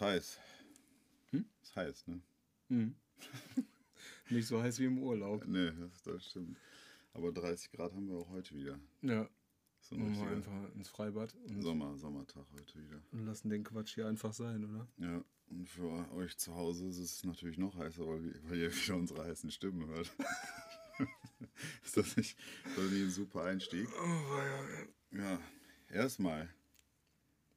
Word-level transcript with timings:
Ist 0.00 0.06
heiß. 0.06 0.38
Hm? 1.32 1.44
Ist 1.62 1.76
heiß, 1.76 2.06
ne? 2.06 2.22
Mhm. 2.70 2.94
Nicht 4.30 4.46
so 4.46 4.62
heiß 4.62 4.78
wie 4.78 4.86
im 4.86 4.96
Urlaub. 4.98 5.44
Nee, 5.46 5.72
das, 5.78 6.02
das 6.04 6.24
stimmt. 6.24 6.56
Aber 7.12 7.32
30 7.32 7.70
Grad 7.70 7.92
haben 7.92 8.08
wir 8.08 8.16
auch 8.16 8.30
heute 8.30 8.54
wieder. 8.54 8.80
Ja. 9.02 9.28
So 9.82 9.96
ein 9.96 10.10
Machen 10.10 10.22
wir 10.22 10.36
einfach 10.36 10.74
ins 10.74 10.88
Freibad 10.88 11.34
und, 11.46 11.60
Sommer, 11.60 11.98
Sommertag 11.98 12.46
heute 12.54 12.82
wieder. 12.82 13.02
und 13.12 13.26
lassen 13.26 13.50
den 13.50 13.62
Quatsch 13.62 13.94
hier 13.94 14.08
einfach 14.08 14.32
sein, 14.32 14.64
oder? 14.64 14.88
Ja, 14.96 15.22
und 15.50 15.68
für 15.68 16.10
euch 16.14 16.38
zu 16.38 16.54
Hause 16.54 16.86
ist 16.86 16.98
es 16.98 17.22
natürlich 17.22 17.58
noch 17.58 17.76
heißer, 17.76 18.06
weil, 18.06 18.40
weil 18.44 18.56
ihr 18.58 18.74
wieder 18.74 18.96
unsere 18.96 19.26
heißen 19.26 19.50
Stimmen 19.50 19.86
hört. 19.86 20.10
ist 21.84 21.98
das 21.98 22.16
nicht, 22.16 22.38
ist 22.64 22.78
das 22.78 22.90
nicht 22.90 23.02
ein 23.02 23.10
super 23.10 23.44
Einstieg? 23.44 23.86
Ja, 25.10 25.38
erstmal 25.90 26.48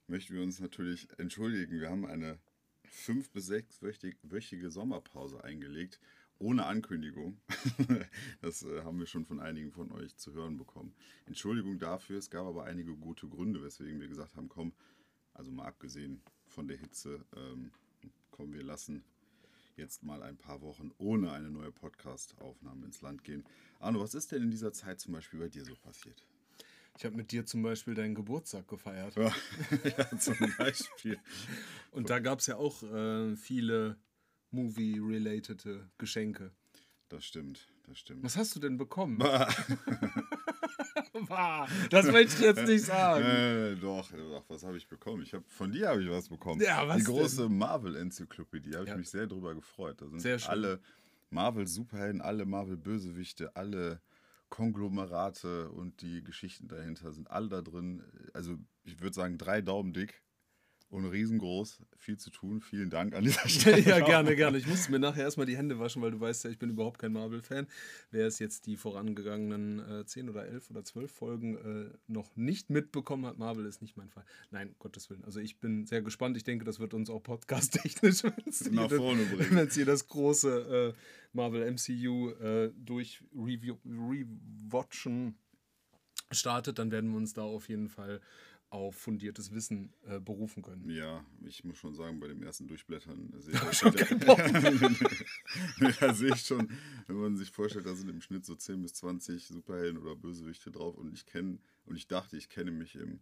möchten 0.07 0.33
wir 0.35 0.43
uns 0.43 0.59
natürlich 0.59 1.07
entschuldigen. 1.17 1.79
Wir 1.79 1.89
haben 1.89 2.05
eine 2.05 2.39
fünf- 2.83 3.31
bis 3.31 3.47
sechswöchige 3.47 4.70
Sommerpause 4.70 5.43
eingelegt, 5.43 5.99
ohne 6.39 6.66
Ankündigung. 6.66 7.39
Das 8.41 8.63
äh, 8.63 8.81
haben 8.84 8.99
wir 8.99 9.05
schon 9.05 9.26
von 9.26 9.39
einigen 9.39 9.71
von 9.71 9.91
euch 9.91 10.17
zu 10.17 10.34
hören 10.34 10.57
bekommen. 10.57 10.93
Entschuldigung 11.26 11.79
dafür, 11.79 12.17
es 12.17 12.29
gab 12.29 12.45
aber 12.45 12.66
einige 12.66 12.95
gute 12.95 13.27
Gründe, 13.27 13.63
weswegen 13.63 14.02
wir 14.02 14.09
gesagt 14.09 14.35
haben, 14.35 14.49
komm, 14.49 14.73
also 15.34 15.52
mal 15.52 15.66
abgesehen 15.66 16.21
von 16.48 16.67
der 16.67 16.77
Hitze, 16.77 17.26
ähm, 17.35 17.71
komm, 18.31 18.54
wir 18.54 18.63
lassen 18.63 19.04
jetzt 19.77 20.04
mal 20.04 20.21
ein 20.21 20.38
paar 20.38 20.62
Wochen 20.62 20.91
ohne 20.98 21.31
eine 21.31 21.49
neue 21.49 21.71
Podcast-Aufnahme 21.71 22.85
ins 22.85 23.01
Land 23.01 23.23
gehen. 23.23 23.43
Arno, 23.79 24.01
was 24.01 24.13
ist 24.13 24.31
denn 24.31 24.43
in 24.43 24.51
dieser 24.51 24.73
Zeit 24.73 24.99
zum 24.99 25.13
Beispiel 25.13 25.40
bei 25.40 25.49
dir 25.49 25.65
so 25.65 25.76
passiert? 25.76 26.23
Ich 26.97 27.05
habe 27.05 27.15
mit 27.15 27.31
dir 27.31 27.45
zum 27.45 27.63
Beispiel 27.63 27.95
deinen 27.95 28.13
Geburtstag 28.15 28.67
gefeiert. 28.67 29.15
Ja, 29.15 29.34
ja 29.97 30.17
zum 30.20 30.35
Beispiel. 30.57 31.17
Und 31.91 32.09
da 32.09 32.20
gab 32.20 32.39
es 32.39 32.47
ja 32.47 32.55
auch 32.57 32.84
äh, 32.84 33.35
viele 33.35 33.97
movie-related 34.51 35.67
Geschenke. 35.98 36.51
Das 37.09 37.26
stimmt, 37.26 37.68
das 37.87 37.98
stimmt. 37.99 38.23
Was 38.23 38.37
hast 38.37 38.55
du 38.55 38.59
denn 38.59 38.77
bekommen? 38.77 39.18
Bah, 39.18 39.48
das 41.90 42.05
möchte 42.12 42.34
ich 42.35 42.40
jetzt 42.41 42.68
nicht 42.68 42.85
sagen. 42.85 43.23
Äh, 43.23 43.75
doch, 43.75 44.12
doch, 44.12 44.43
was 44.48 44.63
habe 44.63 44.77
ich 44.77 44.87
bekommen? 44.87 45.21
Ich 45.23 45.34
hab, 45.34 45.48
von 45.49 45.71
dir 45.71 45.90
habe 45.90 46.03
ich 46.03 46.09
was 46.09 46.29
bekommen. 46.29 46.62
Ja, 46.62 46.87
was 46.87 46.98
Die 46.98 47.03
große 47.03 47.49
Marvel-Enzyklopädie, 47.49 48.73
habe 48.73 48.84
ich 48.84 48.90
Ja. 48.90 48.98
mich 48.98 49.09
sehr 49.09 49.27
drüber 49.27 49.53
gefreut. 49.55 50.01
Da 50.01 50.07
sind 50.07 50.20
Sehr 50.20 50.40
schön. 50.40 50.49
alle 50.51 50.79
Marvel-Superhelden, 51.29 52.21
alle 52.21 52.46
Marvel-Bösewichte, 52.46 53.55
alle 53.55 54.01
Konglomerate 54.54 55.71
und 55.71 56.04
die 56.04 56.23
Geschichten 56.23 56.68
dahinter 56.68 57.12
sind 57.12 57.32
alle 57.32 57.49
da 57.49 57.63
drin. 57.63 58.04
Also 58.35 58.55
ich 58.84 59.01
würde 59.01 59.15
sagen, 59.15 59.40
drei 59.40 59.62
Daumen 59.62 59.93
dick 59.93 60.21
und 60.94 61.05
riesengroß. 61.05 61.82
Viel 61.98 62.18
zu 62.18 62.30
tun. 62.30 62.62
Vielen 62.62 62.91
Dank 62.91 63.16
an 63.16 63.24
dieser 63.24 63.48
Stelle. 63.49 63.82
ja, 63.82 63.99
gerne, 63.99 64.36
gerne. 64.36 64.59
Ich 64.59 64.68
musste 64.68 64.91
mir 64.91 65.00
nachher 65.00 65.24
erstmal 65.24 65.47
die 65.47 65.58
Hände 65.58 65.80
waschen, 65.80 66.02
weil 66.03 66.12
du 66.12 66.19
weißt 66.19 66.44
ja, 66.44 66.52
ich 66.52 66.59
bin 66.59 66.69
überhaupt 66.69 67.00
kein 67.00 67.12
Marvel-Fan. 67.13 67.68
Wer 68.12 68.28
es 68.28 68.38
jetzt 68.38 68.68
die 68.68 68.78
vorangegangenen 68.78 69.80
äh, 69.80 70.06
10 70.06 70.30
oder 70.30 70.46
11 70.46 70.69
oder 70.69 70.84
12 70.84 71.12
Folgen 71.12 71.58
äh, 71.58 71.97
noch 72.06 72.36
nicht 72.36 72.69
mitbekommen 72.69 73.25
hat, 73.25 73.40
Marvel 73.40 73.66
ist 73.66 73.81
nicht 73.81 73.97
mein 73.97 74.09
Fall. 74.09 74.24
Nein, 74.52 74.75
Gottes 74.78 75.09
Willen. 75.09 75.24
Also 75.25 75.40
ich 75.40 75.59
bin 75.59 75.88
sehr 75.88 76.03
gespannt. 76.03 76.38
Ich 76.38 76.44
denke, 76.44 76.64
das 76.64 76.80
wird 76.80 76.94
uns 76.94 77.09
auch 77.09 77.24
podcast-technisch 77.24 78.24
wenn 79.50 79.68
es 79.68 79.74
hier 79.74 79.86
das 79.86 80.08
große 80.08 80.94
äh, 80.94 81.00
Marvel 81.31 81.72
MCU 81.72 82.30
äh, 82.30 82.72
durch 82.78 83.24
Review, 83.34 83.78
Rewatchen 83.84 85.36
startet, 86.31 86.80
dann 86.80 86.91
werden 86.91 87.12
wir 87.12 87.18
uns 87.18 87.34
da 87.34 87.41
auf 87.41 87.69
jeden 87.69 87.90
Fall 87.90 88.22
auf 88.74 88.96
fundiertes 88.96 89.53
Wissen 89.53 89.94
äh, 90.07 90.19
berufen 90.19 90.63
können. 90.63 90.90
Ja, 90.90 91.24
ich 91.46 91.63
muss 91.63 91.78
schon 91.78 91.94
sagen, 91.94 92.19
bei 92.19 92.28
dem 92.28 92.41
ersten 92.41 92.68
Durchblättern 92.68 93.31
sehe 93.38 93.53
ich 93.72 93.78
schon 93.78 93.94
da 96.00 96.13
sehe 96.16 96.34
ich 96.34 96.41
schon, 96.41 96.68
wenn 97.06 97.18
man 97.18 97.38
sich 97.38 97.52
vorstellt, 97.52 97.85
da 97.85 97.94
sind 97.94 98.09
im 98.09 98.19
Schnitt 98.19 98.46
so 98.46 98.56
10 98.56 98.81
bis 98.81 98.96
20 98.96 99.47
Superhelden 99.47 100.02
oder 100.02 100.16
Bösewichte 100.16 100.72
drauf 100.72 100.97
und 100.97 101.14
ich 101.14 101.28
kenne, 101.28 101.59
und 101.86 101.97
ich 101.97 102.08
dachte, 102.08 102.36
ich 102.36 102.50
kenne 102.50 102.72
mich 102.72 102.96
im 102.96 103.20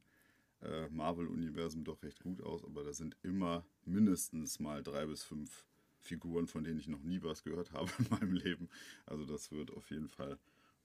äh, 0.62 0.88
Marvel-Universum 0.88 1.84
doch 1.84 2.02
recht 2.02 2.22
gut 2.24 2.42
aus, 2.42 2.64
aber 2.64 2.86
da 2.86 2.94
sind 2.94 3.18
immer 3.22 3.66
mindestens 3.84 4.58
mal 4.62 4.82
drei 4.82 5.06
bis 5.06 5.24
fünf 5.24 5.66
Figuren, 6.00 6.48
von 6.48 6.64
denen 6.64 6.80
ich 6.80 6.88
noch 6.88 7.04
nie 7.04 7.22
was 7.24 7.44
gehört 7.44 7.72
habe 7.74 7.92
in 8.00 8.08
meinem 8.10 8.34
Leben. 8.34 8.70
Also 9.06 9.26
das 9.26 9.52
wird 9.52 9.72
auf 9.72 9.90
jeden 9.92 10.08
Fall 10.08 10.40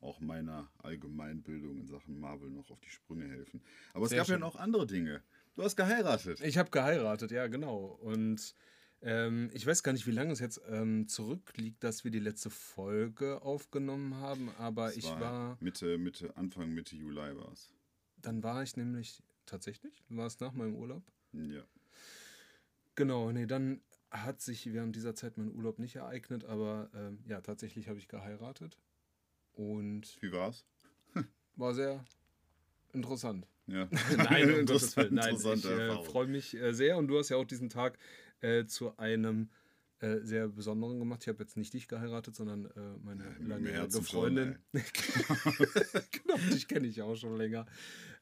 auch 0.07 0.21
meiner 0.21 0.69
Allgemeinbildung 0.79 1.79
in 1.79 1.87
Sachen 1.87 2.19
Marvel 2.21 2.51
noch 2.51 2.71
auf 2.71 2.81
die 2.81 2.89
Sprünge 2.91 3.29
helfen. 3.29 3.61
Aber 3.93 4.05
es 4.05 4.11
Sehr 4.11 4.19
gab 4.19 4.29
ja 4.29 4.35
schön. 4.35 4.41
noch 4.41 4.57
andere 4.57 4.87
Dinge. 4.87 5.23
Du 5.57 5.63
hast 5.63 5.77
geheiratet. 5.77 6.41
Ich 6.41 6.59
habe 6.59 6.71
geheiratet, 6.71 7.31
ja, 7.31 7.47
genau. 7.47 7.99
Und 8.03 8.55
ähm, 9.03 9.51
ich 9.53 9.67
weiß 9.67 9.83
gar 9.83 9.93
nicht, 9.93 10.07
wie 10.07 10.11
lange 10.13 10.33
es 10.33 10.41
jetzt 10.41 10.61
ähm, 10.69 11.09
zurückliegt, 11.09 11.83
dass 11.85 12.05
wir 12.05 12.11
die 12.11 12.19
letzte 12.21 12.51
Folge 12.51 13.43
aufgenommen 13.43 14.17
haben, 14.17 14.51
aber 14.59 14.89
Es 14.89 14.97
ich 14.99 15.05
war, 15.11 15.57
Mitte, 15.61 15.99
Mitte, 15.99 16.37
Anfang 16.37 16.71
Mitte 16.73 16.97
Juli 16.97 17.37
war 17.37 17.53
es. 17.53 17.73
dann 18.23 18.43
war 18.43 18.63
ich 18.63 18.77
nämlich 18.77 19.23
tatsächlich, 19.45 20.03
war 20.09 20.27
es 20.27 20.41
nach 20.41 20.53
meinem 20.53 20.75
Urlaub. 20.77 21.03
Ja. 21.33 21.63
Genau, 22.95 23.31
nee, 23.33 23.47
dann 23.47 23.81
hat 24.11 24.41
sich 24.41 24.73
während 24.73 24.97
dieser 24.97 25.15
Zeit 25.15 25.37
mein 25.37 25.53
Urlaub 25.55 25.79
nicht 25.79 25.97
ereignet, 25.97 26.45
aber 26.45 26.89
ähm, 26.95 27.19
ja, 27.27 27.41
tatsächlich 27.43 27.89
habe 27.89 27.99
ich 27.99 28.09
geheiratet 28.09 28.79
und 29.57 30.17
Wie 30.21 30.33
war's? 30.33 30.65
war 31.57 31.75
sehr 31.75 32.05
interessant. 32.93 33.47
Ja. 33.67 33.89
Nein, 34.17 34.61
um 34.61 34.69
Willen. 34.69 35.15
Nein, 35.15 35.35
ich 35.35 35.65
äh, 35.65 36.05
freue 36.05 36.27
mich 36.29 36.55
äh, 36.55 36.73
sehr 36.73 36.97
und 36.97 37.09
du 37.09 37.19
hast 37.19 37.31
ja 37.31 37.37
auch 37.37 37.45
diesen 37.45 37.69
Tag 37.69 37.99
äh, 38.41 38.65
zu 38.67 38.97
einem 38.97 39.51
äh, 40.01 40.21
sehr 40.21 40.49
besonderen 40.49 40.99
gemacht. 40.99 41.23
Ich 41.23 41.29
habe 41.29 41.43
jetzt 41.43 41.57
nicht 41.57 41.73
dich 41.73 41.89
geheiratet, 41.89 42.37
sondern 42.37 42.67
äh, 42.67 42.99
meine 43.03 43.25
im 43.39 43.49
langjährige 43.49 43.91
schon, 43.93 44.05
Freundin. 44.05 44.59
genau, 44.73 46.37
dich 46.53 46.69
kenne 46.69 46.87
ich 46.87 46.97
ja 46.97 47.05
auch 47.05 47.17
schon 47.17 47.37
länger. 47.37 47.67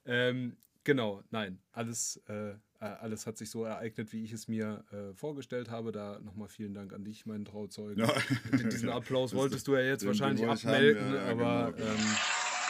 Ähm, 0.04 0.56
genau, 0.84 1.22
nein, 1.30 1.58
alles, 1.72 2.22
äh, 2.28 2.54
alles 2.92 3.26
hat 3.26 3.36
sich 3.38 3.50
so 3.50 3.64
ereignet, 3.64 4.12
wie 4.12 4.22
ich 4.24 4.32
es 4.32 4.48
mir 4.48 4.84
äh, 4.92 5.14
vorgestellt 5.14 5.70
habe. 5.70 5.92
Da 5.92 6.18
nochmal 6.20 6.48
vielen 6.48 6.74
Dank 6.74 6.92
an 6.92 7.04
dich, 7.04 7.26
meinen 7.26 7.44
Trauzeugen. 7.44 7.98
Ja. 8.04 8.12
Diesen 8.52 8.88
Applaus 8.90 9.30
Das- 9.32 9.38
wolltest 9.40 9.66
du 9.68 9.74
ja 9.74 9.82
jetzt 9.82 10.06
wahrscheinlich 10.06 10.46
abmelden, 10.46 11.14
ja, 11.14 11.24
ja, 11.24 11.30
aber 11.32 11.72
genau. 11.72 11.88
ähm, 11.90 11.98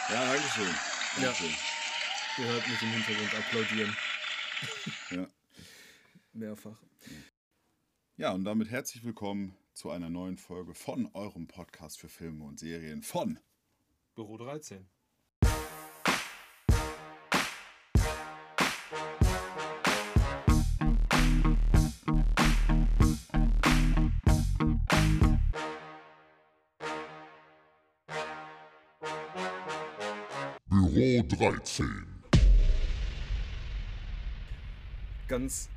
Ja, 0.09 0.25
Dankeschön. 0.33 0.65
Ja. 0.65 1.23
Dankeschön. 1.23 1.49
ihr 2.39 2.45
hört 2.47 2.67
mich 2.67 2.81
im 2.81 2.89
Hintergrund 2.89 3.35
applaudieren. 3.35 3.97
Ja. 5.11 5.27
Mehrfach. 6.33 6.77
ja, 8.17 8.31
und 8.33 8.43
damit 8.43 8.69
herzlich 8.69 9.03
willkommen 9.05 9.55
zu 9.73 9.89
einer 9.89 10.09
neuen 10.09 10.37
Folge 10.37 10.73
von 10.73 11.09
eurem 11.13 11.47
Podcast 11.47 11.99
für 11.99 12.09
Filme 12.09 12.43
und 12.45 12.59
Serien 12.59 13.03
von 13.03 13.39
Büro 14.15 14.37
13. 14.37 14.85
13. 31.37 32.05
Ganz 35.27 35.69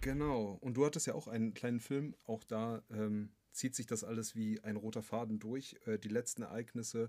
genau. 0.00 0.58
Und 0.60 0.76
du 0.76 0.84
hattest 0.84 1.06
ja 1.06 1.14
auch 1.14 1.28
einen 1.28 1.54
kleinen 1.54 1.78
Film. 1.78 2.16
Auch 2.26 2.42
da 2.42 2.82
ähm, 2.90 3.28
zieht 3.52 3.76
sich 3.76 3.86
das 3.86 4.02
alles 4.02 4.34
wie 4.34 4.58
ein 4.64 4.74
roter 4.74 5.04
Faden 5.04 5.38
durch. 5.38 5.76
Äh, 5.86 5.98
die 6.00 6.08
letzten 6.08 6.42
Ereignisse, 6.42 7.08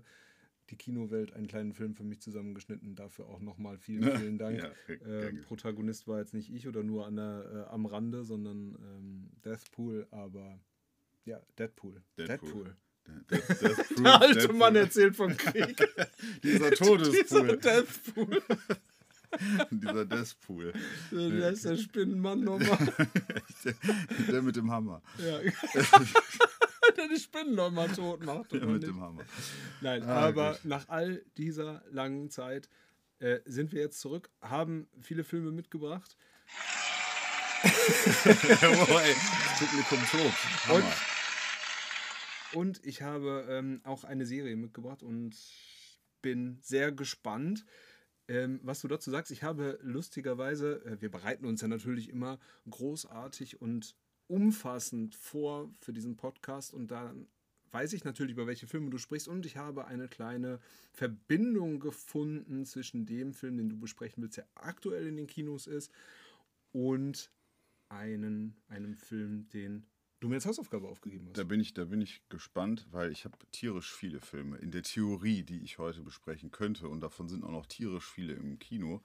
die 0.70 0.76
Kinowelt, 0.76 1.32
einen 1.32 1.48
kleinen 1.48 1.72
Film 1.72 1.96
für 1.96 2.04
mich 2.04 2.20
zusammengeschnitten. 2.20 2.94
Dafür 2.94 3.26
auch 3.26 3.40
nochmal 3.40 3.78
vielen, 3.78 4.04
vielen 4.16 4.38
Dank. 4.38 4.62
Ja, 4.86 4.94
äh. 4.94 5.32
Protagonist 5.32 6.06
war 6.06 6.20
jetzt 6.20 6.34
nicht 6.34 6.52
ich 6.52 6.68
oder 6.68 6.84
nur 6.84 7.04
an 7.04 7.16
der, 7.16 7.66
äh, 7.68 7.72
am 7.72 7.86
Rande, 7.86 8.22
sondern 8.22 8.76
ähm, 8.76 9.30
Deathpool, 9.44 10.06
aber 10.12 10.60
ja, 11.24 11.40
Deadpool. 11.58 12.00
Deadpool. 12.16 12.76
Der, 13.30 13.38
der, 13.38 13.56
der, 13.56 13.84
Der 14.02 14.20
alte 14.20 14.52
Mann 14.52 14.76
erzählt 14.76 15.16
vom 15.16 15.36
Krieg. 15.36 15.76
Dieser 16.42 16.70
Dieser 16.70 16.70
Todespool. 16.72 17.56
Deathpool. 17.62 18.42
dieser 19.70 20.04
Deathpool. 20.04 20.72
Der 21.10 21.50
ist 21.50 21.64
der 21.64 21.76
Spinnenmann 21.78 22.40
nochmal. 22.44 22.78
Der, 23.64 23.74
der 24.30 24.42
mit 24.42 24.56
dem 24.56 24.70
Hammer. 24.70 25.02
Ja. 25.18 25.38
der 26.96 27.08
die 27.08 27.18
Spinnen 27.18 27.54
nochmal 27.54 27.88
tot 27.88 28.22
macht. 28.24 28.52
Der 28.52 28.60
mit 28.66 28.82
nicht? 28.82 28.88
dem 28.88 29.00
Hammer. 29.00 29.22
Nein, 29.80 30.02
Ah, 30.02 30.26
aber 30.28 30.52
gut. 30.52 30.64
nach 30.66 30.88
all 30.88 31.22
dieser 31.38 31.82
langen 31.90 32.28
Zeit 32.28 32.68
äh, 33.20 33.38
sind 33.46 33.72
wir 33.72 33.80
jetzt 33.80 34.00
zurück, 34.00 34.28
haben 34.42 34.86
viele 35.00 35.24
Filme 35.24 35.50
mitgebracht. 35.52 36.16
Jawohl, 38.24 39.00
ey. 39.00 39.14
Das 39.14 39.58
Publikum 39.60 39.98
tobt. 40.10 40.66
Hammer. 40.66 40.74
Und- 40.76 40.84
Und 42.54 42.84
ich 42.84 43.02
habe 43.02 43.46
ähm, 43.48 43.80
auch 43.84 44.04
eine 44.04 44.26
Serie 44.26 44.56
mitgebracht 44.56 45.02
und 45.02 45.36
bin 46.20 46.58
sehr 46.60 46.92
gespannt. 46.92 47.64
Ähm, 48.28 48.60
was 48.62 48.80
du 48.80 48.88
dazu 48.88 49.10
sagst, 49.10 49.32
ich 49.32 49.42
habe 49.42 49.78
lustigerweise, 49.82 50.84
äh, 50.84 51.00
wir 51.00 51.10
bereiten 51.10 51.46
uns 51.46 51.60
ja 51.60 51.68
natürlich 51.68 52.08
immer 52.08 52.38
großartig 52.70 53.60
und 53.60 53.96
umfassend 54.28 55.14
vor 55.14 55.74
für 55.80 55.92
diesen 55.92 56.16
Podcast 56.16 56.72
und 56.72 56.90
dann 56.90 57.26
weiß 57.72 57.94
ich 57.94 58.04
natürlich, 58.04 58.32
über 58.32 58.46
welche 58.46 58.66
Filme 58.66 58.90
du 58.90 58.98
sprichst 58.98 59.28
und 59.28 59.46
ich 59.46 59.56
habe 59.56 59.86
eine 59.86 60.06
kleine 60.06 60.60
Verbindung 60.92 61.80
gefunden 61.80 62.64
zwischen 62.64 63.06
dem 63.06 63.32
Film, 63.32 63.56
den 63.56 63.70
du 63.70 63.78
besprechen 63.78 64.22
willst, 64.22 64.36
der 64.36 64.46
aktuell 64.54 65.06
in 65.06 65.16
den 65.16 65.26
Kinos 65.26 65.66
ist, 65.66 65.90
und 66.72 67.30
einen, 67.88 68.56
einem 68.68 68.94
Film, 68.94 69.48
den 69.50 69.86
du 70.22 70.28
mir 70.28 70.36
als 70.36 70.46
Hausaufgabe 70.46 70.88
aufgegeben 70.88 71.26
hast. 71.28 71.38
Da 71.38 71.44
bin 71.44 71.60
ich, 71.60 71.74
da 71.74 71.84
bin 71.84 72.00
ich 72.00 72.22
gespannt, 72.28 72.86
weil 72.90 73.10
ich 73.10 73.24
habe 73.24 73.36
tierisch 73.50 73.92
viele 73.92 74.20
Filme 74.20 74.56
in 74.58 74.70
der 74.70 74.82
Theorie, 74.82 75.42
die 75.42 75.62
ich 75.62 75.78
heute 75.78 76.02
besprechen 76.02 76.50
könnte 76.50 76.88
und 76.88 77.00
davon 77.00 77.28
sind 77.28 77.44
auch 77.44 77.50
noch 77.50 77.66
tierisch 77.66 78.10
viele 78.10 78.34
im 78.34 78.58
Kino. 78.58 79.02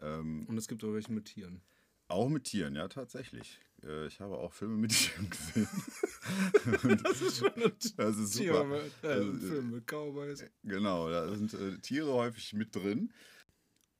Ähm, 0.00 0.46
und 0.46 0.56
es 0.56 0.68
gibt 0.68 0.84
auch 0.84 0.92
welche 0.92 1.12
mit 1.12 1.26
Tieren. 1.26 1.60
Auch 2.08 2.28
mit 2.28 2.44
Tieren, 2.44 2.74
ja, 2.74 2.88
tatsächlich. 2.88 3.60
Äh, 3.82 4.06
ich 4.06 4.20
habe 4.20 4.38
auch 4.38 4.52
Filme 4.52 4.76
mit 4.76 4.90
Tieren 4.96 5.28
gesehen. 5.30 5.68
das 7.02 7.20
ist 7.20 7.38
schon 7.38 7.54
ein 7.54 7.72
das 7.96 8.16
ist 8.16 8.32
super. 8.34 8.64
Tier, 9.00 9.10
äh, 9.10 9.12
also, 9.12 9.32
Film 9.32 9.70
mit 9.70 9.86
Cowboys. 9.86 10.44
Genau, 10.62 11.10
da 11.10 11.34
sind 11.34 11.52
äh, 11.54 11.78
Tiere 11.78 12.12
häufig 12.12 12.52
mit 12.52 12.74
drin. 12.74 13.12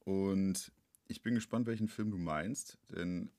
Und 0.05 0.73
ich 1.09 1.23
bin 1.23 1.35
gespannt, 1.35 1.67
welchen 1.67 1.89
Film 1.89 2.11
du 2.11 2.19
meinst, 2.19 2.79
denn 2.91 3.31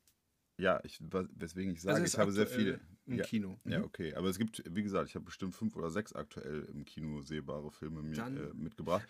ja, 0.61 0.79
ich, 0.83 0.99
weswegen 1.01 1.73
ich 1.73 1.81
sage, 1.81 2.05
ich 2.05 2.17
habe 2.17 2.31
sehr 2.31 2.47
viele. 2.47 2.79
Im 3.07 3.17
ja, 3.17 3.23
Kino. 3.23 3.59
Mhm. 3.63 3.71
Ja, 3.71 3.83
okay. 3.83 4.13
Aber 4.13 4.29
es 4.29 4.37
gibt, 4.37 4.63
wie 4.69 4.83
gesagt, 4.83 5.09
ich 5.09 5.15
habe 5.15 5.25
bestimmt 5.25 5.55
fünf 5.55 5.75
oder 5.75 5.89
sechs 5.89 6.13
aktuell 6.13 6.65
im 6.65 6.85
Kino 6.85 7.21
sehbare 7.21 7.71
Filme 7.71 8.03
mir, 8.03 8.17
äh, 8.17 8.53
mitgebracht. 8.53 9.07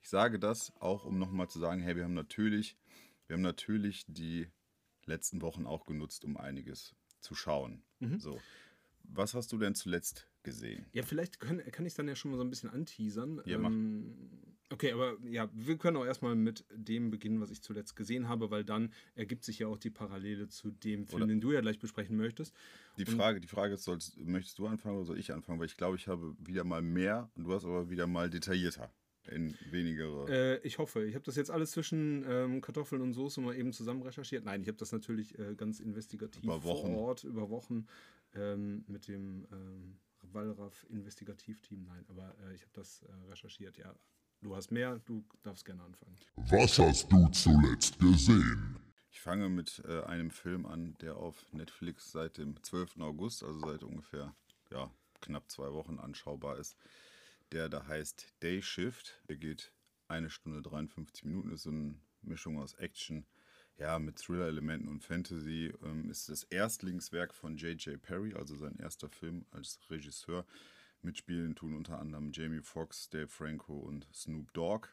Ich 0.00 0.08
sage 0.08 0.38
das 0.38 0.72
auch, 0.80 1.04
um 1.04 1.18
nochmal 1.18 1.48
zu 1.48 1.58
sagen, 1.58 1.82
hey, 1.82 1.96
wir 1.96 2.04
haben 2.04 2.14
natürlich, 2.14 2.78
wir 3.26 3.34
haben 3.34 3.42
natürlich 3.42 4.06
die 4.08 4.48
letzten 5.04 5.42
Wochen 5.42 5.66
auch 5.66 5.84
genutzt, 5.84 6.24
um 6.24 6.38
einiges 6.38 6.94
zu 7.20 7.34
schauen. 7.34 7.82
Mhm. 7.98 8.18
So. 8.18 8.40
Was 9.04 9.34
hast 9.34 9.52
du 9.52 9.58
denn 9.58 9.74
zuletzt 9.74 10.28
gesehen? 10.42 10.86
Ja, 10.92 11.02
vielleicht 11.02 11.40
kann, 11.40 11.58
kann 11.58 11.84
ich 11.84 11.92
es 11.92 11.96
dann 11.96 12.08
ja 12.08 12.16
schon 12.16 12.30
mal 12.30 12.38
so 12.38 12.44
ein 12.44 12.50
bisschen 12.50 12.70
anteasern. 12.70 13.42
Ja, 13.44 13.58
ähm, 13.58 14.49
okay, 14.72 14.92
aber 14.92 15.16
ja, 15.28 15.48
wir 15.52 15.76
können 15.76 15.96
auch 15.96 16.04
erstmal 16.04 16.34
mit 16.34 16.64
dem 16.70 17.10
beginnen, 17.10 17.40
was 17.40 17.50
ich 17.50 17.62
zuletzt 17.62 17.96
gesehen 17.96 18.28
habe, 18.28 18.50
weil 18.50 18.64
dann 18.64 18.92
ergibt 19.14 19.44
sich 19.44 19.58
ja 19.58 19.66
auch 19.66 19.78
die 19.78 19.90
Parallele 19.90 20.48
zu 20.48 20.70
dem 20.70 21.06
Film, 21.06 21.22
oder 21.22 21.26
den 21.26 21.40
du 21.40 21.52
ja 21.52 21.60
gleich 21.60 21.78
besprechen 21.78 22.16
möchtest. 22.16 22.54
Die 22.98 23.04
Frage, 23.04 23.40
die 23.40 23.48
Frage 23.48 23.74
ist, 23.74 23.84
sollst, 23.84 24.18
möchtest 24.18 24.58
du 24.58 24.66
anfangen 24.66 24.96
oder 24.96 25.06
soll 25.06 25.18
ich 25.18 25.32
anfangen? 25.32 25.58
Weil 25.58 25.66
ich 25.66 25.76
glaube, 25.76 25.96
ich 25.96 26.08
habe 26.08 26.34
wieder 26.38 26.64
mal 26.64 26.82
mehr 26.82 27.30
und 27.34 27.44
du 27.44 27.52
hast 27.52 27.64
aber 27.64 27.90
wieder 27.90 28.06
mal 28.06 28.30
detaillierter 28.30 28.92
in 29.28 29.54
weniger. 29.70 30.28
Äh, 30.28 30.58
ich 30.66 30.78
hoffe. 30.78 31.04
Ich 31.04 31.14
habe 31.14 31.24
das 31.24 31.36
jetzt 31.36 31.50
alles 31.50 31.72
zwischen 31.72 32.24
ähm, 32.28 32.60
Kartoffeln 32.60 33.02
und 33.02 33.12
Soße 33.12 33.40
mal 33.40 33.56
eben 33.56 33.72
zusammen 33.72 34.02
recherchiert. 34.02 34.44
Nein, 34.44 34.62
ich 34.62 34.68
habe 34.68 34.78
das 34.78 34.92
natürlich 34.92 35.38
äh, 35.38 35.54
ganz 35.54 35.80
investigativ 35.80 36.44
über 36.44 36.62
Wochen. 36.64 36.92
vor 36.92 36.96
Ort 36.96 37.24
über 37.24 37.50
Wochen 37.50 37.86
ähm, 38.34 38.84
mit 38.86 39.08
dem 39.08 39.46
ähm, 39.52 39.98
Wallraff 40.32 40.86
Investigativteam. 40.90 41.84
Nein, 41.84 42.04
aber 42.08 42.34
äh, 42.46 42.54
ich 42.54 42.62
habe 42.62 42.72
das 42.72 43.02
äh, 43.02 43.30
recherchiert. 43.30 43.76
Ja, 43.76 43.94
du 44.42 44.56
hast 44.56 44.70
mehr. 44.70 45.00
Du 45.06 45.24
darfst 45.42 45.64
gerne 45.64 45.82
anfangen. 45.82 46.16
Was 46.36 46.78
hast 46.78 47.10
du 47.10 47.28
zuletzt 47.28 47.98
gesehen? 47.98 48.76
Ich 49.10 49.20
fange 49.20 49.48
mit 49.48 49.82
äh, 49.86 50.02
einem 50.04 50.30
Film 50.30 50.66
an, 50.66 50.96
der 51.00 51.16
auf 51.16 51.44
Netflix 51.52 52.12
seit 52.12 52.38
dem 52.38 52.62
12. 52.62 53.00
August, 53.00 53.42
also 53.42 53.60
seit 53.60 53.82
ungefähr 53.82 54.34
ja, 54.70 54.90
knapp 55.20 55.50
zwei 55.50 55.72
Wochen 55.72 55.98
anschaubar 55.98 56.58
ist 56.58 56.76
der 57.52 57.68
da 57.68 57.86
heißt 57.86 58.34
Day 58.42 58.62
Shift. 58.62 59.20
Der 59.28 59.36
geht 59.36 59.72
eine 60.08 60.30
Stunde 60.30 60.62
53 60.62 61.24
Minuten, 61.24 61.50
ist 61.50 61.62
so 61.62 61.70
eine 61.70 61.94
Mischung 62.22 62.58
aus 62.58 62.74
Action, 62.74 63.26
ja, 63.78 63.98
mit 63.98 64.18
Thriller-Elementen 64.18 64.88
und 64.88 65.02
Fantasy. 65.02 65.72
Ähm, 65.82 66.10
ist 66.10 66.28
das 66.28 66.44
Erstlingswerk 66.44 67.34
von 67.34 67.56
J.J. 67.56 68.00
Perry, 68.00 68.34
also 68.34 68.56
sein 68.56 68.76
erster 68.78 69.08
Film 69.08 69.46
als 69.50 69.78
Regisseur. 69.88 70.44
Mitspielen 71.02 71.54
tun 71.54 71.74
unter 71.74 71.98
anderem 71.98 72.30
Jamie 72.32 72.62
Foxx, 72.62 73.08
Dave 73.08 73.28
Franco 73.28 73.74
und 73.74 74.06
Snoop 74.12 74.52
Dogg. 74.52 74.88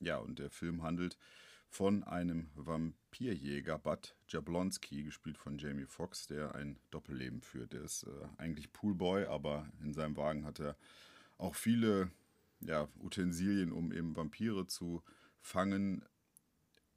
Ja, 0.00 0.18
und 0.18 0.38
der 0.38 0.50
Film 0.50 0.82
handelt 0.82 1.16
von 1.68 2.04
einem 2.04 2.50
Vampirjäger, 2.54 3.78
Bud 3.78 4.14
Jablonski, 4.28 5.04
gespielt 5.04 5.38
von 5.38 5.58
Jamie 5.58 5.86
Foxx, 5.86 6.26
der 6.26 6.54
ein 6.54 6.78
Doppelleben 6.90 7.40
führt. 7.40 7.72
Der 7.72 7.82
ist 7.82 8.02
äh, 8.02 8.28
eigentlich 8.36 8.72
Poolboy, 8.72 9.24
aber 9.24 9.66
in 9.82 9.94
seinem 9.94 10.16
Wagen 10.16 10.44
hat 10.44 10.60
er 10.60 10.76
auch 11.38 11.54
viele 11.54 12.10
ja, 12.60 12.88
Utensilien, 13.00 13.72
um 13.72 13.90
eben 13.90 14.14
Vampire 14.14 14.66
zu 14.66 15.02
fangen. 15.40 16.04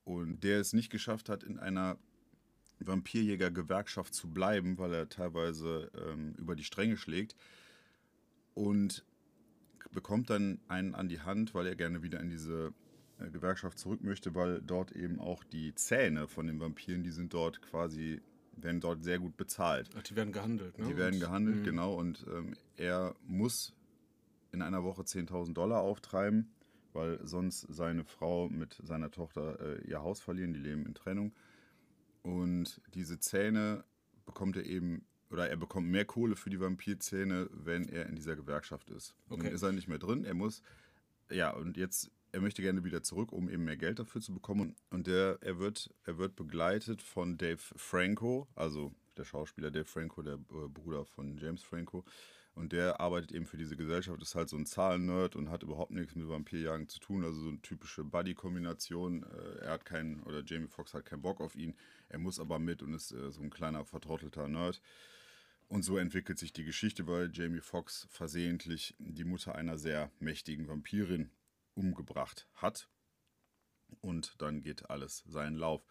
Und 0.03 0.43
der 0.43 0.59
es 0.59 0.73
nicht 0.73 0.89
geschafft 0.89 1.29
hat, 1.29 1.43
in 1.43 1.57
einer 1.57 1.97
Vampirjäger-Gewerkschaft 2.79 4.13
zu 4.13 4.29
bleiben, 4.29 4.77
weil 4.77 4.93
er 4.93 5.09
teilweise 5.09 5.89
ähm, 5.95 6.33
über 6.37 6.55
die 6.55 6.63
Stränge 6.63 6.97
schlägt. 6.97 7.35
Und 8.55 9.05
bekommt 9.91 10.29
dann 10.29 10.59
einen 10.67 10.95
an 10.95 11.07
die 11.07 11.21
Hand, 11.21 11.53
weil 11.53 11.67
er 11.67 11.75
gerne 11.75 12.03
wieder 12.03 12.19
in 12.19 12.29
diese 12.29 12.73
äh, 13.19 13.29
Gewerkschaft 13.29 13.79
zurück 13.79 14.03
möchte, 14.03 14.35
weil 14.35 14.61
dort 14.61 14.91
eben 14.91 15.19
auch 15.19 15.43
die 15.43 15.73
Zähne 15.75 16.27
von 16.27 16.47
den 16.47 16.59
Vampiren, 16.59 17.03
die 17.03 17.11
sind 17.11 17.33
dort 17.33 17.61
quasi, 17.61 18.21
werden 18.57 18.81
dort 18.81 19.03
sehr 19.03 19.19
gut 19.19 19.37
bezahlt. 19.37 19.89
Ach, 19.97 20.03
die 20.03 20.15
werden 20.15 20.33
gehandelt, 20.33 20.77
ne? 20.77 20.87
Die 20.87 20.97
werden 20.97 21.19
gehandelt, 21.19 21.57
mhm. 21.57 21.63
genau. 21.63 21.95
Und 21.95 22.25
ähm, 22.29 22.55
er 22.75 23.15
muss 23.25 23.73
in 24.51 24.61
einer 24.61 24.83
Woche 24.83 25.03
10.000 25.03 25.53
Dollar 25.53 25.81
auftreiben, 25.81 26.49
weil 26.93 27.19
sonst 27.25 27.61
seine 27.69 28.03
Frau 28.03 28.49
mit 28.49 28.79
seiner 28.83 29.11
Tochter 29.11 29.59
äh, 29.59 29.87
ihr 29.87 30.01
Haus 30.01 30.21
verlieren, 30.21 30.53
die 30.53 30.59
leben 30.59 30.85
in 30.85 30.93
Trennung. 30.93 31.33
Und 32.21 32.81
diese 32.93 33.19
Zähne 33.19 33.83
bekommt 34.25 34.57
er 34.57 34.65
eben, 34.65 35.05
oder 35.35 35.49
er 35.49 35.57
bekommt 35.57 35.89
mehr 35.89 36.05
Kohle 36.05 36.37
für 36.37 36.49
die 36.49 36.61
Vampirzähne, 36.61 37.49
wenn 37.51 37.89
er 37.89 38.05
in 38.05 38.15
dieser 38.15 38.37
Gewerkschaft 38.37 38.89
ist. 38.89 39.13
Okay. 39.29 39.43
Dann 39.43 39.53
ist 39.53 39.63
er 39.63 39.73
nicht 39.73 39.89
mehr 39.89 39.99
drin, 39.99 40.23
er 40.23 40.33
muss, 40.33 40.61
ja, 41.29 41.51
und 41.51 41.75
jetzt, 41.75 42.09
er 42.31 42.39
möchte 42.39 42.61
gerne 42.61 42.85
wieder 42.85 43.03
zurück, 43.03 43.33
um 43.33 43.49
eben 43.49 43.65
mehr 43.65 43.75
Geld 43.75 43.99
dafür 43.99 44.21
zu 44.21 44.33
bekommen. 44.33 44.75
Und 44.91 45.07
der, 45.07 45.37
er, 45.41 45.59
wird, 45.59 45.93
er 46.05 46.17
wird 46.17 46.37
begleitet 46.37 47.01
von 47.01 47.37
Dave 47.37 47.57
Franco, 47.57 48.47
also 48.55 48.93
der 49.17 49.25
Schauspieler 49.25 49.71
Dave 49.71 49.83
Franco, 49.83 50.21
der 50.21 50.35
äh, 50.35 50.69
Bruder 50.69 51.05
von 51.05 51.37
James 51.37 51.63
Franco, 51.63 52.05
und 52.53 52.71
der 52.71 53.01
arbeitet 53.01 53.33
eben 53.33 53.45
für 53.45 53.57
diese 53.57 53.75
Gesellschaft, 53.75 54.21
ist 54.21 54.35
halt 54.35 54.47
so 54.47 54.55
ein 54.55 54.65
Zahlen-Nerd 54.65 55.35
und 55.35 55.49
hat 55.49 55.63
überhaupt 55.63 55.91
nichts 55.91 56.15
mit 56.15 56.29
Vampirjagen 56.29 56.87
zu 56.87 56.99
tun. 57.01 57.25
Also 57.25 57.41
so 57.41 57.49
eine 57.49 57.61
typische 57.61 58.05
Buddy-Kombination. 58.05 59.23
Äh, 59.23 59.65
er 59.65 59.71
hat 59.71 59.83
keinen, 59.83 60.23
oder 60.23 60.41
Jamie 60.45 60.69
Foxx 60.69 60.93
hat 60.93 61.03
keinen 61.03 61.21
Bock 61.21 61.41
auf 61.41 61.55
ihn. 61.55 61.75
Er 62.07 62.19
muss 62.19 62.39
aber 62.39 62.57
mit 62.57 62.81
und 62.81 62.93
ist 62.93 63.11
äh, 63.11 63.29
so 63.29 63.41
ein 63.41 63.49
kleiner 63.49 63.83
vertrottelter 63.83 64.47
Nerd. 64.47 64.81
Und 65.67 65.83
so 65.83 65.97
entwickelt 65.97 66.37
sich 66.37 66.53
die 66.53 66.63
Geschichte, 66.63 67.07
weil 67.07 67.31
Jamie 67.33 67.61
Foxx 67.61 68.07
versehentlich 68.09 68.95
die 68.99 69.23
Mutter 69.23 69.55
einer 69.55 69.77
sehr 69.77 70.11
mächtigen 70.19 70.67
Vampirin 70.67 71.31
umgebracht 71.73 72.47
hat. 72.53 72.87
Und 74.01 74.39
dann 74.41 74.61
geht 74.61 74.89
alles 74.89 75.23
seinen 75.27 75.55
Lauf. 75.55 75.85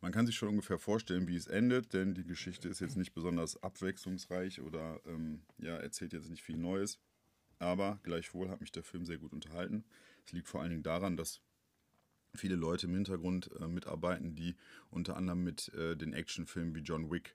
Man 0.00 0.12
kann 0.12 0.26
sich 0.26 0.36
schon 0.36 0.50
ungefähr 0.50 0.78
vorstellen, 0.78 1.26
wie 1.26 1.36
es 1.36 1.46
endet, 1.46 1.92
denn 1.92 2.14
die 2.14 2.24
Geschichte 2.24 2.68
ist 2.68 2.80
jetzt 2.80 2.96
nicht 2.96 3.14
besonders 3.14 3.62
abwechslungsreich 3.62 4.60
oder 4.60 5.00
ähm, 5.06 5.42
ja, 5.58 5.76
erzählt 5.76 6.12
jetzt 6.12 6.30
nicht 6.30 6.42
viel 6.42 6.58
Neues. 6.58 7.00
Aber 7.58 7.98
gleichwohl 8.02 8.50
hat 8.50 8.60
mich 8.60 8.72
der 8.72 8.82
Film 8.82 9.06
sehr 9.06 9.18
gut 9.18 9.32
unterhalten. 9.32 9.84
Es 10.26 10.32
liegt 10.32 10.48
vor 10.48 10.60
allen 10.60 10.70
Dingen 10.70 10.82
daran, 10.82 11.16
dass 11.16 11.40
viele 12.34 12.56
Leute 12.56 12.86
im 12.86 12.94
Hintergrund 12.94 13.50
äh, 13.58 13.66
mitarbeiten, 13.66 14.34
die 14.34 14.56
unter 14.90 15.16
anderem 15.16 15.42
mit 15.42 15.72
äh, 15.74 15.96
den 15.96 16.12
Actionfilmen 16.12 16.74
wie 16.74 16.80
John 16.80 17.10
Wick 17.10 17.34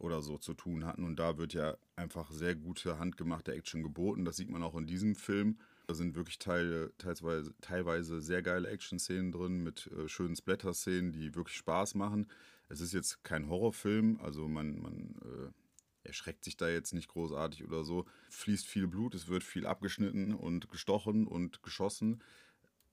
oder 0.00 0.22
so 0.22 0.38
zu 0.38 0.54
tun 0.54 0.84
hatten. 0.84 1.04
Und 1.04 1.16
da 1.16 1.38
wird 1.38 1.52
ja 1.52 1.76
einfach 1.94 2.30
sehr 2.30 2.54
gute 2.54 2.98
handgemachte 2.98 3.52
Action 3.52 3.82
geboten. 3.82 4.24
Das 4.24 4.36
sieht 4.36 4.50
man 4.50 4.62
auch 4.62 4.74
in 4.74 4.86
diesem 4.86 5.14
Film. 5.14 5.58
Da 5.86 5.94
sind 5.94 6.14
wirklich 6.14 6.38
Teile, 6.38 6.92
teilweise, 6.98 7.54
teilweise 7.60 8.20
sehr 8.20 8.42
geile 8.42 8.68
Action-Szenen 8.68 9.32
drin 9.32 9.62
mit 9.62 9.88
äh, 9.88 10.08
schönen 10.08 10.36
Splatter-Szenen, 10.36 11.12
die 11.12 11.34
wirklich 11.34 11.56
Spaß 11.56 11.94
machen. 11.96 12.28
Es 12.68 12.80
ist 12.80 12.92
jetzt 12.92 13.24
kein 13.24 13.48
Horrorfilm, 13.48 14.20
also 14.22 14.46
man, 14.46 14.80
man 14.80 15.16
äh, 15.22 16.08
erschreckt 16.08 16.44
sich 16.44 16.56
da 16.56 16.68
jetzt 16.68 16.94
nicht 16.94 17.08
großartig 17.08 17.64
oder 17.64 17.84
so. 17.84 18.06
Fließt 18.30 18.66
viel 18.66 18.86
Blut, 18.86 19.14
es 19.14 19.28
wird 19.28 19.42
viel 19.42 19.66
abgeschnitten 19.66 20.34
und 20.34 20.70
gestochen 20.70 21.26
und 21.26 21.62
geschossen. 21.62 22.22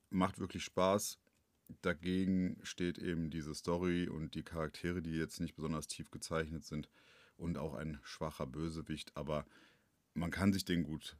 Macht 0.09 0.39
wirklich 0.39 0.63
Spaß. 0.63 1.19
Dagegen 1.81 2.57
steht 2.63 2.97
eben 2.97 3.29
diese 3.29 3.53
Story 3.53 4.07
und 4.07 4.35
die 4.35 4.43
Charaktere, 4.43 5.01
die 5.01 5.15
jetzt 5.15 5.39
nicht 5.39 5.55
besonders 5.55 5.87
tief 5.87 6.11
gezeichnet 6.11 6.63
sind 6.63 6.89
und 7.37 7.57
auch 7.57 7.73
ein 7.73 7.99
schwacher 8.03 8.47
Bösewicht, 8.47 9.15
aber 9.15 9.45
man 10.13 10.31
kann 10.31 10.53
sich 10.53 10.65
den 10.65 10.83
gut 10.83 11.17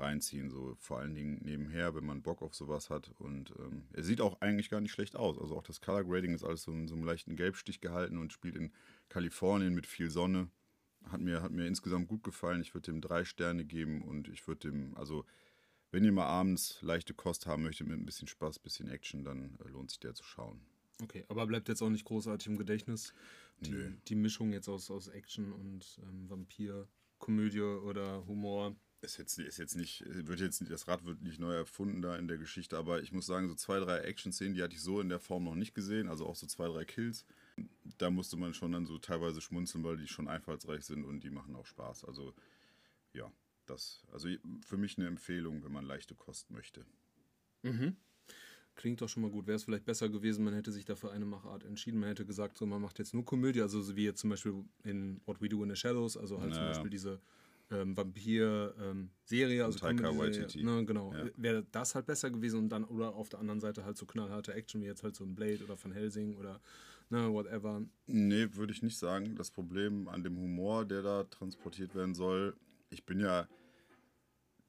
reinziehen, 0.00 0.50
so 0.50 0.74
vor 0.78 0.98
allen 0.98 1.14
Dingen 1.14 1.38
nebenher, 1.42 1.94
wenn 1.94 2.04
man 2.04 2.22
Bock 2.22 2.42
auf 2.42 2.54
sowas 2.54 2.90
hat. 2.90 3.12
Und 3.18 3.52
ähm, 3.58 3.84
er 3.92 4.02
sieht 4.02 4.20
auch 4.20 4.40
eigentlich 4.40 4.70
gar 4.70 4.80
nicht 4.80 4.92
schlecht 4.92 5.14
aus. 5.14 5.38
Also 5.38 5.56
auch 5.56 5.62
das 5.62 5.80
Color 5.80 6.04
Grading 6.04 6.34
ist 6.34 6.42
alles 6.42 6.62
so 6.62 6.72
in 6.72 6.88
so 6.88 6.94
einem 6.94 7.04
leichten 7.04 7.36
Gelbstich 7.36 7.80
gehalten 7.80 8.18
und 8.18 8.32
spielt 8.32 8.56
in 8.56 8.72
Kalifornien 9.08 9.74
mit 9.74 9.86
viel 9.86 10.10
Sonne. 10.10 10.48
Hat 11.04 11.20
mir, 11.20 11.42
hat 11.42 11.52
mir 11.52 11.66
insgesamt 11.66 12.08
gut 12.08 12.24
gefallen. 12.24 12.60
Ich 12.60 12.74
würde 12.74 12.90
dem 12.90 13.00
drei 13.00 13.24
Sterne 13.24 13.64
geben 13.64 14.02
und 14.02 14.28
ich 14.28 14.46
würde 14.46 14.70
dem, 14.70 14.96
also 14.96 15.24
wenn 15.90 16.04
ihr 16.04 16.12
mal 16.12 16.26
abends 16.26 16.78
leichte 16.82 17.14
Kost 17.14 17.46
haben 17.46 17.62
möchtet 17.62 17.86
mit 17.86 17.98
ein 17.98 18.06
bisschen 18.06 18.28
Spaß, 18.28 18.58
ein 18.58 18.62
bisschen 18.62 18.88
Action, 18.88 19.24
dann 19.24 19.58
äh, 19.64 19.68
lohnt 19.68 19.90
sich 19.90 20.00
der 20.00 20.14
zu 20.14 20.24
schauen. 20.24 20.60
Okay, 21.02 21.24
aber 21.28 21.46
bleibt 21.46 21.68
jetzt 21.68 21.82
auch 21.82 21.88
nicht 21.88 22.04
großartig 22.04 22.48
im 22.48 22.58
Gedächtnis. 22.58 23.12
Die, 23.60 23.70
Nö. 23.70 23.92
die 24.08 24.14
Mischung 24.14 24.52
jetzt 24.52 24.68
aus, 24.68 24.90
aus 24.90 25.08
Action 25.08 25.52
und 25.52 26.00
ähm, 26.02 26.30
Vampir, 26.30 26.88
Komödie 27.18 27.60
oder 27.60 28.26
Humor. 28.26 28.74
ist 29.02 29.18
jetzt, 29.18 29.38
ist 29.38 29.58
jetzt 29.58 29.76
nicht, 29.76 30.04
wird 30.06 30.40
jetzt 30.40 30.62
das 30.70 30.88
Rad 30.88 31.04
wird 31.04 31.22
nicht 31.22 31.40
neu 31.40 31.54
erfunden 31.54 32.00
da 32.00 32.16
in 32.16 32.28
der 32.28 32.38
Geschichte, 32.38 32.78
aber 32.78 33.02
ich 33.02 33.12
muss 33.12 33.26
sagen, 33.26 33.48
so 33.48 33.54
zwei, 33.54 33.78
drei 33.78 33.98
Action-Szenen, 33.98 34.54
die 34.54 34.62
hatte 34.62 34.74
ich 34.74 34.82
so 34.82 35.00
in 35.00 35.08
der 35.08 35.20
Form 35.20 35.44
noch 35.44 35.54
nicht 35.54 35.74
gesehen, 35.74 36.08
also 36.08 36.26
auch 36.26 36.36
so 36.36 36.46
zwei, 36.46 36.68
drei 36.68 36.84
Kills. 36.84 37.26
Da 37.98 38.10
musste 38.10 38.36
man 38.36 38.54
schon 38.54 38.72
dann 38.72 38.86
so 38.86 38.98
teilweise 38.98 39.40
schmunzeln, 39.40 39.84
weil 39.84 39.98
die 39.98 40.08
schon 40.08 40.28
einfallsreich 40.28 40.84
sind 40.84 41.04
und 41.04 41.22
die 41.22 41.30
machen 41.30 41.54
auch 41.54 41.66
Spaß. 41.66 42.06
Also 42.06 42.34
ja, 43.12 43.30
das, 43.70 44.02
also 44.12 44.28
für 44.66 44.76
mich 44.76 44.98
eine 44.98 45.06
Empfehlung, 45.06 45.64
wenn 45.64 45.72
man 45.72 45.84
leichte 45.84 46.14
Kost 46.14 46.50
möchte. 46.50 46.84
Klingt 48.76 49.00
doch 49.00 49.08
schon 49.08 49.22
mal 49.22 49.30
gut. 49.30 49.46
Wäre 49.46 49.56
es 49.56 49.64
vielleicht 49.64 49.84
besser 49.84 50.08
gewesen, 50.08 50.44
man 50.44 50.54
hätte 50.54 50.72
sich 50.72 50.84
dafür 50.84 51.12
eine 51.12 51.26
Machart 51.26 51.64
entschieden. 51.64 52.00
Man 52.00 52.08
hätte 52.08 52.24
gesagt, 52.24 52.56
so, 52.56 52.64
man 52.66 52.80
macht 52.80 52.98
jetzt 52.98 53.12
nur 53.12 53.24
Komödie, 53.24 53.60
also 53.60 53.82
so 53.82 53.94
wie 53.96 54.04
jetzt 54.04 54.20
zum 54.20 54.30
Beispiel 54.30 54.64
in 54.84 55.20
What 55.26 55.40
We 55.42 55.48
Do 55.48 55.62
in 55.62 55.70
the 55.70 55.76
Shadows, 55.76 56.16
also 56.16 56.40
halt 56.40 56.54
zum 56.54 56.62
Naja. 56.62 56.72
Beispiel 56.72 56.90
diese 56.90 57.20
ähm, 57.70 57.96
Vampir-Serie, 57.96 59.64
also 59.64 59.78
Taika. 59.78 60.16
Waititi. 60.16 60.64
Ne, 60.64 60.84
genau. 60.86 61.12
Ja. 61.14 61.26
Wäre 61.36 61.66
das 61.70 61.94
halt 61.94 62.06
besser 62.06 62.30
gewesen 62.30 62.58
und 62.58 62.68
dann, 62.70 62.84
oder 62.84 63.14
auf 63.14 63.28
der 63.28 63.40
anderen 63.40 63.60
Seite 63.60 63.84
halt 63.84 63.96
so 63.96 64.06
knallharte 64.06 64.54
Action, 64.54 64.80
wie 64.80 64.86
jetzt 64.86 65.02
halt 65.02 65.14
so 65.14 65.24
ein 65.24 65.34
Blade 65.34 65.62
oder 65.62 65.76
Van 65.82 65.92
Helsing 65.92 66.36
oder 66.36 66.60
ne, 67.10 67.30
whatever. 67.30 67.82
Nee, 68.06 68.48
würde 68.52 68.72
ich 68.72 68.82
nicht 68.82 68.98
sagen. 68.98 69.36
Das 69.36 69.50
Problem 69.50 70.08
an 70.08 70.22
dem 70.22 70.38
Humor, 70.38 70.84
der 70.86 71.02
da 71.02 71.24
transportiert 71.24 71.94
werden 71.94 72.14
soll, 72.14 72.56
ich 72.88 73.04
bin 73.04 73.20
ja 73.20 73.46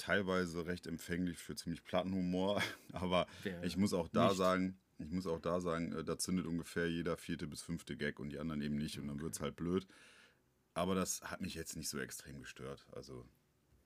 teilweise 0.01 0.65
recht 0.65 0.87
empfänglich 0.87 1.37
für 1.37 1.55
ziemlich 1.55 1.83
platten 1.83 2.13
Humor, 2.13 2.61
aber 2.93 3.27
Wer 3.43 3.63
ich 3.63 3.77
muss 3.77 3.93
auch 3.93 4.07
da 4.09 4.29
nicht? 4.29 4.37
sagen, 4.37 4.79
ich 4.97 5.09
muss 5.11 5.27
auch 5.27 5.39
da 5.39 5.59
sagen, 5.61 5.91
äh, 5.93 6.03
da 6.03 6.17
zündet 6.17 6.45
ungefähr 6.45 6.89
jeder 6.89 7.17
vierte 7.17 7.47
bis 7.47 7.61
fünfte 7.61 7.95
Gag 7.95 8.19
und 8.19 8.29
die 8.29 8.39
anderen 8.39 8.61
eben 8.61 8.75
nicht 8.75 8.99
und 8.99 9.07
dann 9.07 9.21
wird 9.21 9.33
es 9.33 9.41
halt 9.41 9.55
blöd. 9.55 9.87
Aber 10.73 10.95
das 10.95 11.21
hat 11.21 11.41
mich 11.41 11.53
jetzt 11.53 11.75
nicht 11.75 11.89
so 11.89 11.99
extrem 11.99 12.39
gestört. 12.39 12.87
Also, 12.93 13.25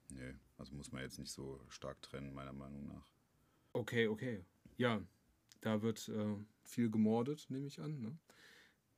nee, 0.10 0.36
also 0.57 0.74
muss 0.75 0.91
man 0.91 1.01
jetzt 1.01 1.19
nicht 1.19 1.31
so 1.31 1.60
stark 1.67 2.01
trennen, 2.01 2.34
meiner 2.34 2.53
Meinung 2.53 2.88
nach. 2.88 3.12
Okay, 3.74 4.07
okay. 4.07 4.45
Ja, 4.77 5.01
da 5.62 5.81
wird 5.81 6.07
äh, 6.10 6.36
viel 6.63 6.89
gemordet, 6.91 7.48
nehme 7.50 7.67
ich 7.67 7.81
an. 7.81 8.00
Ne? 8.01 8.17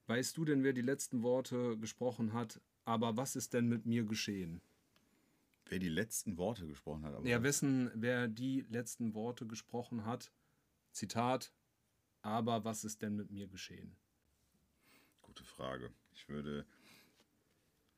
Weißt 0.07 0.37
du 0.37 0.45
denn, 0.45 0.63
wer 0.63 0.73
die 0.73 0.81
letzten 0.81 1.23
Worte 1.23 1.77
gesprochen 1.77 2.33
hat? 2.33 2.61
Aber 2.85 3.17
was 3.17 3.35
ist 3.35 3.53
denn 3.53 3.67
mit 3.67 3.85
mir 3.85 4.03
geschehen? 4.03 4.61
Wer 5.69 5.79
die 5.79 5.89
letzten 5.89 6.37
Worte 6.37 6.65
gesprochen 6.67 7.03
hat, 7.03 7.13
aber 7.13 7.27
Ja, 7.27 7.43
wessen, 7.43 7.91
wer 7.95 8.27
die 8.27 8.65
letzten 8.69 9.13
Worte 9.13 9.45
gesprochen 9.45 10.05
hat? 10.05 10.31
Zitat. 10.91 11.51
Aber 12.21 12.63
was 12.63 12.83
ist 12.83 13.01
denn 13.01 13.15
mit 13.15 13.31
mir 13.31 13.47
geschehen? 13.47 13.95
Gute 15.21 15.43
Frage. 15.43 15.91
Ich 16.13 16.27
würde, 16.29 16.65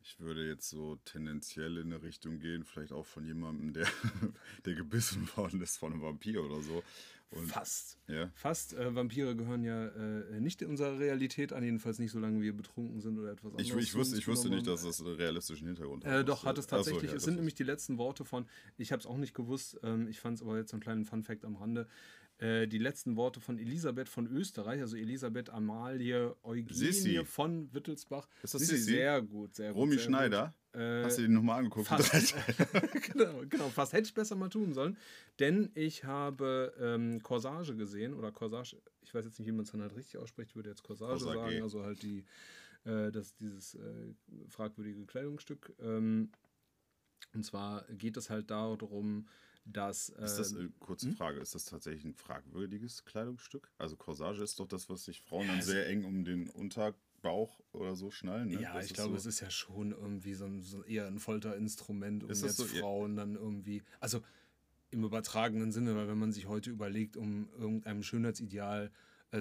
ich 0.01 0.19
würde 0.19 0.47
jetzt 0.47 0.69
so 0.69 0.97
tendenziell 1.05 1.77
in 1.77 1.93
eine 1.93 2.01
Richtung 2.01 2.39
gehen, 2.39 2.63
vielleicht 2.65 2.91
auch 2.91 3.05
von 3.05 3.25
jemandem, 3.25 3.73
der, 3.73 3.87
der 4.65 4.75
gebissen 4.75 5.29
worden 5.35 5.61
ist 5.61 5.77
von 5.77 5.93
einem 5.93 6.01
Vampir 6.01 6.43
oder 6.43 6.61
so. 6.61 6.83
Und, 7.31 7.45
Fast. 7.45 7.99
Ja. 8.07 8.31
Fast. 8.33 8.73
Äh, 8.73 8.95
Vampire 8.95 9.35
gehören 9.35 9.63
ja 9.63 9.85
äh, 9.89 10.39
nicht 10.39 10.63
in 10.63 10.69
unserer 10.69 10.97
Realität 10.97 11.53
an, 11.53 11.63
jedenfalls 11.63 11.99
nicht, 11.99 12.11
solange 12.11 12.41
wir 12.41 12.57
betrunken 12.57 12.99
sind 13.01 13.19
oder 13.19 13.31
etwas 13.31 13.53
Ich, 13.57 13.69
anderes. 13.71 13.83
ich, 13.87 13.95
wusste, 13.95 14.15
zu 14.15 14.19
ich 14.21 14.27
wusste 14.27 14.49
nicht, 14.49 14.65
dass 14.65 14.81
das 14.83 14.99
einen 14.99 15.13
realistischen 15.15 15.67
Hintergrund 15.67 16.03
Äh, 16.05 16.23
doch, 16.25 16.43
hat 16.43 16.57
es 16.57 16.65
so, 16.65 16.71
tatsächlich. 16.71 17.11
ja, 17.11 17.17
es 17.17 17.23
sind 17.23 17.35
nämlich 17.35 17.53
die 17.53 17.63
letzten 17.63 17.99
Worte 17.99 18.25
von, 18.25 18.47
ich 18.77 18.91
habe 18.91 18.99
es 18.99 19.05
auch 19.05 19.17
nicht 19.17 19.35
gewusst, 19.35 19.79
ähm, 19.83 20.07
ich 20.07 20.19
fand 20.19 20.37
es 20.37 20.41
aber 20.41 20.57
jetzt 20.57 20.71
so 20.71 20.75
einen 20.75 20.81
kleinen 20.81 21.05
Fun-Fact 21.05 21.45
am 21.45 21.55
Rande. 21.55 21.87
Äh, 22.39 22.67
die 22.67 22.77
letzten 22.77 23.17
Worte 23.17 23.41
von 23.41 23.57
Elisabeth 23.59 24.07
von 24.07 24.25
Österreich, 24.25 24.79
also 24.79 24.95
Elisabeth 24.95 25.49
Amalie 25.49 26.33
Eugenie 26.43 26.73
Sissi. 26.73 27.21
von 27.25 27.73
Wittelsbach. 27.73 28.29
Ist 28.41 28.53
das 28.53 28.61
Sissi, 28.61 28.77
Sissi? 28.77 28.91
Sehr 28.93 29.21
gut, 29.21 29.55
sehr 29.55 29.73
gut. 29.73 29.81
Romy 29.81 29.95
sehr 29.95 30.05
Schneider? 30.05 30.55
Gut. 30.71 30.81
Äh, 30.81 31.03
Hast 31.03 31.17
du 31.17 31.23
den 31.23 31.33
nochmal 31.33 31.59
angeguckt? 31.59 31.87
Fast. 31.87 32.35
genau, 33.11 33.43
genau, 33.49 33.69
fast 33.69 33.91
hätte 33.91 34.07
ich 34.07 34.13
besser 34.13 34.35
mal 34.37 34.47
tun 34.47 34.73
sollen. 34.73 34.97
Denn 35.39 35.69
ich 35.75 36.05
habe 36.05 36.73
ähm, 36.79 37.21
Corsage 37.23 37.75
gesehen 37.75 38.13
oder 38.13 38.31
Corsage, 38.31 38.77
ich 39.01 39.13
weiß 39.13 39.25
jetzt 39.25 39.37
nicht, 39.39 39.47
wie 39.47 39.51
man 39.51 39.65
es 39.65 39.71
dann 39.71 39.81
halt 39.81 39.95
richtig 39.97 40.17
ausspricht, 40.17 40.51
ich 40.51 40.55
würde 40.55 40.69
jetzt 40.69 40.83
Corsage 40.83 41.23
Corsage. 41.25 41.39
sagen, 41.39 41.61
also 41.61 41.83
halt 41.83 42.01
die, 42.03 42.23
äh, 42.85 43.11
das, 43.11 43.35
dieses 43.35 43.75
äh, 43.75 44.13
fragwürdige 44.47 45.05
Kleidungsstück. 45.05 45.73
Ähm, 45.81 46.31
und 47.33 47.43
zwar 47.43 47.83
geht 47.91 48.15
es 48.15 48.29
halt 48.29 48.49
darum, 48.49 49.27
dass. 49.65 50.09
Ist 50.09 50.37
das, 50.37 50.53
äh, 50.53 50.69
kurze 50.79 51.11
Frage, 51.11 51.39
ist 51.39 51.55
das 51.55 51.65
tatsächlich 51.65 52.05
ein 52.05 52.13
fragwürdiges 52.13 53.05
Kleidungsstück? 53.05 53.71
Also 53.77 53.95
Corsage 53.95 54.43
ist 54.43 54.59
doch 54.59 54.67
das, 54.67 54.89
was 54.89 55.05
sich 55.05 55.21
Frauen 55.21 55.47
dann 55.47 55.61
sehr 55.61 55.87
eng 55.87 56.05
um 56.05 56.23
den 56.23 56.49
Unterbauch 56.49 57.59
oder 57.71 57.95
so 57.95 58.11
schnallen. 58.11 58.49
Ne? 58.49 58.61
Ja, 58.61 58.73
Das 58.73 58.85
ich 58.85 58.93
glaube, 58.93 59.11
so, 59.11 59.17
es 59.17 59.25
ist 59.25 59.39
ja 59.41 59.49
schon 59.49 59.91
irgendwie 59.91 60.33
so, 60.33 60.45
ein, 60.45 60.61
so 60.61 60.83
eher 60.83 61.07
ein 61.07 61.19
Folterinstrument, 61.19 62.23
um 62.23 62.29
jetzt 62.29 62.57
so? 62.57 62.65
Frauen 62.65 63.15
dann 63.15 63.35
irgendwie. 63.35 63.83
Also 63.99 64.21
im 64.91 65.03
übertragenen 65.03 65.71
Sinne, 65.71 65.95
weil 65.95 66.07
wenn 66.07 66.17
man 66.17 66.31
sich 66.31 66.47
heute 66.47 66.71
überlegt, 66.71 67.15
um 67.15 67.49
irgendeinem 67.57 68.01
Schönheitsideal 68.01 68.87
äh, 68.87 68.89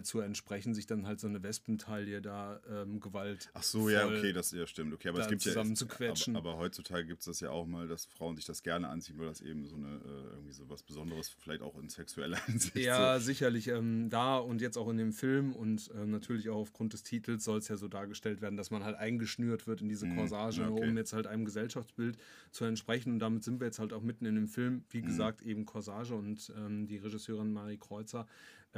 zu 0.03 0.21
entsprechen, 0.21 0.75
sich 0.75 0.87
dann 0.87 1.07
halt 1.07 1.19
so 1.19 1.27
eine 1.27 1.43
Wespentaille 1.43 2.21
da 2.21 2.61
ähm, 2.71 3.01
Gewalt. 3.01 3.51
Ach 3.55 3.63
so, 3.63 3.89
ja, 3.89 4.07
okay, 4.07 4.33
das 4.33 4.53
ja 4.53 4.67
stimmt. 4.67 4.93
Okay, 4.93 5.09
aber 5.09 5.21
es 5.21 5.29
gibt 5.29 5.41
zusammen 5.41 5.71
ja 5.71 5.77
zu 5.77 5.87
quetschen. 5.87 6.37
Aber, 6.37 6.51
aber 6.51 6.59
heutzutage 6.61 7.07
gibt 7.07 7.21
es 7.21 7.27
das 7.27 7.41
ja 7.41 7.51
auch 7.51 7.67
mal, 7.67 7.89
dass 7.89 8.05
Frauen 8.05 8.37
sich 8.37 8.45
das 8.45 8.63
gerne 8.63 8.89
anziehen, 8.89 9.19
weil 9.19 9.27
das 9.27 9.41
eben 9.41 9.67
so 9.67 9.77
eine 9.77 9.87
äh, 9.87 10.35
irgendwie 10.35 10.53
so 10.53 10.69
was 10.69 10.83
Besonderes, 10.83 11.31
vielleicht 11.41 11.63
auch 11.63 11.79
in 11.79 11.89
sexueller 11.89 12.37
Hinsicht. 12.47 12.77
Ja, 12.77 13.19
so. 13.19 13.25
sicherlich 13.25 13.69
ähm, 13.69 14.11
da 14.11 14.37
und 14.37 14.61
jetzt 14.61 14.77
auch 14.77 14.89
in 14.89 14.99
dem 14.99 15.13
Film 15.13 15.55
und 15.55 15.91
ähm, 15.95 16.11
natürlich 16.11 16.51
auch 16.51 16.57
aufgrund 16.57 16.93
des 16.93 17.03
Titels 17.03 17.45
soll 17.45 17.59
es 17.59 17.69
ja 17.69 17.77
so 17.77 17.89
dargestellt 17.89 18.43
werden, 18.43 18.57
dass 18.57 18.71
man 18.71 18.85
halt 18.85 18.97
eingeschnürt 18.97 19.67
wird 19.67 19.81
in 19.81 19.89
diese 19.89 20.07
Corsage, 20.09 20.61
ja, 20.61 20.67
nur 20.67 20.79
okay. 20.79 20.89
um 20.89 20.97
jetzt 20.99 21.15
halt 21.15 21.27
einem 21.27 21.45
Gesellschaftsbild 21.45 22.19
zu 22.51 22.65
entsprechen. 22.67 23.13
Und 23.15 23.19
damit 23.21 23.43
sind 23.43 23.61
wir 23.61 23.67
jetzt 23.67 23.79
halt 23.79 23.93
auch 23.93 24.03
mitten 24.03 24.27
in 24.27 24.35
dem 24.35 24.49
Film. 24.49 24.85
Wie 24.91 25.01
gesagt, 25.01 25.43
eben 25.43 25.65
Corsage 25.65 26.15
und 26.15 26.53
ähm, 26.57 26.87
die 26.87 26.99
Regisseurin 26.99 27.53
Marie 27.53 27.79
Kreuzer 27.79 28.27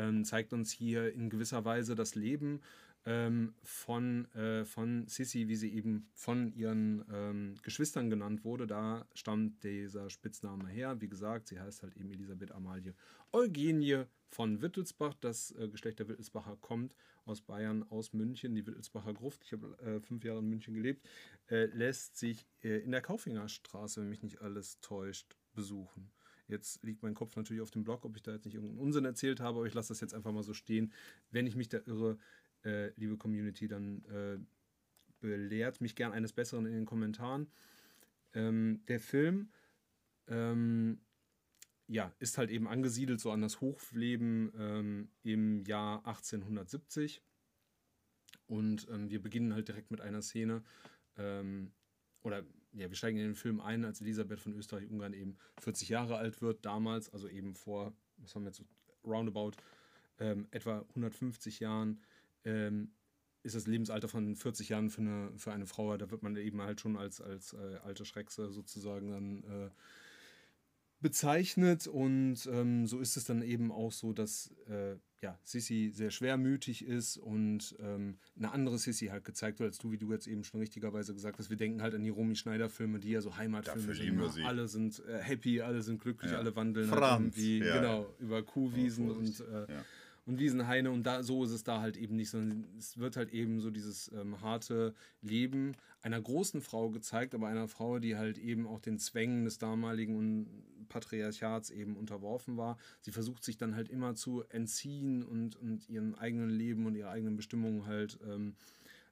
ähm, 0.01 0.25
zeigt 0.25 0.53
uns 0.53 0.73
hier 0.73 1.13
in 1.13 1.29
gewisser 1.29 1.65
Weise 1.65 1.95
das 1.95 2.15
Leben 2.15 2.61
ähm, 3.05 3.55
von, 3.63 4.31
äh, 4.35 4.65
von 4.65 5.07
Sissy, 5.07 5.49
wie 5.49 5.57
sie 5.57 5.73
eben 5.73 6.09
von 6.15 6.53
ihren 6.53 7.05
ähm, 7.13 7.55
Geschwistern 7.63 8.11
genannt 8.11 8.45
wurde. 8.45 8.67
Da 8.67 9.07
stammt 9.15 9.63
dieser 9.63 10.11
Spitzname 10.11 10.69
her. 10.69 11.01
Wie 11.01 11.09
gesagt, 11.09 11.49
sie 11.49 11.61
heißt 11.61 11.83
halt 11.83 11.97
eben 11.97 12.11
Elisabeth 12.11 12.53
Amalie 12.53 12.95
Eugenie 13.33 14.05
von 14.27 14.63
Wittelsbach. 14.63 15.15
Das 15.21 15.53
äh, 15.53 15.69
Geschlecht 15.69 15.99
der 15.99 16.09
Wittelsbacher 16.09 16.57
kommt 16.61 16.95
aus 17.27 17.43
Bayern, 17.43 17.83
aus 17.91 18.13
München. 18.13 18.55
Die 18.55 18.67
Wittelsbacher 18.67 19.15
Gruft, 19.15 19.45
ich 19.45 19.53
habe 19.53 19.79
äh, 19.81 20.01
fünf 20.01 20.25
Jahre 20.25 20.41
in 20.41 20.49
München 20.49 20.75
gelebt, 20.75 21.07
äh, 21.51 21.67
lässt 21.67 22.17
sich 22.17 22.47
äh, 22.63 22.79
in 22.79 22.91
der 22.91 23.03
Kaufingerstraße, 23.03 24.01
wenn 24.01 24.09
mich 24.09 24.23
nicht 24.23 24.41
alles 24.41 24.81
täuscht, 24.81 25.37
besuchen. 25.55 26.11
Jetzt 26.51 26.83
liegt 26.83 27.03
mein 27.03 27.15
Kopf 27.15 27.37
natürlich 27.37 27.63
auf 27.63 27.71
dem 27.71 27.85
Blog, 27.85 28.05
ob 28.05 28.17
ich 28.17 28.23
da 28.23 28.33
jetzt 28.33 28.45
nicht 28.45 28.55
irgendeinen 28.55 28.81
Unsinn 28.81 29.05
erzählt 29.05 29.41
habe, 29.41 29.59
aber 29.59 29.67
ich 29.67 29.75
lasse 29.75 29.89
das 29.89 30.01
jetzt 30.01 30.15
einfach 30.15 30.33
mal 30.33 30.43
so 30.43 30.55
stehen. 30.55 30.93
Wenn 31.31 31.47
ich 31.47 31.57
mich 31.57 31.69
da 31.69 31.79
irre, 31.87 32.19
äh, 32.65 32.93
liebe 32.97 33.17
Community, 33.17 33.69
dann 33.69 34.05
äh, 34.05 34.39
belehrt 35.21 35.81
mich 35.81 35.95
gern 35.95 36.13
eines 36.13 36.33
Besseren 36.33 36.67
in 36.67 36.73
den 36.73 36.87
Kommentaren. 36.87 37.49
Ähm, 38.33 38.83
der 38.89 39.01
Film 39.01 39.51
ähm, 40.29 41.01
ja, 41.87 42.15
ist 42.21 42.39
halt 42.39 42.51
eben 42.51 42.69
angesiedelt 42.69 43.21
so 43.21 43.33
an 43.33 43.43
das 43.43 43.61
Hochleben 43.61 44.53
ähm, 44.57 45.09
im 45.23 45.65
Jahr 45.65 46.07
1870. 46.07 47.23
Und 48.47 48.89
ähm, 48.91 49.11
wir 49.11 49.21
beginnen 49.21 49.55
halt 49.55 49.69
direkt 49.69 49.91
mit 49.91 50.01
einer 50.01 50.23
Szene, 50.23 50.63
ähm, 51.17 51.73
oder 52.23 52.45
ja, 52.73 52.89
wir 52.89 52.97
steigen 52.97 53.19
in 53.19 53.25
den 53.25 53.35
Film 53.35 53.61
ein, 53.61 53.85
als 53.85 54.01
Elisabeth 54.01 54.41
von 54.41 54.53
Österreich-Ungarn 54.53 55.13
eben 55.13 55.37
40 55.59 55.89
Jahre 55.89 56.17
alt 56.17 56.41
wird, 56.41 56.65
damals, 56.65 57.09
also 57.13 57.29
eben 57.29 57.55
vor, 57.55 57.93
was 58.19 58.35
haben 58.35 58.43
wir 58.43 58.49
jetzt 58.49 58.59
so, 58.59 58.65
roundabout, 59.05 59.53
ähm, 60.19 60.47
etwa 60.51 60.85
150 60.91 61.61
Jahren, 61.61 62.01
ähm, 62.45 62.93
ist 63.43 63.55
das 63.55 63.67
Lebensalter 63.67 64.09
von 64.09 64.37
40 64.37 64.69
Jahren 64.69 64.91
für 64.91 65.01
eine, 65.01 65.33
für 65.37 65.53
eine 65.53 65.67
Frau, 65.67 65.97
da 65.97 66.11
wird 66.11 66.23
man 66.23 66.37
eben 66.37 66.61
halt 66.61 66.81
schon 66.81 66.97
als, 66.97 67.21
als 67.21 67.55
äh, 67.55 67.79
alte 67.83 68.05
Schreckse 68.05 68.53
sozusagen 68.53 69.11
dann 69.11 69.45
äh, 69.45 69.71
bezeichnet 71.01 71.87
und 71.87 72.37
ähm, 72.53 72.87
so 72.87 72.99
ist 73.01 73.17
es 73.17 73.25
dann 73.25 73.43
eben 73.43 73.73
auch 73.73 73.93
so, 73.93 74.13
dass 74.13 74.55
äh, 74.69 74.97
ja, 75.23 75.39
Sissy 75.43 75.91
sehr 75.95 76.11
schwermütig 76.11 76.85
ist 76.87 77.17
und 77.19 77.77
ähm, 77.81 78.17
eine 78.37 78.53
andere 78.53 78.79
Sissy 78.79 79.07
halt 79.09 79.25
gezeigt 79.25 79.59
wird, 79.61 79.69
als 79.69 79.79
du, 79.79 79.91
wie 79.93 79.99
du 79.99 80.11
jetzt 80.13 80.27
eben 80.27 80.45
schon 80.45 80.61
richtigerweise 80.61 81.13
gesagt 81.13 81.39
hast. 81.39 81.51
Wir 81.51 81.57
denken 81.59 81.83
halt 81.83 81.95
an 81.95 82.03
die 82.03 82.09
Romy 82.11 82.37
Schneider-Filme, 82.37 83.01
die 83.01 83.11
ja 83.11 83.21
so 83.21 83.37
Heimatfilme 83.37 83.95
sind. 83.95 84.17
ne? 84.17 84.47
Alle 84.47 84.69
sind 84.69 85.03
äh, 85.07 85.19
happy, 85.19 85.61
alle 85.61 85.83
sind 85.83 86.01
glücklich, 86.01 86.33
Ja. 86.33 86.39
alle 86.39 86.55
wandeln 86.57 86.89
Franz, 86.89 87.03
halt 87.03 87.21
irgendwie 87.37 87.59
ja, 87.59 87.77
genau, 87.81 88.15
über 88.19 88.43
Kuhwiesen 88.43 89.11
und, 89.11 89.41
äh, 89.41 89.67
und 90.27 90.39
Wiesenhaine 90.39 90.91
und 90.91 91.03
da 91.05 91.23
so 91.23 91.45
ist 91.45 91.51
es 91.51 91.65
da 91.65 91.81
halt 91.81 91.97
eben 91.97 92.17
nicht, 92.17 92.31
sondern 92.31 92.65
es 92.79 92.97
wird 92.99 93.17
halt 93.17 93.31
eben 93.33 93.61
so 93.61 93.71
dieses 93.71 94.11
ähm, 94.13 94.41
harte 94.41 94.95
Leben 95.23 95.73
einer 96.03 96.21
großen 96.21 96.61
Frau 96.63 96.89
gezeigt, 96.91 97.35
aber 97.35 97.49
einer 97.49 97.69
Frau, 97.69 97.99
die 97.99 98.17
halt 98.17 98.39
eben 98.39 98.67
auch 98.67 98.81
den 98.81 98.99
Zwängen 98.99 99.45
des 99.45 99.59
damaligen 99.59 100.17
und 100.17 100.47
Patriarchats 100.91 101.71
eben 101.71 101.97
unterworfen 101.97 102.59
war. 102.59 102.77
Sie 103.01 103.13
versucht 103.13 103.43
sich 103.43 103.57
dann 103.57 103.75
halt 103.75 103.89
immer 103.89 104.15
zu 104.15 104.45
entziehen 104.51 105.23
und, 105.23 105.57
und 105.57 105.89
ihren 105.89 106.15
eigenen 106.17 106.51
Leben 106.51 106.85
und 106.85 106.95
ihre 106.95 107.09
eigenen 107.09 107.37
Bestimmungen 107.37 107.87
halt 107.87 108.19
ähm, 108.29 108.57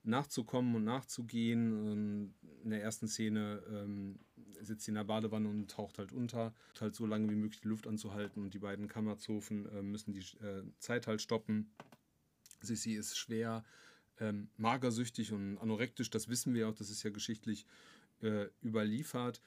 nachzukommen 0.03 0.75
und 0.75 0.85
nachzugehen. 0.85 2.35
In 2.63 2.71
der 2.71 2.83
ersten 2.83 3.09
Szene 3.09 3.63
ähm, 3.71 4.19
sitzt 4.61 4.85
sie 4.85 4.91
in 4.91 4.97
der 4.97 5.05
Badewanne 5.05 5.49
und 5.49 5.71
taucht 5.71 5.99
halt 5.99 6.13
unter, 6.13 6.53
halt 6.81 6.95
so 6.95 7.07
lange 7.07 7.31
wie 7.31 7.37
möglich 7.37 7.61
die 7.61 7.69
Luft 7.69 7.87
anzuhalten 7.87 8.43
und 8.43 8.53
die 8.53 8.59
beiden 8.59 8.89
Kammerzofen 8.89 9.67
äh, 9.67 9.83
müssen 9.83 10.13
die 10.13 10.21
äh, 10.45 10.65
Zeit 10.79 11.07
halt 11.07 11.23
stoppen. 11.23 11.71
Sissy 12.61 12.95
ist 12.95 13.17
schwer 13.17 13.65
ähm, 14.21 14.49
magersüchtig 14.57 15.33
und 15.33 15.59
anorektisch, 15.59 16.11
das 16.11 16.29
wissen 16.29 16.55
wir 16.55 16.69
auch, 16.69 16.75
das 16.75 16.91
ist 16.91 17.03
ja 17.03 17.11
geschichtlich 17.11 17.67
äh, 18.23 18.47
überliefert. 18.65 19.41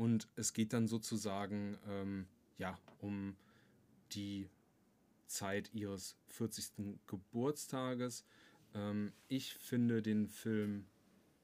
Und 0.00 0.28
es 0.34 0.54
geht 0.54 0.72
dann 0.72 0.88
sozusagen 0.88 1.76
ähm, 1.86 2.26
ja, 2.56 2.78
um 3.02 3.36
die 4.12 4.48
Zeit 5.26 5.68
ihres 5.74 6.16
40. 6.28 6.96
Geburtstages. 7.06 8.24
Ähm, 8.72 9.12
ich 9.28 9.52
finde 9.56 10.00
den 10.00 10.26
Film 10.26 10.86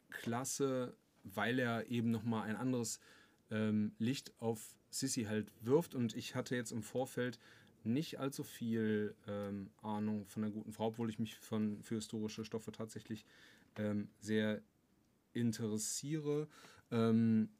klasse, 0.08 0.96
weil 1.22 1.58
er 1.58 1.90
eben 1.90 2.10
nochmal 2.10 2.48
ein 2.48 2.56
anderes 2.56 2.98
ähm, 3.50 3.92
Licht 3.98 4.32
auf 4.40 4.74
Sissy 4.88 5.24
halt 5.24 5.52
wirft. 5.60 5.94
Und 5.94 6.16
ich 6.16 6.34
hatte 6.34 6.56
jetzt 6.56 6.72
im 6.72 6.82
Vorfeld 6.82 7.38
nicht 7.84 8.18
allzu 8.20 8.42
viel 8.42 9.14
ähm, 9.26 9.68
Ahnung 9.82 10.24
von 10.28 10.40
der 10.40 10.50
guten 10.50 10.72
Frau, 10.72 10.86
obwohl 10.86 11.10
ich 11.10 11.18
mich 11.18 11.36
von, 11.36 11.82
für 11.82 11.96
historische 11.96 12.46
Stoffe 12.46 12.72
tatsächlich 12.72 13.26
ähm, 13.76 14.08
sehr 14.18 14.62
interessiere. 15.34 16.48
Ähm, 16.90 17.50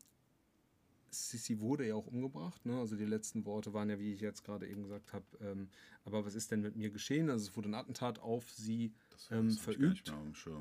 Sissi 1.11 1.61
wurde 1.61 1.87
ja 1.87 1.95
auch 1.95 2.07
umgebracht. 2.07 2.65
Ne? 2.67 2.79
Also 2.79 2.97
die 2.97 3.05
letzten 3.05 3.45
Worte 3.45 3.73
waren 3.73 3.89
ja, 3.91 3.99
wie 3.99 4.13
ich 4.13 4.21
jetzt 4.21 4.45
gerade 4.45 4.67
eben 4.67 4.83
gesagt 4.83 5.13
habe, 5.13 5.25
ähm, 5.41 5.69
aber 6.05 6.25
was 6.25 6.35
ist 6.35 6.51
denn 6.51 6.61
mit 6.61 6.77
mir 6.77 6.91
geschehen? 6.91 7.31
Also 7.31 7.49
es 7.49 7.57
wurde 7.57 7.69
ein 7.69 7.75
Attentat 7.75 8.19
auf 8.19 8.51
sie 8.51 8.93
ähm, 9.31 9.51
verübt. 9.51 10.13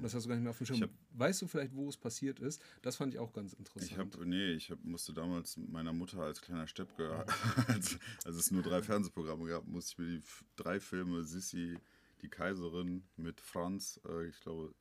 Das 0.02 0.14
hast 0.14 0.26
du 0.26 0.30
gar 0.30 0.36
nicht 0.36 0.44
mehr 0.44 0.52
auf 0.52 0.58
dem 0.58 0.68
Schirm. 0.68 0.82
Hab, 0.82 0.90
weißt 1.12 1.42
du 1.42 1.48
vielleicht, 1.48 1.76
wo 1.76 1.88
es 1.90 1.98
passiert 1.98 2.40
ist? 2.40 2.62
Das 2.82 2.96
fand 2.96 3.14
ich 3.14 3.20
auch 3.20 3.34
ganz 3.34 3.54
interessant. 3.54 3.92
Ich 3.92 3.98
habe, 3.98 4.26
nee, 4.26 4.54
ich 4.54 4.72
hab, 4.72 4.84
musste 4.84 5.14
damals 5.14 5.58
meiner 5.58 5.94
Mutter 5.94 6.20
als 6.20 6.42
kleiner 6.42 6.68
Steppke, 6.68 7.26
als, 7.68 7.98
als 8.24 8.36
es 8.36 8.52
nur 8.52 8.64
drei 8.64 8.82
Fernsehprogramme 8.82 9.48
gab, 9.48 9.68
musste 9.68 9.94
ich 9.94 9.98
mir 9.98 10.20
die 10.20 10.24
drei 10.56 10.80
Filme 10.80 11.24
Sissi, 11.24 11.78
die 12.22 12.30
Kaiserin 12.30 13.04
mit 13.18 13.42
Franz, 13.42 14.00
äh, 14.08 14.28
ich 14.28 14.40
glaube, 14.42 14.74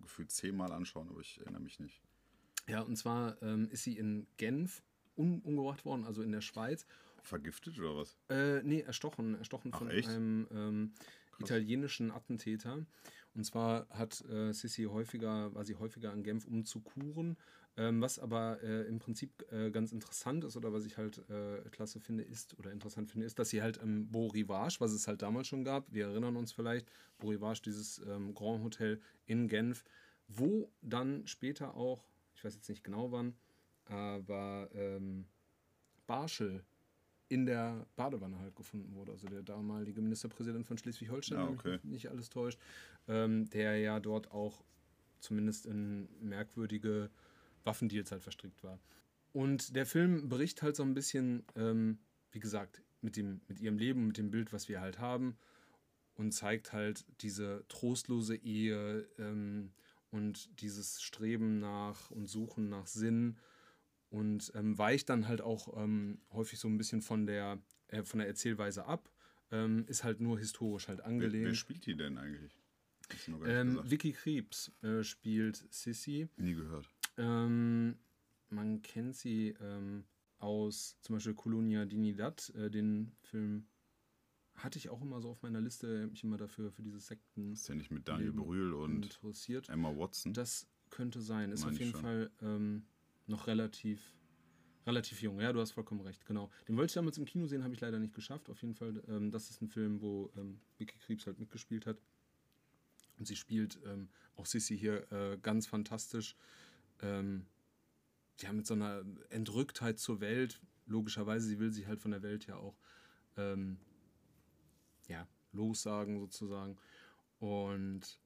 gefühlt 0.00 0.30
zehnmal 0.30 0.72
anschauen, 0.72 1.08
aber 1.08 1.20
ich 1.20 1.40
erinnere 1.40 1.62
mich 1.62 1.80
nicht. 1.80 2.02
Ja, 2.68 2.82
und 2.82 2.96
zwar 2.96 3.40
ähm, 3.42 3.68
ist 3.70 3.84
sie 3.84 3.96
in 3.96 4.26
Genf 4.36 4.82
um, 5.20 5.40
umgebracht 5.40 5.84
worden, 5.84 6.04
also 6.04 6.22
in 6.22 6.32
der 6.32 6.40
Schweiz. 6.40 6.86
Vergiftet 7.22 7.78
oder 7.78 7.96
was? 7.96 8.16
Äh, 8.28 8.62
nee, 8.62 8.80
erstochen. 8.80 9.34
Erstochen 9.36 9.70
Ach, 9.74 9.78
von 9.78 9.90
echt? 9.90 10.08
einem 10.08 10.48
ähm, 10.52 10.92
italienischen 11.38 12.10
Attentäter. 12.10 12.86
Und 13.34 13.44
zwar 13.44 13.86
hat 13.90 14.24
äh, 14.28 14.52
Sissi 14.52 14.84
häufiger, 14.84 15.54
war 15.54 15.64
sie 15.64 15.76
häufiger 15.76 16.12
in 16.12 16.22
Genf, 16.22 16.46
um 16.46 16.64
zu 16.64 16.80
kuren. 16.80 17.36
Ähm, 17.76 18.00
was 18.00 18.18
aber 18.18 18.60
äh, 18.62 18.82
im 18.88 18.98
Prinzip 18.98 19.46
äh, 19.52 19.70
ganz 19.70 19.92
interessant 19.92 20.44
ist 20.44 20.56
oder 20.56 20.72
was 20.72 20.84
ich 20.84 20.96
halt 20.96 21.22
äh, 21.30 21.60
klasse 21.70 22.00
finde, 22.00 22.24
ist 22.24 22.58
oder 22.58 22.72
interessant 22.72 23.10
finde, 23.10 23.26
ist, 23.26 23.38
dass 23.38 23.50
sie 23.50 23.62
halt 23.62 23.76
im 23.76 24.10
Beau 24.10 24.26
Rivage, 24.26 24.80
was 24.80 24.90
es 24.90 25.06
halt 25.06 25.22
damals 25.22 25.46
schon 25.46 25.64
gab, 25.64 25.92
wir 25.92 26.06
erinnern 26.06 26.36
uns 26.36 26.52
vielleicht, 26.52 26.90
Beau 27.18 27.28
Rivage, 27.28 27.62
dieses 27.64 28.00
ähm, 28.06 28.34
Grand 28.34 28.64
Hotel 28.64 29.00
in 29.26 29.46
Genf, 29.46 29.84
wo 30.26 30.68
dann 30.82 31.26
später 31.28 31.74
auch, 31.76 32.04
ich 32.34 32.44
weiß 32.44 32.56
jetzt 32.56 32.68
nicht 32.68 32.82
genau 32.82 33.12
wann, 33.12 33.34
aber 33.90 34.68
ähm, 34.74 35.26
Barschel 36.06 36.64
in 37.28 37.46
der 37.46 37.86
Badewanne 37.96 38.38
halt 38.40 38.56
gefunden 38.56 38.94
wurde. 38.94 39.12
Also 39.12 39.28
der 39.28 39.42
damalige 39.42 40.00
Ministerpräsident 40.00 40.66
von 40.66 40.78
Schleswig-Holstein, 40.78 41.38
ah, 41.38 41.48
okay. 41.48 41.64
wenn 41.64 41.72
mich 41.72 41.84
nicht 41.84 42.10
alles 42.10 42.28
täuscht, 42.28 42.58
ähm, 43.06 43.48
der 43.50 43.78
ja 43.78 44.00
dort 44.00 44.32
auch 44.32 44.64
zumindest 45.20 45.66
in 45.66 46.08
merkwürdige 46.20 47.10
Waffendeals 47.64 48.10
halt 48.10 48.22
verstrickt 48.22 48.64
war. 48.64 48.78
Und 49.32 49.76
der 49.76 49.86
Film 49.86 50.28
berichtet 50.28 50.62
halt 50.62 50.76
so 50.76 50.82
ein 50.82 50.94
bisschen, 50.94 51.44
ähm, 51.54 51.98
wie 52.32 52.40
gesagt, 52.40 52.82
mit, 53.00 53.16
dem, 53.16 53.40
mit 53.46 53.60
ihrem 53.60 53.78
Leben, 53.78 54.08
mit 54.08 54.18
dem 54.18 54.30
Bild, 54.30 54.52
was 54.52 54.68
wir 54.68 54.80
halt 54.80 54.98
haben 54.98 55.36
und 56.16 56.32
zeigt 56.32 56.72
halt 56.72 57.04
diese 57.22 57.64
trostlose 57.68 58.36
Ehe 58.36 59.08
ähm, 59.18 59.70
und 60.10 60.60
dieses 60.60 61.00
Streben 61.00 61.60
nach 61.60 62.10
und 62.10 62.26
Suchen 62.26 62.68
nach 62.68 62.86
Sinn 62.86 63.36
und 64.10 64.52
ähm, 64.54 64.76
weicht 64.76 65.08
dann 65.08 65.28
halt 65.28 65.40
auch 65.40 65.76
ähm, 65.82 66.18
häufig 66.32 66.58
so 66.58 66.68
ein 66.68 66.76
bisschen 66.76 67.00
von 67.00 67.26
der, 67.26 67.58
äh, 67.88 68.02
von 68.02 68.18
der 68.18 68.28
Erzählweise 68.28 68.84
ab. 68.84 69.10
Ähm, 69.52 69.84
ist 69.88 70.04
halt 70.04 70.20
nur 70.20 70.38
historisch 70.38 70.88
halt 70.88 71.00
angelehnt. 71.00 71.44
Wer, 71.44 71.50
wer 71.50 71.54
spielt 71.54 71.86
die 71.86 71.96
denn 71.96 72.18
eigentlich? 72.18 72.56
Ähm, 73.44 73.80
Vicky 73.82 74.12
Krebs 74.12 74.70
äh, 74.82 75.02
spielt 75.02 75.64
Sissy. 75.70 76.28
Nie 76.36 76.54
gehört. 76.54 76.88
Ähm, 77.16 77.96
man 78.50 78.82
kennt 78.82 79.16
sie 79.16 79.56
ähm, 79.60 80.04
aus 80.38 80.96
zum 81.00 81.16
Beispiel 81.16 81.34
Colonia 81.34 81.84
Dinidad, 81.84 82.52
äh, 82.56 82.70
den 82.70 83.12
Film 83.22 83.66
hatte 84.62 84.78
ich 84.78 84.88
auch 84.90 85.00
immer 85.00 85.20
so 85.20 85.30
auf 85.30 85.42
meiner 85.42 85.60
Liste, 85.60 86.06
mich 86.06 86.22
immer 86.22 86.36
dafür 86.36 86.70
für 86.70 86.82
diese 86.82 87.00
Sekten. 87.00 87.52
Ist 87.52 87.68
ja 87.68 87.74
nicht 87.74 87.90
mit 87.90 88.06
Daniel 88.06 88.32
Brühl 88.32 88.74
und 88.74 89.04
interessiert. 89.04 89.68
Emma 89.68 89.96
Watson? 89.96 90.34
Das 90.34 90.66
könnte 90.90 91.20
sein. 91.20 91.52
Ist 91.52 91.64
Meine 91.64 91.74
auf 91.74 91.80
jeden 91.80 91.94
Fall 91.94 92.30
ähm, 92.42 92.84
noch 93.30 93.46
relativ, 93.46 94.14
relativ 94.86 95.22
jung. 95.22 95.40
Ja, 95.40 95.52
du 95.52 95.60
hast 95.60 95.72
vollkommen 95.72 96.00
recht, 96.02 96.26
genau. 96.26 96.50
Den 96.68 96.76
wollte 96.76 96.90
ich 96.90 96.94
damals 96.94 97.18
im 97.18 97.24
Kino 97.24 97.46
sehen, 97.46 97.64
habe 97.64 97.74
ich 97.74 97.80
leider 97.80 97.98
nicht 97.98 98.14
geschafft. 98.14 98.50
Auf 98.50 98.60
jeden 98.62 98.74
Fall, 98.74 99.02
ähm, 99.08 99.30
das 99.30 99.50
ist 99.50 99.62
ein 99.62 99.68
Film, 99.68 100.00
wo 100.00 100.30
ähm, 100.36 100.60
Krebs 100.78 101.26
halt 101.26 101.38
mitgespielt 101.38 101.86
hat. 101.86 101.96
Und 103.18 103.26
sie 103.26 103.36
spielt 103.36 103.78
ähm, 103.84 104.08
auch 104.36 104.46
Sissy 104.46 104.78
hier 104.78 105.10
äh, 105.12 105.38
ganz 105.38 105.66
fantastisch. 105.66 106.36
Ähm, 107.02 107.46
ja, 108.40 108.52
mit 108.52 108.66
so 108.66 108.74
einer 108.74 109.04
Entrücktheit 109.28 109.98
zur 109.98 110.20
Welt. 110.20 110.60
Logischerweise, 110.86 111.46
sie 111.46 111.58
will 111.58 111.70
sich 111.70 111.86
halt 111.86 112.00
von 112.00 112.10
der 112.10 112.22
Welt 112.22 112.46
ja 112.46 112.56
auch 112.56 112.76
ähm, 113.36 113.78
ja, 115.08 115.26
lossagen 115.52 116.18
sozusagen. 116.18 116.78
Und 117.38 118.18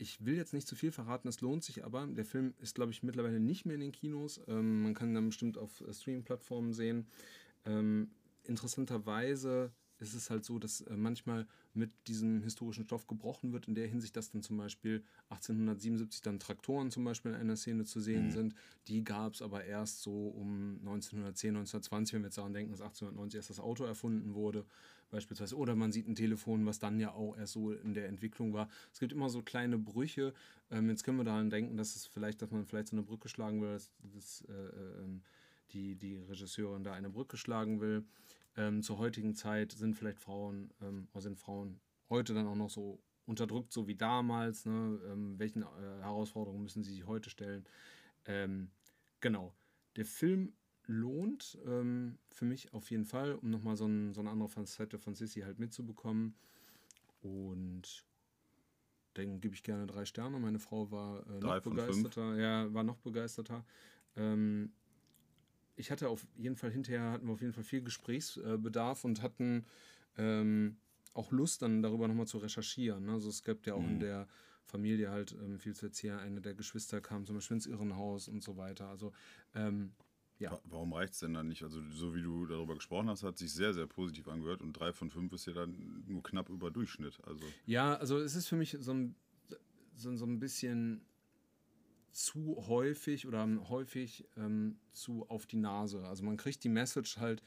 ich 0.00 0.24
will 0.24 0.34
jetzt 0.34 0.54
nicht 0.54 0.66
zu 0.66 0.74
viel 0.74 0.92
verraten, 0.92 1.28
es 1.28 1.42
lohnt 1.42 1.62
sich 1.62 1.84
aber. 1.84 2.06
Der 2.06 2.24
Film 2.24 2.54
ist, 2.58 2.74
glaube 2.74 2.90
ich, 2.90 3.02
mittlerweile 3.02 3.38
nicht 3.38 3.66
mehr 3.66 3.74
in 3.74 3.82
den 3.82 3.92
Kinos. 3.92 4.40
Ähm, 4.48 4.82
man 4.82 4.94
kann 4.94 5.10
ihn 5.10 5.14
dann 5.14 5.26
bestimmt 5.26 5.58
auf 5.58 5.82
äh, 5.82 5.92
Streaming-Plattformen 5.92 6.72
sehen. 6.72 7.06
Ähm, 7.66 8.10
interessanterweise 8.44 9.72
ist 9.98 10.14
es 10.14 10.30
halt 10.30 10.46
so, 10.46 10.58
dass 10.58 10.80
äh, 10.80 10.96
manchmal 10.96 11.46
mit 11.74 11.90
diesem 12.08 12.42
historischen 12.42 12.84
Stoff 12.84 13.06
gebrochen 13.06 13.52
wird, 13.52 13.68
in 13.68 13.74
der 13.74 13.86
Hinsicht, 13.86 14.16
dass 14.16 14.30
dann 14.30 14.42
zum 14.42 14.56
Beispiel 14.56 15.04
1877 15.28 16.22
dann 16.22 16.40
Traktoren 16.40 16.90
zum 16.90 17.04
Beispiel 17.04 17.32
in 17.32 17.38
einer 17.38 17.56
Szene 17.56 17.84
zu 17.84 18.00
sehen 18.00 18.26
mhm. 18.26 18.30
sind. 18.30 18.54
Die 18.88 19.04
gab 19.04 19.34
es 19.34 19.42
aber 19.42 19.64
erst 19.64 20.00
so 20.00 20.28
um 20.28 20.78
1910, 20.80 21.50
1920, 21.50 22.14
wenn 22.14 22.22
wir 22.22 22.28
jetzt 22.28 22.38
daran 22.38 22.54
denken, 22.54 22.72
dass 22.72 22.80
1890 22.80 23.36
erst 23.36 23.50
das 23.50 23.60
Auto 23.60 23.84
erfunden 23.84 24.32
wurde, 24.32 24.64
beispielsweise. 25.10 25.56
Oder 25.56 25.74
man 25.74 25.92
sieht 25.92 26.08
ein 26.08 26.14
Telefon, 26.14 26.66
was 26.66 26.78
dann 26.78 27.00
ja 27.00 27.12
auch 27.12 27.36
erst 27.36 27.54
so 27.54 27.72
in 27.72 27.94
der 27.94 28.08
Entwicklung 28.08 28.52
war. 28.52 28.68
Es 28.92 29.00
gibt 29.00 29.12
immer 29.12 29.28
so 29.28 29.42
kleine 29.42 29.78
Brüche. 29.78 30.32
Ähm, 30.70 30.88
jetzt 30.88 31.04
können 31.04 31.18
wir 31.18 31.24
daran 31.24 31.50
denken, 31.50 31.76
dass 31.76 31.96
es 31.96 32.06
vielleicht, 32.06 32.42
dass 32.42 32.50
man 32.50 32.64
vielleicht 32.64 32.88
so 32.88 32.96
eine 32.96 33.04
Brücke 33.04 33.28
schlagen 33.28 33.60
will, 33.60 33.72
dass, 33.72 33.90
dass 34.02 34.44
äh, 34.48 34.52
äh, 34.52 35.20
die, 35.72 35.96
die 35.96 36.18
Regisseurin 36.18 36.84
da 36.84 36.92
eine 36.92 37.10
Brücke 37.10 37.36
schlagen 37.36 37.80
will 37.80 38.04
ähm, 38.56 38.82
zur 38.82 38.98
heutigen 38.98 39.34
Zeit 39.34 39.72
sind 39.72 39.94
vielleicht 39.94 40.18
Frauen, 40.18 40.72
ähm, 40.82 41.08
sind 41.16 41.38
Frauen 41.38 41.80
heute 42.08 42.34
dann 42.34 42.46
auch 42.46 42.56
noch 42.56 42.70
so 42.70 43.00
unterdrückt, 43.26 43.72
so 43.72 43.86
wie 43.86 43.94
damals. 43.94 44.66
Ne? 44.66 45.00
Ähm, 45.06 45.38
welchen 45.38 45.62
äh, 45.62 46.00
Herausforderungen 46.00 46.62
müssen 46.62 46.82
sie 46.82 46.92
sich 46.92 47.06
heute 47.06 47.30
stellen? 47.30 47.64
Ähm, 48.26 48.70
genau. 49.20 49.54
Der 49.96 50.04
Film 50.04 50.52
lohnt 50.86 51.58
ähm, 51.66 52.18
für 52.30 52.44
mich 52.44 52.72
auf 52.72 52.90
jeden 52.90 53.04
Fall, 53.04 53.34
um 53.34 53.50
nochmal 53.50 53.76
so, 53.76 53.86
ein, 53.86 54.12
so 54.12 54.20
eine 54.20 54.30
andere 54.30 54.48
Facette 54.48 54.98
von 54.98 55.14
Sissy 55.14 55.40
halt 55.40 55.58
mitzubekommen. 55.58 56.34
Und 57.20 58.04
dann 59.14 59.40
gebe 59.40 59.54
ich 59.54 59.62
gerne 59.62 59.86
drei 59.86 60.04
Sterne. 60.04 60.38
Meine 60.38 60.58
Frau 60.58 60.90
war 60.90 61.26
äh, 61.28 61.40
noch 61.40 61.60
begeisterter. 61.60 62.36
Ja, 62.38 62.72
war 62.72 62.82
noch 62.82 62.98
begeisterter. 62.98 63.64
Ähm, 64.16 64.72
ich 65.76 65.90
hatte 65.90 66.08
auf 66.08 66.26
jeden 66.36 66.56
Fall 66.56 66.70
hinterher 66.70 67.10
hatten 67.10 67.26
wir 67.26 67.32
auf 67.32 67.40
jeden 67.40 67.52
Fall 67.52 67.64
viel 67.64 67.82
Gesprächsbedarf 67.82 69.04
und 69.04 69.22
hatten 69.22 69.64
ähm, 70.18 70.76
auch 71.14 71.32
Lust 71.32 71.62
dann 71.62 71.82
darüber 71.82 72.06
nochmal 72.06 72.26
zu 72.26 72.38
recherchieren. 72.38 73.08
Also 73.08 73.28
es 73.28 73.42
gibt 73.42 73.66
ja 73.66 73.74
auch 73.74 73.82
mhm. 73.82 73.90
in 73.90 74.00
der 74.00 74.28
Familie 74.64 75.10
halt 75.10 75.32
ähm, 75.32 75.58
viel 75.58 75.74
zu 75.74 75.86
erzählen. 75.86 76.18
Eine 76.18 76.40
der 76.40 76.54
Geschwister 76.54 77.00
kam 77.00 77.26
zum 77.26 77.36
Beispiel 77.36 77.56
ins 77.56 77.66
Irrenhaus 77.66 78.28
und 78.28 78.42
so 78.42 78.56
weiter. 78.56 78.88
Also 78.88 79.12
ähm, 79.54 79.92
ja. 80.40 80.58
Warum 80.64 80.92
reicht 80.92 81.12
es 81.12 81.20
denn 81.20 81.34
dann 81.34 81.48
nicht? 81.48 81.62
Also, 81.62 81.80
so 81.90 82.14
wie 82.14 82.22
du 82.22 82.46
darüber 82.46 82.74
gesprochen 82.74 83.08
hast, 83.08 83.22
hat 83.22 83.38
sich 83.38 83.52
sehr, 83.52 83.74
sehr 83.74 83.86
positiv 83.86 84.26
angehört 84.26 84.62
und 84.62 84.72
drei 84.72 84.92
von 84.92 85.10
fünf 85.10 85.32
ist 85.32 85.46
ja 85.46 85.52
dann 85.52 86.04
nur 86.08 86.22
knapp 86.22 86.48
über 86.48 86.70
Durchschnitt. 86.70 87.20
Also. 87.24 87.44
Ja, 87.66 87.94
also 87.94 88.18
es 88.18 88.34
ist 88.34 88.48
für 88.48 88.56
mich 88.56 88.76
so 88.80 88.92
ein, 88.92 89.14
so, 89.94 90.16
so 90.16 90.24
ein 90.24 90.40
bisschen 90.40 91.04
zu 92.10 92.64
häufig 92.66 93.26
oder 93.26 93.46
häufig 93.68 94.26
ähm, 94.36 94.78
zu 94.92 95.28
auf 95.28 95.46
die 95.46 95.58
Nase. 95.58 96.06
Also 96.06 96.24
man 96.24 96.36
kriegt 96.36 96.64
die 96.64 96.68
Message 96.68 97.18
halt 97.18 97.42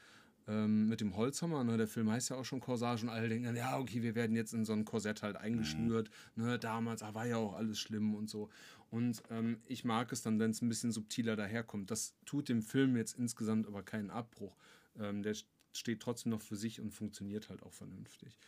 ähm, 0.46 0.88
mit 0.88 1.00
dem 1.00 1.16
Holzhammer, 1.16 1.64
ne? 1.64 1.76
der 1.76 1.88
Film 1.88 2.10
heißt 2.10 2.30
ja 2.30 2.36
auch 2.36 2.44
schon 2.44 2.60
Corsage 2.60 3.04
und 3.04 3.08
alle 3.08 3.28
denken, 3.28 3.56
ja, 3.56 3.78
okay, 3.78 4.02
wir 4.02 4.14
werden 4.14 4.36
jetzt 4.36 4.52
in 4.52 4.64
so 4.64 4.72
ein 4.72 4.84
Korsett 4.84 5.22
halt 5.22 5.36
eingeschnürt. 5.36 6.10
Mhm. 6.36 6.44
Ne? 6.44 6.58
Damals 6.58 7.02
ah, 7.02 7.14
war 7.14 7.26
ja 7.26 7.36
auch 7.36 7.54
alles 7.54 7.78
schlimm 7.78 8.14
und 8.14 8.28
so. 8.28 8.50
Und 8.90 9.22
ähm, 9.30 9.58
ich 9.66 9.84
mag 9.84 10.12
es 10.12 10.22
dann, 10.22 10.38
wenn 10.38 10.50
es 10.50 10.62
ein 10.62 10.68
bisschen 10.68 10.92
subtiler 10.92 11.36
daherkommt. 11.36 11.90
Das 11.90 12.14
tut 12.26 12.48
dem 12.48 12.62
Film 12.62 12.96
jetzt 12.96 13.18
insgesamt 13.18 13.66
aber 13.66 13.82
keinen 13.82 14.10
Abbruch. 14.10 14.56
Ähm, 14.98 15.22
der 15.22 15.34
steht 15.72 16.00
trotzdem 16.00 16.30
noch 16.30 16.42
für 16.42 16.56
sich 16.56 16.80
und 16.80 16.92
funktioniert 16.92 17.48
halt 17.48 17.62
auch 17.62 17.72
vernünftig. 17.72 18.38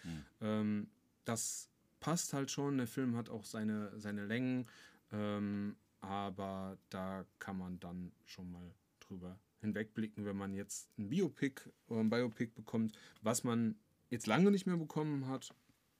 Mhm. 0.41 0.87
das 1.25 1.69
passt 1.99 2.33
halt 2.33 2.51
schon. 2.53 2.79
Der 2.79 2.87
Film 2.87 3.17
hat 3.17 3.31
auch 3.31 3.45
seine, 3.45 3.99
seine 3.99 4.27
Längen, 4.27 4.67
ähm, 5.11 5.75
aber 6.01 6.79
da 6.91 7.25
kann 7.41 7.59
man 7.59 7.81
dann 7.81 8.13
schon 8.25 8.53
mal 8.53 8.73
drüber 9.01 9.41
hinwegblicken, 9.61 10.25
wenn 10.25 10.37
man 10.37 10.55
jetzt 10.55 10.91
ein 10.99 11.09
Biopic 11.09 11.63
oder 11.87 12.01
ein 12.01 12.11
Biopic 12.11 12.53
bekommt, 12.55 12.97
was 13.23 13.45
man 13.45 13.77
jetzt 14.11 14.27
lange 14.27 14.51
nicht 14.51 14.67
mehr 14.67 14.77
bekommen 14.77 15.27
hat. 15.27 15.55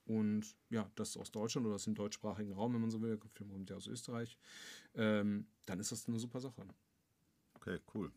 Und 0.05 0.55
ja, 0.71 0.89
das 0.95 1.17
aus 1.17 1.33
Deutschland 1.33 1.67
oder 1.67 1.75
aus 1.75 1.85
dem 1.85 1.97
deutschsprachigen 1.97 2.53
Raum, 2.53 2.75
wenn 2.75 2.81
man 2.81 2.91
so 2.91 3.03
will, 3.03 3.17
der 3.17 3.31
Film 3.31 3.51
kommt 3.51 3.71
ja 3.71 3.77
aus 3.77 3.89
Österreich, 3.89 4.39
ähm, 4.95 5.49
dann 5.67 5.81
ist 5.81 5.91
das 5.91 6.07
eine 6.07 6.21
super 6.21 6.41
Sache. 6.41 6.65
Okay, 7.55 7.81
cool. 7.95 8.13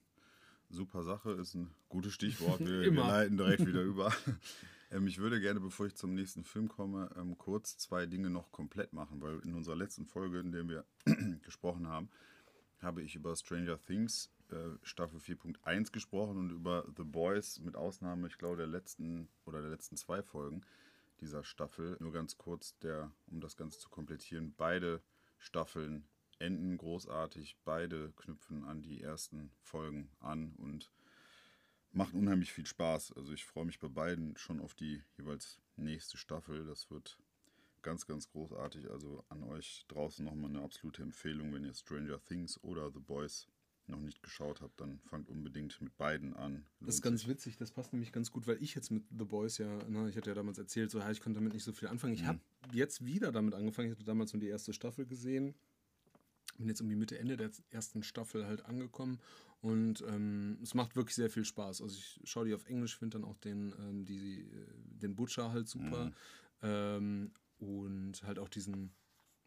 Super 0.69 1.01
Sache 1.03 1.31
ist 1.31 1.55
ein 1.55 1.71
gutes 1.87 2.13
Stichwort. 2.13 2.59
Wir, 2.59 2.81
wir 2.81 2.91
leiten 2.91 3.37
direkt 3.37 3.65
wieder 3.65 3.81
über. 3.83 4.13
Ähm, 4.91 5.07
ich 5.07 5.17
würde 5.17 5.41
gerne, 5.41 5.59
bevor 5.59 5.87
ich 5.87 5.95
zum 5.95 6.13
nächsten 6.13 6.43
Film 6.43 6.67
komme, 6.67 7.09
ähm, 7.17 7.35
kurz 7.39 7.77
zwei 7.77 8.05
Dinge 8.05 8.29
noch 8.29 8.51
komplett 8.51 8.93
machen, 8.93 9.19
weil 9.21 9.39
in 9.39 9.55
unserer 9.55 9.75
letzten 9.75 10.05
Folge, 10.05 10.39
in 10.39 10.51
der 10.51 10.67
wir 10.67 10.85
gesprochen 11.41 11.87
haben, 11.87 12.09
habe 12.79 13.01
ich 13.01 13.15
über 13.15 13.35
Stranger 13.35 13.81
Things 13.81 14.29
Staffel 14.83 15.19
4.1 15.19 15.91
gesprochen 15.91 16.37
und 16.37 16.49
über 16.51 16.85
The 16.97 17.03
Boys 17.03 17.59
mit 17.59 17.75
Ausnahme, 17.75 18.27
ich 18.27 18.37
glaube, 18.37 18.57
der 18.57 18.67
letzten 18.67 19.27
oder 19.45 19.61
der 19.61 19.69
letzten 19.69 19.97
zwei 19.97 20.21
Folgen 20.21 20.61
dieser 21.21 21.43
Staffel. 21.43 21.97
Nur 21.99 22.11
ganz 22.11 22.37
kurz, 22.37 22.77
der, 22.79 23.11
um 23.27 23.41
das 23.41 23.57
Ganze 23.57 23.79
zu 23.79 23.89
komplettieren, 23.89 24.53
beide 24.57 25.01
Staffeln 25.37 26.07
enden 26.39 26.77
großartig, 26.77 27.57
beide 27.65 28.11
knüpfen 28.15 28.63
an 28.63 28.81
die 28.81 29.01
ersten 29.01 29.51
Folgen 29.61 30.09
an 30.19 30.53
und 30.57 30.89
machen 31.91 32.19
unheimlich 32.19 32.53
viel 32.53 32.65
Spaß. 32.65 33.13
Also 33.13 33.33
ich 33.33 33.45
freue 33.45 33.65
mich 33.65 33.79
bei 33.79 33.89
beiden 33.89 34.37
schon 34.37 34.61
auf 34.61 34.73
die 34.73 35.03
jeweils 35.17 35.59
nächste 35.75 36.17
Staffel. 36.17 36.65
Das 36.65 36.89
wird 36.89 37.17
ganz, 37.81 38.07
ganz 38.07 38.29
großartig. 38.29 38.89
Also 38.89 39.23
an 39.29 39.43
euch 39.43 39.85
draußen 39.89 40.23
nochmal 40.23 40.49
eine 40.49 40.61
absolute 40.61 41.03
Empfehlung, 41.03 41.53
wenn 41.53 41.65
ihr 41.65 41.73
Stranger 41.73 42.21
Things 42.23 42.61
oder 42.63 42.91
The 42.91 42.99
Boys 42.99 43.47
noch 43.89 44.01
nicht 44.01 44.23
geschaut 44.23 44.61
habt, 44.61 44.79
dann 44.79 44.99
fangt 44.99 45.27
unbedingt 45.29 45.79
mit 45.81 45.97
beiden 45.97 46.33
an. 46.35 46.53
Lohnt 46.53 46.65
das 46.81 46.95
ist 46.95 47.01
ganz 47.01 47.21
sich. 47.21 47.29
witzig, 47.29 47.57
das 47.57 47.71
passt 47.71 47.93
nämlich 47.93 48.11
ganz 48.11 48.31
gut, 48.31 48.47
weil 48.47 48.61
ich 48.61 48.75
jetzt 48.75 48.91
mit 48.91 49.03
The 49.17 49.25
Boys 49.25 49.57
ja, 49.57 49.83
ne, 49.89 50.09
ich 50.09 50.17
hatte 50.17 50.29
ja 50.29 50.35
damals 50.35 50.57
erzählt, 50.57 50.91
so, 50.91 50.99
ja, 50.99 51.11
ich 51.11 51.21
konnte 51.21 51.39
damit 51.39 51.53
nicht 51.53 51.63
so 51.63 51.73
viel 51.73 51.87
anfangen. 51.87 52.13
Ich 52.13 52.23
mhm. 52.23 52.27
habe 52.27 52.39
jetzt 52.71 53.05
wieder 53.05 53.31
damit 53.31 53.53
angefangen, 53.53 53.89
ich 53.89 53.95
hatte 53.95 54.05
damals 54.05 54.33
nur 54.33 54.39
die 54.39 54.47
erste 54.47 54.73
Staffel 54.73 55.05
gesehen, 55.05 55.55
bin 56.57 56.67
jetzt 56.67 56.81
irgendwie 56.81 56.97
Mitte, 56.97 57.17
Ende 57.17 57.37
der 57.37 57.51
ersten 57.69 58.03
Staffel 58.03 58.45
halt 58.45 58.65
angekommen 58.65 59.19
und 59.61 60.03
ähm, 60.07 60.57
es 60.61 60.73
macht 60.73 60.95
wirklich 60.95 61.15
sehr 61.15 61.29
viel 61.29 61.45
Spaß. 61.45 61.81
Also 61.81 61.97
ich 61.97 62.19
schaue 62.23 62.45
die 62.45 62.53
auf 62.53 62.65
Englisch, 62.65 62.97
finde 62.97 63.19
dann 63.19 63.27
auch 63.27 63.37
den, 63.37 63.73
ähm, 63.79 64.05
die, 64.05 64.49
den 64.77 65.15
Butcher 65.15 65.51
halt 65.51 65.67
super 65.67 66.05
mhm. 66.05 66.13
ähm, 66.61 67.31
und 67.57 68.23
halt 68.23 68.39
auch 68.39 68.49
diesen 68.49 68.91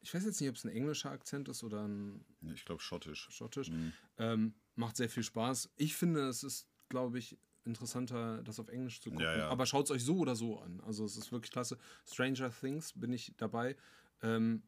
ich 0.02 0.12
weiß 0.12 0.24
jetzt 0.24 0.40
nicht, 0.40 0.50
ob 0.50 0.56
es 0.56 0.64
ein 0.64 0.70
englischer 0.70 1.10
Akzent 1.10 1.48
ist 1.48 1.62
oder 1.62 1.86
ein. 1.86 2.24
Ich 2.54 2.64
glaube 2.64 2.82
schottisch. 2.82 3.28
Schottisch. 3.30 3.70
Mhm. 3.70 3.92
Ähm, 4.18 4.54
macht 4.74 4.96
sehr 4.96 5.08
viel 5.08 5.22
Spaß. 5.22 5.70
Ich 5.76 5.94
finde, 5.94 6.28
es 6.28 6.42
ist, 6.42 6.68
glaube 6.88 7.18
ich, 7.18 7.38
interessanter, 7.64 8.42
das 8.42 8.58
auf 8.58 8.68
Englisch 8.68 9.00
zu 9.00 9.10
gucken. 9.10 9.24
Ja, 9.24 9.36
ja. 9.36 9.48
Aber 9.48 9.64
schaut 9.66 9.86
es 9.86 9.90
euch 9.92 10.04
so 10.04 10.16
oder 10.18 10.34
so 10.34 10.58
an. 10.58 10.80
Also 10.80 11.04
es 11.04 11.16
ist 11.16 11.30
wirklich 11.30 11.52
klasse. 11.52 11.78
Stranger 12.04 12.50
Things 12.50 12.92
bin 12.94 13.12
ich 13.12 13.32
dabei. 13.36 13.76
Ähm, 14.22 14.64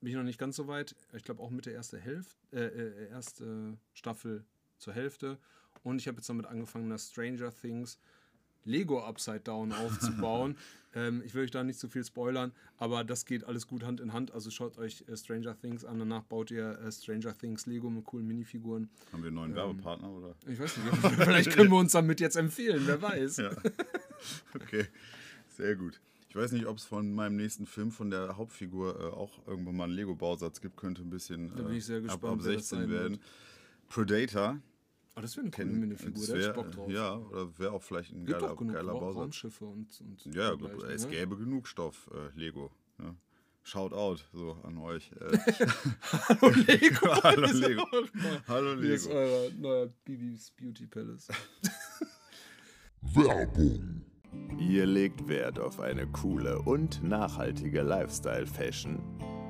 bin 0.00 0.10
ich 0.10 0.16
noch 0.16 0.22
nicht 0.22 0.38
ganz 0.38 0.56
so 0.56 0.66
weit. 0.68 0.96
Ich 1.12 1.24
glaube 1.24 1.42
auch 1.42 1.50
mit 1.50 1.66
der 1.66 1.74
erste 1.74 1.98
Hälfte, 1.98 2.36
äh, 2.52 3.04
äh, 3.04 3.08
erste 3.10 3.78
Staffel 3.92 4.44
zur 4.78 4.94
Hälfte. 4.94 5.38
Und 5.82 6.00
ich 6.00 6.08
habe 6.08 6.16
jetzt 6.16 6.28
damit 6.28 6.46
angefangen, 6.46 6.88
dass 6.88 7.10
Stranger 7.10 7.52
Things 7.54 7.98
Lego 8.64 9.00
Upside 9.00 9.40
Down 9.40 9.72
aufzubauen. 9.72 10.56
ähm, 10.94 11.22
ich 11.24 11.34
will 11.34 11.44
euch 11.44 11.50
da 11.50 11.64
nicht 11.64 11.78
zu 11.78 11.88
viel 11.88 12.04
spoilern, 12.04 12.52
aber 12.76 13.04
das 13.04 13.24
geht 13.24 13.44
alles 13.44 13.66
gut 13.66 13.84
Hand 13.84 14.00
in 14.00 14.12
Hand. 14.12 14.32
Also 14.32 14.50
schaut 14.50 14.78
euch 14.78 15.04
äh, 15.08 15.16
Stranger 15.16 15.58
Things 15.58 15.84
an, 15.84 15.98
danach 15.98 16.22
baut 16.22 16.50
ihr 16.50 16.78
äh, 16.78 16.92
Stranger 16.92 17.36
Things 17.36 17.66
Lego 17.66 17.90
mit 17.90 18.04
coolen 18.04 18.26
Minifiguren. 18.26 18.88
Haben 19.12 19.22
wir 19.22 19.28
einen 19.28 19.36
neuen 19.36 19.50
ähm, 19.50 19.56
Werbepartner 19.56 20.10
oder? 20.10 20.34
Ich 20.46 20.58
weiß 20.58 20.76
nicht, 20.76 20.96
vielleicht 21.22 21.50
können 21.52 21.70
wir 21.70 21.78
uns 21.78 21.92
damit 21.92 22.20
jetzt 22.20 22.36
empfehlen, 22.36 22.82
wer 22.86 23.00
weiß. 23.00 23.38
Ja. 23.38 23.50
Okay, 24.52 24.84
sehr 25.56 25.76
gut. 25.76 26.00
Ich 26.28 26.34
weiß 26.34 26.50
nicht, 26.50 26.66
ob 26.66 26.76
es 26.76 26.84
von 26.84 27.14
meinem 27.14 27.36
nächsten 27.36 27.66
Film 27.66 27.92
von 27.92 28.10
der 28.10 28.36
Hauptfigur 28.36 28.98
äh, 28.98 29.04
auch 29.04 29.46
irgendwann 29.46 29.76
mal 29.76 29.84
einen 29.84 29.92
Lego-Bausatz 29.92 30.60
gibt, 30.60 30.76
könnte 30.76 31.02
ein 31.02 31.10
bisschen 31.10 31.52
äh, 31.56 32.08
ab, 32.08 32.24
ab 32.24 32.42
16 32.42 32.90
werden. 32.90 33.18
Predator 33.88 34.58
aber 35.18 35.22
das 35.22 35.36
wäre 35.36 35.46
eine 35.46 35.50
coole 35.50 35.66
Minifigur, 35.66 36.26
da 36.28 36.32
hätte 36.32 36.48
ich 36.48 36.52
Bock 36.52 36.70
drauf. 36.70 36.90
Ja, 36.92 37.16
oder 37.16 37.58
wäre 37.58 37.72
auch 37.72 37.82
vielleicht 37.82 38.12
ein 38.12 38.24
geiler, 38.24 38.54
genug 38.54 38.72
geiler 38.72 38.92
Bausatz. 38.92 39.22
Raumschiffe 39.22 39.64
und, 39.64 40.00
und 40.00 40.32
Ja, 40.32 40.54
gut, 40.54 40.84
es 40.84 41.06
ne? 41.06 41.10
gäbe 41.10 41.36
genug 41.36 41.66
Stoff, 41.66 42.08
äh, 42.14 42.38
Lego. 42.38 42.70
Ne? 42.98 43.16
Shout 43.64 43.92
out 43.92 44.24
so 44.32 44.52
an 44.62 44.78
euch. 44.78 45.10
Äh. 45.20 45.36
Hallo 46.28 46.54
Lego. 46.68 47.22
Hallo 47.24 47.46
Lego. 47.50 47.86
Hallo 48.46 48.74
Lego. 48.74 48.82
Hier 48.82 48.94
ist 48.94 49.08
euer 49.08 49.50
neuer 49.58 49.86
Bibis 50.04 50.52
Beauty 50.52 50.86
Palace. 50.86 51.26
Werbung. 53.00 54.04
Ihr 54.56 54.86
legt 54.86 55.26
Wert 55.26 55.58
auf 55.58 55.80
eine 55.80 56.06
coole 56.06 56.60
und 56.62 57.02
nachhaltige 57.02 57.82
Lifestyle-Fashion. 57.82 59.00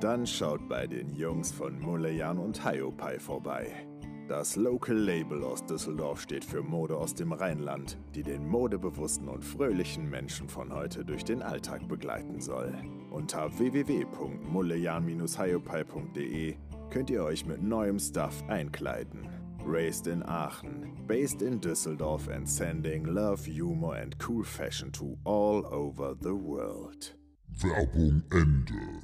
Dann 0.01 0.25
schaut 0.25 0.67
bei 0.67 0.87
den 0.87 1.13
Jungs 1.13 1.51
von 1.51 1.79
Mulejan 1.79 2.39
und 2.39 2.67
Hiopai 2.67 3.19
vorbei. 3.19 3.85
Das 4.29 4.55
Local 4.55 4.95
Label 4.95 5.43
aus 5.43 5.65
Düsseldorf 5.65 6.21
steht 6.21 6.45
für 6.45 6.61
Mode 6.61 6.95
aus 6.95 7.15
dem 7.15 7.31
Rheinland, 7.31 7.97
die 8.13 8.21
den 8.21 8.47
modebewussten 8.47 9.27
und 9.27 9.43
fröhlichen 9.43 10.07
Menschen 10.07 10.47
von 10.47 10.71
heute 10.71 11.03
durch 11.03 11.25
den 11.25 11.41
Alltag 11.41 11.87
begleiten 11.87 12.39
soll. 12.39 12.71
Unter 13.09 13.57
www.mullejan-hyopai.de 13.57 16.57
könnt 16.91 17.09
ihr 17.09 17.23
euch 17.23 17.47
mit 17.47 17.63
neuem 17.63 17.97
Stuff 17.97 18.43
einkleiden. 18.47 19.27
Raised 19.65 20.05
in 20.05 20.21
Aachen, 20.21 20.93
based 21.07 21.41
in 21.41 21.59
Düsseldorf 21.59 22.29
and 22.29 22.47
sending 22.47 23.05
love, 23.05 23.47
humor 23.47 23.95
and 23.95 24.15
cool 24.19 24.43
fashion 24.43 24.91
to 24.91 25.17
all 25.23 25.65
over 25.65 26.15
the 26.21 26.35
world. 26.35 27.17
Werbung 27.47 28.21
Ende. 28.29 28.99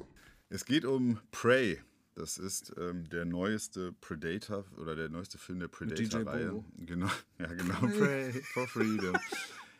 Es 0.50 0.64
geht 0.64 0.84
um 0.84 1.18
Prey, 1.32 1.80
das 2.16 2.38
ist 2.38 2.72
ähm, 2.78 3.08
der 3.10 3.26
neueste 3.26 3.92
Predator 3.92 4.64
oder 4.78 4.96
der 4.96 5.10
neueste 5.10 5.36
Film 5.38 5.60
der 5.60 5.68
Predator-Reihe. 5.68 6.64
Genau, 6.78 7.10
ja, 7.38 7.46
genau. 7.46 7.78
Pray 7.78 8.32
for 8.54 8.66
Freedom. 8.66 9.14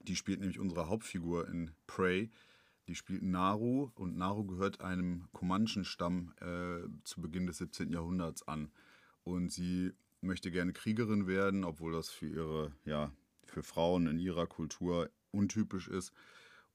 Die 0.00 0.16
spielt 0.16 0.40
nämlich 0.40 0.58
unsere 0.58 0.88
Hauptfigur 0.88 1.48
in 1.48 1.70
Prey. 1.86 2.30
Die 2.88 2.94
spielt 2.94 3.22
Naru 3.22 3.90
und 3.94 4.16
Naru 4.16 4.44
gehört 4.44 4.80
einem 4.80 5.28
Comanchen-Stamm 5.32 6.34
äh, 6.40 6.88
zu 7.04 7.20
Beginn 7.20 7.46
des 7.46 7.58
17. 7.58 7.92
Jahrhunderts 7.92 8.46
an. 8.46 8.70
Und 9.24 9.50
sie 9.50 9.92
möchte 10.20 10.50
gerne 10.50 10.72
Kriegerin 10.72 11.26
werden, 11.26 11.64
obwohl 11.64 11.92
das 11.92 12.10
für 12.10 12.26
ihre, 12.26 12.72
ja, 12.84 13.12
für 13.46 13.62
Frauen 13.62 14.06
in 14.06 14.18
ihrer 14.18 14.46
Kultur 14.46 15.10
untypisch 15.30 15.88
ist 15.88 16.12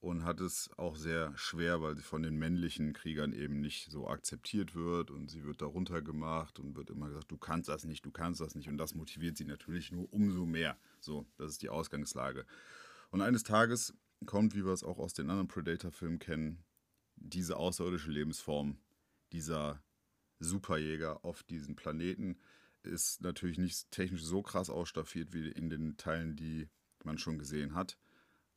und 0.06 0.22
hat 0.22 0.40
es 0.40 0.70
auch 0.76 0.94
sehr 0.94 1.36
schwer, 1.36 1.82
weil 1.82 1.96
sie 1.96 2.02
von 2.02 2.22
den 2.22 2.36
männlichen 2.36 2.92
Kriegern 2.92 3.32
eben 3.32 3.60
nicht 3.60 3.90
so 3.90 4.06
akzeptiert 4.06 4.76
wird 4.76 5.10
und 5.10 5.28
sie 5.28 5.42
wird 5.42 5.60
darunter 5.60 6.00
gemacht 6.00 6.60
und 6.60 6.76
wird 6.76 6.90
immer 6.90 7.08
gesagt, 7.08 7.28
du 7.32 7.36
kannst 7.36 7.68
das 7.68 7.84
nicht, 7.84 8.06
du 8.06 8.12
kannst 8.12 8.40
das 8.40 8.54
nicht 8.54 8.68
und 8.68 8.78
das 8.78 8.94
motiviert 8.94 9.36
sie 9.36 9.44
natürlich 9.44 9.90
nur 9.90 10.12
umso 10.12 10.46
mehr. 10.46 10.78
So, 11.00 11.26
das 11.38 11.50
ist 11.50 11.62
die 11.62 11.70
Ausgangslage. 11.70 12.46
Und 13.10 13.20
eines 13.20 13.42
Tages 13.42 13.94
kommt, 14.26 14.54
wie 14.54 14.64
wir 14.64 14.72
es 14.72 14.84
auch 14.84 14.98
aus 14.98 15.12
den 15.12 15.28
anderen 15.28 15.48
Predator-Filmen 15.48 16.20
kennen, 16.20 16.62
diese 17.16 17.56
außerirdische 17.56 18.12
Lebensform, 18.12 18.78
dieser 19.32 19.82
Superjäger 20.38 21.24
auf 21.24 21.42
diesen 21.42 21.74
Planeten. 21.74 22.38
ist 22.84 23.22
natürlich 23.22 23.58
nicht 23.58 23.90
technisch 23.90 24.22
so 24.22 24.40
krass 24.42 24.70
ausstaffiert 24.70 25.32
wie 25.32 25.48
in 25.48 25.68
den 25.68 25.96
Teilen, 25.96 26.36
die 26.36 26.68
man 27.02 27.18
schon 27.18 27.40
gesehen 27.40 27.74
hat. 27.74 27.98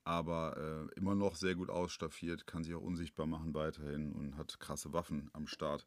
Aber 0.09 0.57
äh, 0.57 0.97
immer 0.97 1.13
noch 1.13 1.35
sehr 1.35 1.53
gut 1.53 1.69
ausstaffiert, 1.69 2.47
kann 2.47 2.63
sich 2.63 2.73
auch 2.73 2.81
unsichtbar 2.81 3.27
machen 3.27 3.53
weiterhin 3.53 4.11
und 4.11 4.37
hat 4.37 4.59
krasse 4.59 4.91
Waffen 4.91 5.29
am 5.33 5.45
Start. 5.45 5.85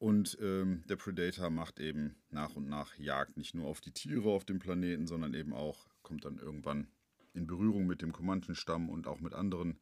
Und 0.00 0.36
ähm, 0.40 0.82
der 0.88 0.96
Predator 0.96 1.48
macht 1.48 1.78
eben 1.78 2.16
nach 2.30 2.56
und 2.56 2.68
nach 2.68 2.98
Jagd, 2.98 3.36
nicht 3.36 3.54
nur 3.54 3.68
auf 3.68 3.80
die 3.80 3.92
Tiere 3.92 4.30
auf 4.30 4.44
dem 4.44 4.58
Planeten, 4.58 5.06
sondern 5.06 5.32
eben 5.34 5.52
auch, 5.52 5.86
kommt 6.02 6.24
dann 6.24 6.40
irgendwann 6.40 6.88
in 7.32 7.46
Berührung 7.46 7.86
mit 7.86 8.02
dem 8.02 8.10
Comanchen-Stamm 8.10 8.90
und 8.90 9.06
auch 9.06 9.20
mit 9.20 9.34
anderen 9.34 9.78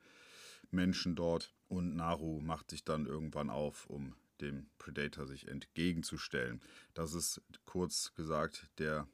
Menschen 0.71 1.17
dort. 1.17 1.55
Und 1.69 1.97
Naru 1.97 2.43
macht 2.43 2.69
sich 2.69 2.85
dann 2.85 3.07
irgendwann 3.07 3.49
auf, 3.49 3.87
um 3.87 4.15
dem 4.43 4.67
Predator 4.77 5.27
sich 5.27 5.49
entgegenzustellen. 5.49 6.61
Das 6.93 7.15
ist 7.15 7.41
kurz 7.65 8.13
gesagt 8.15 8.69
der, 8.77 9.09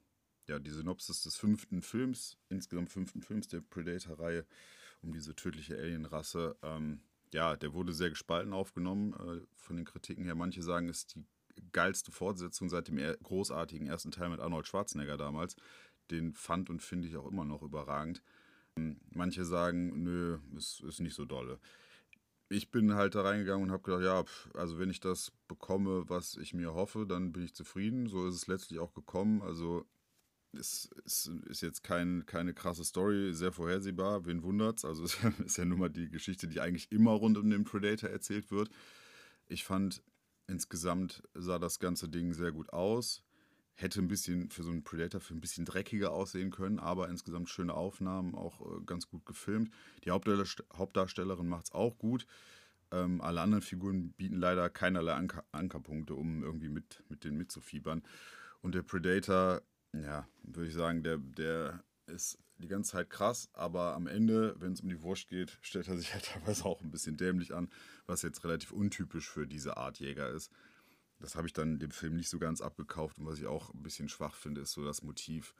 ja, 0.49 0.59
die 0.59 0.71
Synopsis 0.71 1.23
des 1.23 1.37
fünften 1.37 1.83
Films, 1.83 2.37
insgesamt 2.49 2.91
fünften 2.91 3.23
Films 3.23 3.49
der 3.49 3.61
Predator-Reihe 3.61 4.45
um 5.03 5.13
diese 5.13 5.35
tödliche 5.35 5.77
Alienrasse. 5.77 6.57
Ähm, 6.63 7.01
ja, 7.33 7.57
der 7.57 7.73
wurde 7.73 7.93
sehr 7.93 8.11
gespalten 8.11 8.53
aufgenommen 8.53 9.13
äh, 9.15 9.47
von 9.57 9.77
den 9.77 9.85
Kritiken 9.85 10.25
her. 10.25 10.35
Manche 10.35 10.63
sagen, 10.63 10.89
es 10.89 10.99
ist 10.99 11.17
die 11.17 11.25
geilste 11.73 12.13
Fortsetzung 12.13 12.69
seit 12.69 12.89
dem 12.89 12.99
er 12.99 13.17
großartigen 13.17 13.87
ersten 13.87 14.11
Teil 14.11 14.31
mit 14.31 14.41
Arnold 14.41 14.67
Schwarzenegger 14.67 15.17
damals. 15.17 15.57
Den 16.11 16.33
fand 16.35 16.71
und 16.71 16.83
finde 16.83 17.09
ich 17.09 17.17
auch 17.17 17.27
immer 17.27 17.45
noch 17.45 17.63
überragend. 17.63 18.23
Ähm, 18.77 19.01
manche 19.11 19.45
sagen, 19.45 20.03
nö, 20.03 20.39
es 20.57 20.81
ist 20.81 21.01
nicht 21.01 21.15
so 21.15 21.25
dolle. 21.25 21.59
Ich 22.51 22.71
bin 22.71 22.95
halt 22.95 23.15
da 23.15 23.23
reingegangen 23.23 23.65
und 23.65 23.73
habe 23.73 23.83
gedacht, 23.83 24.03
ja, 24.05 24.25
also 24.59 24.79
wenn 24.79 24.91
ich 24.91 25.01
das 25.01 25.33
bekomme, 25.49 26.09
was 26.09 26.37
ich 26.37 26.53
mir 26.53 26.75
hoffe, 26.75 27.07
dann 27.07 27.33
bin 27.33 27.43
ich 27.43 27.55
zufrieden. 27.55 28.07
So 28.07 28.29
ist 28.29 28.35
es 28.35 28.47
letztlich 28.47 28.79
auch 28.79 28.93
gekommen. 28.93 29.43
Also 29.43 29.87
es, 30.59 30.91
es 31.05 31.31
ist 31.47 31.63
jetzt 31.63 31.83
kein, 31.83 32.25
keine 32.27 32.55
krasse 32.55 32.85
Story, 32.85 33.35
sehr 33.35 33.53
vorhersehbar, 33.53 34.27
wen 34.27 34.43
wundert's. 34.43 34.85
Also 34.85 35.05
es 35.05 35.19
ist 35.39 35.57
ja 35.57 35.65
nun 35.65 35.79
mal 35.79 35.91
die 35.91 36.09
Geschichte, 36.09 36.49
die 36.49 36.61
eigentlich 36.61 36.91
immer 36.93 37.13
rund 37.13 37.39
um 37.39 37.51
den 37.51 37.65
Predator 37.65 38.11
erzählt 38.11 38.51
wird. 38.51 38.71
Ich 39.47 39.65
fand, 39.65 40.03
insgesamt 40.47 41.23
sah 41.35 41.59
das 41.59 41.79
ganze 41.79 42.09
Ding 42.09 42.33
sehr 42.33 42.53
gut 42.53 42.73
aus. 42.73 43.23
Hätte 43.77 44.01
ein 44.01 44.09
bisschen 44.09 44.51
für 44.51 44.63
so 44.63 44.71
einen 44.71 44.85
Predator 44.85 45.21
für 45.21 45.35
ein 45.35 45.41
bisschen 45.41 45.65
dreckiger 45.65 46.13
aussehen 46.13 46.51
können, 46.51 46.79
aber 46.79 47.09
insgesamt 47.09 47.51
schöne 47.51 47.75
Aufnahmen, 47.75 48.35
auch 48.35 48.61
äh, 48.61 48.85
ganz 48.87 49.09
gut 49.09 49.27
gefilmt. 49.27 49.71
Die 50.05 50.11
Hauptdarstellerin 50.11 51.49
macht 51.49 51.67
es 51.67 51.73
auch 51.73 51.99
gut. 51.99 52.25
Ähm, 52.93 53.21
alle 53.21 53.41
anderen 53.41 53.63
Figuren 53.63 54.13
bieten 54.13 54.37
leider 54.37 54.71
keinerlei 54.71 55.15
Anker 55.15 55.45
Ankerpunkte, 55.51 56.15
um 56.15 56.45
irgendwie 56.45 56.69
mit, 56.69 57.03
mit 57.09 57.25
denen 57.25 57.37
mitzufiebern. 57.37 58.03
Und 58.63 58.75
der 58.75 58.83
Predator 58.83 59.61
ja, 60.03 60.27
würde 60.43 60.69
ich 60.69 60.75
sagen, 60.75 61.03
der, 61.03 61.19
der 61.19 61.85
ist 62.07 62.39
die 62.59 62.69
ganze 62.69 62.93
Zeit 62.93 63.11
krass, 63.11 63.49
aber 63.53 63.95
am 63.95 64.07
Ende, 64.07 64.55
wenn 64.59 64.73
es 64.73 64.81
um 64.81 64.89
die 64.89 65.03
Wurst 65.03 65.29
geht, 65.29 65.59
stellt 65.63 65.89
er 65.89 65.97
sich 65.97 66.13
halt 66.13 66.25
teilweise 66.25 66.65
auch 66.65 66.83
ein 66.83 66.91
bisschen 66.91 67.17
dämlich 67.17 67.55
an, 67.55 67.71
was 68.07 68.23
jetzt 68.23 68.45
relativ 68.45 68.73
untypisch 68.73 69.29
für 69.29 69.47
diese 69.47 69.77
Art 69.77 69.99
Jäger 69.99 70.29
ist. 70.31 70.51
Das 71.21 71.37
habe 71.37 71.47
ich 71.47 71.53
dann 71.53 71.79
dem 71.79 71.91
Film 71.91 72.17
nicht 72.17 72.29
so 72.29 72.39
ganz 72.39 72.61
abgekauft 72.61 73.19
und 73.19 73.27
was 73.27 73.39
ich 73.39 73.47
auch 73.47 73.73
ein 73.73 73.83
bisschen 73.83 74.09
schwach 74.09 74.35
finde, 74.35 74.61
ist 74.61 74.73
so 74.73 74.85
das 74.85 75.03
Motiv, 75.03 75.55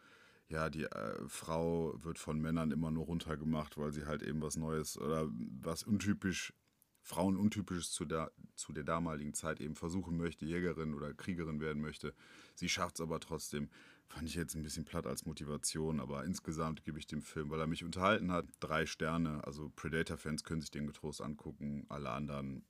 ja, 0.49 0.69
die 0.69 0.85
äh, 0.85 1.29
Frau 1.29 1.95
wird 2.03 2.19
von 2.19 2.39
Männern 2.39 2.71
immer 2.71 2.91
nur 2.91 3.07
runtergemacht, 3.07 3.79
weil 3.79 3.93
sie 3.93 4.05
halt 4.05 4.23
eben 4.23 4.43
was 4.43 4.57
Neues 4.57 4.99
oder 4.99 5.29
was 5.61 5.85
untypisch, 5.85 6.53
Frauen 7.01 7.37
untypisches 7.37 7.93
zu 7.93 8.05
der, 8.05 8.31
zu 8.55 8.73
der 8.73 8.85
damaligen 8.85 9.35
Zeit 9.35 9.61
eben 9.61 9.75
versuchen 9.75 10.17
möchte, 10.17 10.45
Jägerin 10.45 10.95
oder 10.95 11.15
Kriegerin 11.15 11.61
werden 11.61 11.83
möchte. 11.83 12.15
Sie 12.55 12.69
schafft 12.69 12.97
es 12.97 13.01
aber 13.01 13.21
trotzdem. 13.21 13.71
Fand 14.15 14.29
ich 14.29 14.37
jetzt 14.37 14.55
ein 14.55 14.63
bisschen 14.63 14.85
platt 14.85 15.09
als 15.09 15.27
Motivation, 15.27 15.99
aber 15.99 16.25
insgesamt 16.25 16.85
gebe 16.85 17.01
ich 17.01 17.09
dem 17.09 17.21
Film, 17.21 17.51
weil 17.51 17.59
er 17.59 17.67
mich 17.67 17.83
unterhalten 17.83 18.31
hat, 18.31 18.47
drei 18.61 18.87
Sterne. 18.87 19.43
Also 19.45 19.73
Predator-Fans 19.75 20.45
können 20.45 20.61
sich 20.61 20.71
den 20.71 20.87
getrost 20.87 21.21
angucken, 21.21 21.85
alle 21.89 22.11
anderen 22.11 22.65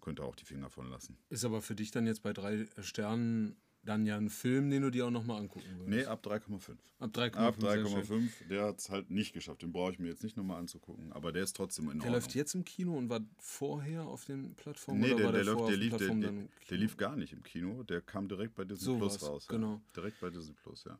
könnt 0.00 0.20
ihr 0.20 0.24
auch 0.24 0.36
die 0.36 0.44
Finger 0.44 0.68
von 0.68 0.88
lassen. 0.90 1.16
Ist 1.30 1.44
aber 1.44 1.62
für 1.62 1.74
dich 1.74 1.90
dann 1.90 2.06
jetzt 2.06 2.22
bei 2.22 2.32
drei 2.32 2.66
Sternen 2.80 3.56
dann 3.84 4.06
ja 4.06 4.16
ein 4.16 4.30
Film, 4.30 4.70
den 4.70 4.82
du 4.82 4.90
dir 4.90 5.06
auch 5.06 5.10
nochmal 5.10 5.40
angucken 5.40 5.66
würdest. 5.78 5.88
Nee, 5.88 6.04
ab 6.04 6.24
3,5. 6.26 6.76
Ab 6.98 7.10
3,5. 7.12 7.36
Ab 7.36 7.56
3,5. 7.58 8.48
Der 8.48 8.64
hat 8.64 8.78
es 8.78 8.90
halt 8.90 9.10
nicht 9.10 9.32
geschafft. 9.32 9.62
Den 9.62 9.72
brauche 9.72 9.92
ich 9.92 9.98
mir 9.98 10.08
jetzt 10.08 10.22
nicht 10.22 10.36
nochmal 10.36 10.58
anzugucken. 10.58 11.12
Aber 11.12 11.32
der 11.32 11.42
ist 11.42 11.54
trotzdem 11.56 11.84
in 11.84 11.88
der 11.88 11.94
Ordnung. 11.96 12.12
Der 12.12 12.20
läuft 12.20 12.34
jetzt 12.34 12.54
im 12.54 12.64
Kino 12.64 12.96
und 12.96 13.08
war 13.08 13.20
vorher 13.38 14.06
auf 14.06 14.24
den 14.24 14.54
Plattformen? 14.54 15.00
Nee, 15.00 15.08
der, 15.08 15.16
der, 15.16 15.32
der, 15.32 15.44
läuft, 15.44 15.68
der, 15.70 15.76
lief, 15.76 15.96
der, 15.96 16.08
der, 16.14 16.32
der 16.70 16.78
lief 16.78 16.96
gar 16.96 17.16
nicht 17.16 17.32
im 17.32 17.42
Kino. 17.42 17.82
Der 17.82 18.00
kam 18.00 18.28
direkt 18.28 18.54
bei 18.54 18.64
Disney 18.64 18.84
So 18.86 18.96
Plus 18.98 19.14
was, 19.14 19.28
raus. 19.28 19.48
genau. 19.48 19.74
Ja. 19.74 19.82
Direkt 19.96 20.20
bei 20.20 20.30
Disney 20.30 20.54
Plus, 20.54 20.84
ja. 20.84 20.98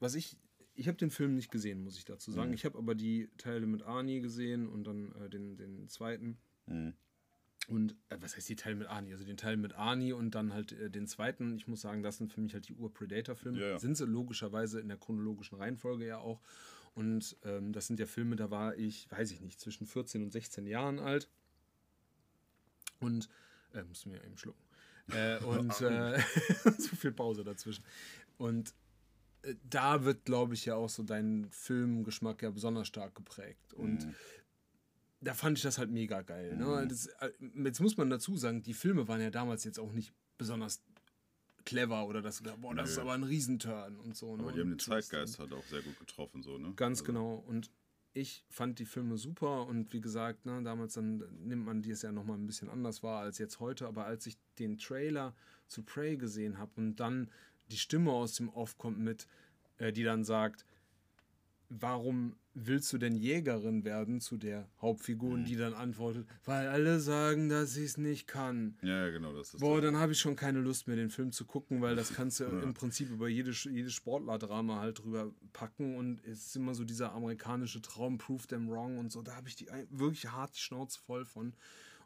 Was 0.00 0.14
ich. 0.14 0.36
Ich 0.76 0.88
habe 0.88 0.98
den 0.98 1.10
Film 1.12 1.36
nicht 1.36 1.52
gesehen, 1.52 1.84
muss 1.84 1.96
ich 1.96 2.04
dazu 2.04 2.32
sagen. 2.32 2.48
Mhm. 2.48 2.54
Ich 2.54 2.64
habe 2.64 2.76
aber 2.76 2.96
die 2.96 3.28
Teile 3.38 3.64
mit 3.64 3.84
Arnie 3.84 4.20
gesehen 4.20 4.68
und 4.68 4.84
dann 4.84 5.14
äh, 5.14 5.30
den, 5.30 5.56
den 5.56 5.88
zweiten. 5.88 6.36
Mhm. 6.66 6.94
Und 7.66 7.94
äh, 8.10 8.16
was 8.20 8.36
heißt 8.36 8.48
die 8.48 8.56
Teil 8.56 8.74
mit 8.74 8.88
Arnie? 8.88 9.12
Also 9.12 9.24
den 9.24 9.36
Teil 9.36 9.56
mit 9.56 9.74
Arnie 9.74 10.12
und 10.12 10.34
dann 10.34 10.52
halt 10.52 10.72
äh, 10.72 10.90
den 10.90 11.06
zweiten. 11.06 11.56
Ich 11.56 11.66
muss 11.66 11.80
sagen, 11.80 12.02
das 12.02 12.18
sind 12.18 12.32
für 12.32 12.40
mich 12.40 12.52
halt 12.52 12.68
die 12.68 12.74
Ur-Predator-Filme. 12.74 13.58
Ja, 13.58 13.68
ja. 13.68 13.78
Sind 13.78 13.96
sie 13.96 14.04
logischerweise 14.06 14.80
in 14.80 14.88
der 14.88 14.98
chronologischen 14.98 15.56
Reihenfolge 15.56 16.06
ja 16.06 16.18
auch. 16.18 16.40
Und 16.94 17.36
ähm, 17.44 17.72
das 17.72 17.86
sind 17.86 17.98
ja 17.98 18.06
Filme, 18.06 18.36
da 18.36 18.50
war 18.50 18.76
ich, 18.76 19.10
weiß 19.10 19.32
ich 19.32 19.40
nicht, 19.40 19.60
zwischen 19.60 19.86
14 19.86 20.22
und 20.22 20.30
16 20.30 20.66
Jahren 20.66 20.98
alt. 20.98 21.28
Und, 23.00 23.28
äh, 23.72 23.82
mussten 23.82 24.12
wir 24.12 24.22
eben 24.22 24.36
schlucken. 24.36 24.62
Äh, 25.12 25.38
und 25.44 25.80
äh, 25.80 26.20
so 26.78 26.96
viel 26.96 27.12
Pause 27.12 27.44
dazwischen. 27.44 27.84
Und 28.38 28.74
äh, 29.42 29.54
da 29.68 30.04
wird, 30.04 30.24
glaube 30.24 30.54
ich, 30.54 30.66
ja 30.66 30.76
auch 30.76 30.88
so 30.90 31.02
dein 31.02 31.48
Filmgeschmack 31.50 32.42
ja 32.42 32.50
besonders 32.50 32.86
stark 32.88 33.14
geprägt. 33.14 33.72
Und 33.74 34.04
Mhm. 34.06 34.14
Da 35.24 35.34
fand 35.34 35.58
ich 35.58 35.62
das 35.64 35.78
halt 35.78 35.90
mega 35.90 36.22
geil. 36.22 36.56
Ne? 36.56 36.86
Das, 36.88 37.06
äh, 37.06 37.30
jetzt 37.64 37.80
muss 37.80 37.96
man 37.96 38.10
dazu 38.10 38.36
sagen, 38.36 38.62
die 38.62 38.74
Filme 38.74 39.08
waren 39.08 39.20
ja 39.20 39.30
damals 39.30 39.64
jetzt 39.64 39.78
auch 39.78 39.92
nicht 39.92 40.12
besonders 40.38 40.82
clever 41.64 42.06
oder 42.06 42.20
das, 42.20 42.42
boah, 42.60 42.74
das 42.74 42.90
ist 42.90 42.96
Nö. 42.96 43.02
aber 43.02 43.12
ein 43.12 43.22
Riesenturn 43.22 43.96
und 43.96 44.16
so. 44.16 44.34
Aber 44.34 44.46
ne? 44.46 44.52
die 44.52 44.60
haben 44.60 44.70
den 44.70 44.78
Zeitgeist 44.78 45.38
halt 45.38 45.52
auch 45.52 45.64
sehr 45.64 45.82
gut 45.82 45.98
getroffen, 45.98 46.42
so, 46.42 46.58
ne? 46.58 46.72
Ganz 46.76 47.00
Also, 47.00 47.12
genau. 47.12 47.34
Und 47.46 47.70
ich 48.12 48.44
fand 48.48 48.78
die 48.78 48.84
Filme 48.84 49.16
super 49.16 49.66
und 49.66 49.92
wie 49.92 50.00
gesagt, 50.00 50.46
ne, 50.46 50.62
damals 50.62 50.94
dann 50.94 51.24
nimmt 51.40 51.64
man 51.64 51.82
die 51.82 51.90
es 51.90 52.02
ja 52.02 52.12
nochmal 52.12 52.38
ein 52.38 52.46
bisschen 52.46 52.68
anders 52.68 53.02
wahr 53.02 53.20
als 53.22 53.38
jetzt 53.38 53.60
heute. 53.60 53.88
Aber 53.88 54.04
als 54.04 54.26
ich 54.26 54.36
den 54.58 54.78
Trailer 54.78 55.34
zu 55.66 55.82
Prey 55.82 56.16
gesehen 56.16 56.58
habe 56.58 56.70
und 56.76 56.96
dann 56.96 57.30
die 57.70 57.78
Stimme 57.78 58.12
aus 58.12 58.34
dem 58.34 58.50
Off 58.50 58.78
kommt 58.78 58.98
mit, 58.98 59.26
äh, 59.78 59.92
die 59.92 60.04
dann 60.04 60.22
sagt, 60.22 60.64
warum 61.70 62.36
willst 62.54 62.92
du 62.92 62.98
denn 62.98 63.16
Jägerin 63.16 63.84
werden 63.84 64.20
zu 64.20 64.36
der 64.36 64.68
Hauptfigur 64.80 65.32
und 65.32 65.44
die 65.44 65.56
dann 65.56 65.74
antwortet, 65.74 66.26
weil 66.44 66.68
alle 66.68 67.00
sagen, 67.00 67.48
dass 67.48 67.76
ich 67.76 67.84
es 67.84 67.98
nicht 67.98 68.26
kann. 68.28 68.76
Ja, 68.82 69.06
ja, 69.06 69.10
genau, 69.10 69.32
das 69.32 69.54
ist 69.54 69.60
Boah, 69.60 69.80
dann 69.80 69.96
habe 69.96 70.12
ich 70.12 70.20
schon 70.20 70.36
keine 70.36 70.60
Lust 70.60 70.86
mehr, 70.86 70.96
den 70.96 71.10
Film 71.10 71.32
zu 71.32 71.44
gucken, 71.44 71.82
weil 71.82 71.96
das 71.96 72.14
kannst 72.14 72.40
du 72.40 72.44
im 72.62 72.72
Prinzip 72.72 73.10
über 73.10 73.28
jedes, 73.28 73.64
jedes 73.64 73.92
Sportlerdrama 73.92 74.78
halt 74.78 75.00
drüber 75.00 75.32
packen 75.52 75.96
und 75.96 76.24
es 76.24 76.46
ist 76.46 76.56
immer 76.56 76.74
so 76.74 76.84
dieser 76.84 77.12
amerikanische 77.12 77.82
Traum, 77.82 78.18
prove 78.18 78.46
them 78.46 78.70
wrong 78.70 78.98
und 78.98 79.10
so. 79.10 79.22
Da 79.22 79.34
habe 79.34 79.48
ich 79.48 79.56
die 79.56 79.68
wirklich 79.90 80.30
hart 80.30 80.54
die 80.54 80.60
Schnauze 80.60 81.00
voll 81.00 81.24
von. 81.24 81.54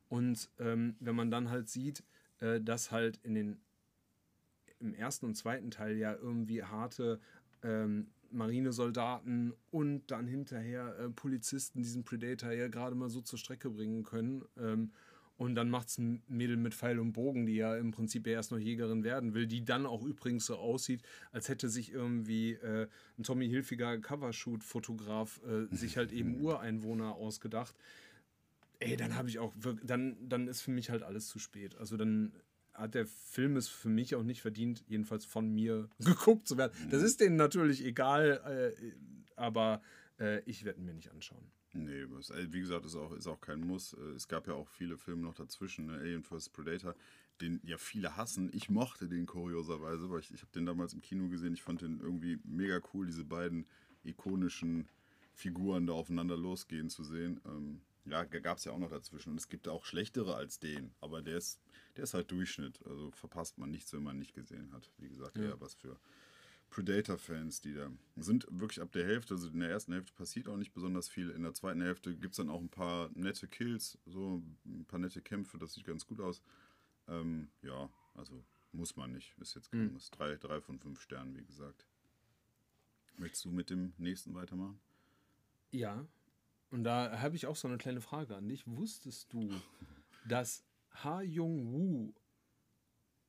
Und 0.09 0.49
ähm, 0.59 0.97
wenn 1.01 1.15
man 1.15 1.31
dann 1.31 1.51
halt 1.51 1.69
sieht, 1.69 2.03
äh, 2.41 2.61
dass 2.61 2.91
halt 2.91 3.19
in 3.23 3.35
den 3.35 3.61
im 4.81 4.95
ersten 4.95 5.27
und 5.27 5.35
zweiten 5.35 5.71
Teil 5.71 5.97
ja 5.97 6.15
irgendwie 6.15 6.63
harte 6.63 7.21
ähm, 7.63 8.07
Marinesoldaten 8.31 9.53
und 9.71 10.11
dann 10.11 10.27
hinterher 10.27 10.99
äh, 10.99 11.09
Polizisten 11.11 11.83
diesen 11.83 12.05
Predator 12.05 12.53
ja 12.53 12.69
gerade 12.69 12.95
mal 12.95 13.09
so 13.09 13.21
zur 13.21 13.38
Strecke 13.38 13.71
bringen 13.71 14.03
können. 14.05 14.45
Ähm, 14.59 14.91
und 15.38 15.55
dann 15.55 15.71
macht 15.71 15.88
es 15.88 15.99
ein 15.99 16.21
Mädel 16.27 16.57
mit 16.57 16.75
Pfeil 16.75 16.99
und 16.99 17.12
Bogen, 17.12 17.47
die 17.47 17.55
ja 17.55 17.77
im 17.77 17.93
Prinzip 17.93 18.27
ja 18.27 18.33
erst 18.33 18.51
noch 18.51 18.59
Jägerin 18.59 19.05
werden 19.05 19.35
will, 19.35 19.47
die 19.47 19.64
dann 19.64 19.87
auch 19.87 20.03
übrigens 20.03 20.47
so 20.47 20.57
aussieht, 20.57 21.03
als 21.31 21.49
hätte 21.49 21.69
sich 21.69 21.93
irgendwie 21.93 22.55
äh, 22.55 22.88
ein 23.17 23.23
Tommy 23.23 23.49
Hilfiger 23.49 23.99
Covershoot-Fotograf 23.99 25.41
äh, 25.47 25.75
sich 25.75 25.97
halt 25.97 26.11
eben 26.11 26.41
Ureinwohner 26.43 27.14
ausgedacht. 27.14 27.77
Ey, 28.81 28.97
dann 28.97 29.14
habe 29.14 29.29
ich 29.29 29.38
auch 29.38 29.55
dann, 29.85 30.17
dann 30.29 30.49
ist 30.49 30.62
für 30.62 30.73
mich 30.73 30.91
halt 30.91 31.05
alles 31.05 31.29
zu 31.29 31.38
spät. 31.38 31.77
Also 31.77 31.97
dann 31.97 32.33
hat 32.79 32.95
der 32.95 33.07
Film 33.07 33.57
es 33.57 33.69
für 33.69 33.88
mich 33.88 34.14
auch 34.14 34.23
nicht 34.23 34.41
verdient, 34.41 34.85
jedenfalls 34.87 35.25
von 35.25 35.49
mir 35.53 35.88
geguckt 35.99 36.47
zu 36.49 36.57
werden. 36.57 36.73
Das 36.91 37.03
ist 37.03 37.21
denen 37.21 37.37
natürlich 37.37 37.85
egal, 37.85 38.75
äh, 38.79 38.93
aber 39.37 39.83
äh, 40.19 40.41
ich 40.45 40.64
werde 40.64 40.81
ihn 40.81 40.87
mir 40.87 40.95
nicht 40.95 41.11
anschauen. 41.11 41.45
Nee, 41.75 42.07
also 42.17 42.35
wie 42.35 42.61
gesagt, 42.61 42.87
ist 42.87 42.97
auch, 42.97 43.12
ist 43.12 43.27
auch 43.27 43.41
kein 43.41 43.61
Muss. 43.61 43.93
Äh, 43.93 44.14
Es 44.17 44.29
gab 44.29 44.47
ja 44.47 44.55
auch 44.55 44.69
viele 44.69 44.97
Filme 44.97 45.23
noch 45.23 45.35
dazwischen, 45.35 45.87
ne? 45.87 45.99
Alien 45.99 46.23
vs. 46.23 46.49
Predator, 46.49 46.95
den 47.41 47.61
ja 47.62 47.77
viele 47.79 48.17
hassen. 48.17 48.51
Ich 48.53 48.71
mochte 48.71 49.09
den 49.09 49.27
kurioserweise, 49.27 50.11
weil 50.11 50.21
ich, 50.21 50.33
ich 50.33 50.41
habe 50.41 50.53
den 50.53 50.67
damals 50.67 50.95
im 50.95 51.03
Kino 51.03 51.29
gesehen. 51.29 51.53
Ich 51.53 51.62
fand 51.62 51.83
den 51.83 52.01
irgendwie 52.01 52.38
mega 52.45 52.81
cool, 52.95 53.07
diese 53.07 53.25
beiden 53.25 53.67
ikonischen 54.05 54.88
Figuren 55.35 55.87
da 55.87 55.93
aufeinander 55.93 56.37
losgehen 56.37 56.88
zu 56.88 57.05
sehen. 57.05 57.41
Ähm, 57.45 57.81
ja, 58.07 58.25
gab 58.25 58.59
es 58.59 58.64
ja 58.64 58.73
auch 58.73 58.79
noch 58.79 58.91
dazwischen. 58.91 59.31
Und 59.31 59.38
es 59.38 59.49
gibt 59.49 59.69
auch 59.69 59.85
schlechtere 59.85 60.35
als 60.35 60.59
den, 60.59 60.93
aber 61.01 61.23
der 61.23 61.37
ist, 61.37 61.61
der 61.99 62.05
ist 62.05 62.15
halt 62.15 62.31
Durchschnitt. 62.31 62.81
Also 62.87 63.11
verpasst 63.11 63.59
man 63.59 63.71
nichts, 63.71 63.93
wenn 63.93 64.03
man 64.03 64.19
nicht 64.19 64.33
gesehen 64.35 64.73
hat. 64.73 64.91
Wie 64.99 65.09
gesagt, 65.09 65.37
Ja. 65.37 65.45
eher 65.45 65.61
was 65.61 65.75
für 65.75 65.99
Predator-Fans, 66.71 67.61
die 67.61 67.75
da 67.75 67.91
sind 68.17 68.47
wirklich 68.51 68.81
ab 68.81 68.93
der 68.93 69.05
Hälfte. 69.07 69.35
Also 69.35 69.49
in 69.49 69.61
der 69.61 69.71
ersten 69.71 69.93
Hälfte 69.93 70.13
passiert 70.15 70.49
auch 70.49 70.57
nicht 70.57 70.73
besonders 70.73 71.09
viel. 71.09 71.31
In 71.31 71.43
der 71.43 71.55
zweiten 71.55 71.81
Hälfte 71.81 72.15
gibt 72.15 72.33
es 72.33 72.37
dann 72.37 72.51
auch 72.51 72.61
ein 72.61 72.69
paar 72.69 73.11
nette 73.15 73.49
Kills, 73.49 73.99
so 74.07 74.43
ein 74.67 74.85
paar 74.87 74.99
nette 74.99 75.23
Kämpfe. 75.23 75.59
Das 75.59 75.75
sieht 75.75 75.85
ganz 75.87 76.07
gut 76.07 76.21
aus. 76.21 76.43
Ähm, 77.09 77.49
ja, 77.63 77.89
also 78.15 78.45
muss 78.73 78.97
man 78.97 79.13
nicht. 79.13 79.37
Ist 79.39 79.55
jetzt 79.55 79.71
kein 79.71 79.93
Muss. 79.93 80.11
Drei, 80.11 80.37
drei 80.37 80.61
von 80.61 80.79
fünf 80.79 81.01
Sternen, 81.01 81.37
wie 81.37 81.45
gesagt. 81.45 81.87
Möchtest 83.17 83.45
du 83.47 83.51
mit 83.51 83.71
dem 83.71 83.95
nächsten 83.97 84.35
weitermachen? 84.35 84.79
Ja. 85.71 86.07
Und 86.71 86.85
da 86.85 87.19
habe 87.21 87.35
ich 87.35 87.47
auch 87.47 87.57
so 87.57 87.67
eine 87.67 87.79
kleine 87.79 88.03
Frage 88.03 88.37
an 88.37 88.47
dich. 88.47 88.67
Wusstest 88.67 89.33
du, 89.33 89.49
dass 90.29 90.65
Ha 90.92 91.22
Jung 91.22 91.72
Woo, 91.72 92.14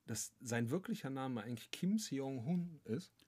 dass 0.06 0.34
sein 0.39 0.69
wirklicher 0.69 1.10
Name 1.10 1.43
eigentlich 1.43 1.72
Kim 1.72 1.98
Seong-hun 1.98 2.82
ist? 2.86 3.26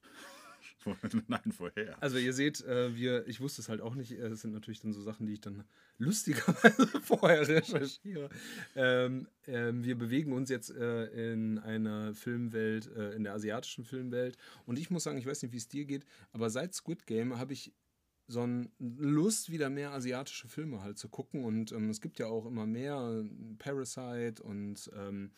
Nein, 1.27 1.51
vorher. 1.51 2.01
Also 2.01 2.17
ihr 2.17 2.33
seht, 2.33 2.61
äh, 2.61 2.95
wir, 2.95 3.27
ich 3.27 3.39
wusste 3.39 3.61
es 3.61 3.69
halt 3.69 3.81
auch 3.81 3.95
nicht. 3.95 4.11
Es 4.11 4.41
sind 4.41 4.53
natürlich 4.53 4.79
dann 4.79 4.93
so 4.93 5.01
Sachen, 5.01 5.27
die 5.27 5.33
ich 5.33 5.41
dann 5.41 5.63
lustigerweise 5.97 6.87
vorher 7.03 7.47
recherchiere. 7.47 8.29
Ähm, 8.75 9.27
ähm, 9.47 9.83
wir 9.83 9.97
bewegen 9.97 10.33
uns 10.33 10.49
jetzt 10.49 10.71
äh, 10.71 11.33
in 11.33 11.59
einer 11.59 12.13
Filmwelt, 12.13 12.87
äh, 12.95 13.11
in 13.11 13.23
der 13.23 13.33
asiatischen 13.33 13.83
Filmwelt. 13.83 14.37
Und 14.65 14.79
ich 14.79 14.89
muss 14.89 15.03
sagen, 15.03 15.17
ich 15.17 15.25
weiß 15.25 15.41
nicht, 15.43 15.53
wie 15.53 15.57
es 15.57 15.67
dir 15.67 15.85
geht, 15.85 16.05
aber 16.31 16.49
seit 16.49 16.73
Squid 16.73 17.05
Game 17.05 17.37
habe 17.37 17.53
ich 17.53 17.73
so 18.27 18.41
eine 18.41 18.69
Lust, 18.79 19.51
wieder 19.51 19.69
mehr 19.69 19.91
asiatische 19.91 20.47
Filme 20.47 20.81
halt 20.81 20.97
zu 20.97 21.09
gucken. 21.09 21.43
Und 21.43 21.71
ähm, 21.71 21.89
es 21.89 22.01
gibt 22.01 22.19
ja 22.19 22.27
auch 22.27 22.45
immer 22.45 22.65
mehr. 22.65 23.23
äh, 23.25 23.55
Parasite 23.57 24.41
und 24.43 24.89
ähm, 24.95 25.31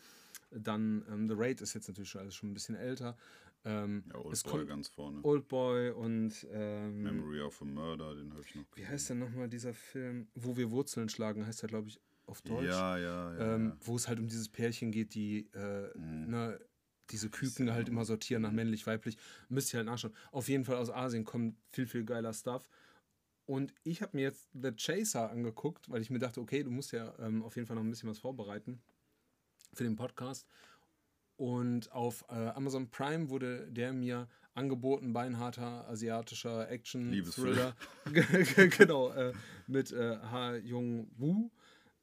dann 0.50 1.04
ähm, 1.10 1.28
The 1.28 1.34
Raid 1.36 1.60
ist 1.60 1.74
jetzt 1.74 1.88
natürlich 1.88 2.10
schon 2.10 2.20
alles 2.20 2.34
schon 2.34 2.50
ein 2.50 2.54
bisschen 2.54 2.76
älter. 2.76 3.16
Ähm, 3.64 4.04
Ja, 4.12 4.18
Oldboy 4.20 4.66
ganz 4.66 4.88
vorne. 4.88 5.20
Oldboy 5.22 5.90
und 5.92 6.46
ähm, 6.52 7.02
Memory 7.02 7.40
of 7.40 7.60
a 7.62 7.64
Murder, 7.64 8.14
den 8.14 8.30
habe 8.32 8.42
ich 8.46 8.54
noch 8.54 8.64
wie 8.74 8.86
heißt 8.86 9.10
denn 9.10 9.18
nochmal 9.20 9.48
dieser 9.48 9.72
Film, 9.72 10.28
wo 10.34 10.56
wir 10.56 10.70
Wurzeln 10.70 11.08
schlagen, 11.08 11.46
heißt 11.46 11.62
der, 11.62 11.70
glaube 11.70 11.88
ich, 11.88 11.98
auf 12.26 12.42
Deutsch. 12.42 12.66
Ja, 12.66 12.96
ja, 12.98 13.34
ja. 13.34 13.54
ähm, 13.54 13.68
ja. 13.70 13.76
wo 13.80 13.96
es 13.96 14.06
halt 14.06 14.18
um 14.18 14.28
dieses 14.28 14.48
Pärchen 14.48 14.90
geht, 14.92 15.14
die 15.14 15.48
äh, 15.54 15.96
Mhm. 15.98 16.30
ne, 16.30 16.60
diese 17.10 17.30
Küken 17.30 17.72
halt 17.72 17.88
immer 17.88 18.04
sortieren 18.04 18.42
nach 18.42 18.52
männlich, 18.52 18.86
weiblich. 18.86 19.16
Müsst 19.48 19.72
ihr 19.72 19.78
halt 19.78 19.86
nachschauen. 19.86 20.14
Auf 20.32 20.48
jeden 20.48 20.64
Fall 20.64 20.76
aus 20.76 20.90
Asien 20.90 21.24
kommt 21.24 21.56
viel, 21.70 21.86
viel 21.86 22.04
geiler 22.04 22.32
Stuff. 22.32 22.68
Und 23.46 23.74
ich 23.82 24.00
habe 24.00 24.16
mir 24.16 24.22
jetzt 24.22 24.48
The 24.54 24.72
Chaser 24.72 25.30
angeguckt, 25.30 25.90
weil 25.90 26.00
ich 26.00 26.10
mir 26.10 26.18
dachte, 26.18 26.40
okay, 26.40 26.62
du 26.62 26.70
musst 26.70 26.92
ja 26.92 27.14
ähm, 27.18 27.42
auf 27.42 27.56
jeden 27.56 27.66
Fall 27.66 27.76
noch 27.76 27.82
ein 27.82 27.90
bisschen 27.90 28.08
was 28.08 28.18
vorbereiten 28.18 28.80
für 29.74 29.84
den 29.84 29.96
Podcast. 29.96 30.46
Und 31.36 31.92
auf 31.92 32.24
äh, 32.28 32.34
Amazon 32.34 32.88
Prime 32.90 33.28
wurde 33.28 33.66
der 33.70 33.92
mir 33.92 34.28
angeboten, 34.54 35.12
beinharter 35.12 35.86
asiatischer 35.88 36.70
Action-Thriller. 36.70 37.74
genau, 38.78 39.10
äh, 39.10 39.32
mit 39.66 39.92
äh, 39.92 40.16
Ha 40.18 40.54
Jung 40.56 41.10
Woo, 41.16 41.50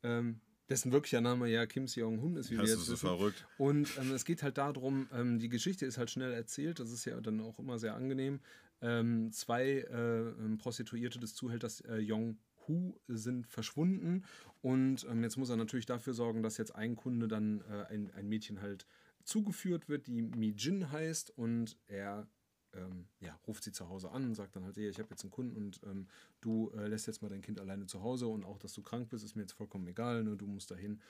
ähm, 0.04 0.42
dessen 0.72 0.92
wirklicher 0.92 1.22
Name 1.22 1.48
ja 1.50 1.66
Kim 1.66 1.88
Seong-hun 1.88 2.38
ist, 2.38 2.50
wie 2.50 2.56
wir 2.56 2.64
Hast 2.64 2.70
du 2.70 2.76
jetzt 2.78 2.86
so 2.86 2.94
wissen. 2.94 3.08
verrückt? 3.08 3.46
Und 3.58 3.90
ähm, 4.00 4.12
es 4.12 4.26
geht 4.26 4.42
halt 4.42 4.58
darum, 4.58 5.08
ähm, 5.14 5.38
die 5.38 5.50
Geschichte 5.50 5.86
ist 5.86 5.98
halt 5.98 6.10
schnell 6.10 6.32
erzählt, 6.34 6.80
das 6.80 6.92
ist 6.92 7.06
ja 7.06 7.20
dann 7.22 7.42
auch 7.42 7.60
immer 7.60 7.78
sehr 7.78 7.94
angenehm. 7.94 8.40
Ähm, 8.82 9.32
zwei 9.32 9.64
äh, 9.64 10.30
ähm, 10.30 10.58
Prostituierte 10.58 11.20
des 11.20 11.36
Zuhälters 11.36 11.82
äh, 11.82 11.98
Yong 11.98 12.38
Hu 12.68 12.96
sind 13.08 13.48
verschwunden 13.48 14.24
und 14.62 15.06
ähm, 15.10 15.24
jetzt 15.24 15.38
muss 15.38 15.50
er 15.50 15.58
natürlich 15.58 15.86
dafür 15.86 16.14
sorgen, 16.14 16.42
dass 16.42 16.58
jetzt 16.58 16.76
ein 16.76 16.96
Kunde 16.96 17.28
dann 17.28 17.62
äh, 17.70 17.94
ein, 17.94 18.12
ein 18.16 18.28
Mädchen 18.28 18.62
halt 18.62 18.88
zugeführt 19.24 19.90
wird, 19.90 20.08
die 20.08 20.22
Mi 20.22 20.54
Jin 20.56 20.92
heißt 20.92 21.38
und 21.38 21.78
er 21.88 22.28
ähm, 22.74 23.06
ja, 23.20 23.38
ruft 23.48 23.64
sie 23.64 23.72
zu 23.72 23.90
Hause 23.90 24.12
an 24.12 24.26
und 24.26 24.36
sagt 24.36 24.56
dann 24.56 24.64
halt, 24.64 24.78
hey, 24.78 24.90
ich 24.90 25.00
habe 25.00 25.10
jetzt 25.10 25.24
einen 25.24 25.32
Kunden 25.32 25.56
und 25.56 25.82
ähm, 25.84 26.08
du 26.42 26.72
äh, 26.76 26.88
lässt 26.88 27.08
jetzt 27.08 27.22
mal 27.22 27.30
dein 27.30 27.42
Kind 27.42 27.60
alleine 27.60 27.86
zu 27.86 28.02
Hause 28.02 28.28
und 28.28 28.44
auch, 28.44 28.58
dass 28.58 28.74
du 28.74 28.82
krank 28.82 29.10
bist, 29.10 29.24
ist 29.24 29.36
mir 29.36 29.44
jetzt 29.44 29.54
vollkommen 29.54 29.88
egal, 29.88 30.24
ne? 30.24 30.38
du 30.38 30.48
musst 30.48 30.72
dahin 30.72 31.02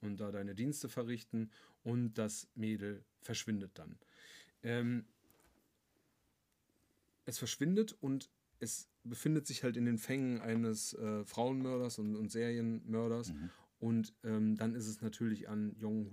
und 0.00 0.20
da 0.20 0.30
deine 0.30 0.54
Dienste 0.54 0.88
verrichten 0.88 1.50
und 1.84 2.14
das 2.14 2.48
Mädel 2.54 3.04
verschwindet 3.20 3.72
dann. 3.74 3.98
Ähm, 4.62 5.04
es 7.26 7.38
verschwindet 7.38 7.96
und 8.00 8.30
es 8.58 8.88
befindet 9.04 9.46
sich 9.46 9.62
halt 9.62 9.76
in 9.76 9.84
den 9.84 9.98
Fängen 9.98 10.40
eines 10.40 10.94
äh, 10.94 11.24
Frauenmörders 11.24 11.98
und, 11.98 12.16
und 12.16 12.30
Serienmörders. 12.30 13.32
Und 13.78 14.12
ähm, 14.24 14.56
dann 14.56 14.74
ist 14.74 14.86
es 14.86 15.00
natürlich 15.00 15.48
an 15.48 15.74
Jong 15.78 16.04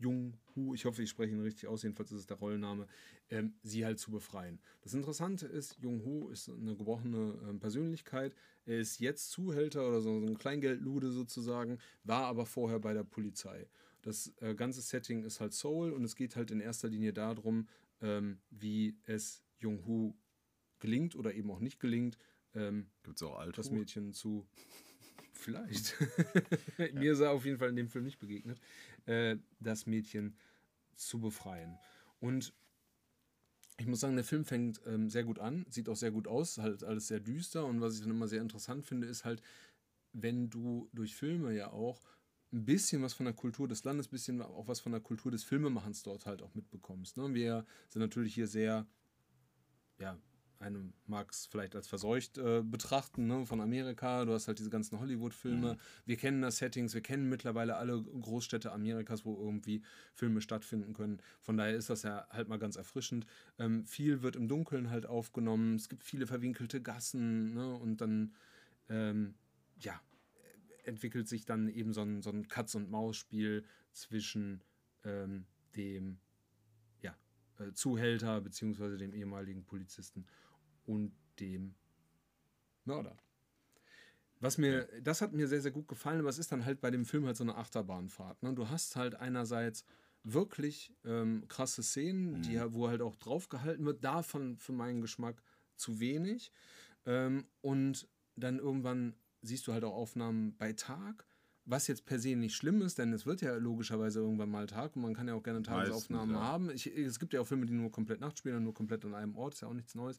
Hu, 0.00 0.02
Jung 0.02 0.38
Hu, 0.54 0.74
ich 0.74 0.84
hoffe, 0.84 1.02
ich 1.02 1.10
spreche 1.10 1.32
ihn 1.32 1.40
richtig 1.40 1.68
aus, 1.68 1.82
jedenfalls 1.82 2.12
ist 2.12 2.20
es 2.20 2.26
der 2.26 2.38
Rollenname, 2.38 2.86
ähm, 3.30 3.54
sie 3.62 3.84
halt 3.84 3.98
zu 3.98 4.10
befreien. 4.10 4.60
Das 4.82 4.94
Interessante 4.94 5.46
ist, 5.46 5.78
Jung 5.78 6.04
Hu 6.04 6.28
ist 6.28 6.48
eine 6.48 6.76
gebrochene 6.76 7.38
ähm, 7.48 7.60
Persönlichkeit. 7.60 8.34
Er 8.64 8.78
ist 8.78 8.98
jetzt 9.00 9.30
Zuhälter 9.30 9.86
oder 9.86 10.00
so, 10.00 10.20
so 10.20 10.26
ein 10.26 10.38
Kleingeldlude 10.38 11.10
sozusagen, 11.10 11.78
war 12.04 12.24
aber 12.24 12.46
vorher 12.46 12.78
bei 12.78 12.94
der 12.94 13.04
Polizei. 13.04 13.68
Das 14.02 14.32
äh, 14.40 14.54
ganze 14.54 14.80
Setting 14.80 15.24
ist 15.24 15.40
halt 15.40 15.52
Soul 15.52 15.92
und 15.92 16.04
es 16.04 16.16
geht 16.16 16.36
halt 16.36 16.50
in 16.50 16.60
erster 16.60 16.88
Linie 16.88 17.12
darum, 17.12 17.68
ähm, 18.00 18.38
wie 18.50 18.96
es 19.04 19.44
Jung 19.58 19.84
Hu 19.86 20.14
gelingt 20.78 21.14
oder 21.14 21.34
eben 21.34 21.50
auch 21.50 21.60
nicht 21.60 21.78
gelingt, 21.78 22.16
ähm, 22.54 22.86
Gibt 23.02 23.16
es 23.16 23.22
auch 23.22 23.52
das 23.52 23.70
Mädchen 23.70 24.12
zu. 24.12 24.46
Vielleicht. 25.32 25.94
Mir 26.92 27.12
ist 27.12 27.20
er 27.20 27.30
auf 27.30 27.44
jeden 27.44 27.58
Fall 27.58 27.70
in 27.70 27.76
dem 27.76 27.88
Film 27.88 28.04
nicht 28.04 28.18
begegnet. 28.18 28.60
Äh, 29.06 29.38
das 29.60 29.86
Mädchen 29.86 30.36
zu 30.96 31.20
befreien. 31.20 31.78
Und 32.20 32.52
ich 33.78 33.86
muss 33.86 34.00
sagen, 34.00 34.14
der 34.14 34.24
Film 34.24 34.44
fängt 34.44 34.80
ähm, 34.86 35.08
sehr 35.08 35.24
gut 35.24 35.38
an, 35.38 35.64
sieht 35.70 35.88
auch 35.88 35.96
sehr 35.96 36.10
gut 36.10 36.28
aus, 36.28 36.58
halt 36.58 36.84
alles 36.84 37.08
sehr 37.08 37.20
düster. 37.20 37.64
Und 37.64 37.80
was 37.80 37.94
ich 37.94 38.00
dann 38.02 38.10
immer 38.10 38.28
sehr 38.28 38.42
interessant 38.42 38.84
finde, 38.84 39.06
ist 39.06 39.24
halt, 39.24 39.42
wenn 40.12 40.50
du 40.50 40.88
durch 40.92 41.16
Filme 41.16 41.54
ja 41.54 41.70
auch 41.72 42.02
ein 42.52 42.64
bisschen 42.64 43.02
was 43.02 43.14
von 43.14 43.24
der 43.24 43.34
Kultur 43.34 43.68
des 43.68 43.84
Landes, 43.84 44.08
ein 44.08 44.10
bisschen 44.10 44.42
auch 44.42 44.68
was 44.68 44.80
von 44.80 44.92
der 44.92 45.00
Kultur 45.00 45.30
des 45.30 45.44
Filmemachens 45.44 46.02
dort 46.02 46.26
halt 46.26 46.42
auch 46.42 46.54
mitbekommst. 46.54 47.16
Ne? 47.16 47.32
Wir 47.32 47.64
sind 47.88 48.00
natürlich 48.00 48.34
hier 48.34 48.48
sehr, 48.48 48.86
ja, 49.98 50.18
einem 50.60 50.92
mag 51.06 51.30
es 51.30 51.46
vielleicht 51.46 51.74
als 51.74 51.88
verseucht 51.88 52.38
äh, 52.38 52.62
betrachten, 52.62 53.26
ne, 53.26 53.46
von 53.46 53.60
Amerika. 53.60 54.24
Du 54.24 54.32
hast 54.32 54.46
halt 54.46 54.58
diese 54.58 54.70
ganzen 54.70 55.00
Hollywood-Filme. 55.00 55.78
Wir 56.04 56.16
kennen 56.16 56.42
das 56.42 56.58
Settings, 56.58 56.92
wir 56.94 57.00
kennen 57.00 57.28
mittlerweile 57.28 57.76
alle 57.76 58.02
Großstädte 58.02 58.70
Amerikas, 58.70 59.24
wo 59.24 59.36
irgendwie 59.36 59.82
Filme 60.14 60.40
stattfinden 60.40 60.92
können. 60.92 61.22
Von 61.40 61.56
daher 61.56 61.74
ist 61.74 61.88
das 61.90 62.02
ja 62.02 62.26
halt 62.30 62.48
mal 62.48 62.58
ganz 62.58 62.76
erfrischend. 62.76 63.26
Ähm, 63.58 63.86
viel 63.86 64.22
wird 64.22 64.36
im 64.36 64.48
Dunkeln 64.48 64.90
halt 64.90 65.06
aufgenommen. 65.06 65.76
Es 65.76 65.88
gibt 65.88 66.04
viele 66.04 66.26
verwinkelte 66.26 66.82
Gassen, 66.82 67.54
ne, 67.54 67.74
und 67.74 68.00
dann, 68.02 68.34
ähm, 68.88 69.34
ja, 69.78 70.00
entwickelt 70.84 71.28
sich 71.28 71.44
dann 71.44 71.68
eben 71.68 71.92
so 71.92 72.02
ein, 72.02 72.20
so 72.20 72.30
ein 72.30 72.48
Katz-und-Maus-Spiel 72.48 73.64
zwischen 73.92 74.62
ähm, 75.04 75.46
dem 75.76 76.18
ja, 77.00 77.16
äh, 77.58 77.72
Zuhälter 77.72 78.40
bzw. 78.40 78.96
dem 78.96 79.14
ehemaligen 79.14 79.64
Polizisten 79.64 80.26
und 80.90 81.12
dem 81.38 81.74
Mörder. 82.84 83.16
Was 84.40 84.58
mir, 84.58 84.88
das 85.02 85.20
hat 85.20 85.32
mir 85.32 85.46
sehr, 85.46 85.60
sehr 85.60 85.70
gut 85.70 85.86
gefallen, 85.86 86.20
aber 86.20 86.30
es 86.30 86.38
ist 86.38 86.50
dann 86.50 86.64
halt 86.64 86.80
bei 86.80 86.90
dem 86.90 87.04
Film 87.04 87.26
halt 87.26 87.36
so 87.36 87.44
eine 87.44 87.56
Achterbahnfahrt. 87.56 88.42
Ne? 88.42 88.54
Du 88.54 88.68
hast 88.68 88.96
halt 88.96 89.14
einerseits 89.14 89.84
wirklich 90.24 90.92
ähm, 91.04 91.46
krasse 91.46 91.82
Szenen, 91.82 92.42
die, 92.42 92.58
wo 92.72 92.88
halt 92.88 93.02
auch 93.02 93.16
draufgehalten 93.16 93.84
wird, 93.84 94.02
davon 94.02 94.56
für 94.56 94.72
meinen 94.72 95.00
Geschmack 95.00 95.42
zu 95.76 96.00
wenig. 96.00 96.52
Ähm, 97.06 97.46
und 97.60 98.08
dann 98.34 98.58
irgendwann 98.58 99.14
siehst 99.42 99.66
du 99.66 99.72
halt 99.72 99.84
auch 99.84 99.94
Aufnahmen 99.94 100.56
bei 100.56 100.72
Tag, 100.72 101.26
was 101.70 101.86
jetzt 101.86 102.04
per 102.04 102.18
se 102.18 102.34
nicht 102.34 102.56
schlimm 102.56 102.82
ist, 102.82 102.98
denn 102.98 103.12
es 103.12 103.26
wird 103.26 103.40
ja 103.40 103.54
logischerweise 103.54 104.18
irgendwann 104.18 104.50
mal 104.50 104.66
Tag 104.66 104.96
und 104.96 105.02
man 105.02 105.14
kann 105.14 105.28
ja 105.28 105.34
auch 105.34 105.42
gerne 105.42 105.62
Tagesaufnahmen 105.62 106.34
ja. 106.34 106.42
haben. 106.42 106.70
Ich, 106.70 106.86
es 106.86 107.18
gibt 107.18 107.32
ja 107.32 107.40
auch 107.40 107.46
Filme, 107.46 107.66
die 107.66 107.72
nur 107.72 107.92
komplett 107.92 108.20
Nacht 108.20 108.38
spielen 108.38 108.56
und 108.56 108.64
nur 108.64 108.74
komplett 108.74 109.04
an 109.04 109.14
einem 109.14 109.36
Ort, 109.36 109.54
ist 109.54 109.60
ja 109.60 109.68
auch 109.68 109.74
nichts 109.74 109.94
Neues. 109.94 110.18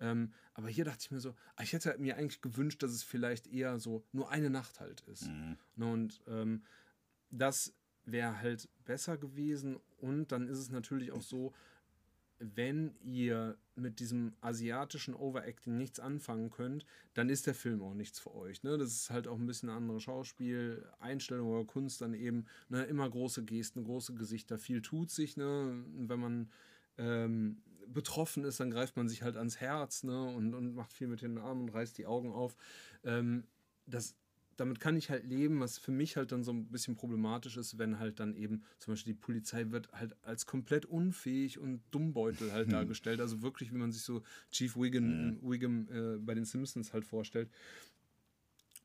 Ähm, 0.00 0.32
aber 0.54 0.68
hier 0.68 0.84
dachte 0.84 0.98
ich 1.00 1.10
mir 1.10 1.20
so, 1.20 1.34
ah, 1.56 1.62
ich 1.62 1.72
hätte 1.72 1.96
mir 1.98 2.16
eigentlich 2.16 2.40
gewünscht, 2.40 2.82
dass 2.82 2.92
es 2.92 3.02
vielleicht 3.02 3.46
eher 3.48 3.78
so 3.78 4.04
nur 4.12 4.30
eine 4.30 4.50
Nacht 4.50 4.80
halt 4.80 5.00
ist. 5.02 5.28
Ne, 5.76 5.92
Und 5.92 6.22
ähm, 6.28 6.62
das 7.30 7.74
wäre 8.04 8.40
halt 8.40 8.68
besser 8.84 9.16
gewesen. 9.16 9.78
Und 9.98 10.32
dann 10.32 10.48
ist 10.48 10.58
es 10.58 10.70
natürlich 10.70 11.12
auch 11.12 11.22
so, 11.22 11.52
wenn 12.38 12.94
ihr 13.02 13.56
mit 13.74 14.00
diesem 14.00 14.34
asiatischen 14.40 15.14
Overacting 15.14 15.76
nichts 15.76 16.00
anfangen 16.00 16.50
könnt, 16.50 16.84
dann 17.14 17.28
ist 17.28 17.46
der 17.46 17.54
Film 17.54 17.82
auch 17.82 17.94
nichts 17.94 18.18
für 18.18 18.34
euch. 18.34 18.62
Ne? 18.62 18.76
Das 18.78 18.92
ist 18.92 19.10
halt 19.10 19.26
auch 19.26 19.38
ein 19.38 19.46
bisschen 19.46 19.68
andere 19.68 20.00
Schauspiel, 20.00 20.86
Einstellung 20.98 21.48
oder 21.48 21.64
Kunst, 21.64 22.00
dann 22.00 22.14
eben 22.14 22.46
ne, 22.68 22.84
immer 22.84 23.08
große 23.08 23.44
Gesten, 23.44 23.84
große 23.84 24.14
Gesichter, 24.14 24.58
viel 24.58 24.82
tut 24.82 25.10
sich. 25.10 25.36
Ne? 25.36 25.84
Wenn 25.96 26.20
man 26.20 26.50
ähm, 26.98 27.62
betroffen 27.86 28.44
ist, 28.44 28.60
dann 28.60 28.70
greift 28.70 28.96
man 28.96 29.08
sich 29.08 29.22
halt 29.22 29.36
ans 29.36 29.58
Herz 29.60 30.02
ne? 30.02 30.22
und, 30.22 30.54
und 30.54 30.74
macht 30.74 30.92
viel 30.92 31.08
mit 31.08 31.22
den 31.22 31.38
Armen 31.38 31.62
und 31.62 31.68
reißt 31.70 31.96
die 31.98 32.06
Augen 32.06 32.32
auf. 32.32 32.56
Ähm, 33.04 33.44
das 33.86 34.14
damit 34.56 34.80
kann 34.80 34.96
ich 34.96 35.10
halt 35.10 35.24
leben, 35.24 35.60
was 35.60 35.78
für 35.78 35.92
mich 35.92 36.16
halt 36.16 36.32
dann 36.32 36.44
so 36.44 36.52
ein 36.52 36.66
bisschen 36.66 36.94
problematisch 36.94 37.56
ist, 37.56 37.78
wenn 37.78 37.98
halt 37.98 38.20
dann 38.20 38.34
eben 38.34 38.62
zum 38.78 38.92
Beispiel 38.92 39.14
die 39.14 39.20
Polizei 39.20 39.70
wird 39.70 39.90
halt 39.92 40.16
als 40.22 40.46
komplett 40.46 40.86
unfähig 40.86 41.58
und 41.58 41.82
Dummbeutel 41.90 42.52
halt 42.52 42.72
dargestellt. 42.72 43.20
Also 43.20 43.42
wirklich, 43.42 43.72
wie 43.72 43.78
man 43.78 43.92
sich 43.92 44.02
so 44.02 44.22
Chief 44.50 44.76
Wiggum, 44.76 45.38
Wiggum 45.42 45.88
äh, 45.90 46.18
bei 46.18 46.34
den 46.34 46.44
Simpsons 46.44 46.92
halt 46.92 47.04
vorstellt. 47.04 47.50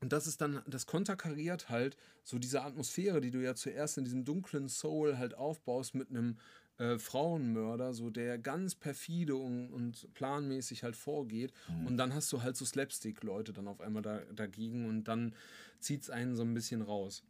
Und 0.00 0.12
das 0.12 0.26
ist 0.26 0.40
dann, 0.40 0.62
das 0.66 0.86
konterkariert 0.86 1.68
halt 1.68 1.96
so 2.22 2.38
diese 2.38 2.62
Atmosphäre, 2.62 3.20
die 3.20 3.30
du 3.30 3.42
ja 3.42 3.54
zuerst 3.54 3.98
in 3.98 4.04
diesem 4.04 4.24
dunklen 4.24 4.68
Soul 4.68 5.18
halt 5.18 5.34
aufbaust 5.34 5.94
mit 5.94 6.10
einem 6.10 6.38
äh, 6.78 6.98
Frauenmörder, 6.98 7.92
so 7.92 8.10
der 8.10 8.38
ganz 8.38 8.74
perfide 8.74 9.36
und, 9.36 9.68
und 9.70 10.12
planmäßig 10.14 10.84
halt 10.84 10.96
vorgeht. 10.96 11.52
Und 11.86 11.96
dann 11.96 12.14
hast 12.14 12.32
du 12.32 12.42
halt 12.42 12.56
so 12.56 12.64
Slapstick-Leute 12.64 13.52
dann 13.52 13.68
auf 13.68 13.80
einmal 13.80 14.02
da, 14.02 14.20
dagegen 14.34 14.86
und 14.86 15.04
dann 15.04 15.34
zieht 15.80 16.02
es 16.02 16.10
einen 16.10 16.36
so 16.36 16.42
ein 16.42 16.54
bisschen 16.54 16.82
raus. 16.82 17.24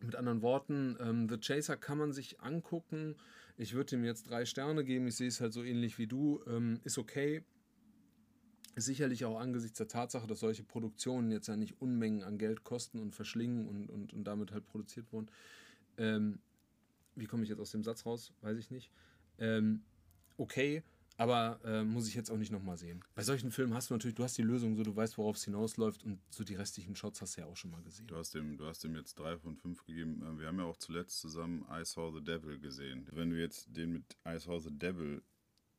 Mit 0.00 0.14
anderen 0.14 0.42
Worten, 0.42 0.96
ähm, 1.00 1.28
The 1.28 1.38
Chaser 1.38 1.76
kann 1.76 1.98
man 1.98 2.12
sich 2.12 2.40
angucken. 2.40 3.16
Ich 3.56 3.74
würde 3.74 3.96
ihm 3.96 4.04
jetzt 4.04 4.30
drei 4.30 4.44
Sterne 4.44 4.84
geben. 4.84 5.06
Ich 5.06 5.16
sehe 5.16 5.28
es 5.28 5.40
halt 5.40 5.52
so 5.52 5.62
ähnlich 5.64 5.98
wie 5.98 6.06
du. 6.06 6.42
Ähm, 6.46 6.80
ist 6.84 6.98
okay. 6.98 7.42
Sicherlich 8.76 9.24
auch 9.24 9.40
angesichts 9.40 9.78
der 9.78 9.88
Tatsache, 9.88 10.26
dass 10.26 10.40
solche 10.40 10.62
Produktionen 10.62 11.30
jetzt 11.30 11.48
ja 11.48 11.56
nicht 11.56 11.80
Unmengen 11.80 12.22
an 12.22 12.36
Geld 12.36 12.62
kosten 12.62 12.98
und 12.98 13.14
verschlingen 13.14 13.66
und, 13.66 13.88
und, 13.88 14.12
und 14.12 14.24
damit 14.24 14.52
halt 14.52 14.66
produziert 14.66 15.10
wurden. 15.12 15.30
Ähm, 15.96 16.40
wie 17.16 17.26
komme 17.26 17.42
ich 17.42 17.48
jetzt 17.48 17.60
aus 17.60 17.70
dem 17.70 17.82
Satz 17.84 18.06
raus? 18.06 18.32
Weiß 18.42 18.58
ich 18.58 18.70
nicht. 18.70 18.90
Ähm, 19.38 19.82
okay, 20.36 20.82
aber 21.18 21.58
äh, 21.64 21.82
muss 21.82 22.08
ich 22.08 22.14
jetzt 22.14 22.30
auch 22.30 22.36
nicht 22.36 22.52
nochmal 22.52 22.76
sehen. 22.76 23.02
Bei 23.14 23.22
solchen 23.22 23.50
Filmen 23.50 23.72
hast 23.74 23.88
du 23.88 23.94
natürlich, 23.94 24.14
du 24.14 24.22
hast 24.22 24.36
die 24.36 24.42
Lösung, 24.42 24.76
so 24.76 24.82
du 24.82 24.94
weißt, 24.94 25.16
worauf 25.16 25.36
es 25.36 25.44
hinausläuft 25.44 26.04
und 26.04 26.20
so 26.30 26.44
die 26.44 26.54
restlichen 26.54 26.94
Shots 26.94 27.22
hast 27.22 27.36
du 27.36 27.40
ja 27.40 27.46
auch 27.46 27.56
schon 27.56 27.70
mal 27.70 27.82
gesehen. 27.82 28.06
Du 28.06 28.16
hast 28.16 28.34
dem, 28.34 28.58
du 28.58 28.66
hast 28.66 28.84
dem 28.84 28.94
jetzt 28.94 29.18
drei 29.18 29.38
von 29.38 29.56
fünf 29.56 29.84
gegeben. 29.84 30.22
Äh, 30.22 30.38
Wir 30.38 30.48
haben 30.48 30.58
ja 30.58 30.64
auch 30.64 30.76
zuletzt 30.76 31.20
zusammen 31.20 31.64
I 31.70 31.84
Saw 31.84 32.12
the 32.12 32.22
Devil 32.22 32.58
gesehen. 32.58 33.08
Wenn 33.12 33.30
du 33.30 33.40
jetzt 33.40 33.74
den 33.74 33.92
mit 33.92 34.16
I 34.26 34.38
Saw 34.38 34.60
the 34.60 34.70
Devil 34.70 35.22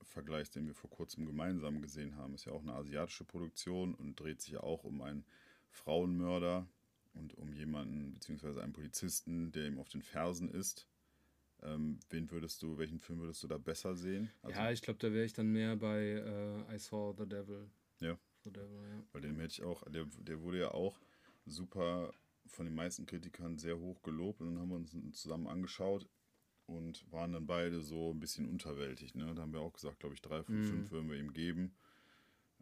vergleichst, 0.01 0.55
den 0.55 0.65
wir 0.65 0.73
vor 0.73 0.89
kurzem 0.89 1.25
gemeinsam 1.25 1.81
gesehen 1.81 2.15
haben, 2.15 2.33
ist 2.33 2.45
ja 2.45 2.53
auch 2.53 2.61
eine 2.61 2.73
asiatische 2.73 3.23
Produktion 3.23 3.93
und 3.93 4.19
dreht 4.19 4.41
sich 4.41 4.53
ja 4.53 4.61
auch 4.61 4.83
um 4.83 5.01
einen 5.01 5.25
Frauenmörder 5.69 6.67
und 7.13 7.35
um 7.37 7.53
jemanden, 7.53 8.13
beziehungsweise 8.13 8.63
einen 8.63 8.73
Polizisten, 8.73 9.51
der 9.51 9.67
ihm 9.67 9.79
auf 9.79 9.89
den 9.89 10.01
Fersen 10.01 10.49
ist. 10.49 10.87
Ähm, 11.63 11.99
wen 12.09 12.29
würdest 12.29 12.61
du, 12.61 12.77
welchen 12.77 12.99
Film 12.99 13.19
würdest 13.19 13.41
du 13.43 13.47
da 13.47 13.57
besser 13.57 13.95
sehen? 13.95 14.29
Also, 14.41 14.59
ja, 14.59 14.71
ich 14.71 14.81
glaube, 14.81 14.99
da 14.99 15.11
wäre 15.11 15.25
ich 15.25 15.33
dann 15.33 15.51
mehr 15.51 15.75
bei 15.75 16.01
äh, 16.01 16.75
I 16.75 16.79
Saw 16.79 17.15
the 17.17 17.27
Devil. 17.27 17.69
Ja. 17.99 18.17
The 18.43 18.51
Devil 18.51 18.83
ja. 18.89 19.03
Weil 19.11 19.21
den 19.21 19.39
hätte 19.39 19.53
ich 19.53 19.63
auch, 19.63 19.83
der, 19.89 20.05
der 20.19 20.41
wurde 20.41 20.59
ja 20.59 20.71
auch 20.71 20.99
super 21.45 22.13
von 22.45 22.65
den 22.65 22.75
meisten 22.75 23.05
Kritikern 23.05 23.57
sehr 23.57 23.79
hoch 23.79 24.01
gelobt 24.03 24.41
und 24.41 24.47
dann 24.47 24.59
haben 24.59 24.69
wir 24.69 24.75
uns 24.75 24.95
zusammen 25.19 25.47
angeschaut 25.47 26.07
und 26.65 27.11
waren 27.11 27.33
dann 27.33 27.47
beide 27.47 27.81
so 27.81 28.11
ein 28.11 28.19
bisschen 28.19 28.47
unterwältigt. 28.47 29.15
Ne? 29.15 29.33
Da 29.33 29.41
haben 29.41 29.53
wir 29.53 29.61
auch 29.61 29.73
gesagt, 29.73 29.99
glaube 29.99 30.15
ich, 30.15 30.21
drei 30.21 30.43
von 30.43 30.63
fünf 30.63 30.91
würden 30.91 31.09
wir 31.09 31.17
ihm 31.17 31.33
geben, 31.33 31.73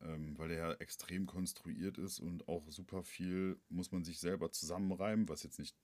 ähm, 0.01 0.37
weil 0.37 0.49
der 0.49 0.57
ja 0.57 0.73
extrem 0.73 1.25
konstruiert 1.25 1.97
ist 1.97 2.19
und 2.19 2.47
auch 2.47 2.69
super 2.69 3.03
viel 3.03 3.59
muss 3.69 3.91
man 3.91 4.03
sich 4.03 4.19
selber 4.19 4.51
zusammenreimen, 4.51 5.27
was 5.27 5.43
jetzt 5.43 5.59
nicht 5.59 5.75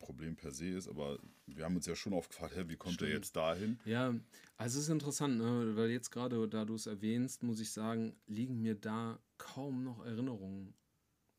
Problem 0.00 0.34
per 0.34 0.50
se 0.50 0.66
ist, 0.66 0.88
aber 0.88 1.18
wir 1.46 1.64
haben 1.64 1.76
uns 1.76 1.86
ja 1.86 1.94
schon 1.94 2.12
oft 2.12 2.30
gefragt, 2.30 2.56
hä, 2.56 2.64
wie 2.66 2.76
kommt 2.76 3.00
er 3.00 3.06
Stimmt. 3.06 3.12
jetzt 3.12 3.36
dahin? 3.36 3.78
Ja, 3.84 4.14
also 4.56 4.78
es 4.78 4.86
ist 4.86 4.90
interessant, 4.90 5.38
ne? 5.38 5.76
weil 5.76 5.90
jetzt 5.90 6.10
gerade, 6.10 6.48
da 6.48 6.64
du 6.64 6.74
es 6.74 6.86
erwähnst, 6.86 7.42
muss 7.42 7.60
ich 7.60 7.70
sagen, 7.70 8.16
liegen 8.26 8.60
mir 8.60 8.74
da 8.74 9.20
kaum 9.38 9.84
noch 9.84 10.04
Erinnerungen 10.04 10.74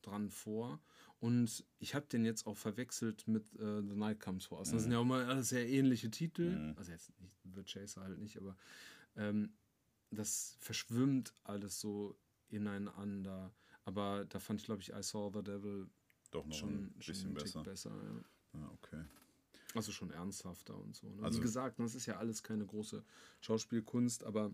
dran 0.01 0.30
vor. 0.30 0.80
Und 1.20 1.64
ich 1.78 1.93
habe 1.93 2.07
den 2.07 2.26
jetzt 2.26 2.47
auch 2.47 2.57
verwechselt 2.57 3.28
mit 3.28 3.53
äh, 3.59 3.82
The 3.84 3.95
Night 3.95 4.20
Comes 4.20 4.45
For 4.45 4.57
Us. 4.57 4.72
Das 4.72 4.82
sind 4.82 4.91
ja 4.91 4.97
auch 4.97 5.05
mal 5.05 5.24
alles 5.26 5.49
sehr 5.49 5.70
ähnliche 5.70 6.09
Titel. 6.09 6.74
Also 6.78 6.91
jetzt 6.91 7.12
nicht 7.20 7.36
The 7.43 7.64
Chaser 7.64 8.01
halt 8.01 8.18
nicht, 8.18 8.38
aber 8.38 8.57
ähm, 9.16 9.53
das 10.09 10.55
verschwimmt 10.59 11.34
alles 11.43 11.80
so 11.80 12.18
ineinander. 12.49 13.53
Aber 13.86 14.26
da 14.26 14.39
fand 14.39 14.62
ich, 14.62 14.66
glaube 14.66 14.82
ich, 14.82 14.93
I 14.93 15.03
Saw 15.03 15.32
the 15.32 15.43
Devil 15.43 15.89
Doch 16.32 16.45
noch 16.45 16.55
schon, 16.55 16.86
ein 16.86 16.93
bisschen 16.97 17.34
besser. 17.34 17.64
besser 17.64 17.91
ja. 17.91 18.24
Ja, 18.54 18.72
okay. 18.74 19.04
Also 19.74 19.91
schon 19.91 20.12
ernsthafter 20.12 20.78
und 20.78 20.95
so. 20.95 21.08
Ne? 21.10 21.24
Also- 21.24 21.39
Wie 21.39 21.43
gesagt, 21.43 21.80
das 21.80 21.95
ist 21.95 22.06
ja 22.06 22.18
alles 22.18 22.43
keine 22.43 22.66
große 22.66 23.04
Schauspielkunst, 23.39 24.24
aber 24.24 24.54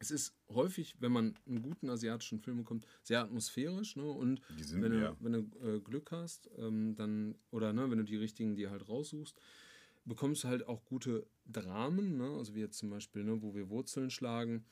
es 0.00 0.12
ist 0.12 0.32
häufig, 0.48 0.94
wenn 1.00 1.10
man 1.10 1.34
einen 1.46 1.60
guten 1.62 1.90
asiatischen 1.90 2.38
Film 2.38 2.58
bekommt, 2.58 2.86
sehr 3.02 3.20
atmosphärisch. 3.20 3.96
Ne? 3.96 4.04
Und 4.08 4.40
sind 4.60 4.82
wenn, 4.82 4.92
du, 4.92 5.16
wenn 5.20 5.32
du 5.32 5.76
äh, 5.76 5.80
Glück 5.80 6.12
hast, 6.12 6.48
ähm, 6.56 6.94
dann, 6.94 7.34
oder 7.50 7.72
ne, 7.72 7.90
wenn 7.90 7.98
du 7.98 8.04
die 8.04 8.16
richtigen 8.16 8.54
dir 8.54 8.70
halt 8.70 8.88
raussuchst, 8.88 9.36
bekommst 10.04 10.44
du 10.44 10.48
halt 10.48 10.68
auch 10.68 10.84
gute 10.84 11.26
Dramen, 11.46 12.16
ne? 12.16 12.30
also 12.38 12.54
wie 12.54 12.60
jetzt 12.60 12.78
zum 12.78 12.90
Beispiel, 12.90 13.24
ne, 13.24 13.42
wo 13.42 13.54
wir 13.56 13.68
Wurzeln 13.70 14.10
schlagen, 14.10 14.64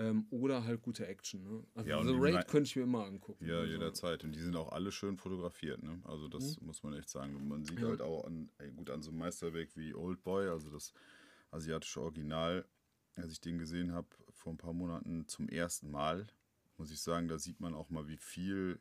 ähm, 0.00 0.26
oder 0.30 0.64
halt 0.64 0.82
gute 0.82 1.06
Action. 1.06 1.42
Ne? 1.42 1.62
Also 1.74 1.90
Ja, 1.90 2.02
The 2.02 2.14
Raid 2.14 2.48
könnte 2.48 2.68
ich 2.68 2.76
mir 2.76 2.82
immer 2.82 3.04
angucken. 3.04 3.46
Ja, 3.46 3.60
also, 3.60 3.72
jederzeit. 3.72 4.24
Und 4.24 4.32
die 4.32 4.40
sind 4.40 4.56
auch 4.56 4.72
alle 4.72 4.90
schön 4.90 5.16
fotografiert, 5.16 5.82
ne? 5.82 6.00
Also 6.04 6.28
das 6.28 6.60
muss 6.60 6.82
man 6.82 6.94
echt 6.94 7.08
sagen. 7.10 7.48
Man 7.48 7.64
sieht 7.64 7.78
Ja. 7.78 7.88
halt 7.88 8.00
auch 8.00 8.24
an, 8.24 8.50
ey, 8.58 8.70
gut 8.70 8.90
an 8.90 9.02
so 9.02 9.10
einem 9.10 9.18
Meisterwerk 9.18 9.76
wie 9.76 9.94
Old 9.94 10.22
Boy, 10.24 10.48
also 10.48 10.70
das 10.70 10.92
asiatische 11.50 12.00
Original, 12.00 12.64
als 13.16 13.32
ich 13.32 13.40
den 13.40 13.58
gesehen 13.58 13.92
habe 13.92 14.08
vor 14.32 14.52
ein 14.52 14.56
paar 14.58 14.72
Monaten 14.72 15.28
zum 15.28 15.48
ersten 15.48 15.90
Mal, 15.90 16.26
muss 16.78 16.90
ich 16.90 17.00
sagen, 17.00 17.28
da 17.28 17.38
sieht 17.38 17.60
man 17.60 17.74
auch 17.74 17.90
mal, 17.90 18.08
wie 18.08 18.16
viel 18.16 18.80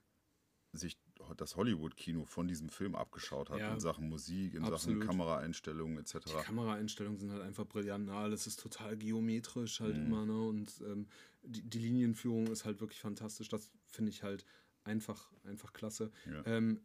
sich 0.71 0.97
das 1.37 1.55
Hollywood-Kino 1.55 2.25
von 2.25 2.47
diesem 2.47 2.69
Film 2.69 2.95
abgeschaut 2.95 3.49
hat 3.49 3.59
Ja. 3.59 3.73
in 3.73 3.79
Sachen 3.79 4.09
Musik, 4.09 4.53
in 4.53 4.63
Absolut. 4.63 4.99
Sachen 5.01 5.07
Kameraeinstellungen 5.07 5.97
etc. 5.97 6.19
Die 6.25 6.43
Kameraeinstellungen 6.43 7.19
sind 7.19 7.31
halt 7.31 7.41
einfach 7.41 7.65
brillant. 7.65 8.09
Alles 8.09 8.47
ist 8.47 8.59
total 8.59 8.97
geometrisch 8.97 9.79
Mhm. 9.79 9.83
halt 9.85 9.97
immer, 9.97 10.25
ne? 10.25 10.41
Und 10.41 10.81
ähm, 10.81 11.07
die, 11.43 11.61
die 11.61 11.79
Linienführung 11.79 12.47
ist 12.47 12.65
halt 12.65 12.79
wirklich 12.81 12.99
fantastisch. 12.99 13.49
Das 13.49 13.71
finde 13.85 14.09
ich 14.11 14.23
halt 14.23 14.45
einfach, 14.83 15.31
einfach 15.43 15.73
klasse. 15.73 16.11
Ja. 16.25 16.41
Ähm, 16.45 16.81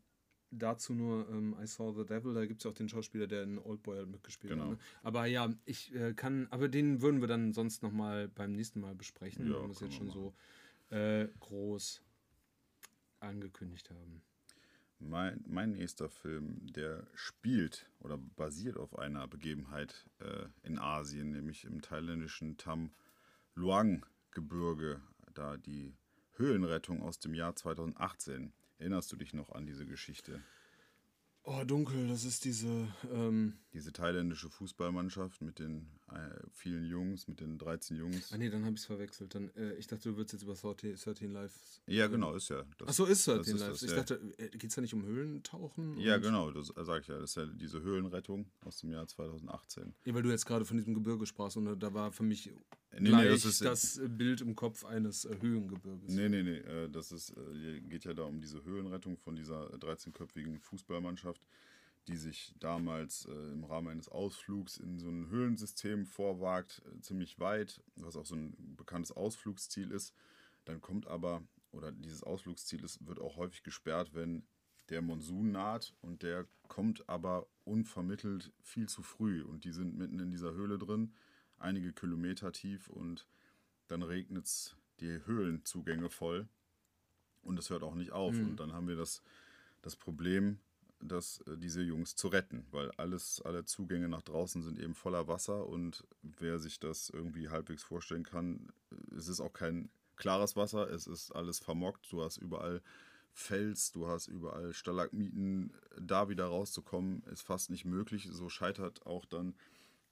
dazu 0.50 0.94
nur 0.94 1.28
ähm, 1.30 1.56
I 1.60 1.66
Saw 1.66 1.92
the 1.92 2.04
Devil, 2.06 2.34
da 2.34 2.46
gibt 2.46 2.60
es 2.60 2.64
ja 2.64 2.70
auch 2.70 2.74
den 2.74 2.88
Schauspieler, 2.88 3.26
der 3.26 3.42
in 3.42 3.58
Oldboy 3.58 3.96
halt 3.98 4.08
mitgespielt 4.08 4.52
Genau. 4.52 4.64
hat. 4.64 4.70
Ne? 4.72 4.78
Aber 5.02 5.26
ja, 5.26 5.50
ich 5.64 5.92
äh, 5.94 6.12
kann, 6.14 6.46
aber 6.50 6.68
den 6.68 7.00
würden 7.02 7.20
wir 7.20 7.28
dann 7.28 7.52
sonst 7.52 7.82
nochmal 7.82 8.28
beim 8.28 8.52
nächsten 8.52 8.80
Mal 8.80 8.94
besprechen, 8.94 9.46
Ja, 9.50 9.62
wir 9.62 9.70
es 9.70 9.78
können 9.78 9.90
jetzt 9.90 9.98
schon 9.98 10.10
so 10.10 10.34
äh, 10.90 11.28
groß 11.40 12.02
angekündigt 13.20 13.90
haben. 13.90 14.22
Mein, 14.98 15.44
mein 15.46 15.72
nächster 15.72 16.08
Film, 16.08 16.72
der 16.72 17.06
spielt 17.14 17.90
oder 18.00 18.16
basiert 18.16 18.76
auf 18.76 18.98
einer 18.98 19.26
Begebenheit 19.28 20.08
äh, 20.20 20.46
in 20.62 20.78
Asien, 20.78 21.30
nämlich 21.30 21.64
im 21.64 21.82
thailändischen 21.82 22.56
Tam 22.56 22.90
Luang-Gebirge, 23.54 25.02
da 25.34 25.56
die 25.56 25.94
Höhlenrettung 26.36 27.02
aus 27.02 27.18
dem 27.18 27.34
Jahr 27.34 27.54
2018. 27.54 28.52
Erinnerst 28.78 29.12
du 29.12 29.16
dich 29.16 29.34
noch 29.34 29.50
an 29.50 29.66
diese 29.66 29.86
Geschichte? 29.86 30.42
Oh, 31.46 31.62
dunkel, 31.62 32.08
das 32.08 32.24
ist 32.24 32.46
diese, 32.46 32.88
ähm, 33.12 33.52
Diese 33.74 33.92
thailändische 33.92 34.48
Fußballmannschaft 34.48 35.42
mit 35.42 35.58
den 35.58 35.90
äh, 36.10 36.16
vielen 36.52 36.86
Jungs, 36.86 37.28
mit 37.28 37.40
den 37.40 37.58
13 37.58 37.98
Jungs. 37.98 38.32
ah 38.32 38.38
nee, 38.38 38.48
dann 38.48 38.64
habe 38.64 38.74
ich 38.74 38.80
es 38.80 38.86
verwechselt. 38.86 39.34
Dann, 39.34 39.50
äh, 39.54 39.74
ich 39.74 39.86
dachte, 39.86 40.08
du 40.08 40.16
würdest 40.16 40.32
jetzt 40.32 40.42
über 40.42 40.54
13, 40.54 40.96
13 40.96 41.32
Lives 41.32 41.82
Ja, 41.86 42.06
genau, 42.06 42.34
ist 42.34 42.48
ja. 42.48 42.64
Das, 42.78 42.88
Ach 42.88 42.92
so, 42.94 43.04
ist 43.04 43.28
das 43.28 43.44
13 43.46 43.58
Lives. 43.58 43.82
ich 43.82 43.90
ja. 43.90 43.96
dachte, 43.96 44.18
geht 44.52 44.64
es 44.64 44.74
da 44.74 44.80
nicht 44.80 44.94
um 44.94 45.04
Höhlentauchen? 45.04 45.98
Ja, 45.98 46.16
genau, 46.16 46.50
das 46.50 46.68
sage 46.68 47.00
ich 47.02 47.08
ja. 47.08 47.18
Das 47.18 47.30
ist 47.30 47.36
ja 47.36 47.44
diese 47.44 47.82
Höhlenrettung 47.82 48.46
aus 48.64 48.78
dem 48.78 48.90
Jahr 48.92 49.06
2018. 49.06 49.94
Ja, 50.06 50.14
weil 50.14 50.22
du 50.22 50.30
jetzt 50.30 50.46
gerade 50.46 50.64
von 50.64 50.78
diesem 50.78 50.94
Gebirge 50.94 51.26
sprachst 51.26 51.58
und 51.58 51.78
da 51.78 51.92
war 51.92 52.10
für 52.10 52.22
mich 52.22 52.54
Nee, 53.00 53.08
gleich 53.10 53.24
nee, 53.24 53.28
das, 53.30 53.58
das 53.58 53.84
ist- 53.84 53.98
äh, 53.98 54.08
Bild 54.08 54.40
im 54.40 54.54
Kopf 54.54 54.84
eines 54.84 55.24
äh, 55.24 55.36
Höhengebirges. 55.40 56.12
Nee, 56.12 56.28
nee, 56.28 56.42
nee. 56.42 56.58
äh, 56.58 56.88
Das 56.90 57.12
ist, 57.12 57.30
äh, 57.36 57.80
geht 57.80 58.04
ja 58.04 58.14
da 58.14 58.24
um 58.24 58.40
diese 58.40 58.64
Höhlenrettung 58.64 59.16
von 59.16 59.36
dieser 59.36 59.68
13-köpfigen 59.78 60.60
Fußballmannschaft, 60.60 61.46
die 62.08 62.16
sich 62.16 62.54
damals 62.60 63.24
im 63.24 63.64
Rahmen 63.64 63.88
eines 63.88 64.08
Ausflugs 64.10 64.76
in 64.76 64.98
so 64.98 65.08
ein 65.08 65.28
Höhlensystem 65.30 66.04
vorwagt, 66.04 66.82
ziemlich 67.00 67.38
weit, 67.38 67.82
was 67.96 68.16
auch 68.16 68.26
so 68.26 68.34
ein 68.36 68.54
bekanntes 68.76 69.10
Ausflugsziel 69.12 69.90
ist. 69.90 70.12
Dann 70.66 70.82
kommt 70.82 71.06
aber, 71.06 71.42
oder 71.72 71.92
dieses 71.92 72.22
Ausflugsziel 72.22 72.84
ist, 72.84 73.06
wird 73.06 73.20
auch 73.20 73.36
häufig 73.36 73.62
gesperrt, 73.62 74.10
wenn 74.12 74.44
der 74.90 75.00
Monsun 75.00 75.50
naht 75.50 75.94
und 76.02 76.22
der 76.22 76.46
kommt 76.68 77.08
aber 77.08 77.46
unvermittelt 77.64 78.52
viel 78.62 78.86
zu 78.86 79.02
früh 79.02 79.42
und 79.42 79.64
die 79.64 79.72
sind 79.72 79.96
mitten 79.96 80.18
in 80.20 80.30
dieser 80.30 80.52
Höhle 80.52 80.76
drin, 80.78 81.14
einige 81.64 81.92
Kilometer 81.92 82.52
tief 82.52 82.88
und 82.88 83.26
dann 83.88 84.02
regnet 84.02 84.46
es 84.46 84.76
die 85.00 85.20
Höhlenzugänge 85.26 86.10
voll 86.10 86.48
und 87.42 87.58
es 87.58 87.70
hört 87.70 87.82
auch 87.82 87.94
nicht 87.94 88.12
auf. 88.12 88.36
Und 88.36 88.56
dann 88.56 88.72
haben 88.72 88.88
wir 88.88 88.96
das, 88.96 89.22
das 89.82 89.96
Problem, 89.96 90.58
dass 91.00 91.40
äh, 91.46 91.58
diese 91.58 91.82
Jungs 91.82 92.16
zu 92.16 92.28
retten, 92.28 92.66
weil 92.70 92.90
alles, 92.92 93.42
alle 93.42 93.64
Zugänge 93.64 94.08
nach 94.08 94.22
draußen 94.22 94.62
sind 94.62 94.78
eben 94.78 94.94
voller 94.94 95.26
Wasser 95.28 95.66
und 95.66 96.04
wer 96.22 96.58
sich 96.58 96.78
das 96.78 97.10
irgendwie 97.10 97.48
halbwegs 97.48 97.82
vorstellen 97.82 98.22
kann, 98.22 98.72
äh, 98.90 99.16
es 99.16 99.28
ist 99.28 99.40
auch 99.40 99.52
kein 99.52 99.90
klares 100.16 100.56
Wasser, 100.56 100.88
es 100.90 101.06
ist 101.06 101.32
alles 101.32 101.58
vermockt, 101.58 102.10
du 102.12 102.22
hast 102.22 102.36
überall 102.38 102.80
Fels, 103.32 103.90
du 103.90 104.06
hast 104.06 104.28
überall 104.28 104.72
Stalagmiten, 104.72 105.72
da 106.00 106.28
wieder 106.28 106.46
rauszukommen, 106.46 107.24
ist 107.24 107.42
fast 107.42 107.68
nicht 107.68 107.84
möglich. 107.84 108.28
So 108.30 108.48
scheitert 108.48 109.04
auch 109.06 109.24
dann, 109.24 109.56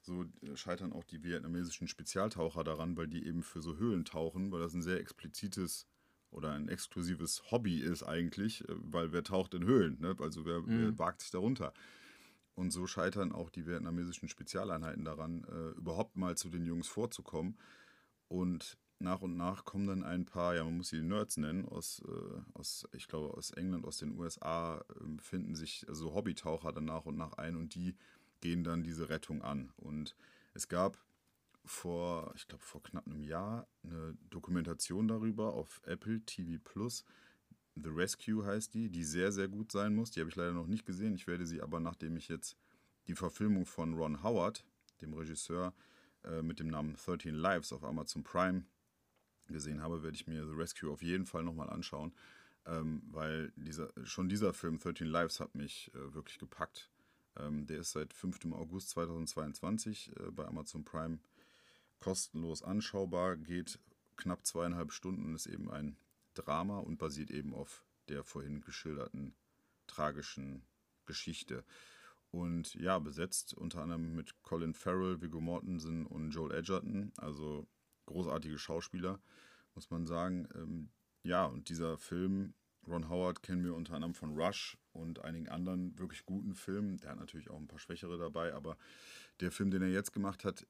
so 0.03 0.25
scheitern 0.55 0.93
auch 0.93 1.05
die 1.05 1.23
vietnamesischen 1.23 1.89
Spezialtaucher 1.89 2.65
daran, 2.65 2.97
weil 2.97 3.09
die 3.09 3.25
eben 3.25 3.43
für 3.43 3.63
so 3.63 3.77
Höhlen 3.77 4.05
tauchen, 4.05 4.51
weil 4.51 4.61
das 4.61 4.75
ein 4.75 4.83
sehr 4.83 5.01
explizites 5.01 5.87
oder 6.31 6.53
ein 6.53 6.69
exklusives 6.69 7.51
Hobby 7.51 7.81
ist 7.81 8.03
eigentlich, 8.03 8.69
äh, 8.69 8.75
weil 8.79 9.13
wer 9.13 9.23
taucht 9.23 9.55
in 9.55 9.65
Höhlen, 9.65 10.01
ne? 10.01 10.17
also 10.19 10.45
wer, 10.45 10.61
mhm. 10.61 10.83
wer 10.83 10.99
wagt 10.99 11.21
sich 11.21 11.31
darunter. 11.31 11.73
Und 12.55 12.71
so 12.71 12.87
scheitern 12.87 13.33
auch 13.33 13.49
die 13.49 13.67
vietnamesischen 13.67 14.29
Spezialeinheiten 14.29 15.05
daran, 15.05 15.45
äh, 15.45 15.79
überhaupt 15.79 16.17
mal 16.17 16.37
zu 16.37 16.51
den 16.51 16.67
Jungs 16.67 16.87
vorzukommen. 16.87 17.57
Und 18.29 18.79
nach 18.99 19.21
und 19.23 19.37
nach 19.37 19.65
kommen 19.65 19.87
dann 19.87 20.03
ein 20.03 20.25
paar, 20.27 20.55
ja, 20.55 20.65
man 20.65 20.77
muss 20.77 20.89
sie 20.89 21.01
Nerds 21.01 21.37
nennen, 21.37 21.67
aus, 21.67 22.03
äh, 22.07 22.41
aus 22.55 22.89
ich 22.93 23.09
glaube, 23.09 23.35
aus 23.37 23.51
England, 23.53 23.85
aus 23.85 23.99
den 23.99 24.19
USA, 24.19 24.79
äh, 24.79 25.23
finden 25.23 25.55
sich 25.55 25.87
also 25.89 26.15
Hobbytaucher 26.15 26.73
dann 26.73 26.85
nach 26.85 27.07
und 27.07 27.17
nach 27.17 27.35
ein 27.35 27.57
und 27.57 27.75
die 27.75 27.97
gehen 28.43 28.64
dann 28.64 28.82
diese 28.82 29.09
Rettung 29.09 29.40
an. 29.40 29.72
Und 29.76 30.14
es 30.53 30.68
gab 30.68 30.99
vor, 31.64 32.32
ich 32.36 32.47
glaube, 32.47 32.62
vor 32.62 32.82
knapp 32.82 33.07
einem 33.07 33.22
Jahr 33.22 33.66
eine 33.82 34.14
Dokumentation 34.28 35.09
darüber 35.09 35.55
auf 35.55 35.80
Apple 35.84 36.20
TV 36.26 36.61
Plus. 36.62 37.05
The 37.76 37.88
Rescue 37.88 38.45
heißt 38.45 38.74
die, 38.74 38.90
die 38.90 39.05
sehr, 39.05 39.32
sehr 39.32 39.49
gut 39.49 39.72
sein 39.72 39.95
muss. 39.95 40.11
Die 40.11 40.20
habe 40.20 40.28
ich 40.28 40.36
leider 40.36 40.53
noch 40.53 40.66
nicht 40.66 40.84
gesehen. 40.84 41.14
Ich 41.14 41.26
werde 41.26 41.47
sie 41.47 41.62
aber, 41.62 41.80
nachdem 41.80 42.16
ich 42.16 42.28
jetzt 42.28 42.59
die 43.07 43.14
Verfilmung 43.14 43.64
von 43.64 43.95
Ron 43.95 44.22
Howard, 44.22 44.66
dem 45.01 45.14
Regisseur, 45.14 45.72
äh, 46.24 46.43
mit 46.43 46.61
dem 46.61 46.68
Namen 46.68 46.95
13 46.95 47.34
Lives 47.34 47.72
auf 47.72 47.82
Amazon 47.84 48.22
Prime 48.22 48.64
gesehen 49.47 49.82
habe, 49.82 50.03
werde 50.03 50.16
ich 50.16 50.26
mir 50.26 50.47
The 50.47 50.55
Rescue 50.55 50.90
auf 50.90 51.03
jeden 51.03 51.26
Fall 51.26 51.43
nochmal 51.43 51.70
anschauen. 51.70 52.12
Ähm, 52.64 53.03
weil 53.11 53.53
dieser, 53.57 53.88
schon 54.05 54.28
dieser 54.28 54.53
Film 54.53 54.78
13 54.78 55.07
Lives 55.07 55.40
hat 55.40 55.55
mich 55.55 55.90
äh, 55.95 56.14
wirklich 56.14 56.38
gepackt. 56.38 56.91
Ähm, 57.37 57.66
der 57.66 57.80
ist 57.80 57.93
seit 57.93 58.12
5. 58.12 58.53
August 58.53 58.91
2022 58.91 60.16
äh, 60.16 60.30
bei 60.30 60.47
Amazon 60.47 60.85
Prime 60.85 61.18
kostenlos 62.01 62.62
anschaubar, 62.62 63.37
geht 63.37 63.78
knapp 64.16 64.45
zweieinhalb 64.47 64.93
Stunden 64.93 65.24
und 65.24 65.35
ist 65.35 65.47
eben 65.47 65.70
ein 65.70 65.97
Drama 66.35 66.78
und 66.78 66.99
basiert 66.99 67.30
eben 67.30 67.55
auf 67.55 67.85
der 68.09 68.24
vorhin 68.24 68.61
geschilderten 68.61 69.35
tragischen 69.87 70.62
Geschichte. 71.07 71.64
Und 72.30 72.74
ja, 72.74 72.99
besetzt 72.99 73.53
unter 73.55 73.83
anderem 73.83 74.14
mit 74.14 74.43
Colin 74.43 74.74
Farrell, 74.74 75.20
Viggo 75.20 75.41
Mortensen 75.41 76.07
und 76.07 76.30
Joel 76.30 76.55
Edgerton, 76.55 77.12
also 77.16 77.66
großartige 78.07 78.59
Schauspieler, 78.59 79.20
muss 79.74 79.91
man 79.91 80.07
sagen. 80.07 80.49
Ähm, 80.55 80.91
ja, 81.22 81.45
und 81.45 81.68
dieser 81.68 81.99
Film, 81.99 82.55
Ron 82.87 83.09
Howard 83.09 83.43
kennen 83.43 83.64
wir 83.64 83.74
unter 83.74 83.95
anderem 83.95 84.14
von 84.14 84.35
Rush 84.37 84.76
und 84.93 85.24
einigen 85.24 85.49
anderen 85.49 85.99
wirklich 85.99 86.26
guten 86.26 86.55
Filmen. 86.55 86.99
Der 86.99 87.11
hat 87.11 87.18
natürlich 87.18 87.51
auch 87.51 87.59
ein 87.59 87.68
paar 87.68 87.78
schwächere 87.78 88.18
dabei, 88.18 88.55
aber 88.55 88.76
der 89.41 89.53
Film, 89.53 89.70
den 89.70 89.83
er 89.83 89.91
jetzt 89.91 90.12
gemacht 90.12 90.45
hat, 90.45 90.66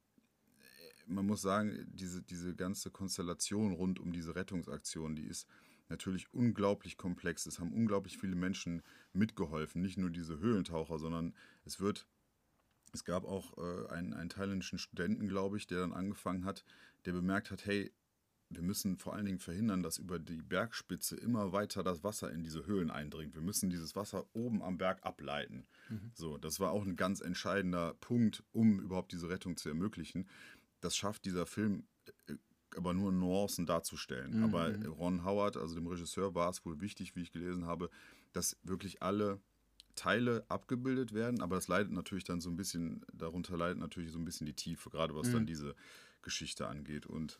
man 1.06 1.26
muss 1.26 1.42
sagen, 1.42 1.86
diese, 1.90 2.22
diese 2.22 2.54
ganze 2.54 2.90
Konstellation 2.90 3.72
rund 3.72 3.98
um 3.98 4.12
diese 4.12 4.34
Rettungsaktion, 4.34 5.16
die 5.16 5.26
ist 5.26 5.48
natürlich 5.88 6.32
unglaublich 6.32 6.96
komplex. 6.96 7.46
Es 7.46 7.58
haben 7.58 7.72
unglaublich 7.72 8.18
viele 8.18 8.36
Menschen 8.36 8.82
mitgeholfen, 9.12 9.82
nicht 9.82 9.98
nur 9.98 10.10
diese 10.10 10.38
Höhlentaucher, 10.38 10.98
sondern 10.98 11.34
es 11.64 11.80
wird, 11.80 12.06
es 12.92 13.04
gab 13.04 13.24
auch 13.24 13.56
äh, 13.58 13.88
einen, 13.88 14.14
einen 14.14 14.30
thailändischen 14.30 14.78
Studenten, 14.78 15.28
glaube 15.28 15.56
ich, 15.56 15.66
der 15.66 15.80
dann 15.80 15.92
angefangen 15.92 16.44
hat, 16.44 16.64
der 17.04 17.12
bemerkt 17.12 17.50
hat, 17.50 17.66
hey, 17.66 17.92
wir 18.54 18.62
müssen 18.62 18.96
vor 18.96 19.14
allen 19.14 19.26
Dingen 19.26 19.38
verhindern, 19.38 19.82
dass 19.82 19.98
über 19.98 20.18
die 20.18 20.42
Bergspitze 20.42 21.16
immer 21.16 21.52
weiter 21.52 21.82
das 21.82 22.04
Wasser 22.04 22.30
in 22.30 22.42
diese 22.42 22.66
Höhlen 22.66 22.90
eindringt. 22.90 23.34
Wir 23.34 23.42
müssen 23.42 23.70
dieses 23.70 23.96
Wasser 23.96 24.26
oben 24.32 24.62
am 24.62 24.78
Berg 24.78 25.04
ableiten. 25.04 25.66
Mhm. 25.88 26.10
So, 26.14 26.38
das 26.38 26.60
war 26.60 26.72
auch 26.72 26.84
ein 26.84 26.96
ganz 26.96 27.20
entscheidender 27.20 27.94
Punkt, 27.94 28.42
um 28.52 28.80
überhaupt 28.80 29.12
diese 29.12 29.28
Rettung 29.28 29.56
zu 29.56 29.68
ermöglichen 29.68 30.26
das 30.82 30.96
schafft 30.96 31.24
dieser 31.24 31.46
Film 31.46 31.84
äh, 32.26 32.34
aber 32.74 32.94
nur 32.94 33.12
Nuancen 33.12 33.66
darzustellen. 33.66 34.38
Mhm. 34.38 34.44
Aber 34.44 34.74
Ron 34.86 35.24
Howard, 35.24 35.58
also 35.58 35.74
dem 35.74 35.86
Regisseur, 35.86 36.34
war 36.34 36.48
es 36.48 36.64
wohl 36.64 36.80
wichtig, 36.80 37.14
wie 37.14 37.22
ich 37.22 37.32
gelesen 37.32 37.66
habe, 37.66 37.90
dass 38.32 38.56
wirklich 38.62 39.02
alle 39.02 39.40
Teile 39.94 40.46
abgebildet 40.48 41.12
werden, 41.12 41.42
aber 41.42 41.56
das 41.56 41.68
leidet 41.68 41.92
natürlich 41.92 42.24
dann 42.24 42.40
so 42.40 42.48
ein 42.48 42.56
bisschen, 42.56 43.04
darunter 43.12 43.58
leidet 43.58 43.78
natürlich 43.78 44.10
so 44.10 44.18
ein 44.18 44.24
bisschen 44.24 44.46
die 44.46 44.54
Tiefe, 44.54 44.88
gerade 44.88 45.14
was 45.14 45.28
mhm. 45.28 45.32
dann 45.32 45.46
diese 45.46 45.74
Geschichte 46.22 46.66
angeht. 46.66 47.04
Und 47.04 47.38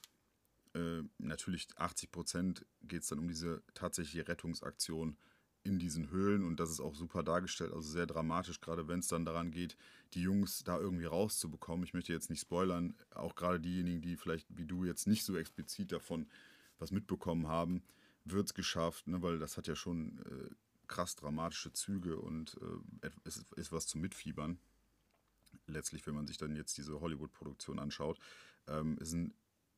äh, 0.75 1.03
natürlich 1.19 1.69
80 1.77 2.11
Prozent 2.11 2.67
geht 2.83 3.03
es 3.03 3.09
dann 3.09 3.19
um 3.19 3.29
diese 3.29 3.63
tatsächliche 3.75 4.27
Rettungsaktion 4.27 5.17
in 5.65 5.79
diesen 5.79 6.11
Höhlen 6.11 6.45
und 6.45 6.59
das 6.59 6.71
ist 6.71 6.81
auch 6.81 6.95
super 6.95 7.23
dargestellt, 7.23 7.73
also 7.73 7.89
sehr 7.89 8.07
dramatisch, 8.07 8.61
gerade 8.61 8.89
wenn 8.89 8.99
es 8.99 9.07
dann 9.07 9.25
daran 9.25 9.53
geht, 9.53 9.77
die 10.15 10.23
Jungs 10.23 10.65
da 10.65 10.79
irgendwie 10.79 11.05
rauszubekommen. 11.05 11.85
Ich 11.85 11.95
möchte 11.95 12.13
jetzt 12.13 12.31
nicht 12.31 12.41
spoilern, 12.41 12.95
auch 13.15 13.37
gerade 13.37 13.61
diejenigen, 13.61 14.01
die 14.01 14.17
vielleicht 14.17 14.47
wie 14.51 14.67
du 14.67 14.85
jetzt 14.85 15.07
nicht 15.07 15.25
so 15.25 15.37
explizit 15.37 15.93
davon 15.93 16.27
was 16.79 16.91
mitbekommen 16.91 17.47
haben, 17.47 17.83
wird 18.25 18.47
es 18.47 18.55
geschafft, 18.55 19.07
ne, 19.07 19.23
weil 19.23 19.39
das 19.39 19.57
hat 19.57 19.69
ja 19.69 19.77
schon 19.77 20.19
äh, 20.19 20.55
krass 20.89 21.15
dramatische 21.17 21.73
Züge 21.73 22.19
und 22.19 22.59
äh, 23.03 23.11
es 23.25 23.37
ist, 23.37 23.53
ist, 23.55 23.73
was 23.73 23.87
zum 23.87 24.01
Mitfiebern. 24.01 24.59
Letztlich, 25.67 26.07
wenn 26.07 26.15
man 26.15 26.27
sich 26.27 26.39
dann 26.39 26.57
jetzt 26.57 26.77
diese 26.77 27.01
Hollywood-Produktion 27.01 27.79
anschaut, 27.79 28.19
ähm, 28.67 28.99
ist 28.99 29.13
ein, 29.13 29.33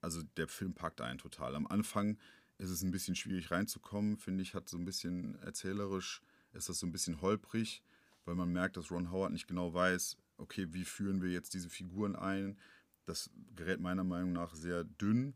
also 0.05 0.23
der 0.37 0.47
Film 0.47 0.75
packt 0.75 1.01
einen 1.01 1.19
total. 1.19 1.57
Am 1.57 1.67
Anfang 1.67 2.19
ist 2.59 2.71
es 2.71 2.83
ein 2.83 2.93
bisschen 2.93 3.17
schwierig 3.17 3.51
reinzukommen, 3.51 4.17
finde 4.17 4.43
ich, 4.43 4.55
hat 4.55 4.69
so 4.69 4.77
ein 4.77 4.85
bisschen 4.85 5.37
erzählerisch, 5.43 6.23
ist 6.53 6.69
das 6.69 6.79
so 6.79 6.87
ein 6.87 6.93
bisschen 6.93 7.21
holprig, 7.21 7.83
weil 8.25 8.37
man 8.37 8.53
merkt, 8.53 8.77
dass 8.77 8.91
Ron 8.91 9.11
Howard 9.11 9.33
nicht 9.33 9.49
genau 9.49 9.75
weiß, 9.75 10.17
okay, 10.39 10.69
wie 10.71 10.85
führen 10.85 11.23
wir 11.23 11.31
jetzt 11.31 11.55
diese 11.55 11.71
Figuren 11.71 12.17
ein. 12.17 12.59
Das 13.07 13.31
gerät 13.55 13.81
meiner 13.81 14.05
Meinung 14.05 14.33
nach 14.33 14.55
sehr 14.55 14.85
dünn. 14.85 15.35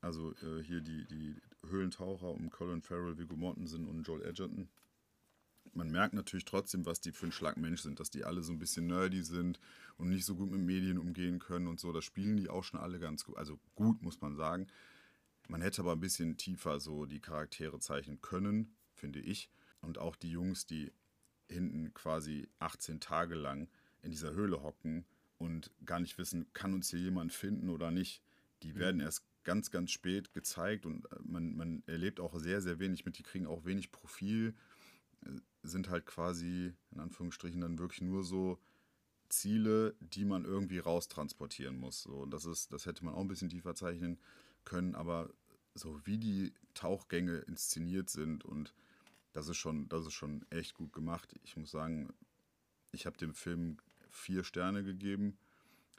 Also 0.00 0.32
äh, 0.42 0.62
hier 0.62 0.80
die, 0.80 1.04
die 1.06 1.36
Höhlentaucher 1.68 2.28
um 2.28 2.50
Colin 2.50 2.82
Farrell, 2.82 3.18
Viggo 3.18 3.36
Mortensen 3.36 3.86
und 3.86 4.06
Joel 4.06 4.24
Edgerton. 4.24 4.68
Man 5.74 5.90
merkt 5.90 6.14
natürlich 6.14 6.44
trotzdem, 6.44 6.86
was 6.86 7.00
die 7.00 7.12
für 7.12 7.26
ein 7.26 7.32
Schlagmensch 7.32 7.82
sind, 7.82 8.00
dass 8.00 8.10
die 8.10 8.24
alle 8.24 8.42
so 8.42 8.52
ein 8.52 8.58
bisschen 8.58 8.86
nerdy 8.86 9.22
sind 9.22 9.60
und 9.96 10.08
nicht 10.08 10.24
so 10.24 10.34
gut 10.34 10.50
mit 10.50 10.60
Medien 10.60 10.98
umgehen 10.98 11.38
können 11.38 11.66
und 11.66 11.80
so. 11.80 11.92
Das 11.92 12.04
spielen 12.04 12.36
die 12.36 12.48
auch 12.48 12.64
schon 12.64 12.80
alle 12.80 12.98
ganz 12.98 13.24
gut. 13.24 13.36
Also 13.36 13.58
gut, 13.74 14.02
muss 14.02 14.20
man 14.20 14.36
sagen. 14.36 14.66
Man 15.48 15.62
hätte 15.62 15.80
aber 15.80 15.92
ein 15.92 16.00
bisschen 16.00 16.36
tiefer 16.36 16.78
so 16.80 17.06
die 17.06 17.20
Charaktere 17.20 17.78
zeichnen 17.80 18.20
können, 18.20 18.76
finde 18.94 19.20
ich. 19.20 19.50
Und 19.80 19.98
auch 19.98 20.16
die 20.16 20.30
Jungs, 20.30 20.66
die 20.66 20.92
hinten 21.48 21.94
quasi 21.94 22.48
18 22.58 23.00
Tage 23.00 23.34
lang 23.34 23.68
in 24.02 24.10
dieser 24.10 24.32
Höhle 24.32 24.62
hocken 24.62 25.06
und 25.38 25.70
gar 25.84 26.00
nicht 26.00 26.18
wissen, 26.18 26.52
kann 26.52 26.74
uns 26.74 26.90
hier 26.90 27.00
jemand 27.00 27.32
finden 27.32 27.70
oder 27.70 27.90
nicht. 27.90 28.22
Die 28.62 28.72
mhm. 28.72 28.78
werden 28.78 29.00
erst 29.00 29.24
ganz, 29.44 29.70
ganz 29.70 29.90
spät 29.90 30.34
gezeigt 30.34 30.84
und 30.84 31.10
äh, 31.10 31.16
man, 31.22 31.56
man 31.56 31.82
erlebt 31.86 32.20
auch 32.20 32.38
sehr, 32.38 32.60
sehr 32.60 32.78
wenig 32.78 33.06
mit. 33.06 33.16
Die 33.18 33.22
kriegen 33.22 33.46
auch 33.46 33.64
wenig 33.64 33.90
Profil, 33.90 34.54
sind 35.62 35.88
halt 35.88 36.06
quasi 36.06 36.72
in 36.90 37.00
Anführungsstrichen 37.00 37.60
dann 37.60 37.78
wirklich 37.78 38.02
nur 38.02 38.24
so 38.24 38.58
Ziele, 39.28 39.94
die 40.00 40.24
man 40.24 40.44
irgendwie 40.44 40.78
raustransportieren 40.78 41.78
muss. 41.78 42.02
So, 42.02 42.22
und 42.22 42.30
das 42.30 42.46
ist, 42.46 42.72
das 42.72 42.86
hätte 42.86 43.04
man 43.04 43.14
auch 43.14 43.20
ein 43.20 43.28
bisschen 43.28 43.50
tiefer 43.50 43.74
zeichnen 43.74 44.18
können, 44.64 44.94
aber 44.94 45.30
so 45.74 46.00
wie 46.04 46.18
die 46.18 46.52
Tauchgänge 46.74 47.38
inszeniert 47.38 48.10
sind 48.10 48.44
und 48.44 48.74
das 49.32 49.48
ist 49.48 49.56
schon, 49.56 49.88
das 49.88 50.06
ist 50.06 50.14
schon 50.14 50.44
echt 50.50 50.74
gut 50.74 50.92
gemacht. 50.92 51.34
Ich 51.44 51.56
muss 51.56 51.70
sagen, 51.70 52.12
ich 52.92 53.06
habe 53.06 53.18
dem 53.18 53.34
Film 53.34 53.76
vier 54.10 54.42
Sterne 54.42 54.82
gegeben, 54.82 55.38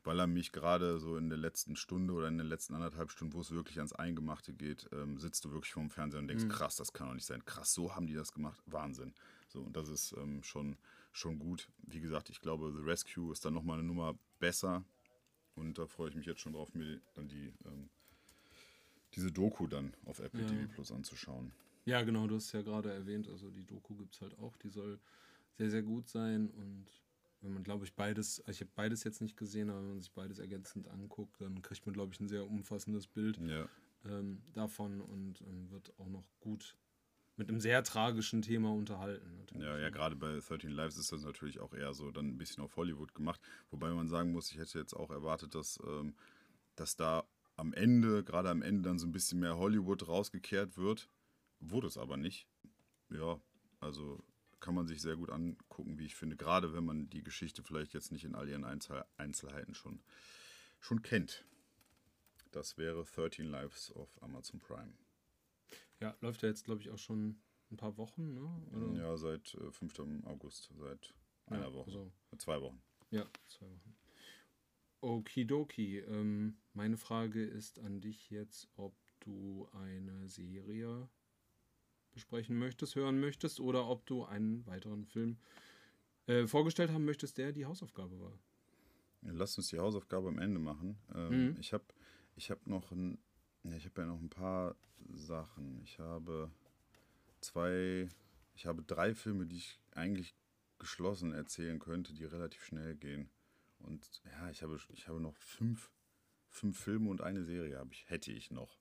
weil 0.10 0.20
er 0.20 0.26
mich 0.26 0.52
gerade 0.52 0.98
so 0.98 1.18
in 1.18 1.30
der 1.30 1.38
letzten 1.38 1.76
Stunde 1.76 2.14
oder 2.14 2.28
in 2.28 2.40
den 2.40 2.48
letzten 2.48 2.74
anderthalb 2.74 3.12
Stunden, 3.12 3.36
wo 3.36 3.42
es 3.42 3.52
wirklich 3.52 3.78
ans 3.78 3.94
Eingemachte 3.94 4.54
geht, 4.54 4.90
ähm, 4.92 5.20
sitzt 5.20 5.46
du 5.46 5.52
wirklich 5.52 5.72
vorm 5.72 5.92
Fernseher 5.92 6.20
und 6.20 6.28
denkst, 6.28 6.46
mhm. 6.46 6.50
krass, 6.50 6.76
das 6.78 6.94
kann 6.94 7.10
doch 7.10 7.14
nicht 7.14 7.28
sein. 7.28 7.46
Krass, 7.46 7.76
so 7.76 7.96
haben 7.96 8.08
die 8.08 8.16
das 8.16 8.34
gemacht. 8.34 8.60
Wahnsinn. 8.66 9.14
So, 9.50 9.62
und 9.62 9.78
das 9.78 9.88
ist 9.88 10.16
ähm, 10.18 10.42
schon, 10.42 10.78
schon 11.12 11.38
gut. 11.38 11.70
Wie 11.84 12.00
gesagt, 12.00 12.32
ich 12.32 12.42
glaube, 12.42 12.74
The 12.76 12.82
Rescue 12.82 13.32
ist 13.32 13.46
dann 13.46 13.54
nochmal 13.54 13.78
eine 13.78 13.88
Nummer 13.88 14.18
besser. 14.40 14.84
Und 15.54 15.78
da 15.78 15.86
freue 15.86 16.10
ich 16.10 16.16
mich 16.16 16.26
jetzt 16.26 16.42
schon 16.42 16.54
drauf, 16.54 16.74
mir 16.74 17.00
dann 17.14 17.28
die 17.28 17.54
ähm, 17.66 17.92
diese 19.14 19.32
Doku 19.32 19.68
dann 19.68 19.94
auf 20.06 20.18
Apple 20.22 20.42
ja. 20.42 20.48
TV 20.48 20.74
Plus 20.74 20.92
anzuschauen. 20.92 21.52
Ja, 21.86 22.02
genau, 22.02 22.26
du 22.26 22.34
hast 22.34 22.52
ja 22.54 22.64
gerade 22.64 22.92
erwähnt, 22.92 23.28
also 23.28 23.52
die 23.52 23.64
Doku 23.64 23.94
gibt 23.94 24.16
es 24.16 24.22
halt 24.22 24.36
auch, 24.40 24.58
die 24.58 24.70
soll 24.70 25.00
sehr, 25.60 25.70
sehr 25.70 25.84
gut 25.84 26.10
sein 26.10 26.50
und 26.50 26.88
wenn 27.42 27.54
man, 27.54 27.64
glaube 27.64 27.86
ich, 27.86 27.94
beides, 27.94 28.40
also 28.42 28.52
ich 28.52 28.62
habe 28.62 28.72
beides 28.76 29.04
jetzt 29.04 29.22
nicht 29.22 29.38
gesehen, 29.38 29.70
aber 29.70 29.80
wenn 29.80 29.90
man 29.90 30.02
sich 30.02 30.12
beides 30.12 30.40
ergänzend 30.40 30.88
anguckt, 30.88 31.40
dann 31.40 31.62
kriegt 31.62 31.86
man, 31.86 31.94
glaube 31.94 32.14
ich, 32.14 32.20
ein 32.20 32.28
sehr 32.28 32.46
umfassendes 32.46 33.08
Bild 33.08 33.38
ja. 33.38 33.68
ähm, 34.06 34.42
davon 34.54 35.02
und 35.02 35.42
ähm, 35.42 35.70
wird 35.72 35.94
auch 35.98 36.10
noch 36.10 36.26
gut 36.40 36.76
mit 37.38 37.48
einem 37.48 37.62
sehr 37.62 37.82
tragischen 37.84 38.42
Thema 38.42 38.74
unterhalten. 38.74 39.38
Natürlich. 39.38 39.66
Ja, 39.66 39.78
ja, 39.78 39.90
gerade 39.90 40.18
bei 40.18 40.40
13 40.40 40.72
Lives 40.72 40.98
ist 40.98 41.14
das 41.14 41.24
natürlich 41.24 41.60
auch 41.62 41.74
eher 41.74 41.94
so 41.94 42.12
dann 42.12 42.28
ein 42.28 42.38
bisschen 42.38 42.62
auf 42.62 42.76
Hollywood 42.76 43.16
gemacht, 43.16 43.40
wobei 43.72 43.92
man 43.92 44.10
sagen 44.10 44.34
muss, 44.34 44.52
ich 44.52 44.58
hätte 44.58 44.78
jetzt 44.78 44.94
auch 44.94 45.10
erwartet, 45.10 45.56
dass, 45.56 45.80
ähm, 45.88 46.16
dass 46.76 46.98
da 46.98 47.24
am 47.56 47.74
Ende, 47.74 48.24
gerade 48.26 48.50
am 48.50 48.62
Ende, 48.62 48.82
dann 48.82 49.00
so 49.00 49.08
ein 49.08 49.14
bisschen 49.14 49.40
mehr 49.40 49.58
Hollywood 49.58 50.08
rausgekehrt 50.08 50.78
wird. 50.78 51.10
Wurde 51.62 51.88
es 51.88 51.98
aber 51.98 52.18
nicht. 52.18 52.48
ja, 53.10 53.40
also 53.80 54.22
kann 54.60 54.76
man 54.76 54.88
sich 54.88 55.02
sehr 55.02 55.16
gut 55.16 55.30
angucken, 55.30 55.98
wie 56.00 56.06
ich 56.06 56.16
finde, 56.16 56.36
gerade 56.36 56.74
wenn 56.74 56.84
man 56.86 57.10
die 57.10 57.24
Geschichte 57.24 57.64
vielleicht 57.64 57.94
jetzt 57.94 58.12
nicht 58.12 58.26
in 58.26 58.36
all 58.36 58.48
ihren 58.50 58.64
Einzel 58.66 59.06
Einzelheiten 59.18 59.74
schon, 59.74 60.02
schon 60.80 61.02
kennt. 61.02 61.46
Das 62.52 62.78
wäre 62.78 63.04
13 63.04 63.46
Lives 63.46 63.92
auf 63.92 64.22
Amazon 64.24 64.60
Prime. 64.60 64.94
Ja, 66.00 66.16
läuft 66.22 66.42
ja 66.42 66.50
jetzt, 66.50 66.66
glaube 66.66 66.82
ich, 66.82 66.90
auch 66.90 66.98
schon 66.98 67.42
ein 67.72 67.78
paar 67.78 67.98
Wochen, 67.98 68.34
ne? 68.34 68.98
Ja, 69.00 69.16
seit 69.18 69.54
äh, 69.56 69.72
5. 69.72 70.00
August, 70.26 70.72
seit 70.78 71.14
einer 71.46 71.68
Ja, 71.68 71.74
Woche. 71.74 71.92
also- 71.92 72.12
Zwei 72.38 72.62
Wochen. 72.62 72.82
Ja, 73.12 73.28
zwei 73.48 73.68
Wochen. 73.70 73.96
Okidoki. 75.02 76.00
Ähm, 76.00 76.58
meine 76.74 76.98
Frage 76.98 77.44
ist 77.44 77.80
an 77.80 78.02
dich 78.02 78.30
jetzt, 78.30 78.68
ob 78.76 78.96
du 79.22 79.68
eine 79.74 80.28
Serie 80.28 81.10
besprechen 82.12 82.58
möchtest, 82.58 82.96
hören 82.96 83.20
möchtest 83.20 83.60
oder 83.60 83.88
ob 83.88 84.06
du 84.06 84.26
einen 84.26 84.66
weiteren 84.66 85.06
Film 85.06 85.38
äh, 86.28 86.48
vorgestellt 86.48 86.92
haben 86.92 87.06
möchtest, 87.06 87.38
der 87.38 87.52
die 87.52 87.66
Hausaufgabe 87.66 88.20
war. 88.20 88.38
Ja, 89.22 89.32
Lass 89.34 89.58
uns 89.58 89.70
die 89.70 89.80
Hausaufgabe 89.80 90.28
am 90.30 90.40
Ende 90.40 90.60
machen. 90.60 90.98
Ähm, 91.14 91.50
Mhm. 91.50 91.58
Ich 91.60 91.74
habe 91.74 91.86
ich 92.36 92.50
hab 92.52 92.66
noch 92.68 92.92
ein, 92.92 93.18
ja, 93.64 93.76
ich 93.76 93.86
habe 93.86 94.02
ja 94.02 94.08
noch 94.08 94.20
ein 94.20 94.30
paar 94.30 94.76
Sachen. 95.12 95.82
Ich 95.84 96.00
habe 96.00 96.52
zwei, 97.42 98.08
ich 98.54 98.66
habe 98.66 98.82
drei 98.84 99.14
Filme, 99.14 99.46
die 99.46 99.58
ich 99.58 99.80
eigentlich 99.92 100.36
geschlossen 100.78 101.34
erzählen 101.34 101.80
könnte, 101.80 102.14
die 102.14 102.24
relativ 102.26 102.64
schnell 102.64 102.96
gehen. 102.96 103.30
Und 103.80 104.22
ja, 104.26 104.50
ich 104.50 104.62
habe, 104.64 104.78
ich 104.94 105.08
habe 105.08 105.20
noch 105.20 105.36
fünf, 105.38 105.92
fünf 106.50 106.80
Filme 106.80 107.10
und 107.10 107.22
eine 107.22 107.44
Serie 107.44 107.78
habe 107.78 107.94
ich, 107.94 108.10
hätte 108.10 108.32
ich 108.32 108.52
noch. 108.52 108.78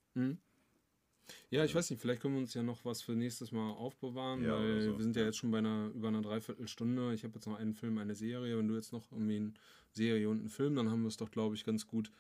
Ja, 1.51 1.64
ich 1.64 1.74
weiß 1.74 1.91
nicht, 1.91 2.01
vielleicht 2.01 2.22
können 2.22 2.35
wir 2.35 2.41
uns 2.41 2.55
ja 2.55 2.62
noch 2.62 2.85
was 2.85 3.03
für 3.03 3.12
nächstes 3.12 3.53
Mal 3.53 3.70
aufbewahren, 3.70 4.43
Ja, 4.45 4.55
weil 4.55 4.83
so, 4.83 4.97
wir 4.97 5.03
sind 5.03 5.16
ja, 5.16 5.24
jetzt 5.24 5.39
schon 5.39 5.51
bei 5.51 5.59
einer 5.59 5.91
über 5.95 6.09
einer 6.09 6.22
Dreiviertelstunde. 6.22 7.14
Ich 7.14 7.24
habe 7.24 7.35
jetzt 7.35 7.47
noch 7.47 7.59
einen 7.59 7.74
Film, 7.74 7.99
eine 7.99 8.14
Serie. 8.14 8.59
Wenn 8.59 8.68
du 8.68 8.74
jetzt 8.74 8.93
noch 8.93 9.11
irgendwie 9.12 9.37
eine 9.37 9.53
Serie 9.93 10.29
und 10.29 10.41
einen 10.41 10.49
Film, 10.49 10.74
dann 10.74 10.91
haben 10.91 11.03
wir 11.03 11.09
es 11.09 11.16
doch, 11.16 11.31
glaube 11.31 11.55
ich, 11.55 11.64
ganz 11.64 11.87
gut 11.87 12.11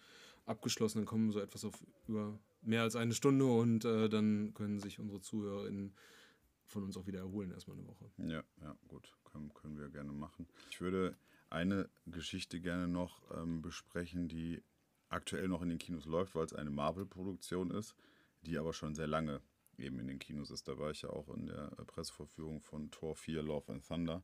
abgeschlossen. 0.46 0.98
Dann 0.98 1.06
kommen 1.06 1.30
so 1.30 1.40
etwas 1.40 1.64
auf 1.64 1.74
über 2.06 2.38
mehr 2.62 2.82
als 2.82 2.96
eine 2.96 3.14
Stunde 3.14 3.44
und 3.46 3.84
äh, 3.84 4.08
dann 4.08 4.52
können 4.54 4.80
sich 4.80 4.98
unsere 4.98 5.20
ZuhörerInnen 5.20 5.94
von 6.66 6.84
uns 6.84 6.96
auch 6.96 7.06
wieder 7.06 7.20
erholen, 7.20 7.50
erstmal 7.50 7.76
eine 7.76 7.86
Woche. 7.86 8.10
Ja, 8.18 8.42
ja, 8.60 8.76
gut, 8.88 9.16
können, 9.24 9.52
können 9.54 9.78
wir 9.78 9.88
gerne 9.88 10.12
machen. 10.12 10.46
Ich 10.70 10.80
würde 10.80 11.16
eine 11.50 11.88
Geschichte 12.06 12.60
gerne 12.60 12.88
noch 12.88 13.22
ähm, 13.34 13.62
besprechen, 13.62 14.28
die 14.28 14.62
aktuell 15.08 15.48
noch 15.48 15.62
in 15.62 15.70
den 15.70 15.78
Kinos 15.78 16.04
läuft, 16.04 16.34
weil 16.34 16.44
es 16.44 16.52
eine 16.52 16.70
Marvel-Produktion 16.70 17.70
ist, 17.70 17.94
die 18.42 18.58
aber 18.58 18.72
schon 18.72 18.94
sehr 18.94 19.06
lange 19.06 19.40
eben 19.78 19.98
in 20.00 20.08
den 20.08 20.18
Kinos 20.18 20.50
ist. 20.50 20.68
Da 20.68 20.78
war 20.78 20.90
ich 20.90 21.02
ja 21.02 21.10
auch 21.10 21.28
in 21.34 21.46
der 21.46 21.72
äh, 21.78 21.84
Pressevorführung 21.84 22.60
von 22.60 22.90
Thor 22.90 23.14
4 23.14 23.42
Love 23.42 23.72
and 23.72 23.86
Thunder. 23.86 24.22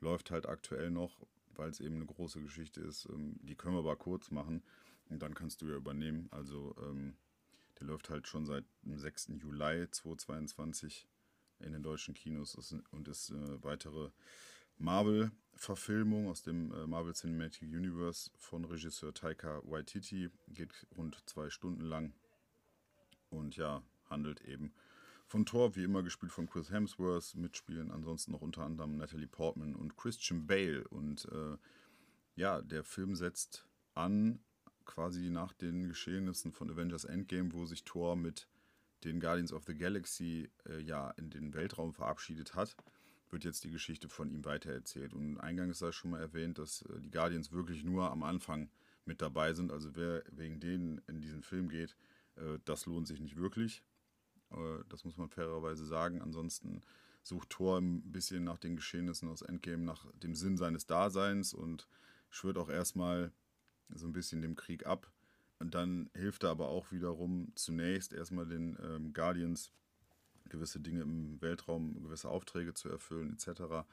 Läuft 0.00 0.30
halt 0.30 0.46
aktuell 0.46 0.90
noch, 0.90 1.20
weil 1.54 1.70
es 1.70 1.80
eben 1.80 1.96
eine 1.96 2.06
große 2.06 2.40
Geschichte 2.40 2.80
ist. 2.80 3.06
Ähm, 3.10 3.36
die 3.42 3.54
können 3.54 3.74
wir 3.74 3.80
aber 3.80 3.96
kurz 3.96 4.30
machen 4.30 4.62
und 5.08 5.22
dann 5.22 5.34
kannst 5.34 5.62
du 5.62 5.68
ja 5.68 5.76
übernehmen. 5.76 6.28
Also 6.30 6.74
ähm, 6.82 7.16
der 7.78 7.86
läuft 7.86 8.10
halt 8.10 8.26
schon 8.26 8.46
seit 8.46 8.64
dem 8.82 8.98
6. 8.98 9.32
Juli 9.38 9.88
2022 9.90 11.06
in 11.60 11.72
den 11.72 11.82
deutschen 11.82 12.14
Kinos 12.14 12.54
und 12.90 13.08
ist 13.08 13.30
eine 13.30 13.62
weitere 13.62 14.10
Marvel-Verfilmung 14.78 16.28
aus 16.28 16.42
dem 16.42 16.72
äh, 16.72 16.86
Marvel 16.86 17.14
Cinematic 17.14 17.62
Universe 17.62 18.30
von 18.36 18.64
Regisseur 18.64 19.14
Taika 19.14 19.62
Waititi. 19.64 20.30
Geht 20.48 20.86
rund 20.96 21.22
zwei 21.26 21.48
Stunden 21.48 21.82
lang 21.82 22.12
und 23.30 23.56
ja, 23.56 23.82
handelt 24.08 24.40
eben 24.42 24.72
von 25.26 25.44
Thor, 25.44 25.74
wie 25.74 25.82
immer 25.82 26.02
gespielt 26.02 26.32
von 26.32 26.48
Chris 26.48 26.70
Hemsworth, 26.70 27.34
mitspielen 27.34 27.90
ansonsten 27.90 28.32
noch 28.32 28.42
unter 28.42 28.62
anderem 28.62 28.96
Natalie 28.96 29.26
Portman 29.26 29.74
und 29.74 29.96
Christian 29.96 30.46
Bale. 30.46 30.86
Und 30.88 31.26
äh, 31.32 31.56
ja, 32.36 32.62
der 32.62 32.84
Film 32.84 33.16
setzt 33.16 33.66
an 33.94 34.38
quasi 34.84 35.30
nach 35.30 35.52
den 35.52 35.88
Geschehnissen 35.88 36.52
von 36.52 36.70
Avengers 36.70 37.04
Endgame, 37.04 37.52
wo 37.52 37.66
sich 37.66 37.82
Thor 37.84 38.14
mit 38.14 38.48
den 39.02 39.18
Guardians 39.18 39.52
of 39.52 39.64
the 39.64 39.74
Galaxy 39.74 40.48
äh, 40.68 40.80
ja 40.80 41.10
in 41.12 41.30
den 41.30 41.54
Weltraum 41.54 41.92
verabschiedet 41.92 42.54
hat, 42.54 42.76
wird 43.30 43.44
jetzt 43.44 43.64
die 43.64 43.70
Geschichte 43.70 44.08
von 44.08 44.30
ihm 44.30 44.44
weitererzählt. 44.44 45.12
Und 45.12 45.38
eingangs 45.38 45.80
sei 45.80 45.90
schon 45.90 46.12
mal 46.12 46.20
erwähnt, 46.20 46.58
dass 46.58 46.82
äh, 46.82 47.00
die 47.00 47.10
Guardians 47.10 47.50
wirklich 47.50 47.82
nur 47.82 48.10
am 48.10 48.22
Anfang 48.22 48.70
mit 49.04 49.20
dabei 49.20 49.54
sind. 49.54 49.72
Also 49.72 49.96
wer 49.96 50.22
wegen 50.30 50.60
denen 50.60 51.02
in 51.08 51.20
diesen 51.20 51.42
Film 51.42 51.68
geht, 51.68 51.96
das 52.64 52.86
lohnt 52.86 53.06
sich 53.06 53.20
nicht 53.20 53.36
wirklich. 53.36 53.82
Äh, 54.50 54.84
das 54.88 55.04
muss 55.04 55.16
man 55.16 55.28
fairerweise 55.28 55.86
sagen. 55.86 56.22
Ansonsten 56.22 56.82
sucht 57.22 57.50
Thor 57.50 57.78
ein 57.78 58.12
bisschen 58.12 58.44
nach 58.44 58.58
den 58.58 58.76
Geschehnissen 58.76 59.28
aus 59.28 59.42
Endgame, 59.42 59.82
nach 59.82 60.06
dem 60.14 60.34
Sinn 60.34 60.56
seines 60.56 60.86
Daseins 60.86 61.52
und 61.52 61.88
schwört 62.30 62.58
auch 62.58 62.68
erstmal 62.68 63.32
so 63.88 64.06
ein 64.06 64.12
bisschen 64.12 64.42
dem 64.42 64.54
Krieg 64.54 64.86
ab. 64.86 65.10
Und 65.58 65.74
dann 65.74 66.10
hilft 66.14 66.44
er 66.44 66.50
aber 66.50 66.68
auch 66.68 66.92
wiederum 66.92 67.52
zunächst 67.54 68.12
erstmal 68.12 68.46
den 68.46 68.76
ähm, 68.82 69.12
Guardians 69.12 69.72
gewisse 70.48 70.80
Dinge 70.80 71.00
im 71.00 71.40
Weltraum, 71.40 72.02
gewisse 72.02 72.28
Aufträge 72.28 72.74
zu 72.74 72.88
erfüllen 72.88 73.32
etc. 73.32 73.86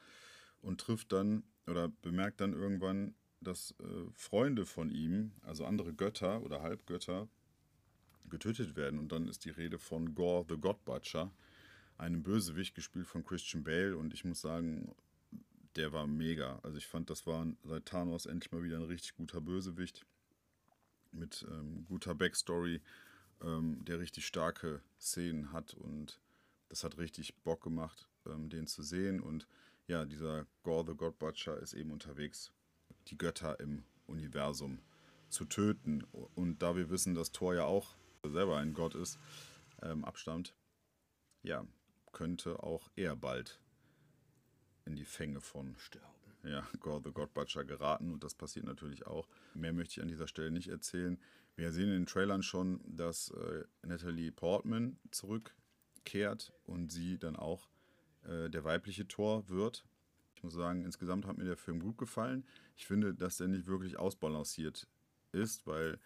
Und 0.60 0.80
trifft 0.80 1.12
dann 1.12 1.42
oder 1.66 1.88
bemerkt 1.88 2.40
dann 2.40 2.52
irgendwann, 2.52 3.14
dass 3.40 3.74
äh, 3.80 4.10
Freunde 4.12 4.66
von 4.66 4.90
ihm, 4.90 5.32
also 5.42 5.64
andere 5.64 5.92
Götter 5.92 6.42
oder 6.42 6.62
Halbgötter, 6.62 7.28
getötet 8.34 8.74
werden. 8.76 8.98
Und 8.98 9.12
dann 9.12 9.28
ist 9.28 9.44
die 9.44 9.50
Rede 9.50 9.78
von 9.78 10.14
Gore 10.14 10.44
the 10.48 10.56
God 10.56 10.84
Butcher, 10.84 11.30
einem 11.98 12.22
Bösewicht 12.22 12.74
gespielt 12.74 13.06
von 13.06 13.24
Christian 13.24 13.62
Bale. 13.62 13.96
Und 13.96 14.12
ich 14.12 14.24
muss 14.24 14.40
sagen, 14.40 14.92
der 15.76 15.92
war 15.92 16.06
mega. 16.06 16.58
Also 16.62 16.78
ich 16.78 16.86
fand, 16.86 17.10
das 17.10 17.26
war 17.26 17.46
seit 17.62 17.86
Thanos 17.86 18.26
endlich 18.26 18.52
mal 18.52 18.64
wieder 18.64 18.76
ein 18.76 18.82
richtig 18.84 19.14
guter 19.14 19.40
Bösewicht 19.40 20.04
mit 21.12 21.46
ähm, 21.48 21.84
guter 21.86 22.14
Backstory, 22.14 22.80
ähm, 23.40 23.84
der 23.84 24.00
richtig 24.00 24.26
starke 24.26 24.80
Szenen 24.98 25.52
hat 25.52 25.74
und 25.74 26.18
das 26.68 26.82
hat 26.82 26.98
richtig 26.98 27.36
Bock 27.44 27.62
gemacht, 27.62 28.08
ähm, 28.26 28.48
den 28.48 28.66
zu 28.66 28.82
sehen. 28.82 29.20
Und 29.20 29.46
ja, 29.86 30.04
dieser 30.04 30.46
Gore 30.64 30.86
the 30.88 30.96
God 30.96 31.20
Butcher 31.20 31.56
ist 31.58 31.72
eben 31.72 31.92
unterwegs, 31.92 32.50
die 33.06 33.16
Götter 33.16 33.60
im 33.60 33.84
Universum 34.08 34.80
zu 35.28 35.44
töten. 35.44 36.02
Und 36.34 36.62
da 36.62 36.74
wir 36.74 36.90
wissen, 36.90 37.14
dass 37.14 37.30
Thor 37.30 37.54
ja 37.54 37.64
auch 37.64 37.94
selber 38.30 38.58
ein 38.58 38.74
Gott 38.74 38.94
ist, 38.94 39.18
ähm, 39.82 40.04
abstammt, 40.04 40.54
ja, 41.42 41.66
könnte 42.12 42.62
auch 42.62 42.90
er 42.96 43.16
bald 43.16 43.60
in 44.84 44.96
die 44.96 45.04
Fänge 45.04 45.40
von 45.40 45.76
Sterben. 45.78 46.06
ja, 46.44 46.66
Gore 46.80 47.00
the 47.04 47.10
God 47.12 47.32
Butcher 47.34 47.64
geraten 47.64 48.12
und 48.12 48.22
das 48.22 48.34
passiert 48.34 48.66
natürlich 48.66 49.06
auch. 49.06 49.28
Mehr 49.54 49.72
möchte 49.72 49.94
ich 49.94 50.02
an 50.02 50.08
dieser 50.08 50.28
Stelle 50.28 50.50
nicht 50.50 50.68
erzählen. 50.68 51.18
Wir 51.56 51.72
sehen 51.72 51.88
in 51.88 52.00
den 52.00 52.06
Trailern 52.06 52.42
schon, 52.42 52.80
dass 52.84 53.30
äh, 53.30 53.64
Natalie 53.82 54.32
Portman 54.32 54.98
zurückkehrt 55.10 56.52
und 56.64 56.90
sie 56.90 57.18
dann 57.18 57.36
auch 57.36 57.68
äh, 58.24 58.50
der 58.50 58.64
weibliche 58.64 59.06
Tor 59.06 59.48
wird. 59.48 59.84
Ich 60.34 60.42
muss 60.42 60.54
sagen, 60.54 60.84
insgesamt 60.84 61.26
hat 61.26 61.38
mir 61.38 61.44
der 61.44 61.56
Film 61.56 61.80
gut 61.80 61.96
gefallen. 61.96 62.44
Ich 62.76 62.86
finde, 62.86 63.14
dass 63.14 63.36
der 63.36 63.48
nicht 63.48 63.66
wirklich 63.66 63.98
ausbalanciert 63.98 64.88
ist, 65.32 65.66
weil 65.66 65.98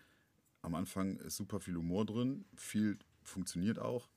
am 0.63 0.75
Anfang 0.75 1.17
ist 1.19 1.37
super 1.37 1.61
viel 1.61 1.77
Humor 1.77 2.05
drin, 2.07 2.45
viel 2.57 2.99
funktioniert 3.23 3.79
auch. 3.79 4.09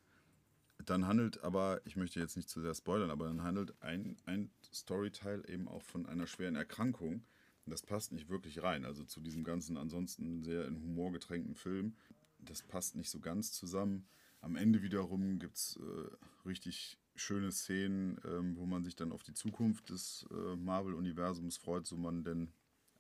Dann 0.86 1.06
handelt 1.06 1.44
aber, 1.44 1.82
ich 1.86 1.96
möchte 1.96 2.20
jetzt 2.20 2.36
nicht 2.36 2.50
zu 2.50 2.62
sehr 2.62 2.74
spoilern, 2.74 3.12
aber 3.12 3.26
dann 3.26 3.44
handelt 3.44 3.80
ein, 3.82 4.18
ein 4.26 4.50
Storyteil 4.74 5.44
eben 5.48 5.68
auch 5.68 5.84
von 5.84 6.08
einer 6.08 6.26
schweren 6.26 6.56
Erkrankung. 6.56 7.24
Das 7.68 7.84
passt 7.84 8.12
nicht 8.12 8.30
wirklich 8.30 8.64
rein. 8.64 8.86
Also 8.86 9.04
zu 9.04 9.22
diesem 9.22 9.44
ganzen 9.44 9.78
ansonsten 9.78 10.42
sehr 10.44 10.66
in 10.68 10.82
Humor 10.82 11.12
getränkten 11.12 11.56
Film. 11.56 11.96
Das 12.40 12.64
passt 12.64 12.96
nicht 12.96 13.10
so 13.10 13.20
ganz 13.20 13.52
zusammen. 13.52 14.08
Am 14.42 14.56
Ende 14.56 14.82
wiederum 14.82 15.38
gibt 15.38 15.58
es 15.58 15.80
äh, 15.80 16.48
richtig 16.48 16.98
schöne 17.16 17.52
Szenen, 17.52 18.20
ähm, 18.26 18.58
wo 18.58 18.66
man 18.66 18.84
sich 18.84 18.96
dann 18.96 19.12
auf 19.12 19.22
die 19.22 19.34
Zukunft 19.34 19.90
des 19.90 20.26
äh, 20.32 20.56
Marvel-Universums 20.56 21.58
freut, 21.58 21.86
so 21.86 21.98
man 21.98 22.24
denn 22.24 22.52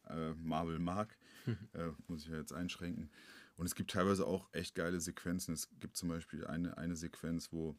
äh, 0.08 0.34
Marvel 0.36 0.78
mag. 0.78 1.18
äh, 1.74 1.90
muss 2.08 2.24
ich 2.24 2.30
ja 2.30 2.38
jetzt 2.38 2.54
einschränken. 2.54 3.10
Und 3.58 3.66
es 3.66 3.76
gibt 3.76 3.92
teilweise 3.92 4.26
auch 4.26 4.50
echt 4.54 4.76
geile 4.76 5.00
Sequenzen. 5.00 5.54
Es 5.54 5.70
gibt 5.80 5.98
zum 5.98 6.10
Beispiel 6.10 6.46
eine, 6.48 6.78
eine 6.78 6.96
Sequenz, 6.96 7.52
wo 7.52 7.76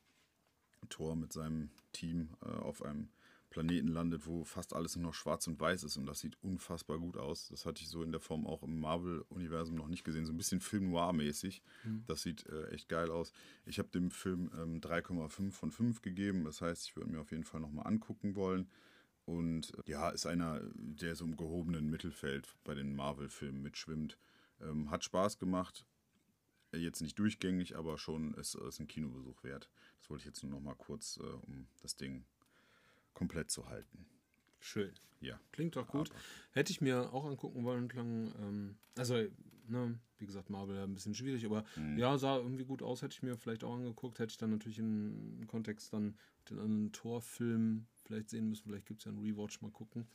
Thor 0.89 1.17
mit 1.17 1.33
seinem 1.33 1.71
Team 1.93 2.31
äh, 2.43 2.51
auf 2.51 2.83
einem 2.83 3.09
Planeten 3.53 3.89
landet, 3.89 4.27
wo 4.27 4.45
fast 4.45 4.75
alles 4.75 4.97
nur 4.97 5.07
noch 5.07 5.15
schwarz 5.15 5.47
und 5.47 5.61
weiß 5.61 5.85
ist. 5.85 5.97
Und 5.97 6.07
das 6.07 6.21
sieht 6.21 6.43
unfassbar 6.43 6.99
gut 6.99 7.17
aus. 7.17 7.49
Das 7.49 7.67
hatte 7.67 7.83
ich 7.83 7.89
so 7.89 8.03
in 8.03 8.11
der 8.11 8.21
Form 8.21 8.47
auch 8.47 8.63
im 8.63 8.81
Marvel-Universum 8.81 9.77
noch 9.77 9.89
nicht 9.89 10.05
gesehen. 10.05 10.25
So 10.25 10.33
ein 10.33 10.39
bisschen 10.39 10.61
Film 10.61 10.91
Noir-mäßig. 10.91 11.63
Das 12.07 12.23
sieht 12.23 12.47
äh, 12.47 12.69
echt 12.69 12.89
geil 12.89 13.11
aus. 13.11 13.33
Ich 13.67 13.79
habe 13.79 13.91
dem 13.91 14.11
Film 14.11 14.51
ähm, 14.59 14.81
3,5 14.81 15.53
von 15.53 15.71
5 15.71 16.01
gegeben. 16.01 16.45
Das 16.45 16.63
heißt, 16.63 16.87
ich 16.87 16.97
würde 16.97 17.11
mir 17.11 17.21
auf 17.21 17.31
jeden 17.31 17.45
Fall 17.45 17.61
nochmal 17.61 17.87
angucken 17.87 18.35
wollen. 18.37 18.69
Und 19.25 19.73
äh, 19.79 19.91
ja, 19.91 20.11
ist 20.11 20.27
einer, 20.27 20.61
der 20.75 21.15
so 21.15 21.25
im 21.25 21.37
gehobenen 21.37 21.89
Mittelfeld 21.89 22.55
bei 22.65 22.75
den 22.75 22.95
Marvel-Filmen 22.95 23.63
mitschwimmt. 23.63 24.19
Ähm, 24.61 24.91
hat 24.91 25.05
Spaß 25.05 25.39
gemacht. 25.39 25.87
jetzt 26.73 27.03
nicht 27.03 27.19
durchgängig, 27.19 27.77
aber 27.77 27.99
schon 27.99 28.35
ist, 28.35 28.55
ist 28.55 28.81
ein 28.81 28.89
Kinobesuch 28.89 29.45
wert. 29.45 29.69
Das 29.99 30.11
wollte 30.11 30.23
ich 30.23 30.27
jetzt 30.27 30.43
nur 30.43 30.53
noch 30.53 30.61
mal 30.61 30.75
kurz, 30.75 31.19
äh, 31.19 31.23
um 31.23 31.67
das 31.83 31.97
Ding 31.97 32.25
komplett 33.15 33.51
zu 33.51 33.69
halten. 33.69 34.07
Schön. 34.61 34.93
Ja. 35.21 35.39
Klingt 35.53 35.77
doch 35.77 35.87
gut. 35.87 36.11
Hätte 36.53 36.73
ich 36.73 36.81
mir 36.81 37.13
auch 37.13 37.25
angucken 37.25 37.65
wollen, 37.65 37.89
klang, 37.89 38.33
ähm, 38.41 38.77
also, 38.97 39.15
ne, 39.69 39.99
wie 40.19 40.27
gesagt, 40.27 40.51
Marvel 40.51 40.79
ein 40.79 40.95
bisschen 40.95 41.15
schwierig, 41.15 41.45
aber 41.47 41.65
ja, 41.97 42.17
sah 42.19 42.37
irgendwie 42.37 42.65
gut 42.65 42.83
aus, 42.83 43.03
hätte 43.03 43.15
ich 43.15 43.23
mir 43.23 43.37
vielleicht 43.37 43.65
auch 43.65 43.75
angeguckt, 43.75 44.19
hätte 44.19 44.33
ich 44.33 44.37
dann 44.37 44.51
natürlich 44.51 44.79
im 44.79 45.45
Kontext 45.47 45.93
dann 45.93 46.17
den 46.49 46.59
anderen 46.59 46.93
Torfilm 46.93 47.87
vielleicht 48.13 48.31
sehen 48.31 48.49
müssen, 48.49 48.65
vielleicht 48.65 48.87
gibt 48.87 49.01
es 49.01 49.07
ja 49.07 49.11
einen 49.11 49.21
Rewatch, 49.21 49.63
mal 49.63 49.71
gucken. 49.71 50.07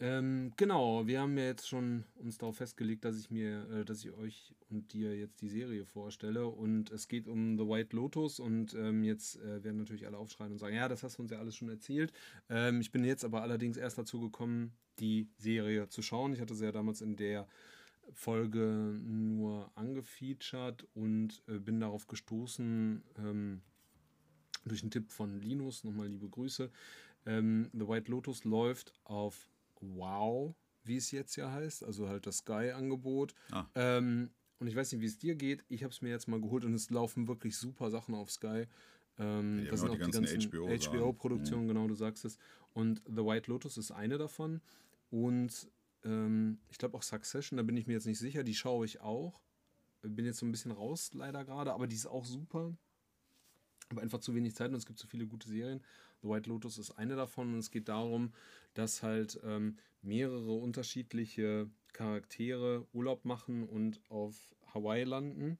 Ähm, 0.00 0.54
genau, 0.56 1.06
wir 1.06 1.20
haben 1.20 1.36
ja 1.36 1.44
jetzt 1.44 1.68
schon 1.68 2.04
uns 2.16 2.38
darauf 2.38 2.56
festgelegt, 2.56 3.04
dass 3.04 3.18
ich 3.18 3.30
mir, 3.30 3.68
äh, 3.70 3.84
dass 3.84 4.02
ich 4.02 4.12
euch 4.12 4.54
und 4.74 4.92
dir 4.92 5.16
jetzt 5.16 5.40
die 5.40 5.48
Serie 5.48 5.86
vorstelle. 5.86 6.46
Und 6.46 6.90
es 6.90 7.08
geht 7.08 7.28
um 7.28 7.56
The 7.56 7.66
White 7.66 7.96
Lotus 7.96 8.40
und 8.40 8.74
ähm, 8.74 9.04
jetzt 9.04 9.40
äh, 9.40 9.62
werden 9.62 9.78
natürlich 9.78 10.06
alle 10.06 10.18
aufschreien 10.18 10.52
und 10.52 10.58
sagen, 10.58 10.74
ja, 10.74 10.88
das 10.88 11.02
hast 11.02 11.18
du 11.18 11.22
uns 11.22 11.30
ja 11.30 11.38
alles 11.38 11.54
schon 11.56 11.68
erzählt. 11.68 12.12
Ähm, 12.48 12.80
ich 12.80 12.90
bin 12.90 13.04
jetzt 13.04 13.24
aber 13.24 13.42
allerdings 13.42 13.76
erst 13.76 13.96
dazu 13.96 14.20
gekommen, 14.20 14.72
die 14.98 15.28
Serie 15.38 15.88
zu 15.88 16.02
schauen. 16.02 16.32
Ich 16.32 16.40
hatte 16.40 16.54
sie 16.54 16.64
ja 16.64 16.72
damals 16.72 17.00
in 17.00 17.16
der 17.16 17.46
Folge 18.12 18.98
nur 19.02 19.70
angefeatured 19.76 20.86
und 20.94 21.42
äh, 21.48 21.58
bin 21.58 21.80
darauf 21.80 22.06
gestoßen 22.06 23.02
ähm, 23.18 23.62
durch 24.66 24.82
einen 24.82 24.90
Tipp 24.90 25.10
von 25.10 25.40
Linus. 25.40 25.84
Nochmal 25.84 26.08
liebe 26.08 26.28
Grüße. 26.28 26.70
Ähm, 27.26 27.70
The 27.72 27.88
White 27.88 28.10
Lotus 28.10 28.44
läuft 28.44 28.92
auf 29.04 29.48
Wow, 29.80 30.54
wie 30.84 30.96
es 30.96 31.10
jetzt 31.10 31.36
ja 31.36 31.50
heißt, 31.50 31.84
also 31.84 32.08
halt 32.08 32.26
das 32.26 32.38
Sky-Angebot. 32.38 33.34
Ah. 33.50 33.66
Ähm, 33.74 34.30
und 34.58 34.66
ich 34.66 34.76
weiß 34.76 34.92
nicht, 34.92 35.00
wie 35.00 35.06
es 35.06 35.18
dir 35.18 35.34
geht. 35.34 35.64
Ich 35.68 35.82
habe 35.82 35.92
es 35.92 36.02
mir 36.02 36.10
jetzt 36.10 36.28
mal 36.28 36.40
geholt 36.40 36.64
und 36.64 36.74
es 36.74 36.90
laufen 36.90 37.28
wirklich 37.28 37.56
super 37.56 37.90
Sachen 37.90 38.14
auf 38.14 38.30
Sky. 38.30 38.66
Ähm, 39.18 39.64
Ja, 39.64 39.70
das 39.70 39.80
sind 39.80 39.90
auch 39.90 39.94
die 39.94 40.00
ganzen 40.00 40.24
ganzen. 40.24 40.50
HBO-Produktionen, 40.50 41.68
genau, 41.68 41.86
du 41.86 41.94
sagst 41.94 42.24
es. 42.24 42.38
Und 42.72 43.02
The 43.06 43.24
White 43.24 43.50
Lotus 43.50 43.76
ist 43.76 43.90
eine 43.90 44.18
davon. 44.18 44.60
Und 45.10 45.68
ähm, 46.04 46.58
ich 46.70 46.78
glaube 46.78 46.96
auch 46.96 47.02
Succession, 47.02 47.56
da 47.56 47.62
bin 47.62 47.76
ich 47.76 47.86
mir 47.86 47.94
jetzt 47.94 48.06
nicht 48.06 48.18
sicher, 48.18 48.42
die 48.44 48.54
schaue 48.54 48.84
ich 48.84 49.00
auch. 49.00 49.40
Bin 50.02 50.26
jetzt 50.26 50.38
so 50.38 50.46
ein 50.46 50.52
bisschen 50.52 50.72
raus 50.72 51.12
leider 51.14 51.44
gerade, 51.44 51.72
aber 51.72 51.86
die 51.86 51.96
ist 51.96 52.06
auch 52.06 52.24
super. 52.24 52.76
Aber 53.90 54.02
einfach 54.02 54.20
zu 54.20 54.34
wenig 54.34 54.54
Zeit 54.54 54.70
und 54.70 54.76
es 54.76 54.86
gibt 54.86 54.98
so 54.98 55.06
viele 55.06 55.26
gute 55.26 55.48
Serien. 55.48 55.80
The 56.22 56.28
White 56.28 56.48
Lotus 56.48 56.78
ist 56.78 56.92
eine 56.92 57.16
davon 57.16 57.52
und 57.52 57.58
es 57.58 57.70
geht 57.70 57.88
darum, 57.88 58.32
dass 58.72 59.02
halt 59.02 59.38
ähm, 59.44 59.76
mehrere 60.02 60.52
unterschiedliche 60.52 61.68
Charaktere 61.92 62.86
Urlaub 62.92 63.24
machen 63.24 63.68
und 63.68 64.00
auf 64.08 64.54
Hawaii 64.74 65.04
landen. 65.04 65.58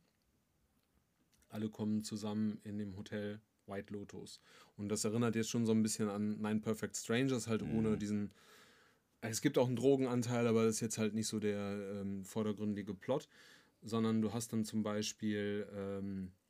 Alle 1.49 1.69
kommen 1.69 2.03
zusammen 2.03 2.61
in 2.65 2.79
dem 2.79 2.97
Hotel 2.97 3.41
White 3.67 3.93
Lotus. 3.93 4.41
Und 4.77 4.89
das 4.89 5.05
erinnert 5.05 5.37
jetzt 5.37 5.51
schon 5.51 5.67
so 5.67 5.73
ein 5.73 5.83
bisschen 5.83 6.09
an 6.09 6.41
Nine 6.41 6.61
Perfect 6.61 6.97
Strangers, 6.97 7.47
halt 7.47 7.63
ohne 7.63 7.97
diesen. 7.97 8.33
Es 9.21 9.41
gibt 9.41 9.57
auch 9.57 9.67
einen 9.67 9.77
Drogenanteil, 9.77 10.47
aber 10.47 10.65
das 10.65 10.75
ist 10.77 10.81
jetzt 10.81 10.99
halt 10.99 11.15
nicht 11.15 11.29
so 11.29 11.39
der 11.39 12.01
ähm, 12.01 12.25
vordergründige 12.25 12.93
Plot, 12.93 13.29
sondern 13.81 14.21
du 14.21 14.35
hast 14.35 14.53
dann 14.53 14.65
zum 14.65 14.83
Beispiel 14.83 15.67
ähm, 15.75 16.27
äh, 16.27 16.44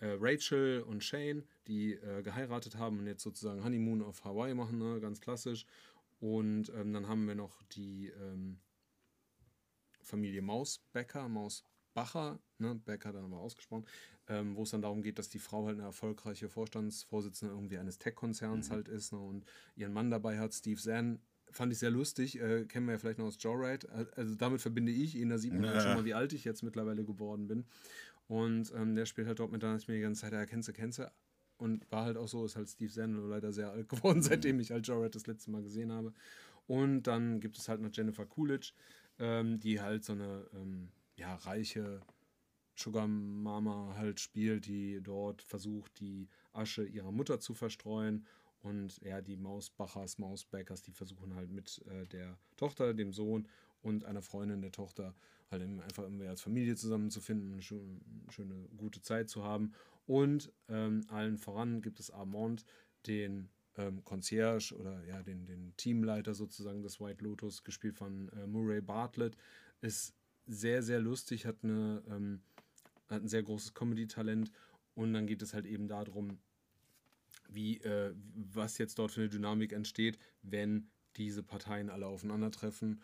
Rachel 0.00 0.82
und 0.82 1.02
Shane, 1.02 1.44
die 1.66 1.94
äh, 1.94 2.22
geheiratet 2.22 2.76
haben 2.76 2.98
und 2.98 3.06
jetzt 3.06 3.22
sozusagen 3.22 3.64
Honeymoon 3.64 4.02
auf 4.02 4.24
Hawaii 4.24 4.54
machen, 4.54 4.78
ne? 4.78 5.00
ganz 5.00 5.20
klassisch. 5.20 5.66
Und 6.20 6.70
ähm, 6.74 6.92
dann 6.92 7.08
haben 7.08 7.26
wir 7.26 7.34
noch 7.34 7.62
die 7.72 8.08
ähm, 8.08 8.58
Familie 10.02 10.40
Mausbecker, 10.42 11.28
Mausbacher, 11.28 12.38
ne? 12.58 12.74
Becker 12.74 13.12
dann 13.12 13.24
aber 13.24 13.38
ausgesprochen, 13.38 13.86
ähm, 14.28 14.56
wo 14.56 14.62
es 14.62 14.70
dann 14.70 14.82
darum 14.82 15.02
geht, 15.02 15.18
dass 15.18 15.28
die 15.28 15.38
Frau 15.38 15.66
halt 15.66 15.76
eine 15.78 15.86
erfolgreiche 15.86 16.48
Vorstandsvorsitzende 16.48 17.54
irgendwie 17.54 17.78
eines 17.78 17.98
Tech-Konzerns 17.98 18.70
halt 18.70 18.88
ist 18.88 19.12
ne? 19.12 19.18
und 19.18 19.44
ihren 19.74 19.92
Mann 19.92 20.10
dabei 20.10 20.38
hat, 20.38 20.54
Steve 20.54 20.80
Zahn. 20.80 21.20
Fand 21.52 21.72
ich 21.72 21.78
sehr 21.78 21.90
lustig, 21.90 22.40
äh, 22.40 22.64
kennen 22.64 22.86
wir 22.86 22.92
ja 22.94 22.98
vielleicht 22.98 23.18
noch 23.18 23.26
aus 23.26 23.36
Joyride. 23.40 23.88
Also 24.16 24.34
damit 24.34 24.60
verbinde 24.60 24.90
ich 24.90 25.14
ihn, 25.14 25.28
da 25.28 25.38
sieht 25.38 25.52
man 25.52 25.64
halt 25.66 25.76
Ja. 25.76 25.80
schon 25.82 25.94
mal, 25.94 26.04
wie 26.04 26.12
alt 26.12 26.32
ich 26.32 26.44
jetzt 26.44 26.62
mittlerweile 26.62 27.04
geworden 27.04 27.46
bin. 27.46 27.64
Und 28.28 28.72
ähm, 28.74 28.94
der 28.94 29.06
spielt 29.06 29.28
halt 29.28 29.38
dort 29.38 29.52
mit, 29.52 29.62
da 29.62 29.74
ist 29.74 29.88
mir 29.88 29.94
die 29.94 30.00
ganze 30.00 30.22
Zeit, 30.22 30.32
ja, 30.32 30.44
kennst 30.46 30.68
du, 30.68 30.72
kennst 30.72 30.98
du. 30.98 31.10
Und 31.58 31.90
war 31.90 32.04
halt 32.04 32.16
auch 32.16 32.28
so, 32.28 32.44
ist 32.44 32.56
halt 32.56 32.68
Steve 32.68 33.06
nur 33.08 33.28
leider 33.28 33.52
sehr 33.52 33.70
alt 33.70 33.88
geworden, 33.88 34.22
seitdem 34.22 34.60
ich 34.60 34.70
halt 34.70 34.86
Joyride 34.86 35.10
das 35.10 35.26
letzte 35.26 35.50
Mal 35.50 35.62
gesehen 35.62 35.92
habe. 35.92 36.12
Und 36.66 37.04
dann 37.04 37.40
gibt 37.40 37.58
es 37.58 37.68
halt 37.68 37.80
noch 37.80 37.90
Jennifer 37.92 38.26
Coolidge, 38.26 38.72
ähm, 39.18 39.58
die 39.60 39.80
halt 39.80 40.04
so 40.04 40.12
eine 40.12 40.46
ähm, 40.54 40.88
ja, 41.16 41.34
reiche 41.36 42.00
Sugar 42.74 43.06
Mama 43.06 43.94
halt 43.96 44.20
spielt, 44.20 44.66
die 44.66 45.00
dort 45.02 45.42
versucht, 45.42 45.98
die 46.00 46.28
Asche 46.52 46.84
ihrer 46.84 47.12
Mutter 47.12 47.40
zu 47.40 47.54
verstreuen. 47.54 48.26
Und 48.60 49.00
ja, 49.02 49.20
die 49.20 49.36
Mausbachers, 49.36 50.18
Mausbackers, 50.18 50.82
die 50.82 50.92
versuchen 50.92 51.34
halt 51.34 51.50
mit 51.50 51.82
äh, 51.88 52.06
der 52.06 52.36
Tochter, 52.56 52.94
dem 52.94 53.12
Sohn 53.12 53.48
und 53.80 54.04
einer 54.04 54.22
Freundin 54.22 54.60
der 54.60 54.72
Tochter 54.72 55.14
halt 55.50 55.62
einfach 55.62 56.02
irgendwie 56.02 56.26
als 56.26 56.40
Familie 56.40 56.76
zusammenzufinden, 56.76 57.52
eine 57.52 57.62
schö- 57.62 58.00
schöne, 58.30 58.68
gute 58.76 59.00
Zeit 59.00 59.28
zu 59.28 59.44
haben. 59.44 59.72
Und 60.06 60.52
ähm, 60.68 61.04
allen 61.08 61.38
voran 61.38 61.82
gibt 61.82 62.00
es 62.00 62.10
Armand, 62.10 62.64
den 63.06 63.48
ähm, 63.76 64.04
Concierge 64.04 64.74
oder 64.76 65.04
ja, 65.04 65.22
den, 65.22 65.46
den 65.46 65.74
Teamleiter 65.76 66.34
sozusagen 66.34 66.82
des 66.82 67.00
White 67.00 67.22
Lotus, 67.24 67.64
gespielt 67.64 67.96
von 67.96 68.28
äh, 68.30 68.46
Murray 68.46 68.80
Bartlett. 68.80 69.36
Ist 69.80 70.14
sehr, 70.46 70.82
sehr 70.82 71.00
lustig, 71.00 71.46
hat, 71.46 71.56
eine, 71.62 72.02
ähm, 72.08 72.40
hat 73.08 73.22
ein 73.22 73.28
sehr 73.28 73.42
großes 73.42 73.74
Comedy-Talent. 73.74 74.50
Und 74.94 75.12
dann 75.12 75.26
geht 75.26 75.42
es 75.42 75.54
halt 75.54 75.66
eben 75.66 75.88
darum, 75.88 76.38
wie, 77.48 77.78
äh, 77.78 78.14
was 78.34 78.78
jetzt 78.78 78.98
dort 78.98 79.12
für 79.12 79.20
eine 79.20 79.28
Dynamik 79.28 79.72
entsteht, 79.72 80.18
wenn 80.42 80.88
diese 81.16 81.42
Parteien 81.42 81.90
alle 81.90 82.06
aufeinandertreffen. 82.06 83.02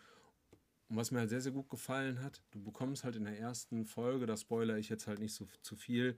Und 0.89 0.97
was 0.97 1.11
mir 1.11 1.19
halt 1.19 1.29
sehr, 1.29 1.41
sehr 1.41 1.51
gut 1.51 1.69
gefallen 1.69 2.21
hat, 2.21 2.41
du 2.51 2.61
bekommst 2.61 3.03
halt 3.03 3.15
in 3.15 3.25
der 3.25 3.39
ersten 3.39 3.85
Folge, 3.85 4.25
da 4.25 4.37
spoiler 4.37 4.77
ich 4.77 4.89
jetzt 4.89 5.07
halt 5.07 5.19
nicht 5.19 5.33
so 5.33 5.47
zu 5.61 5.75
viel, 5.75 6.17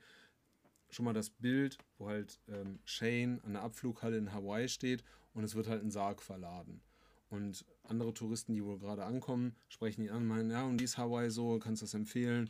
schon 0.90 1.06
mal 1.06 1.14
das 1.14 1.30
Bild, 1.30 1.78
wo 1.98 2.10
halt 2.10 2.40
ähm, 2.48 2.80
Shane 2.86 3.42
an 3.44 3.54
der 3.54 3.64
Abflughalle 3.64 4.18
in 4.18 4.34
Hawaii 4.34 4.68
steht 4.68 5.04
und 5.34 5.44
es 5.44 5.56
wird 5.56 5.68
halt 5.68 5.84
ein 5.84 5.92
Sarg 5.92 6.22
verladen. 6.22 6.82
Und 7.30 7.66
andere 7.84 8.14
Touristen, 8.14 8.54
die 8.54 8.64
wohl 8.64 8.80
gerade 8.80 9.04
ankommen, 9.04 9.56
sprechen 9.68 10.02
ihn 10.04 10.10
an 10.10 10.24
und 10.24 10.28
meinen, 10.28 10.52
ja, 10.52 10.64
und 10.64 10.80
wie 10.80 10.86
ist 10.86 10.98
Hawaii 10.98 11.30
so, 11.30 11.60
kannst 11.60 11.82
du 11.82 11.86
das 11.86 11.94
empfehlen? 11.94 12.50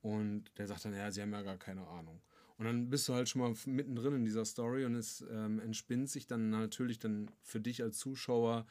Und 0.00 0.44
der 0.58 0.66
sagt 0.66 0.84
dann, 0.84 0.94
ja, 0.94 1.10
sie 1.10 1.22
haben 1.22 1.32
ja 1.32 1.42
gar 1.42 1.58
keine 1.58 1.86
Ahnung. 1.86 2.20
Und 2.58 2.64
dann 2.64 2.88
bist 2.88 3.08
du 3.08 3.14
halt 3.14 3.28
schon 3.28 3.42
mal 3.42 3.54
mittendrin 3.66 4.14
in 4.14 4.24
dieser 4.24 4.44
Story 4.44 4.84
und 4.84 4.94
es 4.94 5.24
ähm, 5.30 5.60
entspinnt 5.60 6.08
sich 6.08 6.26
dann 6.26 6.48
natürlich 6.48 6.98
dann 6.98 7.30
für 7.42 7.60
dich 7.60 7.82
als 7.82 7.98
Zuschauer 7.98 8.66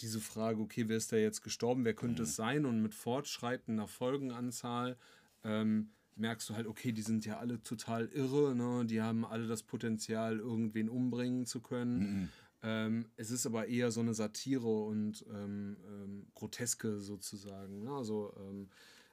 diese 0.00 0.20
Frage, 0.20 0.60
okay, 0.60 0.88
wer 0.88 0.96
ist 0.96 1.12
da 1.12 1.16
jetzt 1.16 1.42
gestorben, 1.42 1.84
wer 1.84 1.94
könnte 1.94 2.22
es 2.24 2.36
sein? 2.36 2.66
Und 2.66 2.82
mit 2.82 2.94
fortschreitender 2.94 3.86
Folgenanzahl 3.86 4.96
ähm, 5.44 5.90
merkst 6.16 6.48
du 6.48 6.54
halt, 6.54 6.66
okay, 6.66 6.92
die 6.92 7.02
sind 7.02 7.24
ja 7.26 7.38
alle 7.38 7.62
total 7.62 8.06
irre, 8.06 8.54
ne? 8.54 8.84
die 8.86 9.02
haben 9.02 9.24
alle 9.24 9.46
das 9.46 9.62
Potenzial, 9.62 10.38
irgendwen 10.38 10.88
umbringen 10.88 11.46
zu 11.46 11.60
können. 11.60 12.30
Ähm, 12.62 13.06
es 13.16 13.30
ist 13.30 13.46
aber 13.46 13.68
eher 13.68 13.90
so 13.90 14.00
eine 14.00 14.14
Satire 14.14 14.84
und 14.84 15.24
ähm, 15.32 15.76
ähm, 15.86 16.26
Groteske 16.34 17.00
sozusagen. 17.00 17.82
Ne? 17.82 17.90
Also 17.90 18.34
ähm, 18.38 18.70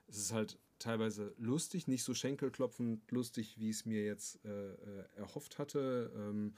es 0.08 0.18
ist 0.18 0.34
halt 0.34 0.58
teilweise 0.80 1.34
lustig, 1.38 1.88
nicht 1.88 2.04
so 2.04 2.14
schenkelklopfend 2.14 3.10
lustig, 3.12 3.58
wie 3.60 3.70
ich 3.70 3.78
es 3.78 3.86
mir 3.86 4.04
jetzt 4.04 4.44
äh, 4.46 4.50
äh, 4.50 5.06
erhofft 5.16 5.60
hatte. 5.60 6.12
Ähm, 6.16 6.56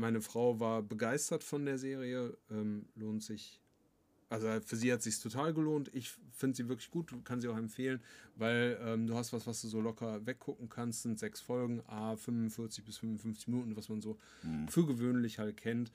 meine 0.00 0.20
Frau 0.20 0.58
war 0.58 0.82
begeistert 0.82 1.44
von 1.44 1.64
der 1.64 1.78
Serie, 1.78 2.36
ähm, 2.50 2.86
lohnt 2.96 3.22
sich 3.22 3.60
also 4.30 4.46
für 4.64 4.76
sie 4.76 4.92
hat 4.92 5.00
es 5.00 5.04
sich 5.06 5.18
total 5.18 5.52
gelohnt. 5.52 5.90
Ich 5.92 6.12
finde 6.30 6.56
sie 6.56 6.68
wirklich 6.68 6.90
gut, 6.92 7.12
kann 7.24 7.40
sie 7.40 7.48
auch 7.48 7.56
empfehlen, 7.56 8.00
weil 8.36 8.78
ähm, 8.80 9.08
du 9.08 9.16
hast 9.16 9.32
was, 9.32 9.44
was 9.48 9.60
du 9.60 9.66
so 9.66 9.80
locker 9.80 10.24
weggucken 10.24 10.68
kannst. 10.68 11.02
Sind 11.02 11.18
sechs 11.18 11.40
Folgen, 11.40 11.82
a 11.88 12.14
45 12.14 12.84
bis 12.84 12.98
55 12.98 13.48
Minuten, 13.48 13.76
was 13.76 13.88
man 13.88 14.00
so 14.00 14.18
für 14.68 14.86
gewöhnlich 14.86 15.40
halt 15.40 15.56
kennt. 15.56 15.90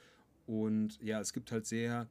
Und 0.48 1.02
ja, 1.02 1.22
es 1.22 1.32
gibt 1.32 1.50
halt 1.54 1.66
sehr 1.66 2.10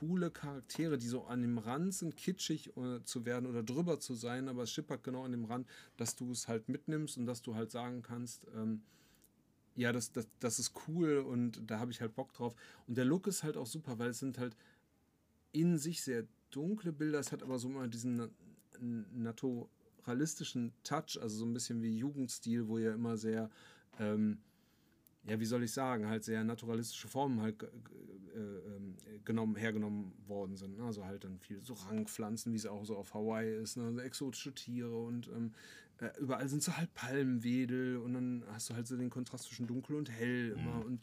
coole 0.00 0.32
Charaktere, 0.32 0.98
die 0.98 1.06
so 1.06 1.24
an 1.26 1.42
dem 1.42 1.58
Rand 1.58 1.94
sind, 1.94 2.16
kitschig 2.16 2.76
äh, 2.76 3.04
zu 3.04 3.24
werden 3.24 3.46
oder 3.46 3.62
drüber 3.62 4.00
zu 4.00 4.14
sein, 4.14 4.48
aber 4.48 4.64
es 4.64 4.72
schippert 4.72 5.04
genau 5.04 5.24
an 5.24 5.30
dem 5.30 5.44
Rand, 5.44 5.68
dass 5.96 6.16
du 6.16 6.32
es 6.32 6.48
halt 6.48 6.68
mitnimmst 6.68 7.16
und 7.16 7.26
dass 7.26 7.40
du 7.40 7.54
halt 7.54 7.70
sagen 7.70 8.02
kannst, 8.02 8.48
ähm, 8.56 8.82
ja, 9.76 9.92
das, 9.92 10.12
das, 10.12 10.28
das 10.40 10.58
ist 10.58 10.72
cool 10.88 11.18
und 11.18 11.62
da 11.70 11.78
habe 11.80 11.90
ich 11.90 12.00
halt 12.00 12.14
Bock 12.14 12.32
drauf. 12.32 12.54
Und 12.86 12.96
der 12.96 13.04
Look 13.04 13.26
ist 13.26 13.42
halt 13.42 13.56
auch 13.56 13.66
super, 13.66 13.98
weil 13.98 14.10
es 14.10 14.20
sind 14.20 14.38
halt 14.38 14.56
in 15.52 15.78
sich 15.78 16.02
sehr 16.02 16.24
dunkle 16.50 16.92
Bilder, 16.92 17.18
es 17.18 17.32
hat 17.32 17.42
aber 17.42 17.58
so 17.58 17.68
mal 17.68 17.88
diesen 17.88 18.16
na- 18.16 18.28
naturalistischen 19.12 20.72
Touch, 20.82 21.18
also 21.20 21.38
so 21.38 21.44
ein 21.46 21.52
bisschen 21.54 21.82
wie 21.82 21.96
Jugendstil, 21.96 22.68
wo 22.68 22.78
ja 22.78 22.94
immer 22.94 23.16
sehr, 23.16 23.50
ähm, 23.98 24.38
ja, 25.26 25.40
wie 25.40 25.46
soll 25.46 25.62
ich 25.62 25.72
sagen, 25.72 26.08
halt 26.08 26.24
sehr 26.24 26.44
naturalistische 26.44 27.08
Formen 27.08 27.40
halt 27.40 27.62
äh, 27.62 27.66
ähm, 28.38 28.96
genommen, 29.24 29.56
hergenommen 29.56 30.12
worden 30.26 30.56
sind. 30.56 30.78
Also 30.80 31.04
halt 31.04 31.24
dann 31.24 31.38
viel 31.38 31.60
so 31.62 31.74
Rangpflanzen, 31.74 32.52
wie 32.52 32.56
es 32.56 32.66
auch 32.66 32.84
so 32.84 32.96
auf 32.96 33.14
Hawaii 33.14 33.56
ist, 33.56 33.76
ne? 33.76 33.92
so 33.92 34.00
exotische 34.00 34.54
Tiere 34.54 34.96
und 34.96 35.28
ähm, 35.28 35.52
äh, 36.00 36.10
überall 36.18 36.48
sind 36.48 36.62
so 36.62 36.76
halt 36.76 36.92
Palmwedel 36.94 37.98
und 37.98 38.14
dann 38.14 38.44
hast 38.52 38.70
du 38.70 38.74
halt 38.74 38.86
so 38.86 38.96
den 38.96 39.10
Kontrast 39.10 39.44
zwischen 39.44 39.66
dunkel 39.66 39.96
und 39.96 40.10
hell 40.10 40.50
immer 40.56 40.84
und 40.84 41.00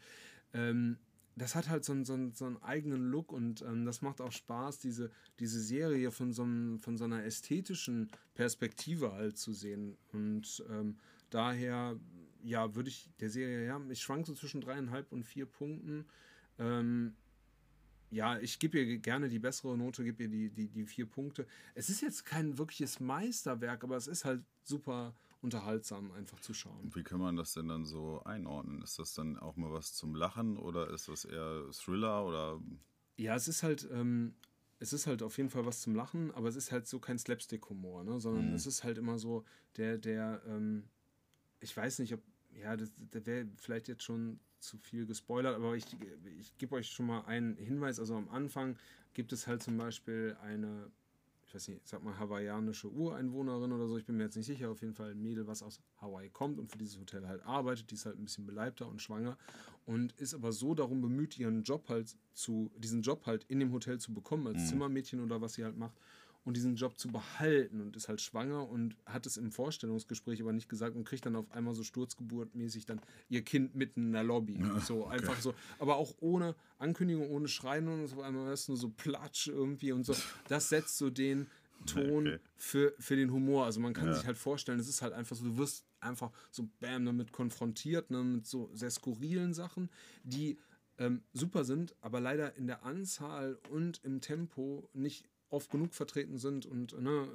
ähm, 0.54 0.98
das 1.36 1.56
hat 1.56 1.70
halt 1.70 1.86
so 1.86 1.94
einen, 1.94 2.06
so 2.06 2.14
einen, 2.14 2.34
so 2.34 2.46
einen 2.46 2.62
eigenen 2.62 3.10
Look 3.10 3.32
und 3.32 3.62
ähm, 3.62 3.86
das 3.86 4.02
macht 4.02 4.22
auch 4.22 4.32
Spaß, 4.32 4.80
diese, 4.80 5.12
diese 5.40 5.62
Serie 5.62 6.12
von 6.12 6.34
so, 6.34 6.44
einem, 6.44 6.80
von 6.80 6.98
so 6.98 7.06
einer 7.06 7.24
ästhetischen 7.24 8.12
Perspektive 8.36 9.14
halt 9.14 9.38
zu 9.38 9.54
sehen. 9.54 9.98
Und 10.12 10.64
ähm, 10.70 10.98
daher, 11.30 11.98
ja, 12.44 12.76
würde 12.76 12.90
ich 12.90 13.10
der 13.20 13.30
Serie, 13.30 13.66
ja, 13.66 13.82
ich 13.90 14.02
schwank 14.02 14.28
so 14.28 14.34
zwischen 14.34 14.62
dreieinhalb 14.62 15.12
und 15.12 15.24
vier 15.24 15.46
Punkten. 15.46 16.06
Ähm, 16.60 17.16
ja, 18.12 18.38
ich 18.40 18.60
gebe 18.60 18.80
ihr 18.80 19.00
gerne 19.00 19.30
die 19.30 19.40
bessere 19.40 19.78
Note, 19.78 20.04
gebe 20.04 20.24
ihr 20.24 20.30
die, 20.30 20.50
die, 20.50 20.68
die 20.68 20.86
vier 20.86 21.06
Punkte. 21.06 21.48
Es 21.74 21.90
ist 21.90 22.02
jetzt 22.02 22.26
kein 22.26 22.58
wirkliches 22.58 23.00
Meisterwerk, 23.00 23.84
aber 23.84 23.96
es 23.96 24.08
ist 24.08 24.26
halt 24.26 24.44
super 24.64 25.16
unterhaltsam, 25.42 26.12
einfach 26.12 26.40
zu 26.42 26.54
schauen. 26.54 26.94
Wie 26.94 27.04
kann 27.04 27.20
man 27.20 27.38
das 27.38 27.54
denn 27.54 27.70
dann 27.70 27.86
so 27.86 28.22
einordnen? 28.26 28.82
Ist 28.82 29.00
das 29.00 29.14
dann 29.14 29.40
auch 29.40 29.56
mal 29.56 29.72
was 29.72 29.94
zum 29.94 30.14
Lachen 30.14 30.58
oder 30.58 30.90
ist 30.92 31.08
das 31.08 31.26
eher 31.26 31.64
Thriller 31.72 32.26
oder 32.26 32.62
Ja, 33.18 33.36
es 33.36 33.48
ist 33.48 33.64
halt, 33.64 33.88
ähm, 33.92 34.36
es 34.80 34.92
ist 34.94 35.08
halt 35.08 35.24
auf 35.24 35.38
jeden 35.38 35.50
Fall 35.50 35.66
was 35.66 35.82
zum 35.82 35.96
Lachen, 35.96 36.32
aber 36.32 36.50
es 36.50 36.56
ist 36.56 36.72
halt 36.72 36.88
so 36.88 37.00
kein 37.00 37.18
Slapstick-Humor, 37.18 38.04
ne? 38.04 38.20
sondern 38.20 38.54
es 38.54 38.66
ist 38.66 38.84
halt 38.84 38.98
immer 38.98 39.18
so 39.20 39.46
der, 39.78 39.98
der, 39.98 40.42
ähm, 40.48 40.84
ich 41.62 41.76
weiß 41.76 42.00
nicht, 42.00 42.14
ob, 42.14 42.22
ja, 42.54 42.76
das, 42.76 42.92
das 43.10 43.26
wäre 43.26 43.48
vielleicht 43.56 43.88
jetzt 43.88 44.04
schon 44.04 44.40
zu 44.62 44.78
viel 44.78 45.06
gespoilert, 45.06 45.56
aber 45.56 45.76
ich, 45.76 45.86
ich 46.40 46.58
gebe 46.58 46.76
euch 46.76 46.88
schon 46.88 47.08
mal 47.08 47.22
einen 47.22 47.56
Hinweis. 47.58 48.00
Also 48.00 48.16
am 48.16 48.30
Anfang 48.30 48.78
gibt 49.14 49.34
es 49.34 49.48
halt 49.48 49.62
zum 49.62 49.78
Beispiel 49.78 50.38
eine, 50.42 50.92
ich 51.46 51.54
weiß 51.54 51.68
nicht, 51.68 51.88
sag 51.88 52.04
mal 52.04 52.18
hawaiianische 52.18 52.90
Ureinwohnerin 52.90 53.72
oder 53.72 53.88
so, 53.88 53.98
ich 53.98 54.06
bin 54.06 54.18
mir 54.18 54.24
jetzt 54.24 54.38
nicht 54.38 54.46
sicher, 54.46 54.70
auf 54.70 54.82
jeden 54.82 54.94
Fall 54.94 55.12
ein 55.12 55.22
Mädel, 55.22 55.48
was 55.48 55.64
aus 55.64 55.82
Hawaii 56.00 56.30
kommt 56.30 56.60
und 56.60 56.72
für 56.72 56.78
dieses 56.78 57.00
Hotel 57.00 57.28
halt 57.28 57.44
arbeitet, 57.44 57.92
die 57.92 57.96
ist 57.96 58.06
halt 58.06 58.18
ein 58.18 58.24
bisschen 58.24 58.46
beleibter 58.46 58.88
und 58.88 59.02
schwanger 59.02 59.38
und 59.86 60.14
ist 60.14 60.34
aber 60.34 60.52
so 60.52 60.76
darum 60.76 61.02
bemüht, 61.02 61.38
ihren 61.38 61.64
Job 61.64 61.90
halt 61.90 62.16
zu, 62.34 62.72
diesen 62.78 63.02
Job 63.02 63.26
halt 63.26 63.44
in 63.46 63.60
dem 63.60 63.74
Hotel 63.74 64.00
zu 64.00 64.14
bekommen, 64.14 64.48
als 64.48 64.70
Zimmermädchen 64.70 65.20
oder 65.22 65.42
was 65.42 65.54
sie 65.54 65.64
halt 65.64 65.78
macht 65.78 65.98
und 66.44 66.58
diesen 66.58 66.76
Job 66.76 66.98
zu 66.98 67.10
behalten 67.10 67.82
und 67.82 67.96
ist 67.96 68.08
halt 68.08 68.22
schwanger 68.22 68.68
und 68.68 68.96
hat 69.06 69.26
es 69.26 69.38
im 69.38 69.52
Vorstellungsgespräch 69.52 70.42
aber 70.42 70.54
nicht 70.54 70.70
gesagt 70.70 70.96
und 70.96 71.04
kriegt 71.04 71.26
dann 71.26 71.36
auf 71.36 71.52
einmal 71.52 71.74
so 71.74 71.84
sturzgeburtmäßig 71.84 72.86
dann 72.86 73.02
ihr 73.30 73.44
Kind 73.44 73.76
mitten 73.76 74.08
in 74.08 74.12
der 74.14 74.24
Lobby. 74.24 74.60
so 74.82 75.06
einfach 75.08 75.40
so, 75.40 75.54
aber 75.80 75.98
auch 75.98 76.16
ohne 76.20 76.56
Ankündigung, 76.80 77.30
ohne 77.30 77.48
Schreien 77.48 77.88
und 77.88 78.08
so, 78.08 78.18
auf 78.18 78.24
einmal 78.24 78.52
ist 78.54 78.68
nur 78.70 78.78
so 78.78 78.90
Platsch 78.90 79.48
irgendwie 79.48 79.92
und 79.92 80.06
so. 80.06 80.16
Das 80.48 80.70
setzt 80.70 80.98
so 80.98 81.10
den 81.10 81.48
Ton 81.86 82.28
Okay. 82.28 82.40
für, 82.58 82.94
für 83.00 83.16
den 83.16 83.32
Humor. 83.32 83.66
Also 83.66 83.80
man 83.80 83.94
kann 83.94 84.08
Ja. 84.08 84.14
sich 84.14 84.26
halt 84.26 84.38
vorstellen, 84.38 84.80
es 84.80 84.88
ist 84.88 85.02
halt 85.02 85.14
einfach 85.14 85.36
so, 85.36 85.46
du 85.46 85.58
wirst 85.58 85.86
einfach 86.00 86.32
so 86.52 86.70
bam 86.80 87.06
damit 87.06 87.32
konfrontiert, 87.32 88.12
ne, 88.12 88.24
mit 88.24 88.46
so 88.46 88.70
sehr 88.74 88.92
skurrilen 88.92 89.54
Sachen, 89.54 89.90
die 90.24 90.60
ähm, 90.98 91.24
super 91.34 91.64
sind, 91.64 91.96
aber 92.02 92.20
leider 92.20 92.56
in 92.56 92.68
der 92.68 92.84
Anzahl 92.84 93.58
und 93.72 94.04
im 94.04 94.22
Tempo 94.22 94.90
nicht 94.94 95.28
oft 95.52 95.70
genug 95.70 95.94
vertreten 95.94 96.38
sind 96.38 96.66
und 96.66 97.00
ne, 97.00 97.28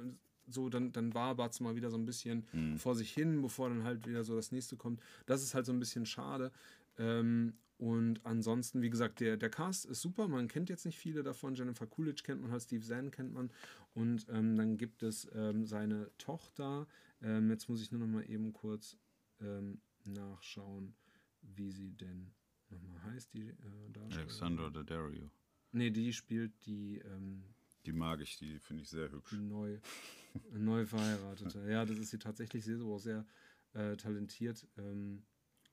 so, 0.49 0.69
dann, 0.69 0.91
dann 0.91 1.13
wabert 1.13 1.53
es 1.53 1.59
mal 1.59 1.75
wieder 1.75 1.89
so 1.89 1.97
ein 1.97 2.05
bisschen 2.05 2.45
vor 2.77 2.95
sich 2.95 3.11
hin, 3.11 3.41
bevor 3.41 3.67
dann 3.69 3.83
halt 3.83 4.07
wieder 4.07 4.23
so 4.23 4.35
das 4.35 4.51
nächste 4.51 4.77
kommt. 4.77 5.01
Das 5.25 5.43
ist 5.43 5.53
halt 5.53 5.65
so 5.65 5.73
ein 5.73 5.79
bisschen 5.79 6.05
schade. 6.05 6.51
Ähm, 6.97 7.53
und 7.77 8.25
ansonsten, 8.25 8.81
wie 8.81 8.89
gesagt, 8.89 9.19
der, 9.19 9.37
der 9.37 9.49
Cast 9.49 9.85
ist 9.85 10.01
super. 10.01 10.27
Man 10.27 10.47
kennt 10.47 10.69
jetzt 10.69 10.85
nicht 10.85 10.97
viele 10.97 11.21
davon. 11.21 11.53
Jennifer 11.53 11.85
Coolidge 11.85 12.23
kennt 12.23 12.41
man 12.41 12.51
halt, 12.51 12.63
Steve 12.63 12.83
Zahn 12.83 13.11
kennt 13.11 13.33
man. 13.33 13.51
Und 13.93 14.25
ähm, 14.29 14.55
dann 14.55 14.77
gibt 14.77 15.03
es 15.03 15.27
ähm, 15.35 15.65
seine 15.65 16.09
Tochter. 16.17 16.87
Ähm, 17.21 17.49
jetzt 17.51 17.69
muss 17.69 17.81
ich 17.81 17.91
nur 17.91 18.01
noch 18.01 18.07
mal 18.07 18.27
eben 18.27 18.51
kurz 18.51 18.97
ähm, 19.41 19.79
nachschauen, 20.05 20.95
wie 21.41 21.69
sie 21.69 21.91
denn 21.91 22.31
nochmal 22.69 23.01
heißt, 23.03 23.33
die 23.33 23.49
äh. 23.49 24.11
Alexandra 24.11 24.69
Daddario? 24.69 25.29
Nee, 25.71 25.91
die 25.91 26.13
spielt 26.13 26.65
die, 26.65 26.97
ähm, 26.99 27.43
Die 27.87 27.93
mag 27.93 28.19
ich, 28.19 28.37
die 28.37 28.59
finde 28.59 28.83
ich 28.83 28.89
sehr 28.89 29.09
hübsch. 29.09 29.31
neu, 29.31 29.79
neu 30.51 30.85
verheiratete. 30.85 31.71
Ja, 31.71 31.85
das 31.85 31.97
ist 31.97 32.09
sie 32.09 32.19
tatsächlich 32.19 32.65
sehr, 32.65 32.81
auch 32.81 32.99
sehr 32.99 33.25
äh, 33.73 33.95
talentiert. 33.95 34.67
Ähm, 34.77 35.23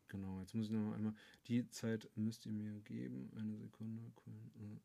genau, 0.07 0.39
jetzt 0.41 0.55
muss 0.55 0.67
ich 0.67 0.71
noch 0.71 0.95
einmal. 0.95 1.15
Die 1.49 1.69
Zeit 1.71 2.09
müsst 2.15 2.47
ihr 2.47 2.53
mir 2.53 2.81
geben. 2.83 3.33
Eine 3.37 3.59
Sekunde. 3.59 4.05
Äh. 4.29 4.79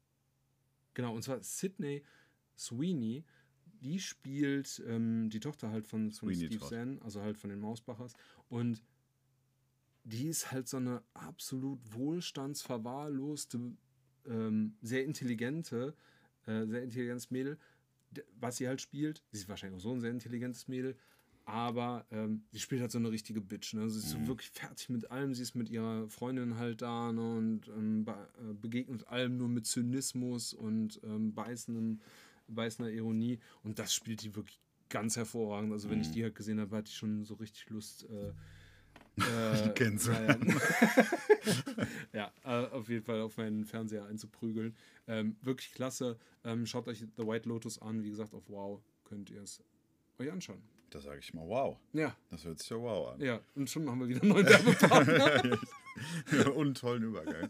Genau, 0.95 1.13
und 1.13 1.21
zwar 1.21 1.43
Sydney 1.43 2.03
Sweeney. 2.57 3.23
Die 3.81 3.99
spielt 3.99 4.81
ähm, 4.87 5.29
die 5.29 5.39
Tochter 5.39 5.69
halt 5.69 5.85
von, 5.85 6.11
von 6.11 6.29
Sweeney 6.29 6.47
Steve 6.47 6.59
Todd. 6.59 6.69
Zahn, 6.69 6.99
also 7.03 7.21
halt 7.21 7.37
von 7.37 7.51
den 7.51 7.59
Mausbachers. 7.59 8.15
Und 8.49 8.81
die 10.03 10.29
ist 10.29 10.51
halt 10.51 10.67
so 10.67 10.77
eine 10.77 11.03
absolut 11.13 11.79
wohlstandsverwahrloste, 11.93 13.77
ähm, 14.25 14.77
sehr 14.81 15.05
intelligente, 15.05 15.95
äh, 16.49 16.65
sehr 16.65 16.83
intelligentes 16.83 17.31
Mädel, 17.31 17.57
was 18.39 18.57
sie 18.57 18.67
halt 18.67 18.81
spielt. 18.81 19.21
Sie 19.31 19.39
ist 19.39 19.49
wahrscheinlich 19.49 19.77
auch 19.77 19.83
so 19.83 19.91
ein 19.91 20.01
sehr 20.01 20.11
intelligentes 20.11 20.67
Mädel, 20.67 20.95
aber 21.45 22.05
ähm, 22.11 22.43
sie 22.51 22.59
spielt 22.59 22.81
halt 22.81 22.91
so 22.91 22.99
eine 22.99 23.11
richtige 23.11 23.41
Bitch. 23.41 23.73
Ne? 23.73 23.89
Sie 23.89 23.99
ist 23.99 24.09
so 24.09 24.27
wirklich 24.27 24.49
fertig 24.49 24.89
mit 24.89 25.09
allem. 25.11 25.33
Sie 25.33 25.41
ist 25.41 25.55
mit 25.55 25.69
ihrer 25.69 26.07
Freundin 26.07 26.57
halt 26.57 26.81
da 26.81 27.11
ne? 27.11 27.37
und 27.37 27.67
ähm, 27.69 28.05
be 28.05 28.11
äh, 28.11 28.53
begegnet 28.53 29.07
allem 29.07 29.37
nur 29.37 29.49
mit 29.49 29.65
Zynismus 29.65 30.53
und 30.53 30.99
ähm, 31.03 31.33
beißendem, 31.33 31.99
beißender 32.47 32.91
Ironie. 32.91 33.39
Und 33.63 33.79
das 33.79 33.93
spielt 33.93 34.21
die 34.23 34.35
wirklich 34.35 34.59
ganz 34.89 35.17
hervorragend. 35.17 35.71
Also 35.71 35.89
wenn 35.89 36.01
ich 36.01 36.11
die 36.11 36.23
halt 36.23 36.35
gesehen 36.35 36.59
habe, 36.59 36.75
hatte 36.75 36.89
ich 36.89 36.97
schon 36.97 37.23
so 37.23 37.35
richtig 37.35 37.69
Lust. 37.69 38.05
Äh, 38.05 38.33
äh, 39.21 39.69
kennenzulernen. 39.75 40.59
ja, 42.13 42.31
äh, 42.43 42.67
auf 42.67 42.89
jeden 42.89 43.03
Fall 43.03 43.21
auf 43.21 43.37
meinen 43.37 43.65
Fernseher 43.65 44.05
einzuprügeln. 44.05 44.75
Ähm, 45.07 45.35
wirklich 45.41 45.71
klasse. 45.73 46.17
Ähm, 46.43 46.65
schaut 46.65 46.87
euch 46.87 46.99
The 47.17 47.25
White 47.25 47.47
Lotus 47.47 47.81
an. 47.81 48.03
Wie 48.03 48.09
gesagt, 48.09 48.33
auf 48.33 48.49
Wow 48.49 48.81
könnt 49.05 49.29
ihr 49.29 49.41
es 49.41 49.63
euch 50.19 50.31
anschauen. 50.31 50.61
Da 50.89 50.99
sage 51.01 51.19
ich 51.19 51.33
mal 51.33 51.47
wow. 51.47 51.77
Ja, 51.93 52.15
Das 52.31 52.45
hört 52.45 52.59
sich 52.59 52.69
ja 52.69 52.77
wow 52.77 53.13
an. 53.13 53.21
ja. 53.21 53.39
Und 53.55 53.69
schon 53.69 53.87
haben 53.89 53.99
wir 53.99 54.07
wieder 54.07 54.21
einen 54.23 54.31
neuen 54.31 54.47
Werbepartner. 54.47 55.59
und 56.55 56.65
einen 56.65 56.73
tollen 56.73 57.03
Übergang. 57.03 57.49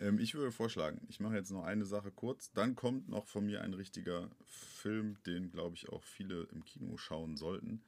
ähm, 0.00 0.18
ich 0.18 0.34
würde 0.34 0.50
vorschlagen, 0.50 1.00
ich 1.08 1.20
mache 1.20 1.36
jetzt 1.36 1.50
noch 1.52 1.62
eine 1.64 1.84
Sache 1.84 2.10
kurz. 2.10 2.50
Dann 2.52 2.74
kommt 2.74 3.08
noch 3.08 3.26
von 3.26 3.46
mir 3.46 3.60
ein 3.62 3.74
richtiger 3.74 4.28
Film, 4.46 5.16
den, 5.26 5.50
glaube 5.50 5.76
ich, 5.76 5.88
auch 5.90 6.02
viele 6.02 6.48
im 6.52 6.64
Kino 6.64 6.96
schauen 6.96 7.36
sollten. 7.36 7.82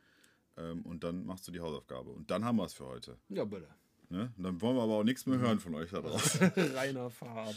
Ähm, 0.57 0.83
und 0.83 1.05
dann 1.05 1.25
machst 1.27 1.47
du 1.49 1.53
die 1.53 1.61
Hausaufgabe. 1.61 2.11
Und 2.11 2.31
dann 2.31 2.45
haben 2.45 2.57
wir 2.57 2.65
es 2.65 2.75
für 2.75 2.87
heute. 2.87 3.19
ja, 3.29 3.45
bitte. 3.45 3.69
Ne? 4.11 4.33
Dann 4.37 4.61
wollen 4.61 4.77
wir 4.77 4.83
aber 4.83 4.95
auch 4.95 5.05
nichts 5.05 5.27
mehr 5.27 5.39
hören 5.39 5.59
von 5.59 5.75
euch 5.75 5.91
da 5.91 6.01
draußen. 6.03 6.53
Reiner 6.75 7.11
Farb. 7.11 7.57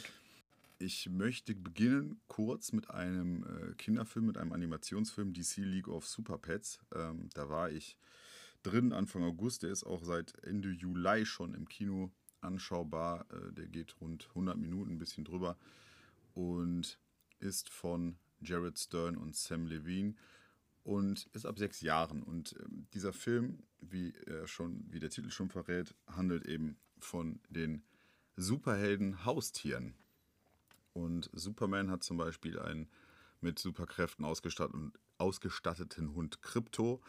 Ich 0.80 1.10
möchte 1.10 1.56
beginnen 1.56 2.20
kurz 2.28 2.72
mit 2.72 2.89
einem 2.89 3.43
äh, 3.43 3.74
Kinderfilm, 3.76 4.28
mit 4.28 4.38
einem 4.38 4.54
Animationsfilm, 4.54 5.34
DC 5.34 5.58
League 5.58 5.88
of 5.88 6.08
Super 6.08 6.38
Pets. 6.38 6.80
Ähm, 6.95 7.30
da 7.34 7.50
war 7.50 7.72
ich 7.72 7.98
drin 8.64 8.93
Anfang 8.93 9.24
August. 9.24 9.64
Der 9.64 9.72
ist 9.72 9.84
auch 9.84 10.04
seit 10.04 10.34
Ende 10.43 10.70
Juli 10.70 11.26
schon 11.26 11.54
im 11.54 11.68
Kino 11.68 12.12
anschaubar. 12.41 13.26
Äh, 13.32 13.54
der 13.54 13.68
geht 13.68 14.00
rund 14.02 14.28
100 14.30 14.58
Minuten, 14.58 14.91
ein 14.91 15.00
bisschen 15.00 15.26
drüber. 15.26 15.58
Und 16.34 17.00
ist 17.39 17.70
von 17.70 18.18
Jared 18.41 18.78
Stern 18.78 19.18
und 19.18 19.36
Sam 19.36 19.66
Levine 19.66 20.14
und 20.88 21.27
ist 21.33 21.45
ab 21.45 21.59
sechs 21.59 21.81
Jahren. 21.81 22.23
Und 22.23 22.55
ähm, 22.63 22.88
dieser 22.93 23.11
Film, 23.11 23.63
wie, 23.81 24.13
er 24.25 24.47
schon, 24.47 24.85
wie 24.89 24.99
der 24.99 25.09
Titel 25.09 25.29
schon 25.31 25.49
verrät, 25.49 25.93
handelt 26.07 26.45
eben 26.45 26.77
von 26.97 27.41
den 27.49 27.83
Superhelden 28.38 29.25
Haustieren. 29.25 29.95
Und 30.93 31.29
Superman 31.33 31.91
hat 31.91 32.03
zum 32.03 32.15
Beispiel 32.15 32.57
einen 32.57 32.88
mit 33.41 33.59
Superkräften 33.59 34.23
ausgestatteten, 34.23 34.93
ausgestatteten 35.17 36.15
Hund 36.15 36.41
Krypto. 36.41 37.01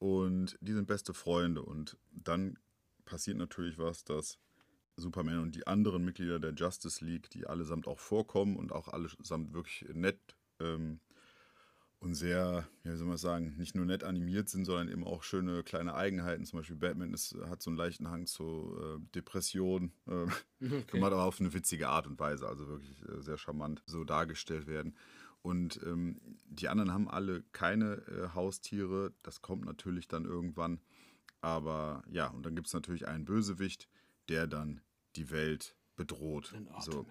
Und 0.00 0.58
die 0.60 0.72
sind 0.72 0.88
beste 0.88 1.14
Freunde. 1.14 1.62
Und 1.62 1.96
dann 2.10 2.58
passiert 3.04 3.36
natürlich 3.36 3.78
was, 3.78 4.02
dass 4.02 4.40
Superman 4.96 5.38
und 5.38 5.54
die 5.54 5.68
anderen 5.68 6.04
Mitglieder 6.04 6.40
der 6.40 6.52
Justice 6.54 7.04
League, 7.04 7.30
die 7.30 7.46
allesamt 7.46 7.86
auch 7.86 8.00
vorkommen 8.00 8.56
und 8.56 8.72
auch 8.72 8.88
allesamt 8.88 9.52
wirklich 9.52 9.88
nett 9.94 10.18
ähm, 10.58 10.98
und 12.00 12.14
sehr, 12.14 12.66
wie 12.82 12.96
soll 12.96 13.06
man 13.06 13.18
sagen, 13.18 13.54
nicht 13.58 13.74
nur 13.74 13.84
nett 13.84 14.04
animiert 14.04 14.48
sind, 14.48 14.64
sondern 14.64 14.88
eben 14.88 15.04
auch 15.04 15.22
schöne 15.22 15.62
kleine 15.62 15.94
Eigenheiten. 15.94 16.46
Zum 16.46 16.58
Beispiel 16.58 16.76
Batman 16.76 17.12
ist, 17.12 17.36
hat 17.48 17.62
so 17.62 17.68
einen 17.68 17.76
leichten 17.76 18.08
Hang 18.08 18.26
zu 18.26 18.74
äh, 18.80 19.00
Depression, 19.14 19.92
äh, 20.06 20.26
okay. 20.64 21.02
aber 21.02 21.22
auf 21.22 21.40
eine 21.40 21.52
witzige 21.52 21.90
Art 21.90 22.06
und 22.06 22.18
Weise, 22.18 22.48
also 22.48 22.66
wirklich 22.68 23.02
äh, 23.06 23.20
sehr 23.20 23.36
charmant 23.36 23.82
so 23.84 24.04
dargestellt 24.04 24.66
werden. 24.66 24.96
Und 25.42 25.80
ähm, 25.84 26.18
die 26.46 26.68
anderen 26.68 26.92
haben 26.92 27.08
alle 27.08 27.42
keine 27.52 27.96
äh, 28.08 28.28
Haustiere. 28.34 29.12
Das 29.22 29.42
kommt 29.42 29.66
natürlich 29.66 30.08
dann 30.08 30.24
irgendwann. 30.24 30.80
Aber 31.42 32.02
ja, 32.10 32.28
und 32.28 32.44
dann 32.44 32.54
gibt 32.54 32.66
es 32.66 32.74
natürlich 32.74 33.08
einen 33.08 33.26
Bösewicht, 33.26 33.88
der 34.28 34.46
dann 34.46 34.80
die 35.16 35.30
Welt 35.30 35.76
bedroht. 35.96 36.54
So, 36.80 37.06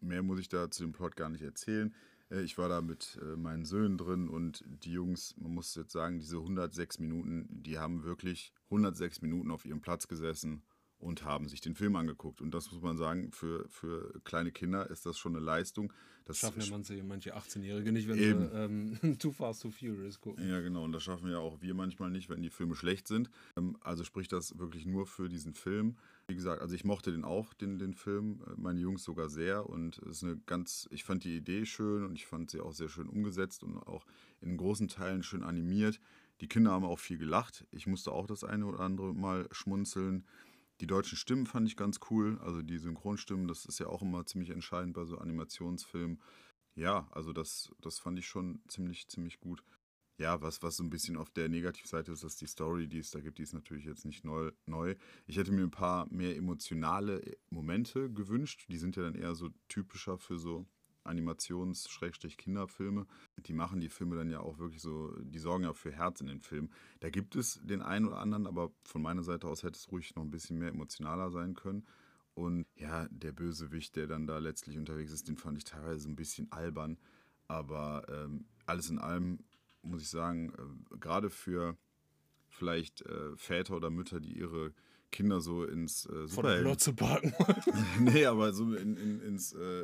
mehr 0.00 0.22
muss 0.22 0.40
ich 0.40 0.48
da 0.48 0.70
zu 0.70 0.82
dem 0.82 0.92
Plot 0.92 1.16
gar 1.16 1.28
nicht 1.28 1.42
erzählen. 1.42 1.94
Äh, 2.32 2.42
ich 2.42 2.58
war 2.58 2.68
da 2.68 2.80
mit 2.80 3.18
äh, 3.22 3.36
meinen 3.36 3.64
Söhnen 3.64 3.98
drin 3.98 4.28
und 4.28 4.64
die 4.66 4.92
Jungs, 4.92 5.36
man 5.38 5.54
muss 5.54 5.74
jetzt 5.74 5.92
sagen, 5.92 6.18
diese 6.18 6.38
106 6.38 6.98
Minuten, 6.98 7.46
die 7.50 7.78
haben 7.78 8.04
wirklich 8.04 8.52
106 8.66 9.22
Minuten 9.22 9.50
auf 9.50 9.64
ihrem 9.64 9.80
Platz 9.80 10.08
gesessen 10.08 10.62
und 10.98 11.24
haben 11.24 11.48
sich 11.48 11.60
den 11.60 11.74
Film 11.74 11.96
angeguckt. 11.96 12.40
Und 12.40 12.54
das 12.54 12.70
muss 12.70 12.80
man 12.80 12.96
sagen, 12.96 13.32
für, 13.32 13.68
für 13.68 14.20
kleine 14.22 14.52
Kinder 14.52 14.88
ist 14.88 15.04
das 15.04 15.18
schon 15.18 15.34
eine 15.34 15.44
Leistung. 15.44 15.92
Das 16.24 16.38
schaffen 16.38 16.60
ja 16.60 16.70
manche, 16.70 17.02
manche 17.02 17.36
18-Jährige 17.36 17.90
nicht, 17.90 18.06
wenn 18.06 18.18
eben. 18.18 18.48
sie 18.48 18.56
ähm, 18.56 19.18
Too 19.18 19.32
Fast, 19.32 19.62
Too 19.62 19.72
Furious 19.72 20.20
gucken. 20.20 20.48
Ja, 20.48 20.60
genau. 20.60 20.84
Und 20.84 20.92
das 20.92 21.02
schaffen 21.02 21.28
ja 21.28 21.38
auch 21.38 21.60
wir 21.60 21.74
manchmal 21.74 22.10
nicht, 22.10 22.30
wenn 22.30 22.42
die 22.42 22.50
Filme 22.50 22.76
schlecht 22.76 23.08
sind. 23.08 23.30
Ähm, 23.56 23.76
also 23.80 24.04
spricht 24.04 24.32
das 24.32 24.56
wirklich 24.58 24.86
nur 24.86 25.06
für 25.06 25.28
diesen 25.28 25.54
Film. 25.54 25.96
Wie 26.28 26.34
gesagt, 26.34 26.62
also 26.62 26.74
ich 26.74 26.84
mochte 26.84 27.12
den 27.12 27.24
auch, 27.24 27.52
den, 27.54 27.78
den 27.78 27.94
Film, 27.94 28.42
äh, 28.46 28.54
meine 28.56 28.80
Jungs 28.80 29.04
sogar 29.04 29.28
sehr. 29.28 29.68
Und 29.68 29.98
es 29.98 30.18
ist 30.18 30.24
eine 30.24 30.36
ganz, 30.46 30.88
ich 30.90 31.04
fand 31.04 31.24
die 31.24 31.36
Idee 31.36 31.66
schön 31.66 32.04
und 32.04 32.16
ich 32.16 32.26
fand 32.26 32.50
sie 32.50 32.60
auch 32.60 32.72
sehr 32.72 32.88
schön 32.88 33.08
umgesetzt 33.08 33.62
und 33.62 33.76
auch 33.78 34.04
in 34.40 34.56
großen 34.56 34.88
Teilen 34.88 35.22
schön 35.22 35.42
animiert. 35.42 36.00
Die 36.40 36.48
Kinder 36.48 36.72
haben 36.72 36.84
auch 36.84 36.98
viel 36.98 37.18
gelacht. 37.18 37.66
Ich 37.70 37.86
musste 37.86 38.12
auch 38.12 38.26
das 38.26 38.44
eine 38.44 38.66
oder 38.66 38.80
andere 38.80 39.14
Mal 39.14 39.48
schmunzeln. 39.52 40.26
Die 40.80 40.86
deutschen 40.86 41.16
Stimmen 41.16 41.46
fand 41.46 41.68
ich 41.68 41.76
ganz 41.76 42.00
cool. 42.10 42.38
Also 42.40 42.62
die 42.62 42.78
Synchronstimmen, 42.78 43.46
das 43.46 43.64
ist 43.64 43.78
ja 43.78 43.86
auch 43.86 44.02
immer 44.02 44.26
ziemlich 44.26 44.50
entscheidend 44.50 44.94
bei 44.94 45.04
so 45.04 45.18
Animationsfilmen. 45.18 46.20
Ja, 46.74 47.06
also 47.12 47.32
das, 47.32 47.70
das 47.80 47.98
fand 47.98 48.18
ich 48.18 48.26
schon 48.26 48.60
ziemlich, 48.68 49.06
ziemlich 49.08 49.38
gut. 49.40 49.62
Ja, 50.22 50.40
was, 50.40 50.62
was 50.62 50.76
so 50.76 50.84
ein 50.84 50.90
bisschen 50.90 51.16
auf 51.16 51.30
der 51.30 51.48
Negativseite 51.48 52.12
ist, 52.12 52.22
dass 52.22 52.36
die 52.36 52.46
Story, 52.46 52.86
die 52.86 53.00
es 53.00 53.10
da 53.10 53.18
gibt, 53.18 53.38
die 53.38 53.42
ist 53.42 53.54
natürlich 53.54 53.86
jetzt 53.86 54.04
nicht 54.04 54.24
neu. 54.24 54.52
neu. 54.66 54.94
Ich 55.26 55.36
hätte 55.36 55.50
mir 55.50 55.64
ein 55.64 55.72
paar 55.72 56.06
mehr 56.12 56.36
emotionale 56.36 57.20
Momente 57.50 58.08
gewünscht. 58.08 58.66
Die 58.68 58.76
sind 58.76 58.94
ja 58.94 59.02
dann 59.02 59.16
eher 59.16 59.34
so 59.34 59.48
typischer 59.66 60.18
für 60.18 60.38
so 60.38 60.64
Animations-Kinderfilme, 61.02 63.08
die 63.38 63.52
machen 63.52 63.80
die 63.80 63.88
Filme 63.88 64.14
dann 64.14 64.30
ja 64.30 64.38
auch 64.38 64.58
wirklich 64.58 64.80
so, 64.80 65.12
die 65.20 65.40
sorgen 65.40 65.64
ja 65.64 65.72
für 65.72 65.90
Herz 65.90 66.20
in 66.20 66.28
den 66.28 66.40
Film. 66.40 66.70
Da 67.00 67.10
gibt 67.10 67.34
es 67.34 67.60
den 67.64 67.82
einen 67.82 68.06
oder 68.06 68.18
anderen, 68.18 68.46
aber 68.46 68.70
von 68.84 69.02
meiner 69.02 69.24
Seite 69.24 69.48
aus 69.48 69.64
hätte 69.64 69.76
es 69.76 69.90
ruhig 69.90 70.14
noch 70.14 70.22
ein 70.22 70.30
bisschen 70.30 70.56
mehr 70.56 70.68
emotionaler 70.68 71.32
sein 71.32 71.54
können. 71.54 71.84
Und 72.34 72.64
ja, 72.76 73.08
der 73.10 73.32
Bösewicht, 73.32 73.96
der 73.96 74.06
dann 74.06 74.28
da 74.28 74.38
letztlich 74.38 74.78
unterwegs 74.78 75.10
ist, 75.10 75.26
den 75.26 75.36
fand 75.36 75.58
ich 75.58 75.64
teilweise 75.64 76.08
ein 76.08 76.14
bisschen 76.14 76.52
albern. 76.52 76.96
Aber 77.48 78.06
ähm, 78.08 78.46
alles 78.66 78.88
in 78.88 79.00
allem 79.00 79.40
muss 79.82 80.02
ich 80.02 80.08
sagen, 80.08 80.52
äh, 80.52 80.96
gerade 80.98 81.30
für 81.30 81.76
vielleicht 82.48 83.02
äh, 83.02 83.36
Väter 83.36 83.76
oder 83.76 83.90
Mütter, 83.90 84.20
die 84.20 84.38
ihre 84.38 84.72
Kinder 85.12 85.40
so 85.40 85.64
ins 85.64 86.06
äh, 86.06 86.26
Superhelden... 86.26 86.78
zu 86.78 86.94
parken. 86.94 87.34
nee, 88.00 88.24
aber 88.24 88.52
so 88.52 88.74
in, 88.74 88.96
in, 88.96 89.20
ins, 89.20 89.52
äh, 89.52 89.82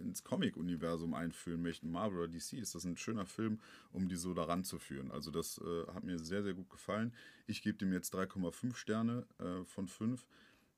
ins 0.00 0.24
Comic-Universum 0.24 1.14
einführen 1.14 1.62
möchten, 1.62 1.90
Marvel 1.90 2.18
oder 2.18 2.28
DC, 2.28 2.54
ist 2.54 2.74
das 2.74 2.84
ein 2.84 2.96
schöner 2.96 3.26
Film, 3.26 3.60
um 3.92 4.08
die 4.08 4.16
so 4.16 4.32
daran 4.32 4.64
zu 4.64 4.78
führen. 4.78 5.10
Also 5.10 5.30
das 5.30 5.58
äh, 5.58 5.86
hat 5.92 6.02
mir 6.02 6.18
sehr, 6.18 6.42
sehr 6.42 6.54
gut 6.54 6.70
gefallen. 6.70 7.12
Ich 7.46 7.62
gebe 7.62 7.78
dem 7.78 7.92
jetzt 7.92 8.14
3,5 8.14 8.74
Sterne 8.74 9.26
äh, 9.38 9.64
von 9.66 9.86
5, 9.86 10.26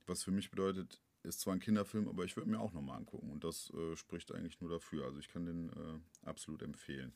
was 0.07 0.25
für 0.25 0.33
mich 0.33 0.51
bedeutet, 0.51 1.01
ist 1.23 1.41
zwar 1.41 1.55
ein 1.55 1.61
Kinderfilm, 1.61 2.09
aber 2.09 2.25
ich 2.25 2.37
würde 2.37 2.51
mir 2.51 2.59
auch 2.59 2.73
nochmal 2.73 2.99
angucken 2.99 3.31
und 3.31 3.45
das 3.45 3.70
äh, 3.70 3.97
spricht 3.97 4.35
eigentlich 4.35 4.61
nur 4.61 4.70
dafür. 4.70 5.05
Also 5.05 5.20
ich 5.20 5.29
kann 5.29 5.47
den 5.47 5.68
äh, 5.70 6.29
absolut 6.29 6.62
empfehlen. 6.62 7.12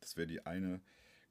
Das 0.00 0.16
wäre 0.16 0.28
die 0.28 0.46
eine 0.46 0.80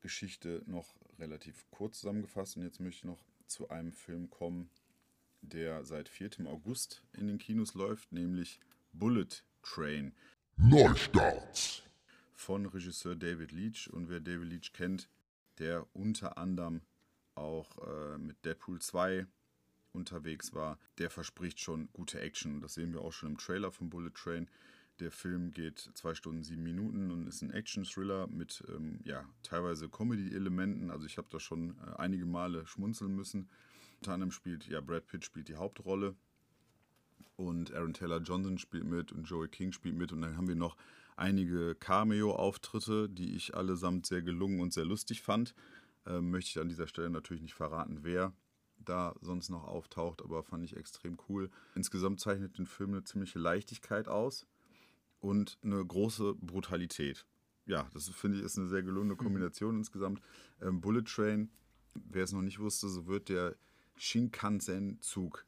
Geschichte 0.01 0.63
noch 0.65 0.95
relativ 1.19 1.65
kurz 1.71 1.99
zusammengefasst 1.99 2.57
und 2.57 2.63
jetzt 2.63 2.79
möchte 2.79 2.99
ich 2.99 3.03
noch 3.03 3.23
zu 3.47 3.69
einem 3.69 3.93
Film 3.93 4.29
kommen, 4.29 4.69
der 5.41 5.85
seit 5.85 6.09
4. 6.09 6.45
August 6.45 7.03
in 7.13 7.27
den 7.27 7.37
Kinos 7.37 7.73
läuft, 7.73 8.11
nämlich 8.11 8.59
Bullet 8.93 9.43
Train. 9.63 10.13
Neustarts. 10.57 11.83
Von 12.33 12.65
Regisseur 12.65 13.15
David 13.15 13.51
Leach. 13.51 13.89
Und 13.91 14.09
wer 14.09 14.19
David 14.19 14.49
Leach 14.49 14.73
kennt, 14.73 15.09
der 15.59 15.87
unter 15.93 16.37
anderem 16.37 16.81
auch 17.35 17.77
äh, 17.87 18.17
mit 18.17 18.43
Deadpool 18.45 18.81
2 18.81 19.27
unterwegs 19.93 20.53
war, 20.53 20.79
der 20.97 21.09
verspricht 21.09 21.59
schon 21.59 21.89
gute 21.93 22.19
Action. 22.19 22.61
Das 22.61 22.75
sehen 22.75 22.93
wir 22.93 23.01
auch 23.01 23.13
schon 23.13 23.31
im 23.31 23.37
Trailer 23.37 23.71
von 23.71 23.89
Bullet 23.89 24.11
Train. 24.11 24.49
Der 24.99 25.11
Film 25.11 25.51
geht 25.51 25.91
zwei 25.93 26.15
Stunden 26.15 26.43
sieben 26.43 26.63
Minuten 26.63 27.11
und 27.11 27.27
ist 27.27 27.43
ein 27.43 27.51
Action-Thriller 27.51 28.27
mit 28.27 28.63
ähm, 28.67 28.99
ja, 29.03 29.23
teilweise 29.43 29.89
Comedy-Elementen. 29.89 30.89
Also 30.89 31.05
ich 31.05 31.17
habe 31.17 31.27
da 31.29 31.39
schon 31.39 31.77
äh, 31.79 31.97
einige 31.97 32.25
Male 32.25 32.65
schmunzeln 32.65 33.15
müssen. 33.15 33.47
Unter 33.99 34.13
anderem 34.13 34.31
spielt, 34.31 34.67
ja, 34.67 34.81
Brad 34.81 35.05
Pitt 35.05 35.23
spielt 35.23 35.49
die 35.49 35.55
Hauptrolle 35.55 36.15
und 37.35 37.73
Aaron 37.73 37.93
Taylor 37.93 38.19
Johnson 38.21 38.57
spielt 38.57 38.85
mit 38.85 39.11
und 39.11 39.25
Joey 39.25 39.47
King 39.47 39.71
spielt 39.71 39.95
mit 39.95 40.11
und 40.11 40.21
dann 40.21 40.35
haben 40.35 40.47
wir 40.47 40.55
noch 40.55 40.75
einige 41.15 41.75
Cameo-Auftritte, 41.75 43.07
die 43.07 43.35
ich 43.35 43.55
allesamt 43.55 44.07
sehr 44.07 44.23
gelungen 44.23 44.59
und 44.59 44.73
sehr 44.73 44.85
lustig 44.85 45.21
fand. 45.21 45.53
Ähm, 46.07 46.31
möchte 46.31 46.49
ich 46.49 46.59
an 46.59 46.69
dieser 46.69 46.87
Stelle 46.87 47.11
natürlich 47.11 47.43
nicht 47.43 47.53
verraten, 47.53 47.99
wer 48.01 48.33
da 48.79 49.13
sonst 49.21 49.49
noch 49.49 49.63
auftaucht, 49.63 50.23
aber 50.23 50.43
fand 50.43 50.63
ich 50.63 50.75
extrem 50.75 51.17
cool. 51.29 51.51
Insgesamt 51.75 52.19
zeichnet 52.19 52.57
den 52.57 52.65
Film 52.65 52.91
eine 52.91 53.03
ziemliche 53.03 53.37
Leichtigkeit 53.37 54.07
aus 54.07 54.47
und 55.27 55.57
eine 55.61 55.85
große 55.85 56.35
Brutalität. 56.35 57.25
Ja, 57.65 57.89
das 57.93 58.07
finde 58.07 58.37
ich 58.37 58.45
ist 58.45 58.57
eine 58.57 58.67
sehr 58.67 58.81
gelungene 58.81 59.17
Kombination 59.17 59.73
mhm. 59.73 59.81
insgesamt. 59.81 60.21
Ähm, 60.61 60.79
Bullet 60.79 61.03
Train, 61.03 61.51
wer 61.95 62.23
es 62.23 62.31
noch 62.31 62.41
nicht 62.41 62.59
wusste, 62.59 62.87
so 62.87 63.07
wird 63.07 63.27
der 63.27 63.57
Shinkansen-Zug 63.97 65.45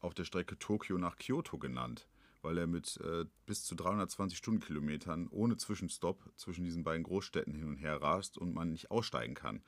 auf 0.00 0.12
der 0.12 0.24
Strecke 0.24 0.58
Tokio 0.58 0.98
nach 0.98 1.16
Kyoto 1.16 1.56
genannt, 1.58 2.06
weil 2.42 2.58
er 2.58 2.66
mit 2.66 2.98
äh, 2.98 3.24
bis 3.46 3.64
zu 3.64 3.74
320 3.74 4.36
Stundenkilometern 4.36 5.28
ohne 5.28 5.56
Zwischenstopp 5.56 6.30
zwischen 6.36 6.64
diesen 6.64 6.84
beiden 6.84 7.04
Großstädten 7.04 7.54
hin 7.54 7.68
und 7.68 7.76
her 7.76 8.02
rast 8.02 8.36
und 8.36 8.52
man 8.52 8.70
nicht 8.70 8.90
aussteigen 8.90 9.34
kann. 9.34 9.62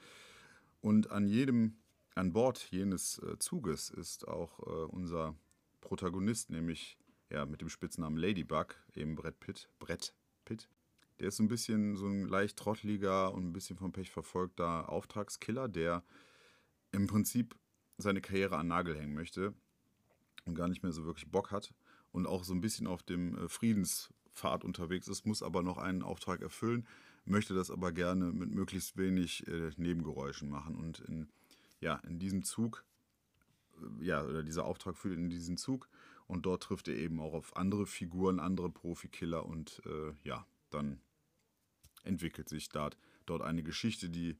Und 0.83 1.11
an 1.11 1.27
jedem, 1.27 1.79
an 2.15 2.35
Bord 2.35 2.59
jenes 2.71 3.19
äh, 3.21 3.39
Zuges 3.39 3.89
ist 3.89 4.29
auch 4.29 4.59
äh, 4.59 4.85
unser 4.93 5.35
Protagonist, 5.81 6.51
nämlich 6.51 6.99
ja, 7.31 7.47
mit 7.47 7.61
dem 7.61 7.68
Spitznamen 7.68 8.18
Ladybug, 8.18 8.77
eben 8.95 9.14
Brett 9.14 9.41
Pitt, 9.41 9.68
Brett 9.79 10.14
Pitt. 10.45 10.68
Der 11.20 11.29
ist 11.29 11.37
so 11.37 11.43
ein 11.43 11.49
bisschen 11.49 11.97
so 11.97 12.07
ein 12.07 12.27
leicht 12.27 12.57
trottliger 12.57 13.33
und 13.33 13.47
ein 13.47 13.53
bisschen 13.53 13.77
vom 13.77 13.93
Pech 13.93 14.11
verfolgter 14.11 14.89
Auftragskiller, 14.89 15.68
der 15.68 16.03
im 16.91 17.07
Prinzip 17.07 17.55
seine 17.99 18.20
Karriere 18.20 18.57
an 18.57 18.68
Nagel 18.68 18.97
hängen 18.97 19.14
möchte 19.14 19.55
und 20.45 20.55
gar 20.55 20.68
nicht 20.68 20.83
mehr 20.83 20.93
so 20.93 21.05
wirklich 21.05 21.31
Bock 21.31 21.51
hat 21.51 21.72
und 22.12 22.27
auch 22.27 22.45
so 22.45 22.55
ein 22.55 22.61
bisschen 22.61 22.87
auf 22.87 23.03
dem 23.03 23.37
äh, 23.37 23.49
Friedenspfad 23.49 24.64
unterwegs 24.64 25.09
ist, 25.09 25.27
muss 25.27 25.43
aber 25.43 25.62
noch 25.62 25.79
einen 25.79 26.03
Auftrag 26.03 26.43
erfüllen, 26.43 26.87
möchte 27.25 27.55
das 27.55 27.70
aber 27.70 27.93
gerne 27.93 28.33
mit 28.33 28.51
möglichst 28.51 28.97
wenig 28.97 29.47
äh, 29.47 29.70
Nebengeräuschen 29.77 30.49
machen. 30.49 30.77
Und 30.77 31.01
in, 31.01 31.29
ja, 31.81 31.97
in 32.07 32.18
diesem 32.18 32.43
Zug, 32.43 32.85
äh, 33.81 34.05
ja, 34.05 34.25
oder 34.25 34.43
dieser 34.43 34.64
Auftrag 34.64 34.97
führt 34.97 35.16
in 35.16 35.31
diesen 35.31 35.57
Zug 35.57 35.89
und 36.27 36.47
dort 36.47 36.62
trifft 36.62 36.89
er 36.89 36.97
eben 36.97 37.20
auch 37.20 37.35
auf 37.35 37.57
andere 37.57 37.87
Figuren, 37.87 38.41
andere 38.41 38.70
Profikiller 38.70 39.45
und 39.47 39.83
äh, 39.87 40.12
ja, 40.22 40.47
dann 40.70 41.01
entwickelt 42.05 42.49
sich 42.49 42.68
dort, 42.68 42.97
dort 43.27 43.43
eine 43.43 43.62
Geschichte, 43.62 44.09
die 44.09 44.37